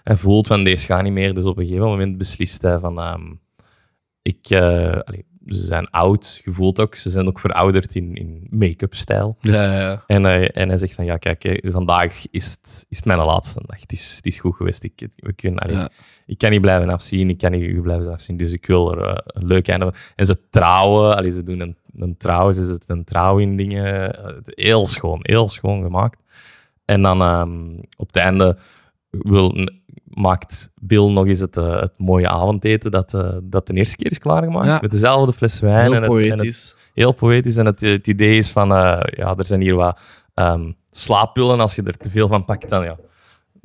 hij 0.03 0.17
voelt 0.17 0.47
van, 0.47 0.65
deze 0.65 0.87
gaat 0.87 1.03
niet 1.03 1.13
meer. 1.13 1.35
Dus 1.35 1.45
op 1.45 1.59
een 1.59 1.67
gegeven 1.67 1.87
moment 1.87 2.19
beslist 2.19 2.63
hij 2.63 2.79
van... 2.79 2.99
ehm, 2.99 3.33
ik... 4.23 4.49
ze 5.47 5.61
zijn 5.67 5.91
oud, 5.91 6.41
je 6.45 6.51
voelt 6.53 6.81
ook. 6.81 6.95
Ze 6.95 7.11
zijn 7.11 7.29
ook 7.29 7.39
verouderd 7.41 7.95
in, 7.95 8.15
in 8.15 8.47
make-up-stijl. 8.51 9.37
Ja, 9.41 9.63
ja, 9.65 9.81
ja. 9.81 10.05
En, 10.07 10.25
hij- 10.25 10.51
en 10.51 10.69
hij 10.69 10.77
zegt 10.77 10.95
van, 10.95 11.05
ja, 11.05 11.17
kijk, 11.17 11.43
hè, 11.43 11.59
vandaag 11.71 12.25
is 12.31 12.51
het, 12.51 12.87
is 12.89 12.97
het 12.97 13.07
mijn 13.07 13.19
laatste 13.19 13.61
dag. 13.67 13.81
Het 13.81 13.93
is, 13.93 14.17
het 14.17 14.27
is 14.27 14.39
goed 14.41 14.55
geweest. 14.57 14.85
Ik, 14.85 15.09
we 15.17 15.33
kunnen, 15.33 15.59
allee, 15.61 15.77
Ja. 15.77 15.89
ik 16.27 16.39
kan 16.39 16.51
niet 16.51 16.61
blijven 16.61 16.89
afzien, 16.89 17.29
ik 17.29 17.39
kan 17.39 17.51
niet 17.51 17.63
u 17.63 17.81
blijven 17.81 18.13
afzien, 18.13 18.37
dus 18.37 18.53
ik 18.53 18.67
wil 18.67 18.93
er 18.93 19.09
eh, 19.09 19.17
een 19.25 19.47
leuk 19.47 19.69
einde 19.69 19.85
van. 19.85 19.95
En 20.17 20.27
ze 20.27 20.49
trouwen, 20.51 21.17
allee, 21.17 21.31
ze 21.31 21.43
doen 21.43 21.61
een, 21.61 21.77
een 21.97 22.17
trouw, 22.17 22.51
ze 22.51 22.65
zetten 22.65 22.97
een 22.97 23.05
trouw 23.05 23.39
in 23.39 23.57
dingen. 23.57 24.17
Heel 24.45 24.87
schoon, 24.87 25.19
heel 25.23 25.49
schoon 25.49 25.83
gemaakt. 25.83 26.19
En 26.85 27.03
dan 27.03 27.21
ehm, 27.23 27.69
op 27.97 28.07
het 28.07 28.17
einde 28.17 28.57
wil, 29.11 29.69
maakt 30.15 30.73
Bill 30.81 31.11
nog 31.11 31.27
eens 31.27 31.41
het, 31.41 31.57
eh, 31.57 31.81
het 31.81 31.99
mooie 31.99 32.29
avondeten 32.29 32.91
dat, 32.91 33.15
eh, 33.15 33.37
dat 33.43 33.67
de 33.67 33.75
eerste 33.75 33.97
keer 33.97 34.11
is 34.11 34.19
klaargemaakt. 34.19 34.67
Ja. 34.67 34.79
Met 34.81 34.91
dezelfde 34.91 35.33
fles 35.33 35.61
wijn. 35.61 35.81
Heel 35.81 35.95
en 35.95 36.03
het, 36.03 36.21
en 36.21 36.27
het, 36.27 36.35
poëtisch. 36.37 36.77
heel 36.95 37.13
poëtisch. 37.13 37.57
En 37.57 37.67
het, 37.67 37.81
het 37.81 38.07
idee 38.07 38.37
is 38.37 38.51
van, 38.51 38.75
eh, 38.75 39.01
ja, 39.17 39.35
er 39.37 39.47
zijn 39.47 39.61
hier 39.61 39.75
wat 39.75 40.01
ehm 40.35 40.73
slaappillen. 40.91 41.61
Als 41.61 41.75
je 41.75 41.83
er 41.83 41.97
te 41.97 42.11
veel 42.11 42.29
van 42.29 42.45
pakt, 42.45 42.69
dan, 42.69 42.85
ja, 42.85 42.97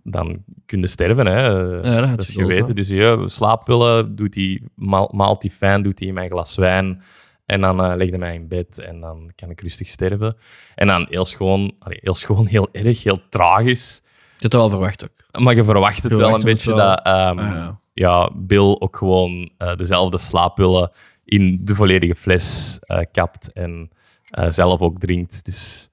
dan 0.03 0.43
kun 0.65 0.81
je 0.81 0.87
sterven. 0.87 1.25
Hè. 1.25 1.47
Ja, 1.47 2.05
dat 2.15 2.21
is 2.21 2.33
geweten. 2.33 2.75
Dus 2.75 2.89
ja, 2.89 3.27
slaappillen, 3.27 4.15
doet 4.15 4.35
hij, 4.35 4.61
maal- 4.75 5.11
maalt 5.13 5.41
die 5.41 5.51
fijn, 5.51 5.81
doet 5.81 5.99
hij 5.99 6.07
in 6.07 6.13
mijn 6.13 6.29
glas 6.29 6.55
wijn. 6.55 7.01
En 7.45 7.61
dan 7.61 7.83
eh 7.83 7.93
legde 7.95 8.17
mij 8.17 8.33
in 8.35 8.47
bed 8.47 8.79
en 8.79 8.99
dan 8.99 9.31
kan 9.35 9.49
ik 9.49 9.61
rustig 9.61 9.87
sterven. 9.87 10.37
En 10.75 10.87
dan 10.87 11.07
heel 11.09 11.25
schoon, 11.25 11.75
allee, 11.79 11.99
heel 12.01 12.13
schoon, 12.13 12.45
heel 12.47 12.69
erg, 12.71 13.03
heel 13.03 13.19
tragisch. 13.29 14.01
Je 14.03 14.09
had 14.33 14.41
het 14.41 14.53
wel 14.53 14.69
verwacht 14.69 15.03
ook. 15.03 15.18
Maar 15.37 15.55
je 15.55 15.63
verwacht 15.63 16.03
het 16.03 16.11
Je 16.11 16.17
wel 16.17 16.35
een 16.35 16.41
beetje 16.43 16.75
wel. 16.75 16.85
dat 16.87 16.99
ehm, 17.05 17.39
Ah, 17.39 17.47
ja. 17.55 17.79
ja, 17.93 18.29
Bill 18.35 18.75
ook 18.79 18.97
gewoon 18.97 19.49
eh, 19.57 19.75
dezelfde 19.75 20.17
slaappillen 20.17 20.91
in 21.25 21.59
de 21.61 21.75
volledige 21.75 22.15
fles 22.15 22.79
eh, 22.81 22.99
kapt 23.11 23.53
en 23.53 23.89
eh, 24.29 24.49
zelf 24.49 24.79
ook 24.81 24.99
drinkt. 24.99 25.45
Dus 25.45 25.89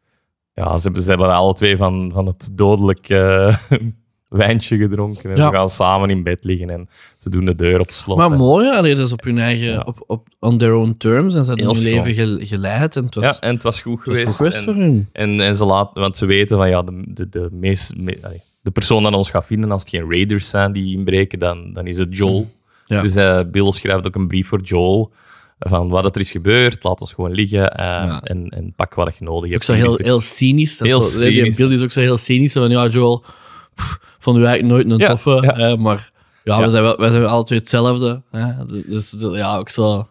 ja, 0.55 0.76
ze 0.76 0.82
hebben, 0.84 1.03
ze 1.03 1.09
hebben 1.09 1.30
alle 1.34 1.55
twee 1.55 1.76
van, 1.76 2.11
van 2.14 2.26
het 2.26 2.49
dodelijk 2.53 3.09
eh, 3.09 3.57
wijntje 4.28 4.76
gedronken. 4.78 5.30
En 5.30 5.37
Ja. 5.37 5.43
ze 5.49 5.55
gaan 5.57 5.68
samen 5.68 6.11
in 6.11 6.22
bed 6.22 6.45
liggen 6.45 6.70
en 6.70 6.89
ze 7.16 7.30
doen 7.30 7.45
de 7.45 7.55
deur 7.55 7.80
op 7.80 7.91
slot. 7.91 8.16
Maar 8.18 8.30
en- 8.30 8.37
mooi, 8.37 8.70
allee, 8.76 8.95
dat 8.95 9.07
is 9.07 9.12
op 9.12 9.24
hun 9.24 9.39
eigen, 9.39 9.66
Ja. 9.66 9.80
op, 9.87 10.05
op, 10.07 10.28
on 10.41 10.57
their 10.59 10.74
own 10.74 10.95
terms. 10.99 11.34
En 11.34 11.41
ze 11.45 11.49
hebben 11.49 11.66
hun 11.74 11.82
leven 11.82 12.14
gel- 12.14 12.39
geleid. 12.41 12.97
En 12.97 13.05
het 13.05 13.14
was, 13.14 13.24
ja, 13.24 13.37
en 13.41 13.55
het 13.55 13.62
was 13.62 13.82
goed 13.82 13.99
het 13.99 14.07
was 14.07 14.16
geweest. 14.16 14.37
goed 14.37 14.47
geweest 14.47 14.57
en, 14.59 14.64
voor 14.64 14.74
hun. 14.82 15.09
En, 15.12 15.41
en 15.41 15.57
ze 15.57 15.64
laten, 15.64 16.01
want 16.01 16.16
ze 16.16 16.26
weten 16.26 16.57
van 16.57 16.68
ja, 16.68 16.82
de, 16.82 17.03
de, 17.07 17.28
de, 17.28 17.49
meest, 17.53 17.97
me- 17.97 18.18
allee, 18.22 18.43
de 18.67 18.73
persoon 18.73 19.03
dat 19.03 19.12
ons 19.14 19.31
gaat 19.31 19.47
vinden, 19.47 19.71
als 19.71 19.81
het 19.83 19.91
geen 19.91 20.11
raiders 20.11 20.51
zijn 20.51 20.73
die 20.73 20.97
inbreken, 20.97 21.39
dan, 21.39 21.73
dan 21.73 21.87
is 21.87 21.99
het 21.99 22.17
Joel. 22.17 22.51
Ja. 22.87 23.01
Dus 23.03 23.14
eh, 23.14 23.41
Bill 23.51 23.73
schrijft 23.73 24.07
ook 24.07 24.14
een 24.14 24.27
brief 24.27 24.49
voor 24.49 24.61
Joel. 24.61 25.12
Van 25.59 25.89
wat 25.89 26.14
er 26.14 26.21
is 26.21 26.31
gebeurd, 26.31 26.85
laat 26.85 27.01
ons 27.01 27.12
gewoon 27.14 27.33
liggen 27.33 27.73
eh, 27.75 27.85
Ja. 27.85 28.21
en, 28.23 28.49
en 28.49 28.73
pak 28.77 28.95
wat 28.95 29.17
je 29.19 29.25
nodig 29.25 29.45
Ook 29.45 29.51
hebt. 29.51 29.64
zo 29.64 29.73
En 29.73 29.79
heel, 29.79 29.97
de- 29.97 30.05
heel 30.05 30.21
cynisch. 30.21 30.79
Heel 30.79 31.01
zo- 31.01 31.25
Die 31.29 31.55
beeld 31.55 31.71
is 31.71 31.83
ook 31.83 31.91
zo 31.93 32.01
heel 32.01 32.17
cynisch. 32.17 32.53
zo 32.53 32.61
Van, 32.61 32.71
ja, 32.71 32.87
Joel, 32.87 33.25
pff, 33.75 33.99
vonden 34.19 34.43
wij 34.43 34.51
eigenlijk 34.53 34.89
nooit 34.89 35.01
een 35.01 35.09
toffe. 35.09 35.31
ja. 35.31 35.55
hè, 35.55 35.77
maar 35.77 36.11
ja. 36.45 36.62
We, 36.62 36.69
zijn 36.69 36.83
wel, 36.83 36.97
wij 36.97 37.11
zijn 37.11 37.25
alle 37.25 37.45
twee 37.45 37.59
hetzelfde. 37.59 38.23
Hè, 38.31 38.64
dus 38.64 39.11
dus, 39.11 39.37
ja, 39.37 39.57
ook 39.57 39.69
zo... 39.69 40.09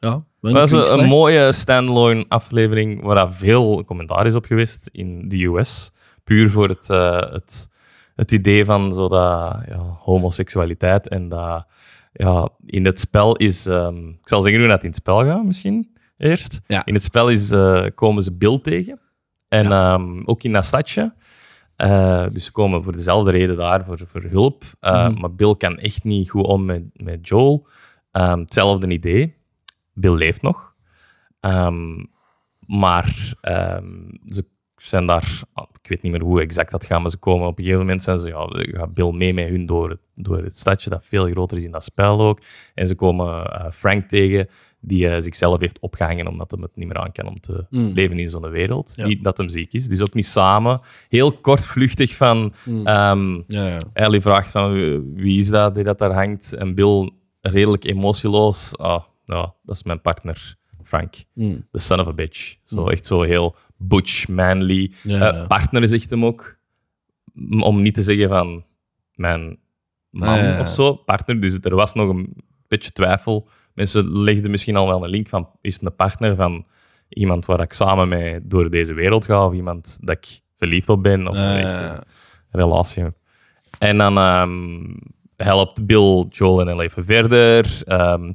Ja. 0.00 0.20
Dat 0.40 0.72
is 0.72 0.90
een, 0.90 1.06
mooie 1.08 1.52
standalone 1.52 2.24
aflevering 2.28 3.02
waar 3.02 3.32
veel 3.32 3.84
commentaar 3.84 4.26
is 4.26 4.34
op 4.34 4.44
geweest 4.44 4.88
in 4.92 5.28
de 5.28 5.44
US. 5.44 5.92
Puur 6.24 6.50
voor 6.50 6.68
het, 6.68 6.90
eh, 6.90 7.20
het, 7.20 7.68
het 8.16 8.32
idee 8.32 8.64
van 8.64 8.92
zo 8.92 9.08
dat, 9.08 9.56
ja, 9.68 9.78
homoseksualiteit. 10.04 11.08
En 11.08 11.28
dat 11.28 11.66
ja, 12.12 12.48
in 12.64 12.84
het 12.84 13.00
spel 13.00 13.36
is... 13.36 13.66
ehm, 13.66 14.08
ik 14.08 14.28
zal 14.28 14.40
zeggen 14.42 14.60
hoe 14.60 14.68
dat 14.70 14.80
in 14.82 14.86
het 14.88 14.96
spel 14.96 15.24
gaat, 15.24 15.44
misschien 15.44 15.96
eerst. 16.16 16.60
Ja. 16.66 16.84
In 16.84 16.94
het 16.94 17.04
spel 17.04 17.28
is, 17.28 17.50
eh, 17.50 17.84
komen 17.94 18.22
ze 18.22 18.36
Bill 18.36 18.60
tegen. 18.60 19.00
En 19.48 19.72
ehm, 19.72 20.22
ook 20.24 20.42
in 20.42 20.52
dat 20.52 20.64
stadje. 20.64 21.14
Eh, 21.76 22.26
dus 22.32 22.44
ze 22.44 22.52
komen 22.52 22.82
voor 22.82 22.92
dezelfde 22.92 23.30
reden 23.30 23.56
daar, 23.56 23.84
voor, 23.84 23.98
voor 24.06 24.22
hulp. 24.22 24.64
Eh, 24.80 25.08
Mhm. 25.08 25.20
Maar 25.20 25.34
Bill 25.34 25.54
kan 25.56 25.78
echt 25.78 26.04
niet 26.04 26.30
goed 26.30 26.44
om 26.46 26.64
met, 26.64 26.82
met 26.92 27.28
Joel. 27.28 27.66
Ehm, 28.10 28.38
hetzelfde 28.38 28.88
idee. 28.88 29.36
Bill 29.94 30.14
leeft 30.14 30.42
nog. 30.42 30.74
Maar 32.66 33.34
ze 34.26 34.46
zijn 34.76 35.06
daar... 35.06 35.42
Ik 35.82 35.88
weet 35.92 36.02
niet 36.02 36.12
meer 36.12 36.22
hoe 36.22 36.40
exact 36.40 36.70
dat 36.70 36.86
gaat, 36.86 37.00
maar 37.00 37.10
ze 37.10 37.16
komen 37.16 37.46
op 37.46 37.58
een 37.58 37.64
gegeven 37.64 37.84
moment... 37.84 38.02
Zijn 38.02 38.18
ze, 38.18 38.28
ja, 38.28 38.46
gaat 38.78 38.94
Bill 38.94 39.10
mee 39.12 39.34
met 39.34 39.48
hun 39.48 39.66
door 39.66 39.90
het, 39.90 39.98
door 40.14 40.42
het 40.42 40.58
stadje, 40.58 40.90
dat 40.90 41.04
veel 41.04 41.26
groter 41.30 41.56
is 41.56 41.64
in 41.64 41.70
dat 41.70 41.84
spel 41.84 42.20
ook. 42.20 42.40
En 42.74 42.86
ze 42.86 42.94
komen 42.94 43.44
eh, 43.52 43.70
Frank 43.70 44.08
tegen, 44.08 44.48
die 44.80 45.08
eh, 45.08 45.20
zichzelf 45.20 45.60
heeft 45.60 45.78
opgehangen 45.80 46.26
omdat 46.26 46.50
hij 46.50 46.60
het 46.62 46.76
niet 46.76 46.86
meer 46.86 46.96
aan 46.98 47.12
kan 47.12 47.26
om 47.26 47.40
te 47.40 47.66
Mm. 47.70 47.92
leven 47.92 48.18
in 48.18 48.28
zo'n 48.28 48.48
wereld. 48.50 48.92
Ja. 48.96 49.06
Niet 49.06 49.24
dat 49.24 49.38
hem 49.38 49.48
ziek 49.48 49.72
is, 49.72 49.88
dus 49.88 50.00
ook 50.00 50.14
niet 50.14 50.26
samen. 50.26 50.80
Heel 51.08 51.32
kort, 51.32 51.66
vluchtig 51.66 52.14
van... 52.16 52.54
Mm. 52.64 52.86
ehm, 52.86 53.34
Ja, 53.46 53.66
ja. 53.66 53.76
Ellie 53.92 54.20
vraagt 54.20 54.50
van 54.50 54.72
wie- 55.14 55.38
is 55.38 55.48
dat 55.48 55.74
die 55.74 55.84
dat 55.84 55.98
daar 55.98 56.14
hangt? 56.14 56.52
En 56.52 56.74
Bill 56.74 57.10
redelijk 57.40 57.84
emotieloos. 57.84 58.78
Ah, 58.78 59.02
ja, 59.24 59.54
dat 59.62 59.74
is 59.76 59.82
mijn 59.82 60.00
partner, 60.00 60.54
Frank. 60.82 61.14
Mm. 61.34 61.66
The 61.70 61.78
son 61.78 62.00
of 62.00 62.06
a 62.06 62.12
bitch. 62.12 62.56
Zo, 62.64 62.88
echt 62.88 63.06
zo 63.06 63.22
heel 63.22 63.54
butch, 63.78 64.28
manly. 64.28 64.92
Ja, 65.02 65.16
ja. 65.18 65.46
partner 65.46 65.88
zegt 65.88 66.10
hem 66.10 66.24
ook. 66.24 66.58
Om 67.60 67.82
niet 67.82 67.94
te 67.94 68.02
zeggen 68.02 68.28
van 68.28 68.64
mijn 69.14 69.58
man 70.10 70.60
of 70.60 70.68
zo. 70.68 70.94
Partner, 70.94 71.40
dus 71.40 71.58
er 71.62 71.74
was 71.74 71.94
nog 71.94 72.08
een 72.08 72.36
beetje 72.68 72.90
twijfel. 72.92 73.48
Mensen 73.74 74.18
legden 74.18 74.50
misschien 74.50 74.76
al 74.76 74.88
wel 74.88 75.04
een 75.04 75.10
link 75.10 75.28
van... 75.28 75.48
Is 75.60 75.74
het 75.74 75.84
een 75.84 75.96
partner 75.96 76.36
van 76.36 76.66
iemand 77.08 77.46
waar 77.46 77.60
ik 77.60 77.72
samen 77.72 78.08
mee 78.08 78.40
door 78.42 78.70
deze 78.70 78.94
wereld 78.94 79.24
ga? 79.24 79.46
Of 79.46 79.52
iemand 79.52 79.98
dat 80.02 80.16
ik 80.16 80.40
verliefd 80.56 80.88
op 80.88 81.02
ben? 81.02 81.28
Of 81.28 81.36
echt 81.36 81.80
een 81.80 82.00
relatie 82.50 83.02
heb. 83.02 83.16
En 83.78 83.98
dan 83.98 84.18
ehm, 84.18 84.94
helpt 85.36 85.86
Bill 85.86 86.26
Joel 86.28 86.60
en 86.60 86.80
even 86.80 87.04
verder. 87.04 87.82
ehm, 87.84 88.32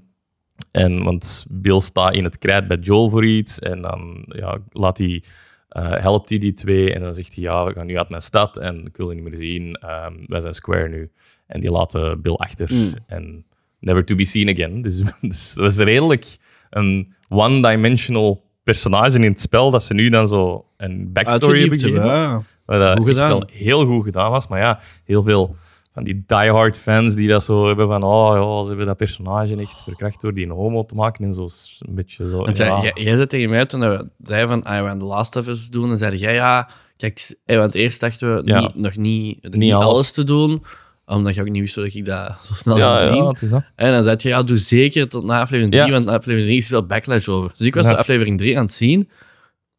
en, 0.72 1.03
want 1.03 1.45
Bill 1.49 1.80
staat 1.80 2.13
in 2.13 2.24
het 2.24 2.38
krijt 2.38 2.67
bij 2.67 2.78
Joel 2.78 3.09
voor 3.09 3.26
iets. 3.26 3.59
En 3.59 3.82
dan 3.82 4.24
ja, 4.26 4.57
laat 4.69 4.97
hij, 4.97 5.24
eh, 5.69 5.93
helpt 5.95 6.30
hij 6.30 6.38
die 6.38 6.53
twee. 6.53 6.93
En 6.93 7.01
dan 7.01 7.13
zegt 7.13 7.36
hij, 7.36 7.43
ja, 7.43 7.65
we 7.65 7.74
gaan 7.74 7.86
nu 7.86 7.97
uit 7.97 8.09
mijn 8.09 8.22
stad. 8.22 8.57
En 8.57 8.86
ik 8.86 8.97
wil 8.97 9.09
je 9.09 9.15
niet 9.15 9.24
meer 9.24 9.38
zien. 9.38 9.76
ehm, 9.76 10.13
wij 10.26 10.39
zijn 10.39 10.53
square 10.53 10.89
nu. 10.89 11.11
En 11.47 11.59
die 11.59 11.72
laten 11.72 12.22
Bill 12.22 12.34
achter. 12.34 12.69
Mm. 12.74 12.93
En 13.07 13.45
never 13.80 14.05
to 14.05 14.15
be 14.15 14.26
seen 14.26 14.49
again. 14.49 14.82
Dus, 14.82 15.01
dus 15.22 15.53
dat 15.53 15.63
was 15.63 15.78
redelijk 15.78 16.38
een 16.69 17.13
one-dimensional 17.28 18.43
personage 18.63 19.15
in 19.15 19.24
het 19.24 19.39
spel. 19.39 19.72
Dat 19.72 19.84
ze 19.84 19.93
nu 19.93 20.09
dan 20.09 20.28
zo 20.28 20.65
een 20.78 21.11
backstory 21.11 21.59
hebben 21.59 21.80
gegeven. 21.80 22.05
ja. 22.05 22.41
Wat 22.65 23.07
echt 23.07 23.17
wel 23.17 23.43
heel 23.51 23.86
goed 23.86 24.03
gedaan 24.03 24.32
was. 24.32 24.47
Maar 24.47 24.59
ja, 24.59 24.80
heel 25.03 25.24
veel 25.24 25.55
van 25.94 26.04
die 26.04 26.24
diehard 26.26 26.78
fans 26.78 27.16
die 27.16 27.28
dat 27.28 27.44
zo 27.44 27.68
hebben 27.68 27.88
van 27.88 28.04
oh 28.04 28.36
ja, 28.36 28.62
ze 28.62 28.68
hebben 28.68 28.86
dat 28.86 28.98
personage 28.98 29.56
echt 29.56 29.84
verkracht 29.84 30.22
door 30.22 30.34
die 30.34 30.46
een 30.46 30.52
homo 30.52 30.86
te 30.86 30.96
maken 30.96 31.26
en 31.26 31.34
zo 31.34 31.48
een 31.80 31.96
beetje 31.96 32.30
zo. 32.30 32.38
Want 32.38 32.58
ja. 32.58 32.82
jij, 32.82 32.92
jij, 33.04 33.16
zei 33.16 33.28
tegen 33.28 33.50
mij 33.50 33.66
toen 33.66 33.80
we 33.80 34.10
zeiden 34.24 34.50
van, 34.50 34.64
ah, 34.64 34.82
we 34.82 34.88
gaan 34.88 35.00
The 35.00 35.06
Last 35.06 35.36
of 35.36 35.48
Us 35.48 35.68
doen, 35.68 35.92
en 35.92 35.98
zei 35.98 36.18
jij, 36.18 36.34
ja, 36.34 36.70
kijk, 36.98 37.36
want 37.46 37.74
eerst 37.76 38.00
dachten 38.00 38.36
we 38.36 38.42
Ja. 38.46 38.60
niet, 38.60 38.76
nog 38.76 38.96
niet, 38.96 39.44
niet, 39.44 39.56
Niet 39.56 39.74
alles. 39.74 39.86
alles. 39.88 40.12
te 40.12 40.24
doen, 40.24 40.64
omdat 41.06 41.36
je 41.36 41.42
ook 41.42 41.50
niet 41.50 41.62
wist 41.62 41.76
dat 41.76 41.86
ik 41.86 42.06
dat 42.06 42.38
zo 42.46 42.54
snel 42.54 42.78
ja, 42.78 43.00
zou 43.00 43.14
zien. 43.14 43.24
ja, 43.24 43.30
het 43.30 43.42
is 43.42 43.50
dat. 43.50 43.64
En 43.76 43.92
dan 43.92 44.04
zei 44.04 44.16
je, 44.20 44.28
ja, 44.30 44.44
doe 44.44 44.58
zeker 44.58 45.10
tot 45.10 45.24
na 45.24 45.42
aflevering 45.42 45.72
3, 45.74 45.86
Ja. 45.86 45.92
want 45.92 46.06
na 46.06 46.12
aflevering 46.12 46.46
3 46.48 46.58
is 46.58 46.68
veel 46.68 46.86
backlash 46.86 47.28
over. 47.28 47.54
Dus 47.58 47.68
ik 47.68 47.76
was 47.76 47.86
de 47.88 47.98
aflevering 47.98 48.38
3 48.38 48.58
aan 48.58 48.64
het 48.66 48.74
zien, 48.74 49.10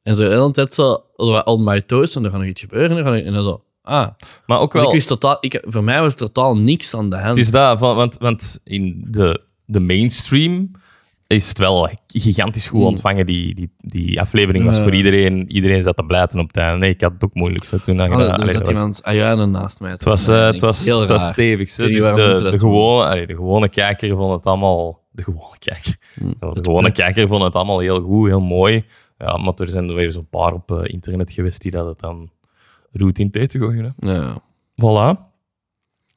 En 0.02 0.14
zo 0.14 0.22
de 0.22 0.28
hele 0.28 0.52
tijd 0.52 0.74
zo, 0.74 1.04
on 1.44 1.64
my 1.64 1.80
toes, 1.80 2.14
en 2.16 2.24
er 2.24 2.30
gaat 2.30 2.38
nog 2.40 2.48
iets 2.48 2.60
gebeuren. 2.60 3.24
En 3.24 3.32
dan 3.32 3.44
zo, 3.44 3.64
ah. 3.82 4.08
Maar 4.46 4.60
ook 4.60 4.72
Dus 4.72 4.80
wel... 4.80 4.90
ik 4.90 4.96
wist 4.96 5.08
totaal, 5.08 5.36
ik, 5.40 5.64
voor 5.68 5.84
mij 5.84 6.00
was 6.00 6.14
totaal 6.14 6.56
niks 6.56 6.94
aan 6.94 7.10
de 7.10 7.16
hand. 7.16 7.28
Het 7.28 7.36
is 7.44 7.50
dat, 7.50 7.78
van- 7.78 7.96
want, 7.96 8.16
want 8.18 8.60
in 8.64 9.04
de, 9.08 9.40
de 9.64 9.80
mainstream 9.80 10.70
is 11.26 11.48
het 11.48 11.58
wel 11.58 11.88
gigantisch 12.06 12.68
goed 12.68 12.84
ontvangen. 12.84 13.26
Die, 13.26 13.54
die, 13.54 13.70
die 13.78 14.20
aflevering 14.20 14.64
was 14.64 14.74
Hmm. 14.76 14.84
Voor 14.84 14.94
iedereen. 14.94 15.50
Iedereen 15.52 15.82
zat 15.82 15.96
te 15.96 16.04
blijten 16.04 16.38
op 16.40 16.46
het 16.46 16.56
einde. 16.56 16.78
Nee, 16.78 16.90
ik 16.90 17.00
had 17.00 17.12
het 17.12 17.24
ook 17.24 17.34
moeilijk. 17.34 17.64
zo 17.64 17.76
Toen, 17.78 18.00
Oh, 18.00 18.06
er 18.06 18.12
Allee, 18.32 18.46
zat 18.46 18.52
dat 18.52 18.66
was- 18.66 18.76
iemand 18.76 19.02
ajuinen 19.04 19.50
naast 19.50 19.80
mij. 19.80 19.90
het 19.90 20.04
was, 20.04 20.28
eh, 20.28 20.46
het 20.46 20.60
was, 20.60 20.84
Heel 20.84 21.00
het 21.00 21.08
was 21.08 21.26
stevig. 21.28 21.74
Dus 21.74 21.76
de, 22.08 22.48
de, 22.50 22.58
gewone, 22.58 23.04
allee, 23.06 23.26
de 23.26 23.34
gewone 23.34 23.68
kijker 23.68 24.16
vond 24.16 24.32
het 24.32 24.46
allemaal... 24.46 25.00
De 25.10 25.22
gewone 25.22 25.58
kijker. 25.58 25.96
Hm, 26.14 26.28
De 26.38 26.60
gewone 26.62 26.92
kijker 26.92 27.28
vond 27.28 27.42
het 27.42 27.54
allemaal 27.54 27.78
heel 27.78 28.00
goed, 28.00 28.28
heel 28.28 28.40
mooi. 28.40 28.84
Ja, 29.18 29.36
maar 29.36 29.52
er 29.56 29.68
zijn 29.68 29.88
er 29.88 29.94
weer 29.94 30.10
zo'n 30.10 30.28
paar 30.30 30.52
op 30.52 30.70
eh, 30.72 30.78
internet 30.82 31.32
geweest 31.32 31.62
die 31.62 31.70
dat 31.70 31.86
het 31.86 32.00
dan 32.00 32.30
roet 32.92 33.18
in 33.18 33.30
thee 33.30 33.46
te 33.46 33.58
gooien. 33.58 33.94
Hè. 33.98 34.12
Ja. 34.12 34.38
Voilà. 34.74 35.18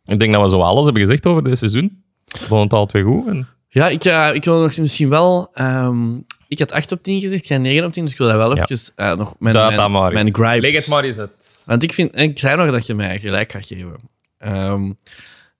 Ik 0.05 0.19
denk 0.19 0.33
dat 0.33 0.41
we 0.41 0.49
zo 0.49 0.59
alles 0.61 0.83
hebben 0.83 1.01
gezegd 1.01 1.25
over 1.25 1.43
dit 1.43 1.57
seizoen. 1.57 2.03
Vond 2.25 2.63
het 2.63 2.73
al 2.73 2.85
twee 2.85 3.03
goed. 3.03 3.27
En... 3.27 3.47
Ja, 3.67 3.87
ik, 3.87 4.05
eh, 4.05 4.29
ik 4.33 4.43
wil 4.43 4.61
nog 4.61 4.77
misschien 4.77 5.09
wel... 5.09 5.49
ehm, 5.53 6.15
ik 6.47 6.59
had 6.59 6.71
8 6.71 6.91
op 6.91 7.03
10 7.03 7.21
gezegd, 7.21 7.47
jij 7.47 7.57
9 7.57 7.85
op 7.85 7.93
10, 7.93 8.03
dus 8.03 8.11
ik 8.11 8.17
wil 8.17 8.27
dat 8.27 8.35
wel 8.35 8.55
Ja. 8.55 8.65
even 8.67 8.91
eh, 8.95 9.15
nog 9.17 9.35
mijn, 9.39 9.53
Dat 9.55 9.75
mijn, 9.75 9.91
maar 9.91 10.13
mijn 10.13 10.33
gripes. 10.35 10.61
Leg 10.61 10.75
het 10.75 10.87
maar 10.87 11.03
eens 11.03 11.17
uit. 11.19 11.63
Want 11.65 11.83
ik 11.83 11.93
vind... 11.93 12.11
En 12.11 12.23
ik 12.29 12.39
zei 12.39 12.55
nog 12.57 12.71
dat 12.71 12.85
je 12.85 12.93
mij 12.95 13.19
gelijk 13.19 13.51
gaat 13.51 13.65
geven. 13.65 13.95
Ehm, 14.37 14.91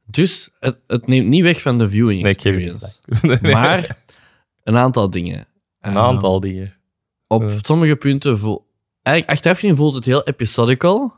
dus 0.05 0.49
het, 0.59 0.78
het 0.88 1.07
neemt 1.07 1.28
niet 1.28 1.43
weg 1.43 1.61
van 1.61 1.78
de 1.78 1.89
viewing 1.89 2.22
Nee, 2.22 2.32
experience. 2.34 2.95
Maar 3.41 3.97
een 4.63 4.76
aantal 4.78 5.09
dingen. 5.09 5.38
Een 5.39 5.45
Ehm, 5.91 5.97
aantal 5.97 6.39
dingen. 6.39 6.74
Op 7.28 7.51
sommige 7.61 7.95
punten 7.95 8.38
voel... 8.39 8.64
Eigenlijk, 9.06 9.38
achteraf 9.38 9.60
gezien 9.60 9.76
voelt 9.76 9.95
het 9.95 10.06
heel 10.06 10.24
episodical. 10.24 11.14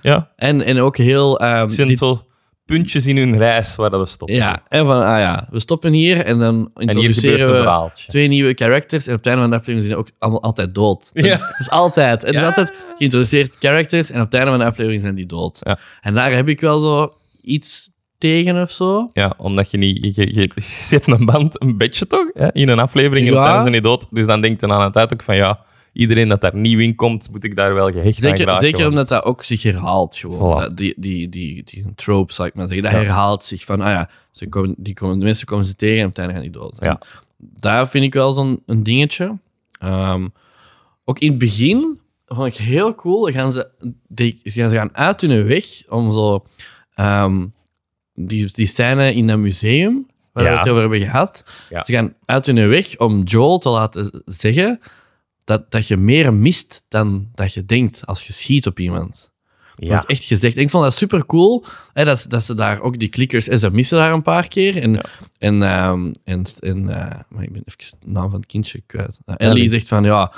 Ja, 0.00 0.30
En, 0.36 0.62
en 0.62 0.80
ook 0.80 0.96
heel... 0.96 1.38
ehm, 1.40 1.60
het 1.60 1.72
zijn 1.72 1.88
dit- 1.88 1.98
zo 1.98 2.20
puntjes 2.64 3.06
in 3.06 3.16
hun 3.16 3.36
reis 3.38 3.76
waar 3.76 3.90
dat 3.90 4.00
we 4.00 4.06
stoppen. 4.06 4.36
ja, 4.36 4.58
en 4.68 4.86
van, 4.86 4.96
ah 4.96 5.18
ja, 5.18 5.46
we 5.50 5.60
stoppen 5.60 5.92
hier 5.92 6.24
en 6.24 6.38
dan 6.38 6.70
introduceren 6.74 7.52
we 7.52 7.90
twee 8.06 8.28
nieuwe 8.28 8.54
characters. 8.54 9.06
En 9.06 9.12
op 9.12 9.18
het 9.18 9.26
einde 9.26 9.40
van 9.42 9.50
de 9.50 9.56
aflevering 9.56 9.86
zijn 9.86 9.98
die 10.02 10.06
ook 10.12 10.16
allemaal 10.18 10.42
altijd 10.42 10.74
dood. 10.74 11.10
Dat, 11.14 11.24
Ja. 11.24 11.32
is, 11.32 11.40
dat 11.40 11.56
is 11.58 11.70
altijd. 11.70 12.22
Het 12.22 12.34
Ja. 12.34 12.40
is 12.40 12.46
altijd 12.46 12.72
geïntroduceerd 12.98 13.54
characters 13.60 14.10
en 14.10 14.20
op 14.20 14.24
het 14.24 14.34
einde 14.34 14.50
van 14.50 14.58
de 14.60 14.66
aflevering 14.66 15.02
zijn 15.02 15.14
die 15.14 15.26
dood. 15.26 15.58
Ja. 15.62 15.78
En 16.00 16.14
daar 16.14 16.32
heb 16.32 16.48
ik 16.48 16.60
wel 16.60 16.78
zo 16.78 17.12
iets 17.42 17.90
tegen 18.18 18.60
of 18.62 18.70
zo. 18.70 19.08
Ja, 19.12 19.32
omdat 19.36 19.70
je 19.70 19.78
niet... 19.78 20.16
Je, 20.16 20.34
je, 20.34 20.40
je 20.54 20.60
zet 20.60 21.06
een 21.06 21.24
band 21.26 21.62
een 21.62 21.76
beetje 21.78 22.06
toch? 22.06 22.30
Hè? 22.32 22.52
In 22.52 22.68
een 22.68 22.78
aflevering 22.78 23.26
en 23.26 23.32
op 23.32 23.38
het 23.38 23.46
einde 23.46 23.60
zijn 23.62 23.72
die 23.72 23.82
dood. 23.82 24.06
Dus 24.10 24.26
dan 24.26 24.40
denkt 24.40 24.60
je 24.60 24.68
aan 24.68 24.82
het 24.82 24.96
uit 24.96 25.12
ook 25.12 25.22
van 25.22 25.36
ja, 25.36 25.64
iedereen 25.96 26.28
dat 26.28 26.40
daar 26.40 26.56
nieuw 26.56 26.78
in 26.78 26.94
komt, 26.94 27.30
moet 27.30 27.44
ik 27.44 27.56
daar 27.56 27.74
wel 27.74 27.90
gehecht 27.92 28.06
aan 28.16 28.22
Zeker, 28.22 28.38
geraken, 28.38 28.60
zeker 28.60 28.78
want- 28.78 28.90
omdat 28.90 29.08
dat 29.08 29.24
ook 29.24 29.42
zich 29.42 29.62
herhaalt. 29.62 30.16
Gewoon. 30.16 30.62
Voilà. 30.70 30.74
Die, 30.74 30.94
die, 30.96 31.28
die, 31.28 31.62
die 31.64 31.84
trope, 31.94 32.32
zal 32.32 32.46
ik 32.46 32.54
maar 32.54 32.66
zeggen, 32.66 32.82
dat 32.84 32.92
Ja. 32.92 32.98
herhaalt 32.98 33.44
zich. 33.44 33.64
Van, 33.64 33.80
ah 33.80 33.90
ja, 33.92 34.10
ze 34.30 34.48
komen, 34.48 34.74
die 34.78 34.94
komen, 34.94 35.18
de 35.18 35.24
mensen 35.24 35.46
komen 35.46 35.64
ze 35.66 35.76
tegen 35.76 35.98
en 35.98 36.02
op 36.02 36.08
het 36.08 36.18
einde 36.18 36.32
gaan 36.34 36.42
die 36.42 36.50
dood. 36.50 36.76
Ja. 36.80 37.00
Daar 37.38 37.88
vind 37.88 38.04
ik 38.04 38.14
wel 38.14 38.32
zo'n 38.32 38.62
een 38.66 38.82
dingetje. 38.82 39.38
Ehm, 39.78 40.28
ook 41.04 41.18
in 41.18 41.30
het 41.30 41.38
begin 41.38 42.00
vond 42.26 42.46
ik 42.46 42.54
heel 42.56 42.94
cool. 42.94 43.26
Gaan 43.32 43.52
ze, 43.52 43.68
die, 44.08 44.40
gaan- 44.44 44.70
ze 44.70 44.76
gaan 44.76 44.96
uit 44.96 45.20
hun 45.20 45.46
weg 45.46 45.64
om 45.88 46.12
zo... 46.12 46.44
ehm, 46.94 47.46
die, 48.14 48.48
die 48.52 48.66
scène 48.66 49.14
in 49.14 49.26
dat 49.26 49.38
museum, 49.38 50.06
waar 50.32 50.44
Ja. 50.44 50.50
we 50.52 50.58
het 50.58 50.68
over 50.68 50.80
hebben 50.80 51.00
gehad. 51.00 51.44
Ze 51.68 51.92
gaan 51.92 52.12
uit 52.24 52.46
hun 52.46 52.68
weg 52.68 52.98
om 52.98 53.22
Joel 53.22 53.58
te 53.58 53.68
laten 53.68 54.22
zeggen 54.24 54.80
dat, 55.46 55.70
dat 55.70 55.86
je 55.86 55.96
meer 55.96 56.34
mist 56.34 56.84
dan 56.88 57.28
dat 57.34 57.52
je 57.54 57.64
denkt 57.66 58.06
als 58.06 58.26
je 58.26 58.32
schiet 58.32 58.66
op 58.66 58.78
iemand. 58.80 59.30
Ja. 59.76 59.88
Wordt 59.88 60.06
echt 60.06 60.24
gezegd. 60.24 60.56
En 60.56 60.62
ik 60.62 60.70
vond 60.70 60.82
dat 60.84 60.94
super 60.94 61.26
cool. 61.26 61.64
Hè, 61.92 62.04
dat, 62.04 62.18
ze- 62.20 62.28
dat 62.28 62.42
ze 62.44 62.54
daar 62.54 62.80
ook 62.80 62.98
die 62.98 63.08
klikkers. 63.08 63.48
En 63.48 63.58
ze 63.58 63.70
missen 63.70 63.98
daar 63.98 64.12
een 64.12 64.22
paar 64.22 64.48
keer. 64.48 64.82
En, 64.82 65.00
en, 65.38 65.62
ehm, 65.62 66.12
en, 66.24 66.44
en 66.60 66.88
eh, 66.88 67.20
maar 67.28 67.42
ik 67.42 67.52
ben 67.52 67.62
even 67.64 67.96
de 68.00 68.10
naam 68.10 68.30
van 68.30 68.40
het 68.40 68.48
kindje 68.48 68.82
kwijt. 68.86 69.18
Uh, 69.26 69.34
Ellie 69.38 69.52
Ellie. 69.54 69.68
zegt 69.68 69.88
van 69.88 70.04
ja, 70.04 70.32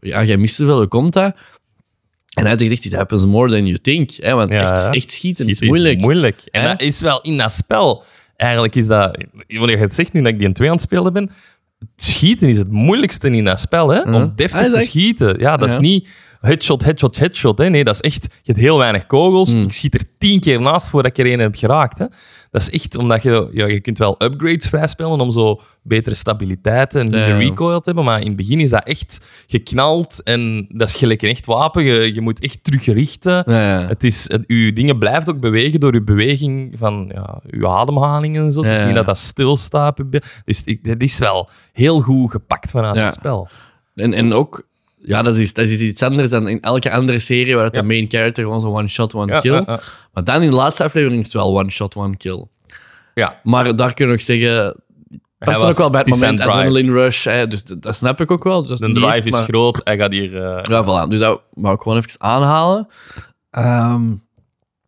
ja, 0.00 0.24
jij 0.24 0.36
mist 0.36 0.54
zoveel, 0.56 0.76
hoe 0.76 0.86
komt 0.88 1.12
dat? 1.12 1.36
En 2.34 2.46
hij 2.46 2.58
zegt 2.58 2.70
echt, 2.70 2.84
it 2.84 2.94
happens 2.94 3.24
more 3.24 3.50
than 3.50 3.66
you 3.66 3.78
think. 3.78 4.10
Hè, 4.10 4.34
want 4.34 4.52
Ja, 4.52 4.60
echt, 4.72 4.84
ja. 4.84 4.90
echt 4.92 5.12
schieten 5.12 5.44
Schieten 5.44 5.46
is 5.46 5.60
moeilijk. 5.60 6.00
moeilijk. 6.00 6.40
En 6.50 6.64
dat 6.64 6.80
is 6.80 7.00
wel 7.00 7.20
in 7.20 7.36
dat 7.36 7.52
spel. 7.52 8.04
Eigenlijk 8.36 8.74
is 8.74 8.86
dat... 8.86 9.24
Wanneer 9.46 9.70
je 9.76 9.82
het 9.82 9.94
zegt 9.94 10.12
nu 10.12 10.22
dat 10.22 10.32
ik 10.32 10.38
die 10.38 10.46
in 10.48 10.52
2 10.54 10.68
aan 10.68 10.74
het 10.74 10.84
spelen 10.84 11.12
ben, 11.12 11.30
schieten 11.96 12.48
is 12.48 12.58
het 12.58 12.70
moeilijkste 12.70 13.30
in 13.30 13.44
dat 13.44 13.60
spel, 13.60 13.88
hè? 13.88 14.00
Om 14.00 14.32
deftig 14.34 14.60
Ah, 14.60 14.72
te 14.72 14.80
schieten. 14.80 15.38
Ja, 15.38 15.56
dat 15.56 15.68
is 15.68 15.78
niet 15.78 16.08
headshot, 16.46 16.84
headshot, 16.84 17.18
headshot. 17.18 17.58
Hè? 17.58 17.68
Nee, 17.68 17.84
dat 17.84 17.94
is 17.94 18.00
echt... 18.00 18.22
Je 18.22 18.52
hebt 18.52 18.58
heel 18.58 18.78
weinig 18.78 19.06
kogels. 19.06 19.52
Hmm. 19.52 19.62
Ik 19.62 19.72
schiet 19.72 19.94
er 19.94 20.02
tien 20.18 20.40
keer 20.40 20.60
naast 20.60 20.88
voordat 20.88 21.18
ik 21.18 21.26
er 21.26 21.32
een 21.32 21.38
heb 21.38 21.54
geraakt. 21.54 21.98
Hè? 21.98 22.06
Dat 22.50 22.62
is 22.62 22.70
echt 22.70 22.96
omdat 22.96 23.22
je... 23.22 23.48
Ja, 23.52 23.66
je 23.66 23.80
kunt 23.80 23.98
wel 23.98 24.14
upgrades 24.18 24.68
vrijspelen 24.68 25.20
om 25.20 25.30
zo 25.30 25.60
betere 25.82 26.14
stabiliteit 26.14 26.94
en 26.94 27.10
Ja. 27.10 27.36
recoil 27.36 27.80
te 27.80 27.84
hebben. 27.84 28.04
Maar 28.04 28.20
in 28.20 28.26
het 28.26 28.36
begin 28.36 28.60
is 28.60 28.70
dat 28.70 28.84
echt 28.84 29.26
geknald. 29.46 30.22
En 30.22 30.66
dat 30.68 30.88
is 30.88 30.94
gelijk 30.94 31.22
een 31.22 31.30
echt 31.30 31.46
wapen. 31.46 31.84
Je, 31.84 32.14
je 32.14 32.20
moet 32.20 32.40
echt 32.40 32.64
terugrichten. 32.64 33.42
Ja. 33.46 33.86
Het 33.86 34.04
is, 34.04 34.28
het, 34.30 34.46
uw 34.46 34.72
dingen 34.72 34.98
blijft 34.98 35.28
ook 35.28 35.40
bewegen 35.40 35.80
door 35.80 35.94
uw 35.94 36.04
beweging 36.04 36.74
van 36.78 37.10
ja, 37.14 37.40
uw 37.50 37.68
ademhaling 37.68 38.36
en 38.36 38.52
zo. 38.52 38.62
Het 38.62 38.80
is 38.80 38.86
niet 38.86 38.94
dat 38.94 39.06
dat 39.06 39.18
stilstaat. 39.18 40.02
Dus 40.44 40.62
het 40.82 41.02
is 41.02 41.18
wel 41.18 41.48
heel 41.72 42.00
goed 42.00 42.30
gepakt 42.30 42.70
vanuit 42.70 42.96
het 42.96 43.12
spel. 43.12 43.48
En, 43.94 44.12
en 44.14 44.32
ook, 44.32 44.66
ja, 45.08 45.22
dat 45.22 45.36
is, 45.36 45.52
dat 45.54 45.68
is 45.68 45.80
iets 45.80 46.02
anders 46.02 46.30
dan 46.30 46.48
in 46.48 46.60
elke 46.60 46.92
andere 46.92 47.18
serie 47.18 47.54
waar 47.54 47.64
het 47.64 47.74
de 47.74 47.82
main 47.82 48.06
character 48.08 48.44
gewoon 48.44 48.60
zo 48.60 48.68
one 48.76 48.88
shot, 48.88 49.14
one 49.14 49.32
Ja, 49.32 49.40
kill. 49.40 49.52
ja, 49.52 49.62
ja. 49.66 49.80
Maar 50.12 50.24
dan 50.24 50.42
in 50.42 50.50
de 50.50 50.56
laatste 50.56 50.84
aflevering 50.84 51.18
is 51.20 51.26
het 51.26 51.34
wel 51.42 51.58
one 51.58 51.70
shot, 51.70 51.94
one 51.96 52.16
kill. 52.16 52.46
Ja, 53.14 53.40
Maar 53.42 53.76
daar 53.76 53.94
kun 53.94 54.06
je 54.06 54.12
ook 54.12 54.20
zeggen, 54.20 54.76
past 55.38 55.60
was- 55.60 55.70
ook 55.72 55.78
wel 55.78 55.90
bij 55.90 56.00
het 56.00 56.08
moment 56.08 56.36
drive. 56.38 56.52
adrenaline 56.52 56.92
rush. 56.92 57.24
Hè, 57.24 57.46
dus 57.48 57.64
dat, 57.64 57.82
dat 57.82 57.94
snap 57.94 58.20
ik 58.20 58.30
ook 58.30 58.44
wel. 58.44 58.66
Dus 58.66 58.78
de 58.78 58.92
drive 58.92 59.26
is 59.26 59.32
maar- 59.32 59.42
groot. 59.44 59.80
Hij 59.84 59.96
gaat 59.98 60.12
hier... 60.12 60.36
eh, 60.44 60.58
Ja, 60.68 60.84
voilà. 60.84 61.08
Dus 61.08 61.18
dat 61.18 61.42
wou 61.54 61.74
ik 61.74 61.80
gewoon 61.82 61.98
even 61.98 62.20
aanhalen. 62.20 62.88
Ehm, 63.50 64.08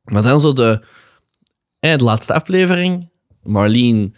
maar 0.05 0.23
dan 0.23 0.41
zo 0.41 0.53
de, 0.53 0.81
eh, 1.81 1.97
de 1.97 2.05
laatste 2.05 2.35
aflevering. 2.35 3.09
Marlene 3.43 4.11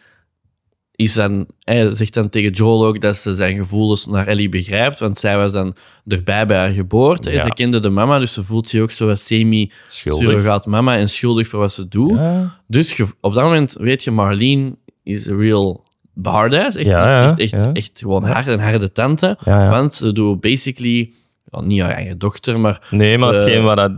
is 1.01 1.12
dan, 1.14 1.46
hij 1.61 1.90
zegt 1.94 2.14
dan 2.14 2.28
tegen 2.28 2.51
Joel 2.53 2.86
ook 2.86 3.01
dat 3.01 3.16
ze 3.16 3.34
zijn 3.34 3.57
gevoelens 3.57 4.07
naar 4.07 4.26
Ellie 4.26 4.48
begrijpt, 4.48 4.98
want 4.98 5.18
zij 5.18 5.36
was 5.36 5.53
dan 5.53 5.74
erbij 6.07 6.46
bij 6.46 6.59
haar 6.59 6.70
geboorte. 6.70 7.30
En 7.30 7.40
ze 7.40 7.48
kende 7.55 7.80
de 7.80 7.90
mama, 7.90 8.18
dus 8.18 8.32
ze 8.32 8.44
voelt 8.44 8.68
zich 8.68 8.80
ook 8.82 8.90
zo 8.90 9.07
wat 9.07 9.18
semi-surrogaat 9.20 10.66
mama 10.66 10.96
en 10.96 11.09
schuldig 11.09 11.48
voor 11.48 11.59
wat 11.59 11.72
ze 11.72 11.88
doet. 11.88 12.16
Ja. 12.16 12.59
Dus 12.66 13.01
op 13.20 13.34
dat 13.34 13.42
moment 13.44 13.72
weet 13.78 14.05
je, 14.05 14.11
Marlene 14.11 14.76
is 15.03 15.28
a 15.30 15.34
real 15.36 15.84
badass. 16.14 16.76
Echt, 16.76 16.86
Ja, 16.86 17.22
echt, 17.22 17.38
echt, 17.53 17.72
echt 17.72 17.90
gewoon 17.94 18.24
hard 18.24 18.46
en 18.46 18.61
harde 18.61 18.92
tante. 18.92 19.38
Want 19.44 19.94
ze 19.94 20.12
doet 20.12 20.40
basically, 20.40 21.12
niet 21.51 21.80
haar 21.80 21.90
eigen 21.90 22.18
dochter, 22.18 22.61
maar 22.61 22.88
Nee, 22.90 23.18
maar 23.18 23.34
Eh, 23.34 23.40
hetgeen 23.40 23.62
wat 23.62 23.76
dat 23.76 23.92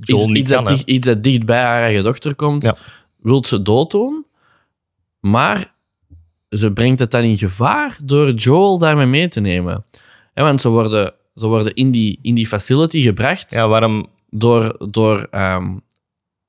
Joel 0.00 0.20
iets, 0.20 0.28
niet 0.28 0.38
iets, 0.38 0.50
kan. 0.50 0.64
dat 0.64 0.82
iets 0.84 1.06
dat 1.06 1.22
dicht 1.22 1.44
bij 1.46 1.62
haar 1.62 1.82
eigen 1.82 2.02
dochter 2.02 2.34
komt, 2.34 2.62
Ja. 2.62 2.76
wil 3.20 3.44
ze 3.44 3.62
dooddoen. 3.62 4.24
Maar 5.20 5.74
ze 6.48 6.72
brengt 6.72 6.98
het 7.00 7.10
dan 7.10 7.22
in 7.22 7.38
gevaar 7.38 7.98
door 8.02 8.32
Joel 8.32 8.78
daarmee 8.78 9.06
mee 9.06 9.28
te 9.28 9.40
nemen. 9.40 9.84
Want 10.34 10.60
ze 10.60 10.68
worden, 10.68 11.12
ze 11.34 11.46
worden 11.46 11.74
in, 11.74 11.90
die, 11.90 12.18
in 12.22 12.34
die 12.34 12.46
facility 12.46 13.00
gebracht 13.02 13.50
Ja, 13.52 13.68
waarom... 13.68 14.06
door... 14.30 14.86
door 14.90 15.26
ehm, 15.30 15.76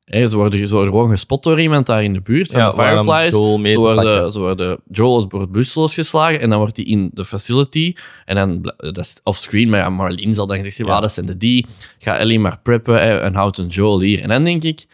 ze, 0.08 0.36
worden, 0.36 0.68
ze 0.68 0.74
worden 0.74 0.92
gewoon 0.94 1.10
gespot 1.10 1.44
door 1.44 1.60
iemand 1.62 1.86
daar 1.86 2.04
in 2.04 2.14
de 2.14 2.22
buurt 2.22 2.52
van 2.52 2.60
Ja, 2.60 2.70
de 2.70 2.76
Fireflies. 2.76 3.32
Joel 3.32 3.58
mee 3.58 3.74
Ze 3.74 3.80
worden, 3.80 4.32
ze 4.32 4.40
worden, 4.40 4.80
Joel 4.92 5.28
bewusteloos 5.28 5.94
geslagen 5.94 6.40
en 6.40 6.50
dan 6.50 6.60
wordt 6.60 6.78
hij 6.78 6.86
in 6.86 7.10
de 7.14 7.26
facility. 7.26 7.94
En 8.26 8.36
dan, 8.36 8.74
dat 8.78 8.98
is 8.98 9.20
offscreen, 9.24 9.70
maar 9.70 9.80
ja, 9.80 9.90
Marlene 9.90 10.34
zal 10.34 10.48
dan 10.48 10.64
zeggen, 10.64 10.86
Ja. 10.86 11.00
dat 11.00 11.12
zijn 11.12 11.26
de 11.26 11.38
die. 11.38 11.66
Ga 12.00 12.18
Ellie 12.18 12.40
maar 12.40 12.60
preppen 12.64 13.22
en 13.22 13.34
houdt 13.36 13.58
een 13.58 13.68
Joel 13.68 14.02
hier. 14.02 14.22
En 14.22 14.30
dan 14.30 14.44
denk 14.44 14.64
ik, 14.64 14.86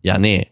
ja 0.00 0.16
nee. 0.16 0.50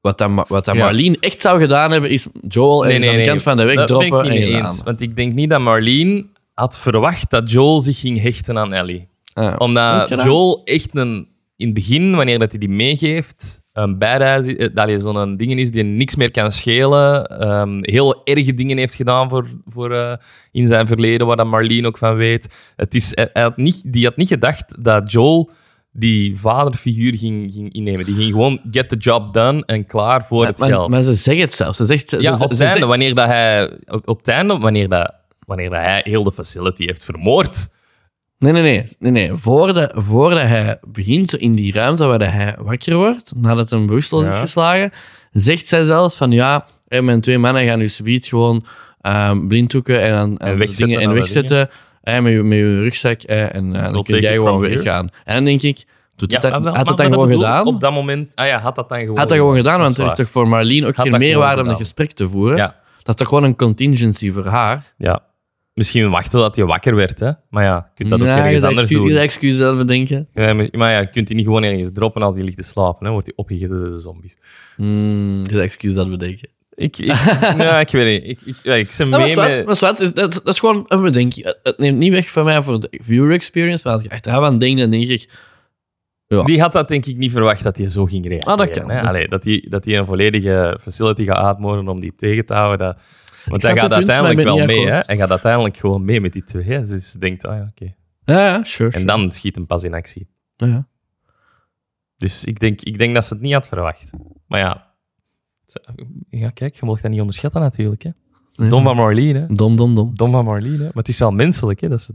Wat 0.00 0.18
dan, 0.18 0.34
Ma- 0.34 0.44
wat 0.48 0.64
dan 0.64 0.76
Ja. 0.76 0.84
Marlene 0.84 1.16
echt 1.20 1.40
zou 1.40 1.60
gedaan 1.60 1.90
hebben, 1.90 2.10
is 2.10 2.26
Joel 2.48 2.86
ergens 2.86 3.06
aan 3.06 3.16
de 3.16 3.24
kant 3.24 3.42
van 3.42 3.56
de 3.56 3.64
weg 3.64 3.76
dat 3.76 3.86
droppen 3.88 4.10
ben 4.10 4.24
ik 4.24 4.30
niet 4.32 4.42
en 4.42 4.52
mee 4.52 4.60
eens. 4.62 4.82
Want 4.82 5.00
ik 5.00 5.16
denk 5.16 5.34
niet 5.34 5.50
dat 5.50 5.60
Marlene 5.60 6.26
had 6.54 6.78
verwacht 6.78 7.30
dat 7.30 7.50
Joel 7.50 7.80
zich 7.80 8.00
ging 8.00 8.22
hechten 8.22 8.58
aan 8.58 8.72
Ellie. 8.72 9.08
Ah, 9.32 9.54
Omdat. 9.58 10.08
Joel 10.24 10.60
echt 10.64 10.88
een, 10.96 11.28
in 11.56 11.64
het 11.66 11.74
begin, 11.74 12.14
wanneer 12.16 12.38
dat 12.38 12.50
hij 12.50 12.58
die 12.60 12.68
meegeeft, 12.68 13.60
een 13.72 13.98
badass, 13.98 14.48
is, 14.48 14.56
eh, 14.56 14.68
dat 14.74 14.86
hij 14.88 14.98
zo'n 14.98 15.36
ding 15.36 15.52
is 15.58 15.70
die 15.70 15.82
niks 15.84 16.16
meer 16.16 16.30
kan 16.30 16.52
schelen. 16.52 17.24
ehm, 17.26 17.78
heel 17.80 18.20
erge 18.24 18.54
dingen 18.54 18.78
heeft 18.78 18.94
gedaan 18.94 19.28
voor, 19.28 19.46
voor, 19.66 19.92
eh, 19.94 20.12
in 20.52 20.68
zijn 20.68 20.86
verleden, 20.86 21.26
waar 21.26 21.36
dat 21.36 21.46
Marlene 21.46 21.86
ook 21.86 21.98
van 21.98 22.14
weet. 22.14 22.72
Het 22.76 22.94
is, 22.94 23.12
hij 23.14 23.42
had 23.42 23.56
niet, 23.56 23.82
die 23.86 24.04
had 24.04 24.16
niet 24.16 24.28
gedacht 24.28 24.84
dat 24.84 25.12
Joel 25.12 25.50
die 25.92 26.36
vaderfiguur 26.38 27.16
ging, 27.16 27.52
ging 27.52 27.72
innemen. 27.72 28.04
Die 28.04 28.14
ging 28.14 28.30
gewoon 28.30 28.60
get 28.70 28.88
the 28.88 28.96
job 28.96 29.32
done 29.34 29.62
en 29.66 29.86
klaar 29.86 30.24
voor 30.24 30.46
het 30.46 30.58
maar, 30.58 30.68
geld. 30.68 30.90
maar 30.90 31.02
ze 31.02 31.14
zegt 31.14 31.40
het 31.40 31.54
zelf. 31.54 31.76
Ze 31.76 31.84
zegt, 31.84 32.08
ze, 32.08 32.16
Ja, 32.22 32.36
ze- 32.36 32.44
op 32.44 32.50
het 32.50 32.60
einde, 32.60 32.74
zegt- 32.74 32.86
wanneer 32.88 33.14
dat 33.14 33.26
hij, 33.26 33.70
op, 33.86 34.08
op 34.08 34.18
het 34.18 34.28
einde, 34.28 34.58
wanneer 34.58 34.88
dat, 34.88 35.14
wanneer 35.46 35.70
dat 35.70 35.78
hij 35.80 36.00
heel 36.04 36.22
de 36.22 36.32
facility 36.32 36.86
heeft 36.86 37.04
vermoord, 37.04 37.68
Nee, 38.38 38.52
nee, 38.52 38.62
nee. 38.62 38.84
nee, 38.98 39.10
nee. 39.12 39.34
Voordat, 39.34 39.92
voordat 39.94 40.40
hij 40.42 40.78
begint, 40.88 41.34
in 41.34 41.54
die 41.54 41.72
ruimte 41.72 42.04
waar 42.06 42.32
hij 42.34 42.56
wakker 42.60 42.96
wordt, 42.96 43.32
nadat 43.36 43.70
hij 43.70 43.84
bewusteloos 43.84 44.26
is 44.26 44.36
geslagen, 44.38 44.90
zegt 45.32 45.66
zij 45.68 45.84
zelfs 45.84 46.16
van 46.16 46.30
ja, 46.30 46.66
hè, 46.88 47.02
mijn 47.02 47.20
twee 47.20 47.38
mannen 47.38 47.66
gaan 47.66 47.78
nu 47.78 47.88
subiet 47.88 48.26
gewoon 48.26 48.64
ehm 49.00 49.46
blinddoeken 49.46 50.02
en, 50.02 50.14
aan, 50.14 50.40
aan 50.40 50.50
de 50.50 50.56
wegzetten 50.56 50.88
dingen, 50.88 51.02
en 51.02 51.12
wegzetten 51.14 51.70
hè, 52.10 52.20
met, 52.20 52.32
je, 52.32 52.42
met 52.42 52.58
je 52.58 52.80
rugzak 52.80 53.20
hè, 53.22 53.44
en 53.44 53.74
eh, 53.76 53.92
dan 53.92 54.02
kun 54.02 54.20
jij 54.20 54.34
gewoon 54.34 54.60
weggaan. 54.60 55.08
En 55.24 55.34
dan 55.34 55.44
denk 55.44 55.62
ik, 55.62 55.84
doet 56.16 56.30
dat, 56.30 56.42
had 56.42 56.62
maar 56.62 56.76
het 56.76 56.86
dan 56.86 56.96
dat 56.96 57.06
gewoon 57.06 57.26
bedoel 57.26 57.40
gedaan? 57.40 57.66
Op 57.66 57.80
dat 57.80 57.92
moment, 57.92 58.36
ah 58.36 58.46
ja, 58.46 58.58
had 58.58 58.74
dat 58.74 58.88
dan 58.88 58.98
gewoon 58.98 59.18
had 59.18 59.28
dat 59.28 59.38
gewoon 59.38 59.56
gedaan, 59.56 59.80
want 59.80 59.98
er 59.98 60.06
is 60.06 60.14
toch 60.14 60.30
voor 60.30 60.48
Marlene 60.48 60.86
ook 60.86 60.94
Had 60.94 61.02
geen 61.02 61.10
dat 61.10 61.20
meerwaarde 61.20 61.62
om 61.62 61.68
een 61.68 61.76
gesprek 61.76 62.12
te 62.12 62.28
voeren? 62.28 62.56
Ja, 62.56 62.76
Dat 62.98 63.08
is 63.08 63.14
toch 63.14 63.28
gewoon 63.28 63.44
een 63.44 63.56
contingency 63.56 64.32
voor 64.32 64.46
haar? 64.46 64.94
ja. 64.96 65.28
Misschien 65.74 66.10
wachten 66.10 66.40
tot 66.40 66.56
je 66.56 66.66
wakker 66.66 66.94
werd, 66.94 67.20
hè. 67.20 67.30
Maar 67.50 67.64
ja, 67.64 67.74
je 67.74 67.94
kunt 67.94 68.10
dat 68.10 68.20
ook 68.20 68.26
Ja, 68.26 68.38
ergens 68.44 68.62
anders 68.62 68.80
excuus, 68.80 68.98
doen. 69.06 69.12
je 69.12 69.18
excuus 69.18 69.60
aan 69.62 69.76
bedenken. 69.76 70.28
Ja, 70.34 70.54
maar 70.54 70.90
ja, 70.92 70.98
je 70.98 71.10
kunt 71.10 71.26
die 71.26 71.36
niet 71.36 71.44
gewoon 71.44 71.62
ergens 71.62 71.92
droppen 71.92 72.22
als 72.22 72.34
die 72.34 72.44
ligt 72.44 72.56
te 72.56 72.62
slapen. 72.62 73.06
Hè. 73.06 73.10
Wordt 73.12 73.26
die 73.26 73.36
opgegeten 73.36 73.80
door 73.80 73.90
de 73.90 73.98
zombies. 74.00 74.36
Hmm, 74.76 75.42
je 75.46 75.60
excuus 75.60 75.96
aan 75.96 76.10
bedenken. 76.10 76.48
Ik, 76.80 76.98
ik, 76.98 77.06
ja, 77.66 77.80
ik 77.80 77.90
weet 77.90 78.22
niet. 78.22 78.30
Ik, 78.30 78.40
ik, 78.46 78.56
ja, 78.62 78.74
ik 78.74 78.96
Dat 78.96 79.08
mee 79.08 79.24
is 79.24 79.34
wat, 79.34 79.48
met... 79.48 79.78
dat. 79.80 79.98
Dat, 79.98 80.16
dat 80.44 80.46
is 80.54 80.58
gewoon 80.58 80.84
een 80.88 81.02
bedenking. 81.02 81.44
Het- 81.46 81.60
Het 81.62 81.78
neemt 81.78 81.98
niet 81.98 82.12
weg 82.12 82.30
van 82.30 82.44
mij 82.44 82.62
voor 82.62 82.80
de 82.80 82.88
viewer 83.02 83.32
experience, 83.32 83.82
maar 83.84 83.92
als 83.92 84.02
ik 84.04 84.12
achteraf 84.12 84.44
aan 84.44 84.58
denk, 84.58 84.78
dan 84.78 84.90
denk 84.90 85.06
ik... 85.06 85.28
Ja. 86.26 86.42
Die 86.42 86.60
had 86.60 86.72
dat 86.72 86.88
denk 86.88 87.06
ik 87.06 87.16
niet 87.16 87.32
verwacht 87.32 87.62
dat 87.62 87.76
hij 87.76 87.88
zo 87.88 88.04
ging 88.04 88.26
reageren. 88.26 88.52
Ah, 88.52 88.58
dat 88.58 88.70
kan. 88.70 88.90
Hè? 88.90 89.00
Allee, 89.02 89.28
dat 89.28 89.44
hij 89.44 89.64
dat 89.68 89.84
die 89.84 89.96
een 89.96 90.06
volledige 90.06 90.78
facility 90.80 91.24
gaat 91.24 91.36
uitmoorden 91.46 91.88
om 91.88 92.00
die 92.00 92.14
tegen 92.16 92.46
te 92.46 92.54
houden. 92.54 92.78
Dat... 92.86 93.02
Want 93.46 93.62
hij 93.62 93.76
gaat 93.76 93.88
maar 93.88 93.96
uiteindelijk 93.98 94.42
wel 94.42 94.64
mee. 94.66 94.86
Hè? 94.86 94.98
Hij 95.06 95.16
gaat 95.16 95.30
uiteindelijk 95.30 95.76
gewoon 95.76 96.04
mee 96.04 96.20
met 96.20 96.32
die 96.32 96.44
twee. 96.44 96.64
Hè? 96.64 96.80
Dus 96.80 97.12
denkt, 97.12 97.46
oh 97.46 97.54
ja, 97.54 97.66
oké. 97.70 97.94
Ja, 98.24 98.46
ja, 98.46 98.64
sure. 98.64 98.90
En 98.98 99.06
dan 99.06 99.30
schiet 99.30 99.54
hem 99.54 99.66
pas 99.66 99.82
in 99.84 99.94
actie. 99.94 100.28
Ja. 100.56 100.88
Dus 102.16 102.44
ik 102.44 102.58
denk, 102.60 102.80
ik 102.80 102.98
denk 102.98 103.14
dat 103.14 103.24
ze 103.24 103.34
het 103.34 103.42
niet 103.42 103.52
had 103.52 103.68
verwacht. 103.68 104.10
Maar 104.46 104.60
ja, 104.60 104.89
ja 106.28 106.50
kijk, 106.50 106.74
je 106.74 106.86
mag 106.86 107.00
dat 107.00 107.10
niet 107.10 107.20
onderschatten 107.20 107.60
natuurlijk. 107.60 108.02
Hè? 108.02 108.10
Dom 108.68 108.82
van 108.82 108.96
Marlene, 108.96 109.38
hè? 109.38 109.46
Dom, 109.46 109.76
dom, 109.76 109.94
dom. 109.94 110.10
Dom 110.14 110.32
van 110.32 110.44
Marlene. 110.44 110.76
hè. 110.76 110.82
Maar 110.84 110.90
het 110.94 111.08
is 111.08 111.18
wel 111.18 111.30
menselijk 111.30 111.80
hè? 111.80 111.88
Dat, 111.88 112.00
ze, 112.02 112.12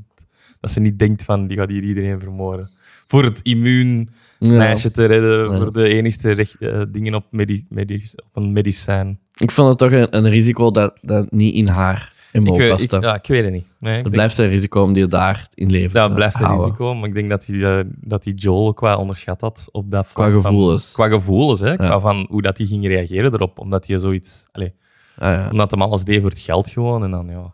dat 0.59 0.71
ze 0.71 0.79
niet 0.79 0.99
denkt 0.99 1.23
van, 1.23 1.47
die 1.47 1.57
gaat 1.57 1.69
hier 1.69 1.83
iedereen 1.83 2.19
vermoorden. 2.19 2.67
Voor 3.07 3.23
het 3.23 3.39
immuun 3.41 4.09
Ja. 4.39 4.47
meisje 4.57 4.91
te 4.91 5.05
redden, 5.05 5.51
Ja. 5.51 5.57
voor 5.57 5.71
de 5.73 5.87
enigste 5.87 6.31
recht, 6.31 6.55
eh, 6.59 6.81
dingen 6.89 7.13
op, 7.13 7.25
op 7.31 8.09
een 8.33 8.51
medicijn. 8.53 9.19
Ik 9.35 9.51
vond 9.51 9.69
het 9.69 9.77
toch 9.77 9.91
een, 9.91 10.15
een 10.17 10.29
risico 10.29 10.71
dat, 10.71 10.97
dat 11.01 11.31
niet 11.31 11.53
in 11.53 11.67
haar 11.67 12.13
Ik, 12.43 13.01
ja, 13.01 13.15
ik 13.15 13.27
weet 13.27 13.43
het 13.43 13.53
niet. 13.53 13.67
Nee, 13.79 13.93
denk- 14.01 14.09
blijft 14.09 14.37
een 14.37 14.47
risico 14.49 14.81
om 14.81 14.93
die 14.93 15.07
daar 15.07 15.47
in 15.53 15.69
leven 15.71 15.93
dat 15.93 16.09
te 16.09 16.15
blijft 16.15 16.35
een 16.39 16.45
houden. 16.45 16.65
risico, 16.65 16.95
maar 16.95 17.07
ik 17.09 17.13
denk 17.15 17.29
dat 17.29 17.45
hij, 17.45 17.77
eh, 17.79 17.85
dat 17.95 18.23
hij 18.23 18.33
Joel 18.33 18.67
ook 18.67 18.79
wel 18.79 18.99
onderschat 18.99 19.41
had 19.41 19.67
op 19.71 19.91
dat 19.91 20.07
Qua 20.13 20.31
van- 20.31 20.41
gevoelens. 20.41 20.91
qua 20.91 21.07
gevoelens, 21.09 21.59
hè? 21.59 21.75
Qua 21.75 21.99
van 21.99 22.25
hoe 22.29 22.41
dat 22.41 22.57
hij 22.57 22.67
ging 22.67 22.87
reageren 22.87 23.33
erop. 23.33 23.59
Omdat 23.59 23.87
hij 23.87 23.97
zoiets... 23.97 24.47
Allee, 24.51 24.73
Ah, 25.17 25.31
ja. 25.33 25.49
omdat 25.51 25.71
hem 25.71 25.81
alles 25.81 26.03
deed 26.03 26.21
voor 26.21 26.29
het 26.29 26.39
geld 26.39 26.69
gewoon. 26.69 27.03
En 27.03 27.11
dan, 27.11 27.27
ja... 27.27 27.53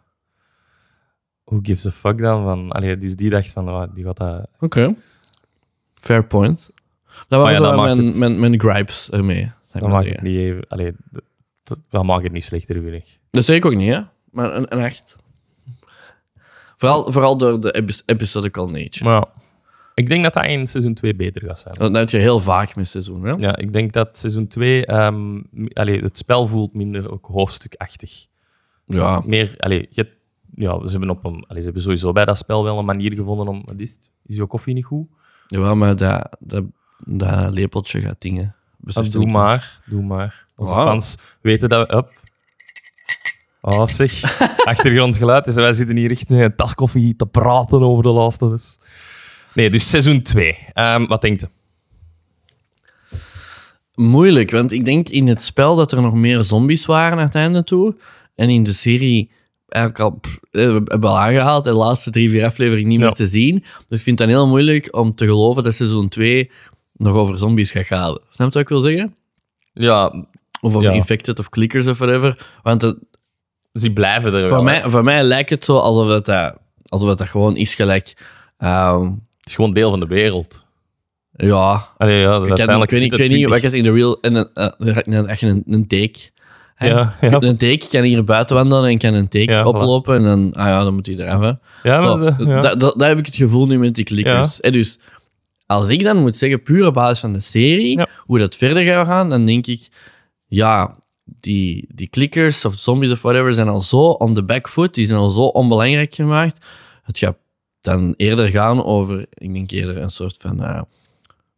Who 1.44 1.60
gives 1.62 1.86
a 1.88 1.92
fuck 1.92 2.18
dan? 2.18 2.44
Van, 2.44 2.72
allee, 2.72 2.98
dus 2.98 3.16
die 3.16 3.30
dacht 3.30 3.52
van, 3.52 3.70
oh, 3.70 3.84
die 3.94 4.04
gaat 4.04 4.18
dat... 4.18 4.48
Oké. 4.60 4.96
Fair 5.94 6.26
point. 6.26 6.72
Dat 7.28 7.42
waren 7.42 7.62
ja, 7.62 7.68
dat 7.72 7.76
mijn, 7.76 8.06
het- 8.06 8.18
mijn, 8.20 8.40
mijn 8.40 8.60
gripes 8.60 9.10
ermee. 9.10 9.52
Dat 9.72 9.90
maakt 9.90 10.06
het 10.10 10.22
niet 10.22 10.38
even... 10.38 10.66
Allee, 10.68 10.92
dat, 11.64 11.78
dat 11.90 12.04
maakt 12.04 12.24
het 12.24 12.32
niet 12.32 12.44
slechter, 12.44 12.82
vind 12.82 12.94
ik. 12.94 13.20
Dat 13.32 13.44
zeg 13.44 13.56
ik 13.56 13.66
ook 13.66 13.76
niet, 13.76 13.90
hè? 13.94 14.02
Maar 14.32 14.56
een, 14.56 14.76
een 14.76 14.84
echt. 14.84 15.16
Vooral, 16.78 17.12
vooral 17.12 17.38
door 17.38 17.62
de 17.62 17.72
epi- 17.72 18.02
episodical 18.06 18.70
nature. 18.70 19.04
Maar 19.06 19.14
ja, 19.14 19.28
ik 19.94 20.10
denk 20.10 20.24
dat 20.24 20.34
dat 20.34 20.46
in 20.46 20.68
seizoen 20.68 20.94
2 20.94 21.16
beter 21.16 21.42
gaat 21.48 21.60
zijn. 21.60 21.76
Dat 21.78 21.96
heb 21.96 22.10
je 22.10 22.18
heel 22.18 22.40
vaak 22.40 22.76
met 22.76 22.88
seizoen, 22.88 23.24
hè? 23.24 23.34
Ja, 23.38 23.58
ik 23.58 23.74
denk 23.74 23.94
dat 23.94 24.18
seizoen 24.18 24.48
2... 24.48 24.86
ehm 24.86 25.42
allee, 25.74 26.02
het 26.02 26.18
spel 26.18 26.48
voelt 26.48 26.74
minder 26.74 27.12
ook 27.12 27.26
hoofdstukachtig. 27.26 28.26
Ja. 28.86 29.22
meer, 29.26 29.56
allee, 29.58 29.88
je, 29.90 30.08
ja, 30.56 30.86
ze 30.86 30.92
hebben, 30.92 31.10
op 31.10 31.26
een, 31.26 31.34
allee, 31.48 31.58
ze 31.58 31.64
hebben 31.64 31.82
sowieso 31.82 32.12
bij 32.12 32.26
dat 32.26 32.38
spel 32.38 32.64
wel 32.64 32.78
een 32.78 32.86
manier 32.86 33.14
gevonden 33.14 33.48
om. 33.48 33.66
Is 33.78 33.92
het? 33.92 34.12
Is 34.26 34.36
jouw 34.36 34.46
koffie 34.48 34.74
niet 34.74 34.86
goed? 34.86 35.08
Jawel, 35.48 35.76
maar 35.76 35.96
dat, 35.96 36.38
dat, 36.40 36.64
dat 37.06 37.54
lepeltje 37.54 38.02
gaat 38.02 38.22
dingen. 38.22 38.56
Je 38.86 39.10
doe 39.10 39.26
maar, 39.26 39.82
doe 39.86 40.04
maar. 40.04 40.46
Onze 40.56 40.74
fans 40.74 41.18
weten 41.42 41.70
dat 41.70 41.88
we. 41.88 41.96
Up. 41.96 42.12
Oh, 43.62 43.86
zeg. 43.88 44.40
Achtergrondgeluid. 44.66 45.46
Dus 45.46 45.56
wij 45.56 45.74
zitten 45.74 45.96
hier 45.98 46.12
echt 46.12 46.30
met 46.30 46.40
een 46.40 46.56
tas 46.56 46.76
koffie 46.76 47.16
te 47.16 47.26
praten 47.26 47.82
over 47.82 48.04
de 48.04 48.10
Last 48.10 48.42
of 48.42 48.52
Us. 48.52 48.80
Nee, 49.54 49.70
dus 49.70 49.90
seizoen 49.90 50.22
2. 50.22 50.58
wat 51.08 51.22
denkt 51.22 51.44
u? 51.44 51.48
Moeilijk, 53.96 54.52
want 54.52 54.72
ik 54.72 54.86
denk 54.86 55.10
in 55.10 55.28
het 55.28 55.42
spel 55.42 55.76
dat 55.76 55.92
er 55.92 56.02
nog 56.02 56.14
meer 56.14 56.44
zombies 56.44 56.86
waren 56.86 57.16
naar 57.18 57.26
het 57.26 57.36
einde 57.36 57.64
toe. 57.64 57.96
En 58.36 58.50
in 58.50 58.64
de 58.64 58.74
serie 58.74 59.32
eigenlijk 59.68 60.04
al, 60.04 60.12
pff, 60.20 60.40
eh, 60.52 60.62
hebben 60.64 61.04
al 61.10 61.20
aangehaald, 61.20 61.64
de 61.64 61.74
laatste 61.74 62.10
drie, 62.12 62.30
vier 62.30 62.46
afleveringen 62.46 62.90
niet 62.90 63.00
Ja. 63.00 63.06
meer 63.06 63.14
te 63.14 63.28
zien. 63.28 63.64
Dus 63.88 63.98
ik 63.98 64.04
vind 64.04 64.20
het 64.20 64.28
dan 64.28 64.38
heel 64.38 64.48
moeilijk 64.48 64.96
om 64.98 65.16
te 65.16 65.26
geloven 65.26 65.64
dat 65.64 65.74
seizoen 65.76 66.10
2 66.10 66.52
nog 66.94 67.16
over 67.16 67.38
zombies 67.38 67.72
gaat 67.72 67.86
gaan. 67.86 68.18
Snap 68.30 68.48
je 68.48 68.54
wat 68.54 68.56
ik 68.56 68.70
wil 68.70 68.80
zeggen? 68.80 69.16
Ja, 69.74 70.26
Of 70.64 70.76
over 70.76 70.82
Ja. 70.90 70.92
infected 70.92 71.40
of 71.40 71.50
clickers 71.50 71.88
of 71.88 71.98
whatever. 71.98 72.48
Want 72.64 72.82
het, 72.82 72.98
dus 73.72 73.82
die 73.82 73.94
blijven 73.94 74.34
er 74.34 74.40
wel. 74.40 74.48
voor, 74.48 74.58
hè. 74.58 74.64
mij, 74.64 74.82
voor 74.90 75.04
mij 75.04 75.24
lijkt 75.24 75.50
het 75.50 75.66
zo 75.66 75.78
alsof 75.78 76.08
het, 76.10 76.26
dat, 76.26 76.56
alsof 76.88 77.10
het 77.10 77.18
dat 77.18 77.28
gewoon 77.28 77.56
is 77.56 77.76
gelijk... 77.76 78.14
ehm, 78.58 79.04
Het 79.06 79.50
is 79.50 79.56
gewoon 79.56 79.74
deel 79.74 79.90
van 79.90 80.00
de 80.00 80.08
wereld. 80.08 80.66
ja, 81.32 81.88
Allee, 81.98 82.20
ja, 82.20 82.36
ik, 82.36 82.42
ken, 82.42 82.44
ik 82.44 82.48
uiteindelijk 82.48 82.92
weet 82.92 83.02
niet, 83.02 83.12
ik 83.14 83.18
weet 83.18 83.30
niet 83.30 83.38
20 83.38 83.62
wat 83.62 83.72
is 83.72 83.78
in 83.78 83.84
de 83.84 83.92
real... 83.92 84.20
En 84.22 84.36
een, 84.36 84.50
uh, 85.08 85.30
echt 85.30 85.42
een, 85.42 85.64
een 85.68 85.88
take. 85.88 86.20
hè? 86.76 86.88
Ja, 86.88 87.16
ja. 87.22 87.32
Een 87.42 87.58
take 87.58 87.88
kan 87.90 88.04
hier 88.04 88.24
buiten 88.24 88.56
wandelen 88.56 88.90
en 88.90 88.98
kan 88.98 89.14
een 89.14 89.28
take 89.28 89.52
Ja, 89.52 89.62
voilà. 89.64 89.66
oplopen. 89.66 90.16
En 90.16 90.22
dan, 90.24 90.54
ah 90.54 90.66
ja, 90.68 90.84
dan 90.84 90.94
moet 90.94 91.06
hij 91.06 91.16
eraf. 91.16 91.42
Hè. 91.42 91.52
Ja, 91.90 92.00
Zo, 92.00 92.18
maar 92.18 92.38
de- 92.38 92.44
ja. 92.46 92.60
da- 92.60 92.76
da- 92.76 92.94
daar 92.98 93.10
heb 93.10 93.18
ik 93.18 93.26
het 93.26 93.36
gevoel 93.36 93.66
nu 93.68 93.80
met 93.80 93.96
die 93.96 94.04
klikkers. 94.04 94.58
Hè, 94.62 94.72
dus 94.72 95.00
als 95.66 95.90
ik 95.90 96.04
dan 96.04 96.18
moet 96.18 96.38
zeggen, 96.38 96.62
puur 96.64 96.86
op 96.88 96.94
basis 96.94 97.20
van 97.20 97.34
de 97.34 97.40
serie, 97.40 97.98
Ja. 97.98 98.08
hoe 98.18 98.40
dat 98.40 98.56
verder 98.56 98.84
gaat 98.86 99.08
gaan, 99.08 99.30
dan 99.30 99.46
denk 99.46 99.68
ik, 99.68 99.88
ja, 100.48 100.96
die, 101.24 101.88
die 101.94 102.10
klikkers 102.10 102.66
of 102.66 102.74
zombies 102.74 103.12
of 103.12 103.22
whatever 103.22 103.54
zijn 103.54 103.68
al 103.68 103.82
zo 103.82 104.10
on 104.10 104.34
the 104.34 104.44
back 104.44 104.70
foot, 104.70 104.94
die 104.94 105.06
zijn 105.06 105.20
al 105.20 105.30
zo 105.30 105.44
onbelangrijk 105.44 106.16
gemaakt. 106.16 106.66
Het 107.04 107.18
gaat 107.18 107.38
dan 107.82 108.14
eerder 108.18 108.48
gaan 108.48 108.84
over, 108.84 109.26
ik 109.34 109.54
denk 109.54 109.72
eerder 109.72 109.98
een 109.98 110.10
soort 110.10 110.38
van, 110.40 110.64
eh, 110.64 110.82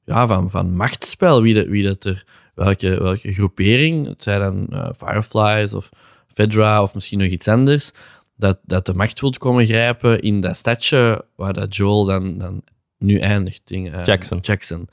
ja, 0.05 0.27
van, 0.27 0.49
van 0.49 0.75
machtsspel. 0.75 1.41
Wie, 1.41 1.53
dat 1.53 1.65
wie 1.65 1.83
dat 1.83 2.05
er, 2.05 2.25
welke, 2.55 3.03
welke 3.03 3.33
groepering, 3.33 4.07
het 4.07 4.23
zijn 4.23 4.39
dan 4.39 4.67
eh, 4.69 4.89
Fireflies 4.97 5.73
of 5.73 5.89
Fedra 6.27 6.81
of 6.81 6.93
misschien 6.93 7.19
nog 7.19 7.27
iets 7.27 7.47
anders, 7.47 7.91
dat, 8.35 8.59
dat 8.65 8.85
de 8.85 8.93
macht 8.93 9.19
wil 9.19 9.29
komen 9.29 9.65
grijpen 9.65 10.21
in 10.21 10.41
dat 10.41 10.57
stadje 10.57 11.25
waar 11.35 11.53
dat 11.53 11.75
Joel 11.75 12.05
dan, 12.05 12.37
dan 12.37 12.63
nu 12.97 13.19
eindigt. 13.19 13.61
Ding, 13.67 13.91
eh, 13.93 14.03
Jackson. 14.03 14.39
Jackson. 14.39 14.87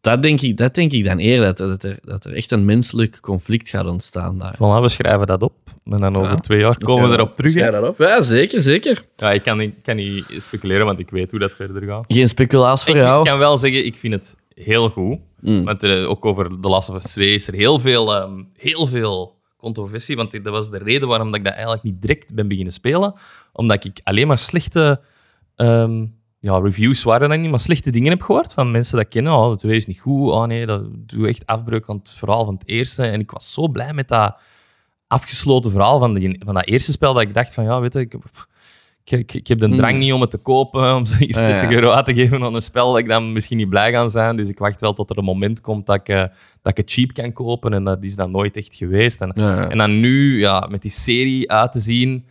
Dat 0.00 0.22
denk 0.22 0.40
ik, 0.40 0.56
dat 0.56 0.74
denk 0.74 0.92
ik 0.92 1.04
dan 1.04 1.18
eerder, 1.18 1.54
dat, 1.56 1.84
er, 1.84 1.98
dat 2.02 2.24
er 2.24 2.32
echt 2.34 2.50
een 2.52 2.64
menselijk 2.64 3.20
conflict 3.20 3.68
gaat 3.68 3.86
ontstaan 3.86 4.38
daar. 4.38 4.54
Voilà, 4.54 4.82
we 4.82 4.88
schrijven 4.88 5.26
dat 5.26 5.42
op. 5.42 5.52
En 5.84 5.96
dan 5.96 6.16
over 6.16 6.30
Ja. 6.30 6.36
twee 6.36 6.58
jaar 6.60 6.78
komen 6.78 7.08
we 7.08 7.14
erop 7.14 7.34
terug. 7.34 7.52
Schrijf 7.52 7.70
dat 7.72 7.88
op. 7.88 7.98
Ja, 7.98 8.20
zeker, 8.22 8.62
zeker. 8.62 9.02
Ja, 9.16 9.32
ik 9.32 9.42
kan, 9.42 9.60
ik 9.60 9.74
kan 9.82 9.96
niet 9.96 10.24
speculeren, 10.38 10.86
want 10.86 10.98
ik 10.98 11.10
weet 11.10 11.30
hoe 11.30 11.40
dat 11.40 11.52
verder 11.52 11.82
gaat. 11.82 12.04
Geen 12.08 12.28
speculaas 12.28 12.84
voor 12.84 12.94
Ik, 12.96 13.00
jou. 13.02 13.18
ik 13.22 13.28
kan 13.28 13.38
wel 13.38 13.56
zeggen, 13.56 13.86
ik 13.86 13.96
vind 13.96 14.14
het 14.14 14.36
heel 14.54 14.90
goed. 14.90 15.18
Mm. 15.40 15.64
Want 15.64 15.82
er, 15.82 16.06
ook 16.06 16.24
over 16.24 16.48
The 16.60 16.68
Last 16.68 16.88
of 16.88 16.94
Us 17.04 17.12
2 17.12 17.34
is 17.34 17.46
er 17.48 17.54
heel 17.54 17.78
veel, 17.78 18.14
ehm, 18.14 18.42
heel 18.56 18.86
veel 18.86 19.36
controversie. 19.56 20.16
Want 20.16 20.32
dat 20.32 20.52
was 20.52 20.70
de 20.70 20.78
reden 20.78 21.08
waarom 21.08 21.26
dat 21.26 21.36
ik 21.36 21.44
dat 21.44 21.52
eigenlijk 21.52 21.82
niet 21.82 22.00
direct 22.02 22.34
ben 22.34 22.48
beginnen 22.48 22.72
spelen. 22.72 23.14
Omdat 23.52 23.84
ik 23.84 24.00
alleen 24.02 24.26
maar 24.26 24.38
slechte... 24.38 25.00
ehm, 25.56 26.06
ja, 26.40 26.58
reviews 26.58 27.02
waren 27.02 27.28
dat 27.28 27.38
niet, 27.38 27.50
maar 27.50 27.60
slechte 27.60 27.90
dingen 27.90 28.10
heb 28.10 28.22
gehoord 28.22 28.52
van 28.52 28.70
mensen 28.70 28.96
dat 28.96 29.08
kennen. 29.08 29.32
Oh, 29.32 29.56
2 29.56 29.76
is 29.76 29.86
niet 29.86 30.00
goed. 30.00 30.30
Oh 30.32 30.44
nee, 30.44 30.66
dat 30.66 30.82
doet 30.92 31.26
echt 31.26 31.46
afbreuk 31.46 31.88
aan 31.88 31.96
het 31.96 32.10
verhaal 32.10 32.44
van 32.44 32.54
het 32.54 32.68
eerste. 32.68 33.02
En 33.02 33.20
ik 33.20 33.30
was 33.30 33.52
zo 33.52 33.68
blij 33.68 33.92
met 33.92 34.08
dat 34.08 34.40
afgesloten 35.06 35.70
verhaal 35.70 35.98
van, 35.98 36.14
die, 36.14 36.40
van 36.44 36.54
dat 36.54 36.66
eerste 36.66 36.92
spel, 36.92 37.12
dat 37.12 37.22
ik 37.22 37.34
dacht 37.34 37.54
van, 37.54 37.64
ja, 37.64 37.80
weet 37.80 37.92
je, 37.92 38.00
ik, 38.00 38.14
ik, 38.14 39.18
ik, 39.18 39.32
ik 39.32 39.46
heb 39.46 39.58
de 39.58 39.68
drang 39.68 39.98
niet 39.98 40.12
om 40.12 40.20
het 40.20 40.30
te 40.30 40.42
kopen, 40.42 40.94
om 40.94 41.06
ze 41.06 41.24
hier 41.24 41.34
Ah, 41.34 41.40
ja. 41.40 41.52
60 41.52 41.70
euro 41.70 41.90
uit 41.90 42.04
te 42.04 42.14
geven 42.14 42.42
aan 42.42 42.54
een 42.54 42.60
spel 42.62 42.90
dat 42.90 42.98
ik 42.98 43.08
dan 43.08 43.32
misschien 43.32 43.56
niet 43.56 43.68
blij 43.68 43.92
ga 43.92 44.08
zijn. 44.08 44.36
Dus 44.36 44.48
ik 44.48 44.58
wacht 44.58 44.80
wel 44.80 44.92
tot 44.92 45.10
er 45.10 45.18
een 45.18 45.24
moment 45.24 45.60
komt 45.60 45.86
dat 45.86 45.96
ik, 45.96 46.08
eh, 46.08 46.24
dat 46.62 46.72
ik 46.72 46.76
het 46.76 46.90
cheap 46.90 47.12
kan 47.12 47.32
kopen. 47.32 47.72
En 47.72 47.84
dat 47.84 48.04
is 48.04 48.16
dan 48.16 48.30
nooit 48.30 48.56
echt 48.56 48.74
geweest. 48.74 49.20
En, 49.20 49.32
ja. 49.34 49.68
en 49.70 49.78
dan 49.78 50.00
nu, 50.00 50.38
ja, 50.38 50.66
met 50.70 50.82
die 50.82 50.90
serie 50.90 51.50
uit 51.50 51.72
te 51.72 51.80
zien, 51.80 52.26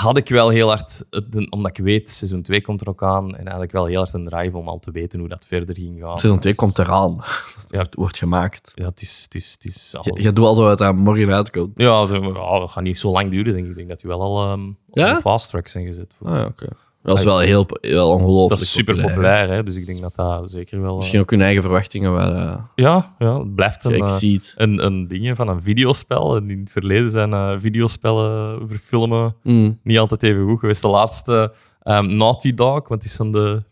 had 0.00 0.16
ik 0.16 0.28
wel 0.28 0.48
heel 0.48 0.68
hard, 0.68 1.04
omdat 1.50 1.78
ik 1.78 1.84
weet, 1.84 2.08
seizoen 2.10 2.42
2 2.42 2.60
komt 2.62 2.80
er 2.80 2.88
ook 2.88 3.02
aan, 3.02 3.36
en 3.36 3.48
had 3.48 3.62
ik 3.62 3.70
wel 3.72 3.84
heel 3.84 3.96
hard 3.98 4.12
een 4.12 4.24
drive 4.24 4.56
om 4.56 4.68
al 4.68 4.78
te 4.78 4.90
weten 4.90 5.18
hoe 5.20 5.28
dat 5.28 5.46
verder 5.46 5.74
ging 5.74 6.00
gaan. 6.00 6.18
Seizoen 6.18 6.40
2 6.40 6.52
Dus, 6.52 6.62
komt 6.62 6.78
eraan. 6.78 7.24
Ja. 7.68 7.78
Het 7.82 7.94
wordt 7.94 8.18
gemaakt. 8.18 8.72
Ja, 8.74 8.84
het 8.86 9.00
is... 9.02 9.20
Het 9.24 9.34
is, 9.34 9.52
het 9.52 9.64
is 9.64 9.96
al- 9.96 10.02
Je, 10.16 10.22
je 10.22 10.32
doet 10.32 10.46
alsof 10.46 10.68
het 10.68 10.78
daar 10.78 10.94
morgen 10.94 11.32
uitkomt. 11.34 11.78
ja, 11.78 12.06
dat 12.06 12.70
gaat 12.70 12.82
niet 12.82 12.98
zo 12.98 13.10
lang 13.12 13.30
duren, 13.30 13.52
denk 13.52 13.64
ik. 13.64 13.70
Ik 13.70 13.76
denk 13.76 13.88
dat 13.88 14.00
die 14.00 14.10
wel 14.10 14.20
al 14.22 14.58
Ja? 14.92 15.14
een 15.14 15.20
fast 15.20 15.48
track 15.48 15.68
zijn 15.68 15.84
gezet. 15.86 16.14
Voor, 16.18 16.28
Ah, 16.28 16.34
ja, 16.36 16.44
oké. 16.44 16.68
Dat 17.02 17.18
is 17.18 17.24
wel 17.24 17.38
heel 17.38 17.66
wel 17.80 18.08
ongelooflijk 18.10 18.50
Dat 18.50 18.60
is 18.60 18.72
super 18.72 19.00
populair, 19.00 19.48
hè? 19.48 19.62
dus 19.62 19.76
ik 19.76 19.86
denk 19.86 20.00
dat 20.00 20.14
dat 20.14 20.50
zeker 20.50 20.80
wel... 20.80 20.90
eh, 20.92 20.96
Misschien 20.96 21.20
ook 21.20 21.30
hun 21.30 21.40
eigen 21.42 21.62
verwachtingen 21.62 22.14
wel 22.14 22.32
uh, 22.32 22.54
Ja, 22.74 23.14
ja, 23.18 23.38
het 23.38 23.54
blijft 23.54 23.84
een, 23.84 23.92
eh, 23.92 23.98
exceed. 24.00 24.54
een, 24.56 24.84
een 24.84 25.08
ding 25.08 25.36
van 25.36 25.48
een 25.48 25.62
videospel. 25.62 26.36
En 26.36 26.50
in 26.50 26.58
het 26.60 26.70
verleden 26.70 27.10
zijn 27.10 27.32
eh, 27.32 27.54
videospellen 27.58 28.68
verfilmen 28.68 29.34
Mm. 29.42 29.78
niet 29.82 29.98
altijd 29.98 30.22
even 30.22 30.44
goed 30.46 30.58
geweest. 30.60 30.82
De 30.82 30.88
laatste 30.88 31.52
ehm, 31.82 32.16
Naughty 32.16 32.54
Dog, 32.54 32.72
want 32.88 33.02
het 33.02 33.04
is 33.04 33.16
van 33.16 33.32
de 33.32 33.62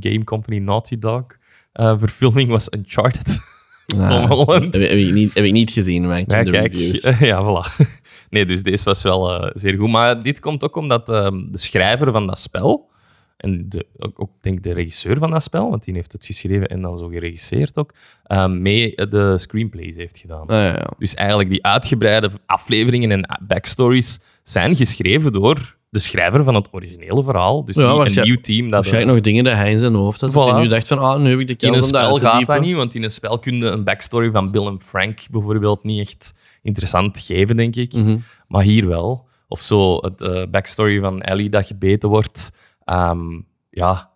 game 0.00 0.24
company 0.24 0.58
Naughty 0.58 0.98
Dog, 0.98 1.24
eh, 1.72 1.94
verfilming 1.98 2.48
was 2.48 2.68
Uncharted. 2.76 3.38
Ja. 3.86 4.08
Tom 4.18 4.26
Holland. 4.26 4.74
Heb, 4.74 4.88
heb 4.88 4.98
ik 4.98 5.12
niet, 5.12 5.34
heb 5.34 5.44
ik 5.44 5.52
niet 5.52 5.70
gezien, 5.70 6.06
maar 6.06 6.18
ik 6.18 6.30
Ja, 6.30 6.42
de 6.42 6.50
reviews. 6.50 7.02
Ja, 7.30 7.42
voilà. 7.42 7.86
Nee, 8.30 8.46
dus 8.46 8.62
deze 8.62 8.84
was 8.84 9.02
wel 9.02 9.32
eh, 9.32 9.50
zeer 9.54 9.78
goed. 9.78 9.90
Maar 9.90 10.22
dit 10.22 10.40
komt 10.40 10.64
ook 10.64 10.76
omdat 10.76 11.08
ehm, 11.08 11.50
de 11.50 11.58
schrijver 11.58 12.12
van 12.12 12.26
dat 12.26 12.38
spel, 12.38 12.90
en 13.36 13.68
de, 13.68 13.86
ook, 13.98 14.20
ook 14.20 14.30
denk 14.40 14.62
de 14.62 14.72
regisseur 14.72 15.18
van 15.18 15.30
dat 15.30 15.42
spel, 15.42 15.70
want 15.70 15.84
die 15.84 15.94
heeft 15.94 16.12
het 16.12 16.24
geschreven 16.24 16.66
en 16.66 16.82
dan 16.82 16.98
zo 16.98 17.08
geregisseerd 17.08 17.76
ook, 17.76 17.92
ehm, 18.24 18.62
mee 18.62 18.94
de 18.94 19.38
screenplays 19.38 19.96
heeft 19.96 20.18
gedaan. 20.18 20.46
Ah, 20.46 20.56
ja, 20.56 20.66
ja. 20.66 20.90
Dus 20.98 21.14
eigenlijk 21.14 21.50
die 21.50 21.64
uitgebreide 21.64 22.30
afleveringen 22.46 23.10
en 23.10 23.38
backstories 23.46 24.20
zijn 24.42 24.76
geschreven 24.76 25.32
door 25.32 25.76
de 25.88 25.98
schrijver 25.98 26.44
van 26.44 26.54
het 26.54 26.68
originele 26.70 27.24
verhaal. 27.24 27.64
Dus 27.64 27.76
Ja, 27.76 28.02
niet 28.02 28.16
een 28.16 28.22
nieuw 28.22 28.40
team 28.40 28.62
dat... 28.62 28.72
Waarschijnlijk 28.72 29.12
nog 29.12 29.20
dingen 29.20 29.44
dat 29.44 29.52
hij 29.52 29.70
in 29.70 29.78
zijn 29.78 29.94
hoofd 29.94 30.20
had. 30.20 30.32
Dat 30.32 30.50
hij 30.50 30.60
nu 30.60 30.68
dacht 30.68 30.88
van, 30.88 30.98
ah, 30.98 31.20
nu 31.20 31.30
heb 31.30 31.38
ik 31.38 31.46
de 31.46 31.52
In 31.52 31.58
kans 31.58 31.76
een 31.76 31.84
om 31.84 31.92
dat 31.92 32.18
spel 32.18 32.30
gaat 32.30 32.46
dat 32.46 32.60
niet, 32.60 32.76
want 32.76 32.94
in 32.94 33.02
een 33.02 33.10
spel 33.10 33.38
kun 33.38 33.56
je 33.56 33.64
een 33.64 33.84
backstory 33.84 34.30
van 34.30 34.50
Bill 34.50 34.66
en 34.66 34.80
Frank 34.80 35.20
bijvoorbeeld 35.30 35.84
niet 35.84 36.00
echt 36.00 36.34
interessant 36.66 37.18
geven, 37.18 37.56
denk 37.56 37.76
ik. 37.76 37.92
Mhm. 37.92 38.18
Maar 38.48 38.62
hier 38.62 38.86
wel. 38.86 39.28
Of 39.48 39.60
zo, 39.62 39.96
het 39.96 40.22
eh, 40.22 40.42
backstory 40.50 41.00
van 41.00 41.22
Ellie 41.22 41.48
dat 41.48 41.66
gebeten 41.66 42.08
wordt. 42.08 42.52
Ehm, 42.84 43.40
ja, 43.70 44.10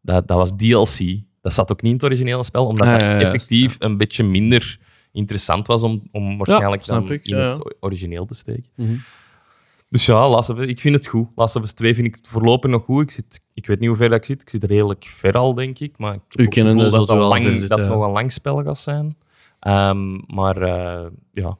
dat, 0.00 0.28
dat 0.28 0.36
was 0.36 0.50
DLC. 0.56 1.24
Dat 1.40 1.52
zat 1.52 1.72
ook 1.72 1.82
niet 1.82 1.90
in 1.90 1.96
het 1.96 2.04
originele 2.04 2.44
spel, 2.44 2.66
omdat 2.66 2.86
Ah, 2.86 2.92
dat 2.92 3.00
ja, 3.00 3.18
ja, 3.18 3.20
effectief 3.20 3.76
een 3.78 3.96
beetje 3.96 4.22
minder 4.22 4.78
interessant 5.12 5.66
was 5.66 5.82
om, 5.82 6.02
om 6.12 6.36
waarschijnlijk 6.36 6.86
dan 6.86 7.12
ik, 7.12 7.24
in 7.24 7.36
het 7.36 7.76
origineel 7.80 8.24
te 8.24 8.34
steken. 8.34 8.70
Mhm. 8.74 8.94
Dus 9.88 10.06
ja, 10.06 10.28
Last 10.28 10.50
of 10.50 10.58
Us, 10.58 10.66
ik 10.66 10.80
vind 10.80 10.94
het 10.94 11.06
goed. 11.06 11.28
Last 11.34 11.56
of 11.56 11.62
Us 11.62 11.72
2 11.72 11.94
vind 11.94 12.06
ik 12.06 12.14
het 12.14 12.28
voorlopig 12.28 12.70
nog 12.70 12.84
goed. 12.84 13.02
Ik, 13.02 13.10
zit, 13.10 13.40
ik 13.54 13.66
weet 13.66 13.78
niet 13.78 13.88
hoe 13.88 13.96
ver 13.96 14.08
dat 14.08 14.18
ik 14.18 14.24
zit. 14.24 14.42
Ik 14.42 14.50
zit 14.50 14.64
redelijk 14.64 15.04
ver 15.04 15.32
al, 15.32 15.54
denk 15.54 15.78
ik. 15.78 15.98
Maar 15.98 16.14
ik 16.14 16.20
heb 16.28 16.46
het 16.46 16.54
gevoel 16.54 16.90
dat 16.90 17.08
het 17.08 17.18
lang, 17.18 17.44
zitten, 17.44 17.68
dat 17.68 17.78
het 17.78 17.88
ja. 17.88 17.94
nog 17.94 18.06
een 18.06 18.12
lang 18.12 18.32
spel 18.32 18.62
gaat 18.62 18.78
zijn. 18.78 19.16
Ehm, 19.60 20.18
maar 20.26 20.62
eh, 20.62 21.06
ja, 21.32 21.58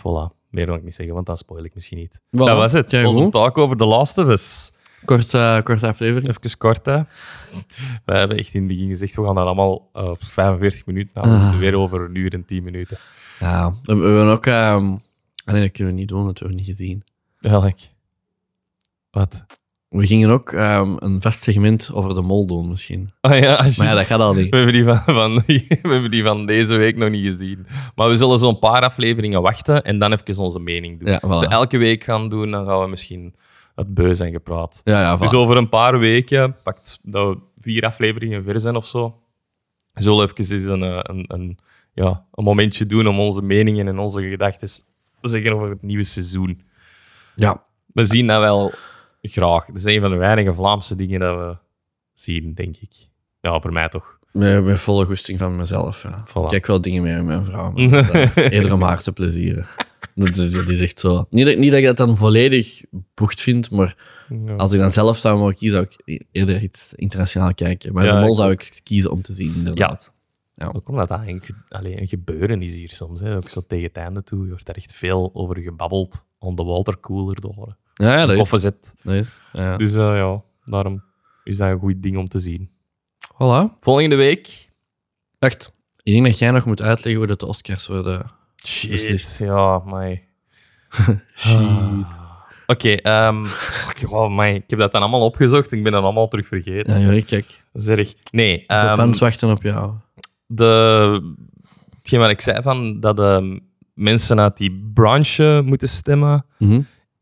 voilà. 0.00 0.38
Meer 0.50 0.66
wil 0.66 0.74
ik 0.74 0.82
niet 0.82 0.94
zeggen, 0.94 1.14
want 1.14 1.26
dan 1.26 1.36
spoil 1.36 1.64
ik 1.64 1.74
misschien 1.74 1.98
niet. 1.98 2.20
Voilà. 2.20 2.28
Dat 2.30 2.56
was 2.56 2.72
het. 2.72 2.88
Kijk, 2.88 3.06
Onze 3.06 3.28
talk 3.28 3.58
over 3.58 3.76
The 3.76 3.84
Last 3.84 4.18
of 4.18 4.26
Us. 4.28 4.72
Kort, 5.04 5.34
eh, 5.34 5.60
korte 5.62 5.86
aflevering. 5.86 6.28
Even 6.28 6.58
kort, 6.58 6.86
hè. 6.86 7.00
We 8.04 8.12
hebben 8.16 8.36
echt 8.38 8.54
in 8.54 8.60
het 8.60 8.68
begin 8.68 8.88
gezegd, 8.88 9.16
we 9.16 9.24
gaan 9.24 9.34
dat 9.34 9.44
allemaal 9.46 9.88
eh, 9.92 10.04
op 10.08 10.22
45 10.22 10.86
minuten. 10.86 11.14
We 11.22 11.28
Ah. 11.28 11.40
zitten 11.42 11.58
weer 11.58 11.74
over 11.76 12.00
een 12.00 12.14
uur 12.14 12.32
en 12.34 12.44
10 12.44 12.62
minuten. 12.62 12.98
Ja, 13.40 13.70
we, 13.82 13.92
hebben 13.92 14.26
ook... 14.26 14.46
ehm 14.46 14.92
ah, 15.44 15.54
nee, 15.54 15.62
dat 15.62 15.70
kunnen 15.72 15.94
we 15.94 15.98
niet 16.00 16.08
doen, 16.08 16.26
dat 16.26 16.38
hebben 16.38 16.56
we 16.56 16.62
niet 16.62 16.76
gezien. 16.76 17.04
Welk? 17.38 17.78
Wat? 19.10 19.44
We 19.90 20.06
gingen 20.06 20.30
ook 20.30 20.52
ehm, 20.52 20.96
een 20.98 21.20
vast 21.20 21.42
segment 21.42 21.90
over 21.92 22.14
de 22.14 22.22
mol 22.22 22.46
doen, 22.46 22.68
misschien. 22.68 23.12
Ah 23.20 23.38
ja, 23.38 23.62
Maar 23.76 23.86
ja, 23.86 23.94
dat 23.94 24.06
gaat 24.06 24.20
al 24.20 24.34
niet. 24.34 24.50
We 24.50 24.56
hebben, 24.56 24.74
die 24.74 24.84
van, 24.84 24.96
van, 24.98 25.34
we 25.46 25.76
hebben 25.82 26.10
die 26.10 26.22
van 26.22 26.46
deze 26.46 26.76
week 26.76 26.96
nog 26.96 27.10
niet 27.10 27.24
gezien. 27.24 27.66
Maar 27.94 28.08
we 28.08 28.14
zullen 28.16 28.38
zo'n 28.38 28.58
paar 28.58 28.82
afleveringen 28.82 29.42
wachten 29.42 29.82
en 29.82 29.98
dan 29.98 30.12
even 30.12 30.42
onze 30.42 30.60
mening 30.60 31.00
doen. 31.00 31.08
Ja, 31.08 31.18
voilà. 31.18 31.28
Als 31.28 31.40
we 31.40 31.46
elke 31.46 31.78
week 31.78 32.04
gaan 32.04 32.28
doen, 32.28 32.50
dan 32.50 32.66
gaan 32.66 32.80
we 32.80 32.88
misschien 32.88 33.34
het 33.74 33.94
beu 33.94 34.14
zijn 34.14 34.32
gepraat. 34.32 34.80
Ja, 34.84 35.00
ja, 35.00 35.16
Dus 35.16 35.34
over 35.34 35.56
een 35.56 35.68
paar 35.68 35.98
weken, 35.98 36.56
pakt 36.62 36.98
dat 37.02 37.28
we 37.28 37.38
vier 37.58 37.84
afleveringen 37.84 38.44
ver 38.44 38.60
zijn 38.60 38.76
of 38.76 38.86
zo, 38.86 39.20
zullen 39.94 40.18
we 40.26 40.32
even 40.38 40.56
eens 40.56 40.66
een, 40.66 40.82
eh, 40.82 40.98
een, 41.02 41.24
een, 41.28 41.58
ja, 41.94 42.24
een 42.32 42.44
momentje 42.44 42.86
doen 42.86 43.06
om 43.06 43.20
onze 43.20 43.42
meningen 43.42 43.88
en 43.88 43.98
onze 43.98 44.22
gedachten 44.28 44.68
te 45.20 45.28
zeggen 45.28 45.52
over 45.52 45.68
het 45.68 45.82
nieuwe 45.82 46.04
seizoen. 46.04 46.62
ja. 47.36 47.62
We 47.92 48.04
zien 48.04 48.26
dat 48.26 48.40
wel 48.40 48.72
graag. 49.22 49.66
Dat 49.66 49.76
is 49.76 49.84
een 49.84 50.00
van 50.00 50.10
de 50.10 50.16
weinige 50.16 50.54
Vlaamse 50.54 50.94
dingen 50.94 51.20
dat 51.20 51.36
we 51.38 51.56
zien, 52.12 52.54
denk 52.54 52.76
ik. 52.76 52.92
Ja, 53.40 53.60
voor 53.60 53.72
mij 53.72 53.88
toch. 53.88 54.18
Met, 54.32 54.64
met 54.64 54.80
volle 54.80 55.04
goesting 55.06 55.38
van 55.38 55.56
mezelf. 55.56 56.02
Ja. 56.02 56.24
Voilà. 56.28 56.32
Ik 56.42 56.48
kijk 56.48 56.66
wel 56.66 56.80
dingen 56.80 57.02
mee 57.02 57.14
met 57.14 57.24
mijn 57.24 57.44
vrouw, 57.44 57.70
maar 57.70 57.90
dat 57.90 58.08
eh, 58.10 58.50
eerder 58.50 58.72
om 58.72 58.82
haar 58.82 59.00
te 59.02 59.12
plezieren. 59.12 59.66
Dat 60.14 60.36
is, 60.36 60.52
dat 60.52 60.68
is 60.68 60.80
echt 60.80 61.00
zo. 61.00 61.26
Niet 61.30 61.46
dat, 61.46 61.56
niet 61.56 61.70
dat 61.70 61.78
ik 61.80 61.84
dat 61.86 61.96
dan 61.96 62.16
volledig 62.16 62.82
bocht 63.14 63.40
vind, 63.40 63.70
maar 63.70 63.96
Ja. 64.46 64.54
als 64.54 64.72
ik 64.72 64.80
dan 64.80 64.90
zelf 64.90 65.18
zou 65.18 65.38
mogen 65.38 65.54
kiezen, 65.56 65.78
zou 65.78 65.90
ik 66.04 66.24
eerder 66.32 66.62
iets 66.62 66.94
internationaal 66.94 67.54
kijken. 67.54 67.92
Maar 67.92 68.04
Ja, 68.04 68.14
de 68.20 68.26
mol 68.26 68.34
zou 68.34 68.50
ik 68.50 68.80
kiezen 68.82 69.10
om 69.10 69.22
te 69.22 69.32
zien, 69.32 69.54
inderdaad. 69.56 70.12
Ook 70.72 70.88
omdat 70.88 71.08
dat 71.08 71.20
een, 71.26 71.40
ge- 71.42 71.54
allee, 71.68 72.00
een 72.00 72.08
gebeuren 72.08 72.62
is 72.62 72.74
hier 72.76 72.88
soms. 72.90 73.20
Hè. 73.20 73.36
Ook 73.36 73.48
zo 73.48 73.60
tegen 73.66 73.84
het 73.86 73.96
einde 73.96 74.22
toe 74.22 74.48
wordt 74.48 74.68
er 74.68 74.76
echt 74.76 74.94
veel 74.94 75.30
over 75.32 75.58
gebabbeld 75.58 76.26
om 76.38 76.56
de 76.56 76.62
watercooler 76.64 77.36
te 77.36 77.46
horen. 77.54 77.76
Ja, 78.00 78.16
ja, 78.18 78.26
dat 78.26 78.36
is. 78.52 78.72
Dat 79.02 79.14
is 79.14 79.40
ja. 79.52 79.76
Dus 79.76 79.94
eh, 79.94 80.16
ja, 80.16 80.42
daarom 80.64 81.02
is 81.44 81.56
dat 81.56 81.68
een 81.70 81.78
goed 81.78 82.02
ding 82.02 82.16
om 82.16 82.28
te 82.28 82.38
zien. 82.38 82.70
Voilà. 83.34 83.78
Volgende 83.80 84.14
week. 84.16 84.70
Wacht, 85.38 85.72
ik 86.02 86.12
denk 86.12 86.26
dat 86.26 86.38
jij 86.38 86.50
nog 86.50 86.64
moet 86.66 86.82
uitleggen 86.82 87.16
hoe 87.16 87.26
dat 87.26 87.40
de 87.40 87.46
Oscars 87.46 87.86
worden. 87.86 88.30
Shit. 88.66 88.90
Beslist. 88.90 89.38
Ja, 89.38 89.78
mij. 89.84 90.24
Shit. 91.34 91.58
Oké, 92.66 92.90
ehm, 92.92 93.44
oh, 94.10 94.36
my, 94.36 94.48
ik 94.54 94.70
heb 94.70 94.78
dat 94.78 94.92
dan 94.92 95.00
allemaal 95.00 95.24
opgezocht. 95.24 95.72
Ik 95.72 95.82
ben 95.82 95.92
dat 95.92 96.02
allemaal 96.02 96.28
terug 96.28 96.46
vergeten. 96.46 97.00
Ja, 97.00 97.12
joh, 97.12 97.24
kijk. 97.26 97.64
Zeg. 97.72 98.14
Nee, 98.30 98.58
De 98.58 98.74
ehm, 98.74 98.94
fans 98.96 99.18
wachten 99.18 99.50
op 99.50 99.62
jou. 99.62 99.92
de, 100.46 101.34
hetgeen 101.96 102.20
wat 102.20 102.30
ik 102.30 102.40
zei 102.40 102.62
van 102.62 103.00
dat 103.00 103.16
de 103.16 103.60
mensen 103.94 104.40
uit 104.40 104.56
die 104.56 104.90
branche 104.94 105.62
moeten 105.64 105.88
stemmen, 105.88 106.44
Mhm. 106.58 106.80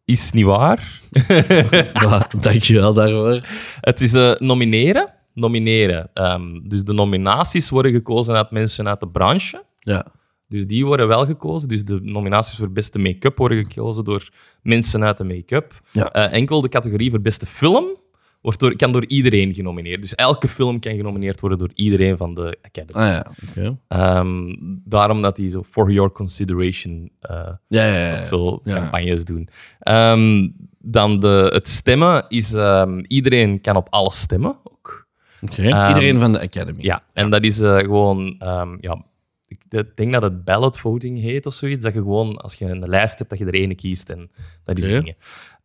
Is 0.08 0.32
niet 0.32 0.44
waar. 0.44 1.00
Ja, 1.92 2.28
dankjewel 2.40 2.92
daarvoor. 2.92 3.46
Het 3.80 4.00
is 4.00 4.14
eh, 4.14 4.34
nomineren. 4.34 5.12
Nomineren. 5.34 6.10
Ehm, 6.14 6.60
dus 6.62 6.84
de 6.84 6.92
nominaties 6.92 7.70
worden 7.70 7.92
gekozen 7.92 8.34
uit 8.34 8.50
mensen 8.50 8.88
uit 8.88 9.00
de 9.00 9.08
branche. 9.08 9.64
Ja. 9.78 10.06
Dus 10.48 10.66
die 10.66 10.86
worden 10.86 11.08
wel 11.08 11.26
gekozen. 11.26 11.68
Dus 11.68 11.84
de 11.84 12.00
nominaties 12.02 12.58
voor 12.58 12.72
beste 12.72 12.98
make-up 12.98 13.38
worden 13.38 13.58
gekozen 13.58 14.04
door 14.04 14.28
mensen 14.62 15.04
uit 15.04 15.16
de 15.16 15.24
make-up. 15.24 15.72
Ja. 15.92 16.12
Eh, 16.12 16.32
enkel 16.32 16.60
de 16.60 16.68
categorie 16.68 17.10
voor 17.10 17.20
beste 17.20 17.46
film 17.46 17.96
wordt 18.40 18.60
door, 18.60 18.76
kan 18.76 18.92
door 18.92 19.06
iedereen 19.06 19.54
genomineerd. 19.54 20.02
Dus 20.02 20.14
elke 20.14 20.48
film 20.48 20.80
kan 20.80 20.96
genomineerd 20.96 21.40
worden 21.40 21.58
door 21.58 21.70
iedereen 21.74 22.16
van 22.16 22.34
de 22.34 22.58
Academy. 22.62 23.06
Ah 23.06 23.12
ja, 23.12 23.26
oké. 23.48 23.78
Ehm, 23.88 24.54
daarom 24.84 25.22
dat 25.22 25.36
die 25.36 25.48
zo 25.48 25.62
for 25.62 25.90
your 25.90 26.10
consideration 26.10 27.10
eh, 27.20 27.36
Ja, 27.68 27.84
ja, 27.86 27.94
ja. 27.94 28.08
ja. 28.16 28.24
zo 28.24 28.60
Ja. 28.64 28.74
campagnes 28.74 29.24
doen. 29.24 29.48
Ehm, 29.78 30.48
dan 30.78 31.20
de, 31.20 31.50
het 31.54 31.68
stemmen 31.68 32.24
is... 32.28 32.54
ehm, 32.54 32.98
iedereen 33.06 33.60
kan 33.60 33.76
op 33.76 33.86
alles 33.90 34.20
stemmen 34.20 34.58
ook. 34.64 35.06
Oké. 35.40 35.62
Iedereen 35.62 36.18
van 36.18 36.32
de 36.32 36.40
Academy. 36.40 36.82
Ja, 36.82 37.02
en 37.12 37.30
dat 37.30 37.44
is 37.44 37.60
eh, 37.60 37.76
gewoon... 37.78 38.34
ehm, 38.38 38.76
ja, 38.80 39.04
ik 39.46 39.58
ik 39.68 39.96
denk 39.96 40.12
dat 40.12 40.22
het 40.22 40.44
ballot 40.44 40.78
voting 40.78 41.20
heet 41.20 41.46
of 41.46 41.54
zoiets. 41.54 41.82
Dat 41.82 41.92
je 41.92 41.98
gewoon, 41.98 42.36
als 42.36 42.54
je 42.54 42.64
een 42.64 42.88
lijst 42.88 43.18
hebt, 43.18 43.30
dat 43.30 43.38
je 43.38 43.44
er 43.44 43.54
ene 43.54 43.74
kiest. 43.74 44.10
En 44.10 44.30
dat 44.64 44.78
is 44.78 44.84
dingen. 44.86 45.16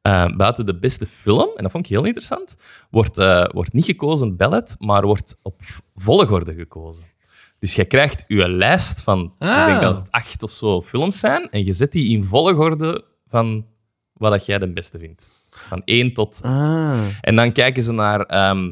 Eh, 0.04 0.26
buiten 0.36 0.66
de 0.66 0.80
beste 0.80 1.06
film, 1.08 1.50
en 1.56 1.64
dat 1.64 1.72
vond 1.72 1.86
ik 1.86 1.92
heel 1.92 2.04
interessant, 2.06 2.56
wordt, 2.90 3.18
eh, 3.18 3.46
wordt 3.52 3.74
niet 3.74 3.86
gekozen 3.86 4.36
ballot, 4.38 4.76
maar 4.80 5.06
wordt 5.06 5.40
op 5.42 5.62
volgorde 5.96 6.54
gekozen. 6.54 7.06
Dus 7.60 7.76
je 7.76 7.86
krijgt 7.86 8.24
je 8.28 8.50
lijst 8.50 9.02
van, 9.02 9.24
ik 9.40 9.48
Ah. 9.48 9.66
denk 9.66 9.82
dat 9.82 9.98
het 10.02 10.12
acht 10.12 10.44
of 10.44 10.52
zo 10.52 10.82
films 10.82 11.20
zijn, 11.20 11.50
en 11.50 11.66
je 11.66 11.74
zet 11.74 11.92
die 11.92 12.10
in 12.18 12.24
volgorde 12.24 13.04
van 13.28 13.66
wat 14.14 14.32
dat 14.32 14.46
jij 14.46 14.58
de 14.60 14.74
beste 14.74 15.00
vindt. 15.00 15.32
Van 15.50 15.82
één 15.86 16.14
tot 16.14 16.40
Ah. 16.44 17.06
en 17.22 17.36
dan 17.36 17.52
kijken 17.52 17.84
ze 17.84 17.92
naar 17.94 18.22
ehm, 18.22 18.72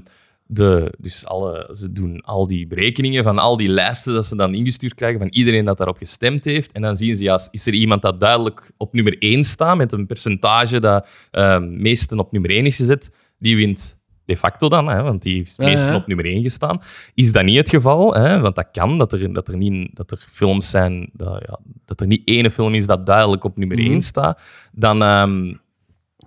de. 0.53 0.93
Dus 0.97 1.25
alle, 1.25 1.69
ze 1.71 1.91
doen 1.91 2.21
al 2.21 2.47
die 2.47 2.67
berekeningen 2.67 3.23
van 3.23 3.39
al 3.39 3.57
die 3.57 3.69
lijsten 3.69 4.13
dat 4.13 4.25
ze 4.25 4.35
dan 4.35 4.53
ingestuurd 4.53 4.93
krijgen 4.93 5.19
van 5.19 5.29
iedereen 5.29 5.65
dat 5.65 5.77
daarop 5.77 5.97
gestemd 5.97 6.45
heeft. 6.45 6.71
En 6.71 6.81
dan 6.81 6.95
zien 6.95 7.15
ze, 7.15 7.23
ja, 7.23 7.39
is 7.51 7.67
er 7.67 7.73
iemand 7.73 8.01
dat 8.01 8.19
duidelijk 8.19 8.71
op 8.77 8.93
nummer 8.93 9.17
1 9.19 9.43
staat 9.43 9.77
met 9.77 9.91
een 9.91 10.05
percentage 10.05 10.79
dat 10.79 11.07
ehm 11.31 11.81
meesten 11.81 12.19
op 12.19 12.31
nummer 12.31 12.49
1 12.49 12.65
is 12.65 12.75
gezet, 12.75 13.13
die 13.39 13.55
wint 13.55 13.99
de 14.25 14.37
facto 14.37 14.69
dan, 14.69 14.87
hè, 14.87 15.01
want 15.01 15.21
die 15.21 15.35
heeft 15.35 15.55
Ja, 15.57 15.67
ja. 15.67 15.95
op 15.95 16.07
nummer 16.07 16.25
1 16.25 16.41
gestaan. 16.41 16.81
Is 17.13 17.31
dat 17.31 17.43
niet 17.43 17.57
het 17.57 17.69
geval? 17.69 18.13
Hè, 18.13 18.39
want 18.39 18.55
dat 18.55 18.67
kan, 18.71 18.97
dat 18.97 19.13
er, 19.13 19.33
dat 19.33 19.47
er, 19.47 19.57
niet, 19.57 19.95
dat 19.95 20.11
er 20.11 20.27
films 20.31 20.69
zijn, 20.69 21.09
dat, 21.13 21.43
ja, 21.47 21.59
dat 21.85 22.01
er 22.01 22.07
niet 22.07 22.27
ene 22.27 22.51
film 22.51 22.73
is 22.73 22.85
dat 22.85 23.05
duidelijk 23.05 23.43
op 23.43 23.57
nummer 23.57 23.77
Mhm. 23.77 23.91
1 23.91 24.01
staat. 24.01 24.41
Dan 24.71 25.01
ehm, 25.01 25.53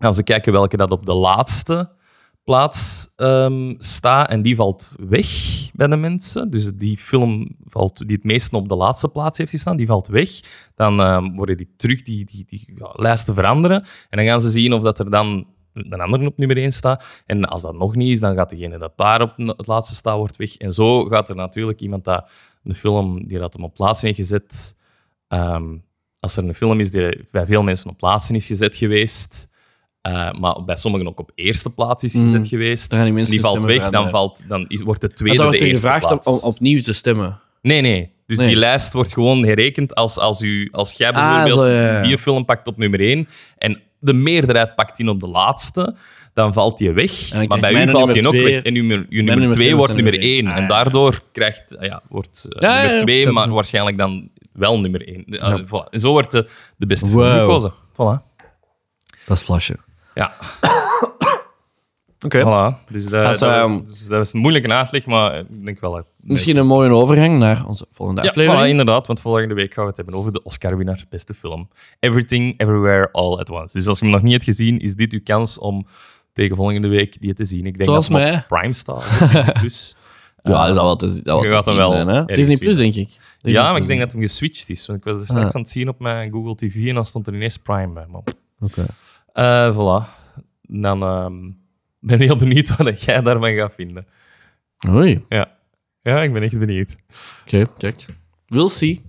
gaan 0.01 0.15
ze 0.15 0.23
kijken 0.23 0.53
welke 0.53 0.77
dat 0.77 0.91
op 0.91 1.07
de 1.07 1.15
laatste 1.15 1.91
plaats 2.45 3.13
ehm, 3.17 3.75
staat. 3.79 4.29
En 4.31 4.43
die 4.43 4.57
valt 4.57 4.93
weg 4.99 5.29
bij 5.73 5.87
de 5.87 5.97
mensen. 5.97 6.51
Dus 6.51 6.73
die 6.73 6.99
film 6.99 7.57
valt, 7.65 7.99
die 7.99 8.17
het 8.17 8.25
meest 8.25 8.53
op 8.53 8.69
de 8.69 8.75
laatste 8.75 9.09
plaats 9.09 9.39
heeft 9.39 9.51
gestaan, 9.51 9.77
die 9.77 9.87
valt 9.87 10.07
weg. 10.07 10.31
Dan 10.75 11.01
ehm, 11.01 11.35
worden 11.35 11.57
die 11.57 11.75
terug, 11.77 12.03
die, 12.03 12.25
die, 12.25 12.45
die 12.47 12.75
ja, 12.77 12.91
lijsten 12.93 13.35
veranderen. 13.35 13.85
En 14.11 14.19
dan 14.19 14.27
gaan 14.27 14.41
ze 14.41 14.51
zien 14.51 14.73
of 14.73 14.83
dat 14.83 14.99
er 14.99 15.11
dan 15.11 15.47
de 15.73 15.99
andere 15.99 16.27
op 16.27 16.39
nummer 16.39 16.57
1 16.57 16.73
staat. 16.73 17.23
En 17.27 17.45
als 17.45 17.63
dat 17.63 17.75
nog 17.75 17.95
niet 17.95 18.11
is, 18.11 18.21
dan 18.21 18.37
gaat 18.37 18.51
degene 18.51 18.79
dat 18.79 18.93
daar 18.97 19.23
op 19.23 19.33
het 19.37 19.67
laatste 19.67 19.95
staat, 19.95 20.17
wordt 20.17 20.37
weg. 20.37 20.57
En 20.57 20.73
zo 20.73 21.05
gaat 21.05 21.29
er 21.29 21.37
natuurlijk 21.37 21.81
iemand 21.81 22.05
dat 22.05 22.31
een 22.65 22.75
film 22.75 23.27
die 23.27 23.39
dat 23.39 23.55
hem 23.55 23.65
op 23.65 23.75
plaats 23.75 24.01
heeft 24.01 24.17
gezet. 24.17 24.77
ehm, 25.29 25.77
als 26.21 26.37
er 26.37 26.45
een 26.45 26.55
film 26.55 26.81
is 26.81 26.91
die 26.91 27.29
bij 27.31 27.47
veel 27.47 27.63
mensen 27.63 27.91
op 27.91 27.97
plaatsen 27.97 28.35
is 28.35 28.47
gezet 28.47 28.77
geweest, 28.77 29.49
eh, 30.05 30.31
maar 30.33 30.65
bij 30.65 30.77
sommigen 30.77 31.09
ook 31.09 31.19
op 31.21 31.31
eerste 31.35 31.75
plaats 31.75 32.05
is 32.05 32.13
gezet 32.13 32.47
geweest, 32.49 32.89
Dan 32.91 32.99
gaan 32.99 33.07
die 33.07 33.17
mensen 33.17 33.35
die 33.37 33.43
hun 33.45 33.53
valt 33.53 33.65
weg, 33.65 33.77
dan, 33.83 33.87
veranderen. 33.91 34.19
valt, 34.19 34.45
dan 34.49 34.65
is, 34.69 34.83
wordt 34.83 35.01
de 35.01 35.13
tweede 35.13 35.37
dan 35.37 35.45
de 35.47 35.51
wordt 35.51 35.65
er 35.65 35.71
eerste 35.73 35.87
gevraagd 35.89 36.13
om, 36.13 36.19
plaats. 36.19 36.43
om 36.43 36.49
opnieuw 36.49 36.81
te 36.83 36.93
stemmen. 36.93 37.41
Nee, 37.63 37.81
nee. 37.81 38.13
Dus 38.27 38.39
Nee. 38.39 38.49
die 38.49 38.57
lijst 38.57 38.93
wordt 38.93 39.13
gewoon 39.13 39.45
herrekend 39.45 39.95
als, 39.95 40.19
als, 40.19 40.41
u, 40.41 40.69
als 40.73 40.93
jij 40.93 41.13
Ah, 41.13 41.15
bijvoorbeeld 41.15 41.59
zo, 41.69 41.75
ja, 41.75 41.93
ja. 41.97 42.01
die 42.01 42.19
film 42.19 42.45
pakt 42.45 42.67
op 42.67 42.77
nummer 42.79 43.01
1 43.01 43.29
en 43.59 43.81
de 43.99 44.13
meerderheid 44.13 44.75
pakt 44.75 44.99
in 44.99 45.09
op 45.09 45.21
de 45.21 45.27
laatste, 45.29 45.95
dan 46.35 46.53
valt 46.53 46.79
die 46.79 46.93
weg. 46.93 47.33
Maar 47.49 47.61
bij 47.61 47.83
u 47.85 47.89
valt 47.89 48.13
die 48.13 48.27
ook 48.27 48.33
weg. 48.35 48.63
En 48.63 48.73
nummer, 48.73 48.97
uw 48.97 49.05
nummer 49.11 49.25
nummer 49.37 49.51
2 49.57 49.65
twee 49.67 49.77
wordt 49.77 49.95
nummer 49.95 50.13
nummer 50.13 50.29
1. 50.31 50.37
één. 50.47 50.47
En 50.47 50.53
Ah, 50.55 50.61
ja. 50.61 50.67
daardoor 50.67 51.21
krijgt, 51.33 51.77
ja, 51.81 52.03
wordt 52.09 52.47
eh, 52.49 52.61
Ja, 52.61 52.77
nummer 52.81 52.97
ja. 52.97 53.03
2 53.03 53.21
Ja. 53.21 53.33
maar 53.33 53.49
waarschijnlijk 53.51 53.99
dan 53.99 54.31
wel 54.53 54.81
nummer 54.81 55.09
1. 55.09 55.25
voilà. 55.67 55.89
En 55.91 56.01
zo 56.01 56.11
wordt 56.11 56.31
de, 56.31 56.49
de 56.77 56.87
beste 56.87 57.07
film 57.07 57.19
Wow. 57.19 57.39
gekozen. 57.41 57.73
Voilà. 57.93 58.33
Dat 59.27 59.37
is 59.37 59.43
flasje. 59.43 59.77
Ja, 60.15 60.33
Oké. 62.25 62.41
voilà. 62.41 62.89
Dus, 62.89 63.07
dat, 63.07 63.27
Als, 63.27 63.39
dat, 63.39 63.51
ehm, 63.65 63.79
dus 63.85 63.99
dat 64.07 64.19
was 64.19 64.33
een 64.33 64.41
moeilijke 64.41 64.69
uitleg, 64.73 65.07
maar 65.07 65.39
ik 65.39 65.65
denk 65.65 65.81
wel... 65.81 65.93
dat- 65.93 66.07
Misschien 66.21 66.57
een 66.57 66.67
mooie 66.67 66.89
overgang 66.91 67.39
naar 67.39 67.67
onze 67.67 67.87
volgende 67.93 68.23
Ja, 68.23 68.29
aflevering. 68.29 68.63
voilà, 68.65 68.69
inderdaad, 68.69 69.07
want 69.07 69.21
volgende 69.21 69.55
week 69.55 69.75
gaan 69.75 69.83
we 69.85 69.89
het 69.89 69.97
hebben 69.97 70.15
over 70.15 70.33
de 70.33 70.43
Oscar-winnaar 70.43 71.05
beste 71.09 71.35
film. 71.35 71.69
Everything, 72.01 72.61
Everywhere, 72.61 73.09
All 73.13 73.39
at 73.39 73.51
Once. 73.51 73.79
Dus 73.79 73.87
als 73.87 73.99
je 73.99 74.05
hem 74.05 74.15
nog 74.15 74.23
niet 74.23 74.33
hebt 74.33 74.45
gezien, 74.45 74.79
is 74.79 74.95
dit 74.95 75.13
uw 75.13 75.21
kans 75.25 75.59
om 75.59 75.87
tegen 76.33 76.57
volgende 76.57 76.89
week 76.89 77.21
die 77.21 77.35
te 77.35 77.45
zien. 77.45 77.67
Ik 77.67 77.77
denk 77.77 77.89
Zoals 77.89 78.09
dat 78.09 78.19
hem 78.19 78.29
mij. 78.31 78.39
op 78.39 78.45
Prime 78.49 78.73
staat. 78.73 79.05
Disney 79.21 79.53
Plus. 79.61 79.97
ja, 80.43 80.65
dat 80.67 80.75
is 80.75 80.81
al 80.81 80.87
wat 80.87 80.99
te, 80.99 81.07
dat 81.07 81.23
wel 81.25 81.43
je 81.43 81.49
te 81.49 81.55
gaat 81.55 81.65
hem 81.65 81.75
zien 81.75 81.83
wel 81.83 81.91
zijn, 81.93 82.09
hè? 82.09 82.15
ergens 82.19 82.37
Disney 82.37 82.57
Plus, 82.57 82.77
denk 82.77 82.95
ik. 82.95 83.09
Disney 83.09 83.53
ja, 83.53 83.63
maar 83.63 83.71
Plus, 83.71 83.83
ik 83.83 83.89
denk 83.89 84.01
dat 84.01 84.13
hem 84.13 84.21
geswitcht 84.21 84.71
is. 84.71 84.87
Want 84.87 84.99
ik 84.99 85.05
was 85.05 85.17
er 85.17 85.23
straks 85.23 85.45
Ah. 85.49 85.55
aan 85.55 85.61
het 85.61 85.71
zien 85.71 85.89
op 85.89 85.99
mijn 86.01 86.33
Google 86.33 86.55
TV 86.55 86.89
en 86.89 86.95
dan 86.95 87.05
stond 87.05 87.27
er 87.27 87.35
ineens 87.35 87.57
Prime 87.57 87.93
bij. 87.93 88.07
Maar, 88.11 88.21
Oké. 88.61 88.85
Eh, 89.35 89.71
voilà. 89.73 90.07
Dan 90.63 91.03
ehm, 91.03 91.35
ben 92.01 92.21
ik 92.21 92.27
heel 92.27 92.37
benieuwd 92.37 92.77
wat 92.77 93.03
jij 93.03 93.21
daarvan 93.21 93.55
gaat 93.55 93.73
vinden. 93.75 94.07
Oei. 94.89 95.25
Ja. 95.29 95.51
ja, 96.03 96.23
ik 96.23 96.33
ben 96.33 96.43
echt 96.43 96.59
benieuwd. 96.59 96.97
Oké, 97.47 97.67
kijk. 97.79 98.05
We'll 98.47 98.69
see. 98.69 99.03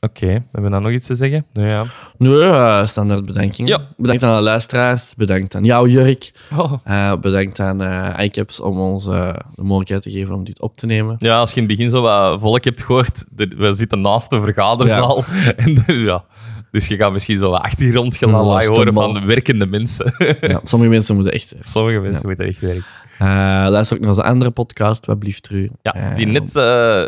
Oké, 0.00 0.26
hebben 0.26 0.62
we 0.62 0.70
dan 0.70 0.82
nog 0.82 0.90
iets 0.90 1.06
te 1.06 1.14
zeggen? 1.14 1.44
Nou 1.52 1.68
ja. 1.68 1.84
Nu, 2.18 2.40
eh, 2.40 2.86
standaard 2.86 3.24
bedankingen. 3.26 3.70
Ja. 3.70 3.88
Bedankt 3.96 4.22
aan 4.22 4.36
de 4.36 4.42
luisteraars. 4.42 5.14
Bedankt 5.14 5.54
aan 5.54 5.64
jou, 5.64 5.88
Jurk. 5.90 6.32
Oh. 6.56 6.72
Eh, 6.84 7.16
bedankt 7.20 7.60
aan 7.60 7.80
iCaps 8.20 8.60
om 8.60 8.78
ons 8.78 9.04
de 9.04 9.34
mogelijkheid 9.54 10.02
te 10.02 10.10
geven 10.10 10.34
om 10.34 10.44
dit 10.44 10.60
op 10.60 10.76
te 10.76 10.86
nemen. 10.86 11.16
Ja, 11.18 11.38
als 11.38 11.50
je 11.52 11.60
in 11.60 11.66
het 11.68 11.76
begin 11.76 11.90
zo 11.90 12.02
wat 12.02 12.40
volk 12.40 12.64
hebt 12.64 12.82
gehoord, 12.82 13.24
we 13.36 13.72
zitten 13.72 14.00
naast 14.00 14.30
de 14.30 14.40
vergaderzaal. 14.40 15.24
En 15.56 15.82
er- 15.86 15.98
ja, 15.98 16.24
dus 16.72 16.86
je 16.88 16.96
gaat 16.96 17.12
misschien 17.12 17.38
zo 17.38 17.50
wat 17.50 17.60
achtergrondgelawaai 17.60 18.66
Ja, 18.68 18.72
horen 18.74 18.92
van 18.92 19.14
de 19.14 19.24
werkende 19.24 19.66
mensen. 19.66 20.14
Ja, 20.40 20.60
sommige 20.62 20.90
mensen 20.90 21.14
moeten 21.14 21.32
echt... 21.32 21.54
Sommige 21.62 21.98
mensen 21.98 22.26
moeten 22.26 22.46
echt 22.46 22.60
werken. 22.60 22.84
Eh, 23.18 23.26
luister 23.68 23.96
ook 23.96 24.00
naar 24.02 24.10
onze 24.10 24.22
andere 24.22 24.50
podcast, 24.50 25.06
wat 25.06 25.18
blieft 25.18 25.50
u. 25.50 25.70
Ja, 25.82 25.94
Eh, 25.94 26.16
die 26.16 26.26
net 26.26 26.56
eh, 26.56 27.04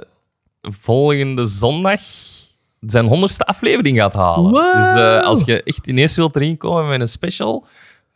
volgende 0.60 1.44
zondag 1.46 2.00
zijn 2.80 3.06
honderdste 3.06 3.44
aflevering 3.46 3.98
gaat 3.98 4.14
halen. 4.14 4.50
Wow. 4.50 4.74
Dus 4.74 4.94
eh, 4.94 5.22
als 5.26 5.44
je 5.44 5.62
echt 5.62 5.86
ineens 5.86 6.16
wilt 6.16 6.36
erin 6.36 6.56
komen 6.56 6.88
met 6.88 7.00
een 7.00 7.08
special... 7.08 7.66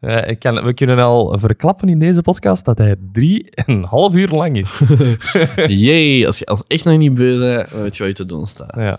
eh, 0.00 0.28
ik 0.28 0.38
kan, 0.38 0.64
we 0.64 0.74
kunnen 0.74 0.98
al 0.98 1.38
verklappen 1.38 1.88
in 1.88 1.98
deze 1.98 2.22
podcast 2.22 2.64
dat 2.64 2.78
hij 2.78 2.96
drie 3.12 3.50
en 3.50 3.64
een 3.74 3.84
half 3.84 4.14
uur 4.14 4.28
lang 4.28 4.56
is. 4.56 4.82
Jee, 5.66 6.26
als 6.26 6.38
je 6.38 6.46
als 6.46 6.62
echt 6.66 6.84
nog 6.84 6.98
niet 6.98 7.14
beu 7.14 7.38
bent, 7.38 7.70
weet 7.70 7.96
je 7.96 8.02
wat 8.02 8.08
je 8.08 8.12
te 8.24 8.26
doen 8.26 8.46
staat. 8.46 8.74
ja. 8.76 8.98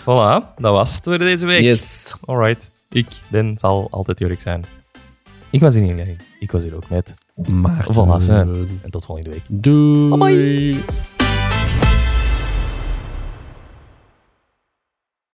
Voilà, 0.00 0.54
dat 0.56 0.72
was 0.72 0.94
het 0.94 1.04
voor 1.04 1.18
deze 1.18 1.46
week. 1.46 1.60
Yes. 1.62 2.14
Alright. 2.24 2.70
Ik 2.90 3.06
ben, 3.28 3.58
zal 3.58 3.88
altijd 3.90 4.18
Jurk 4.18 4.40
zijn. 4.40 4.64
Ik 5.50 5.60
was 5.60 5.74
hier 5.74 5.94
niet. 5.94 6.22
Ik 6.38 6.50
was 6.52 6.62
hier 6.62 6.74
ook 6.74 6.88
met. 6.88 7.14
Maar 7.48 7.86
Voilà. 7.92 8.26
En 8.82 8.90
tot 8.90 9.04
volgende 9.04 9.30
week. 9.30 9.42
Doei. 9.48 10.08
Bye 10.08 10.72
bye. 10.74 11.19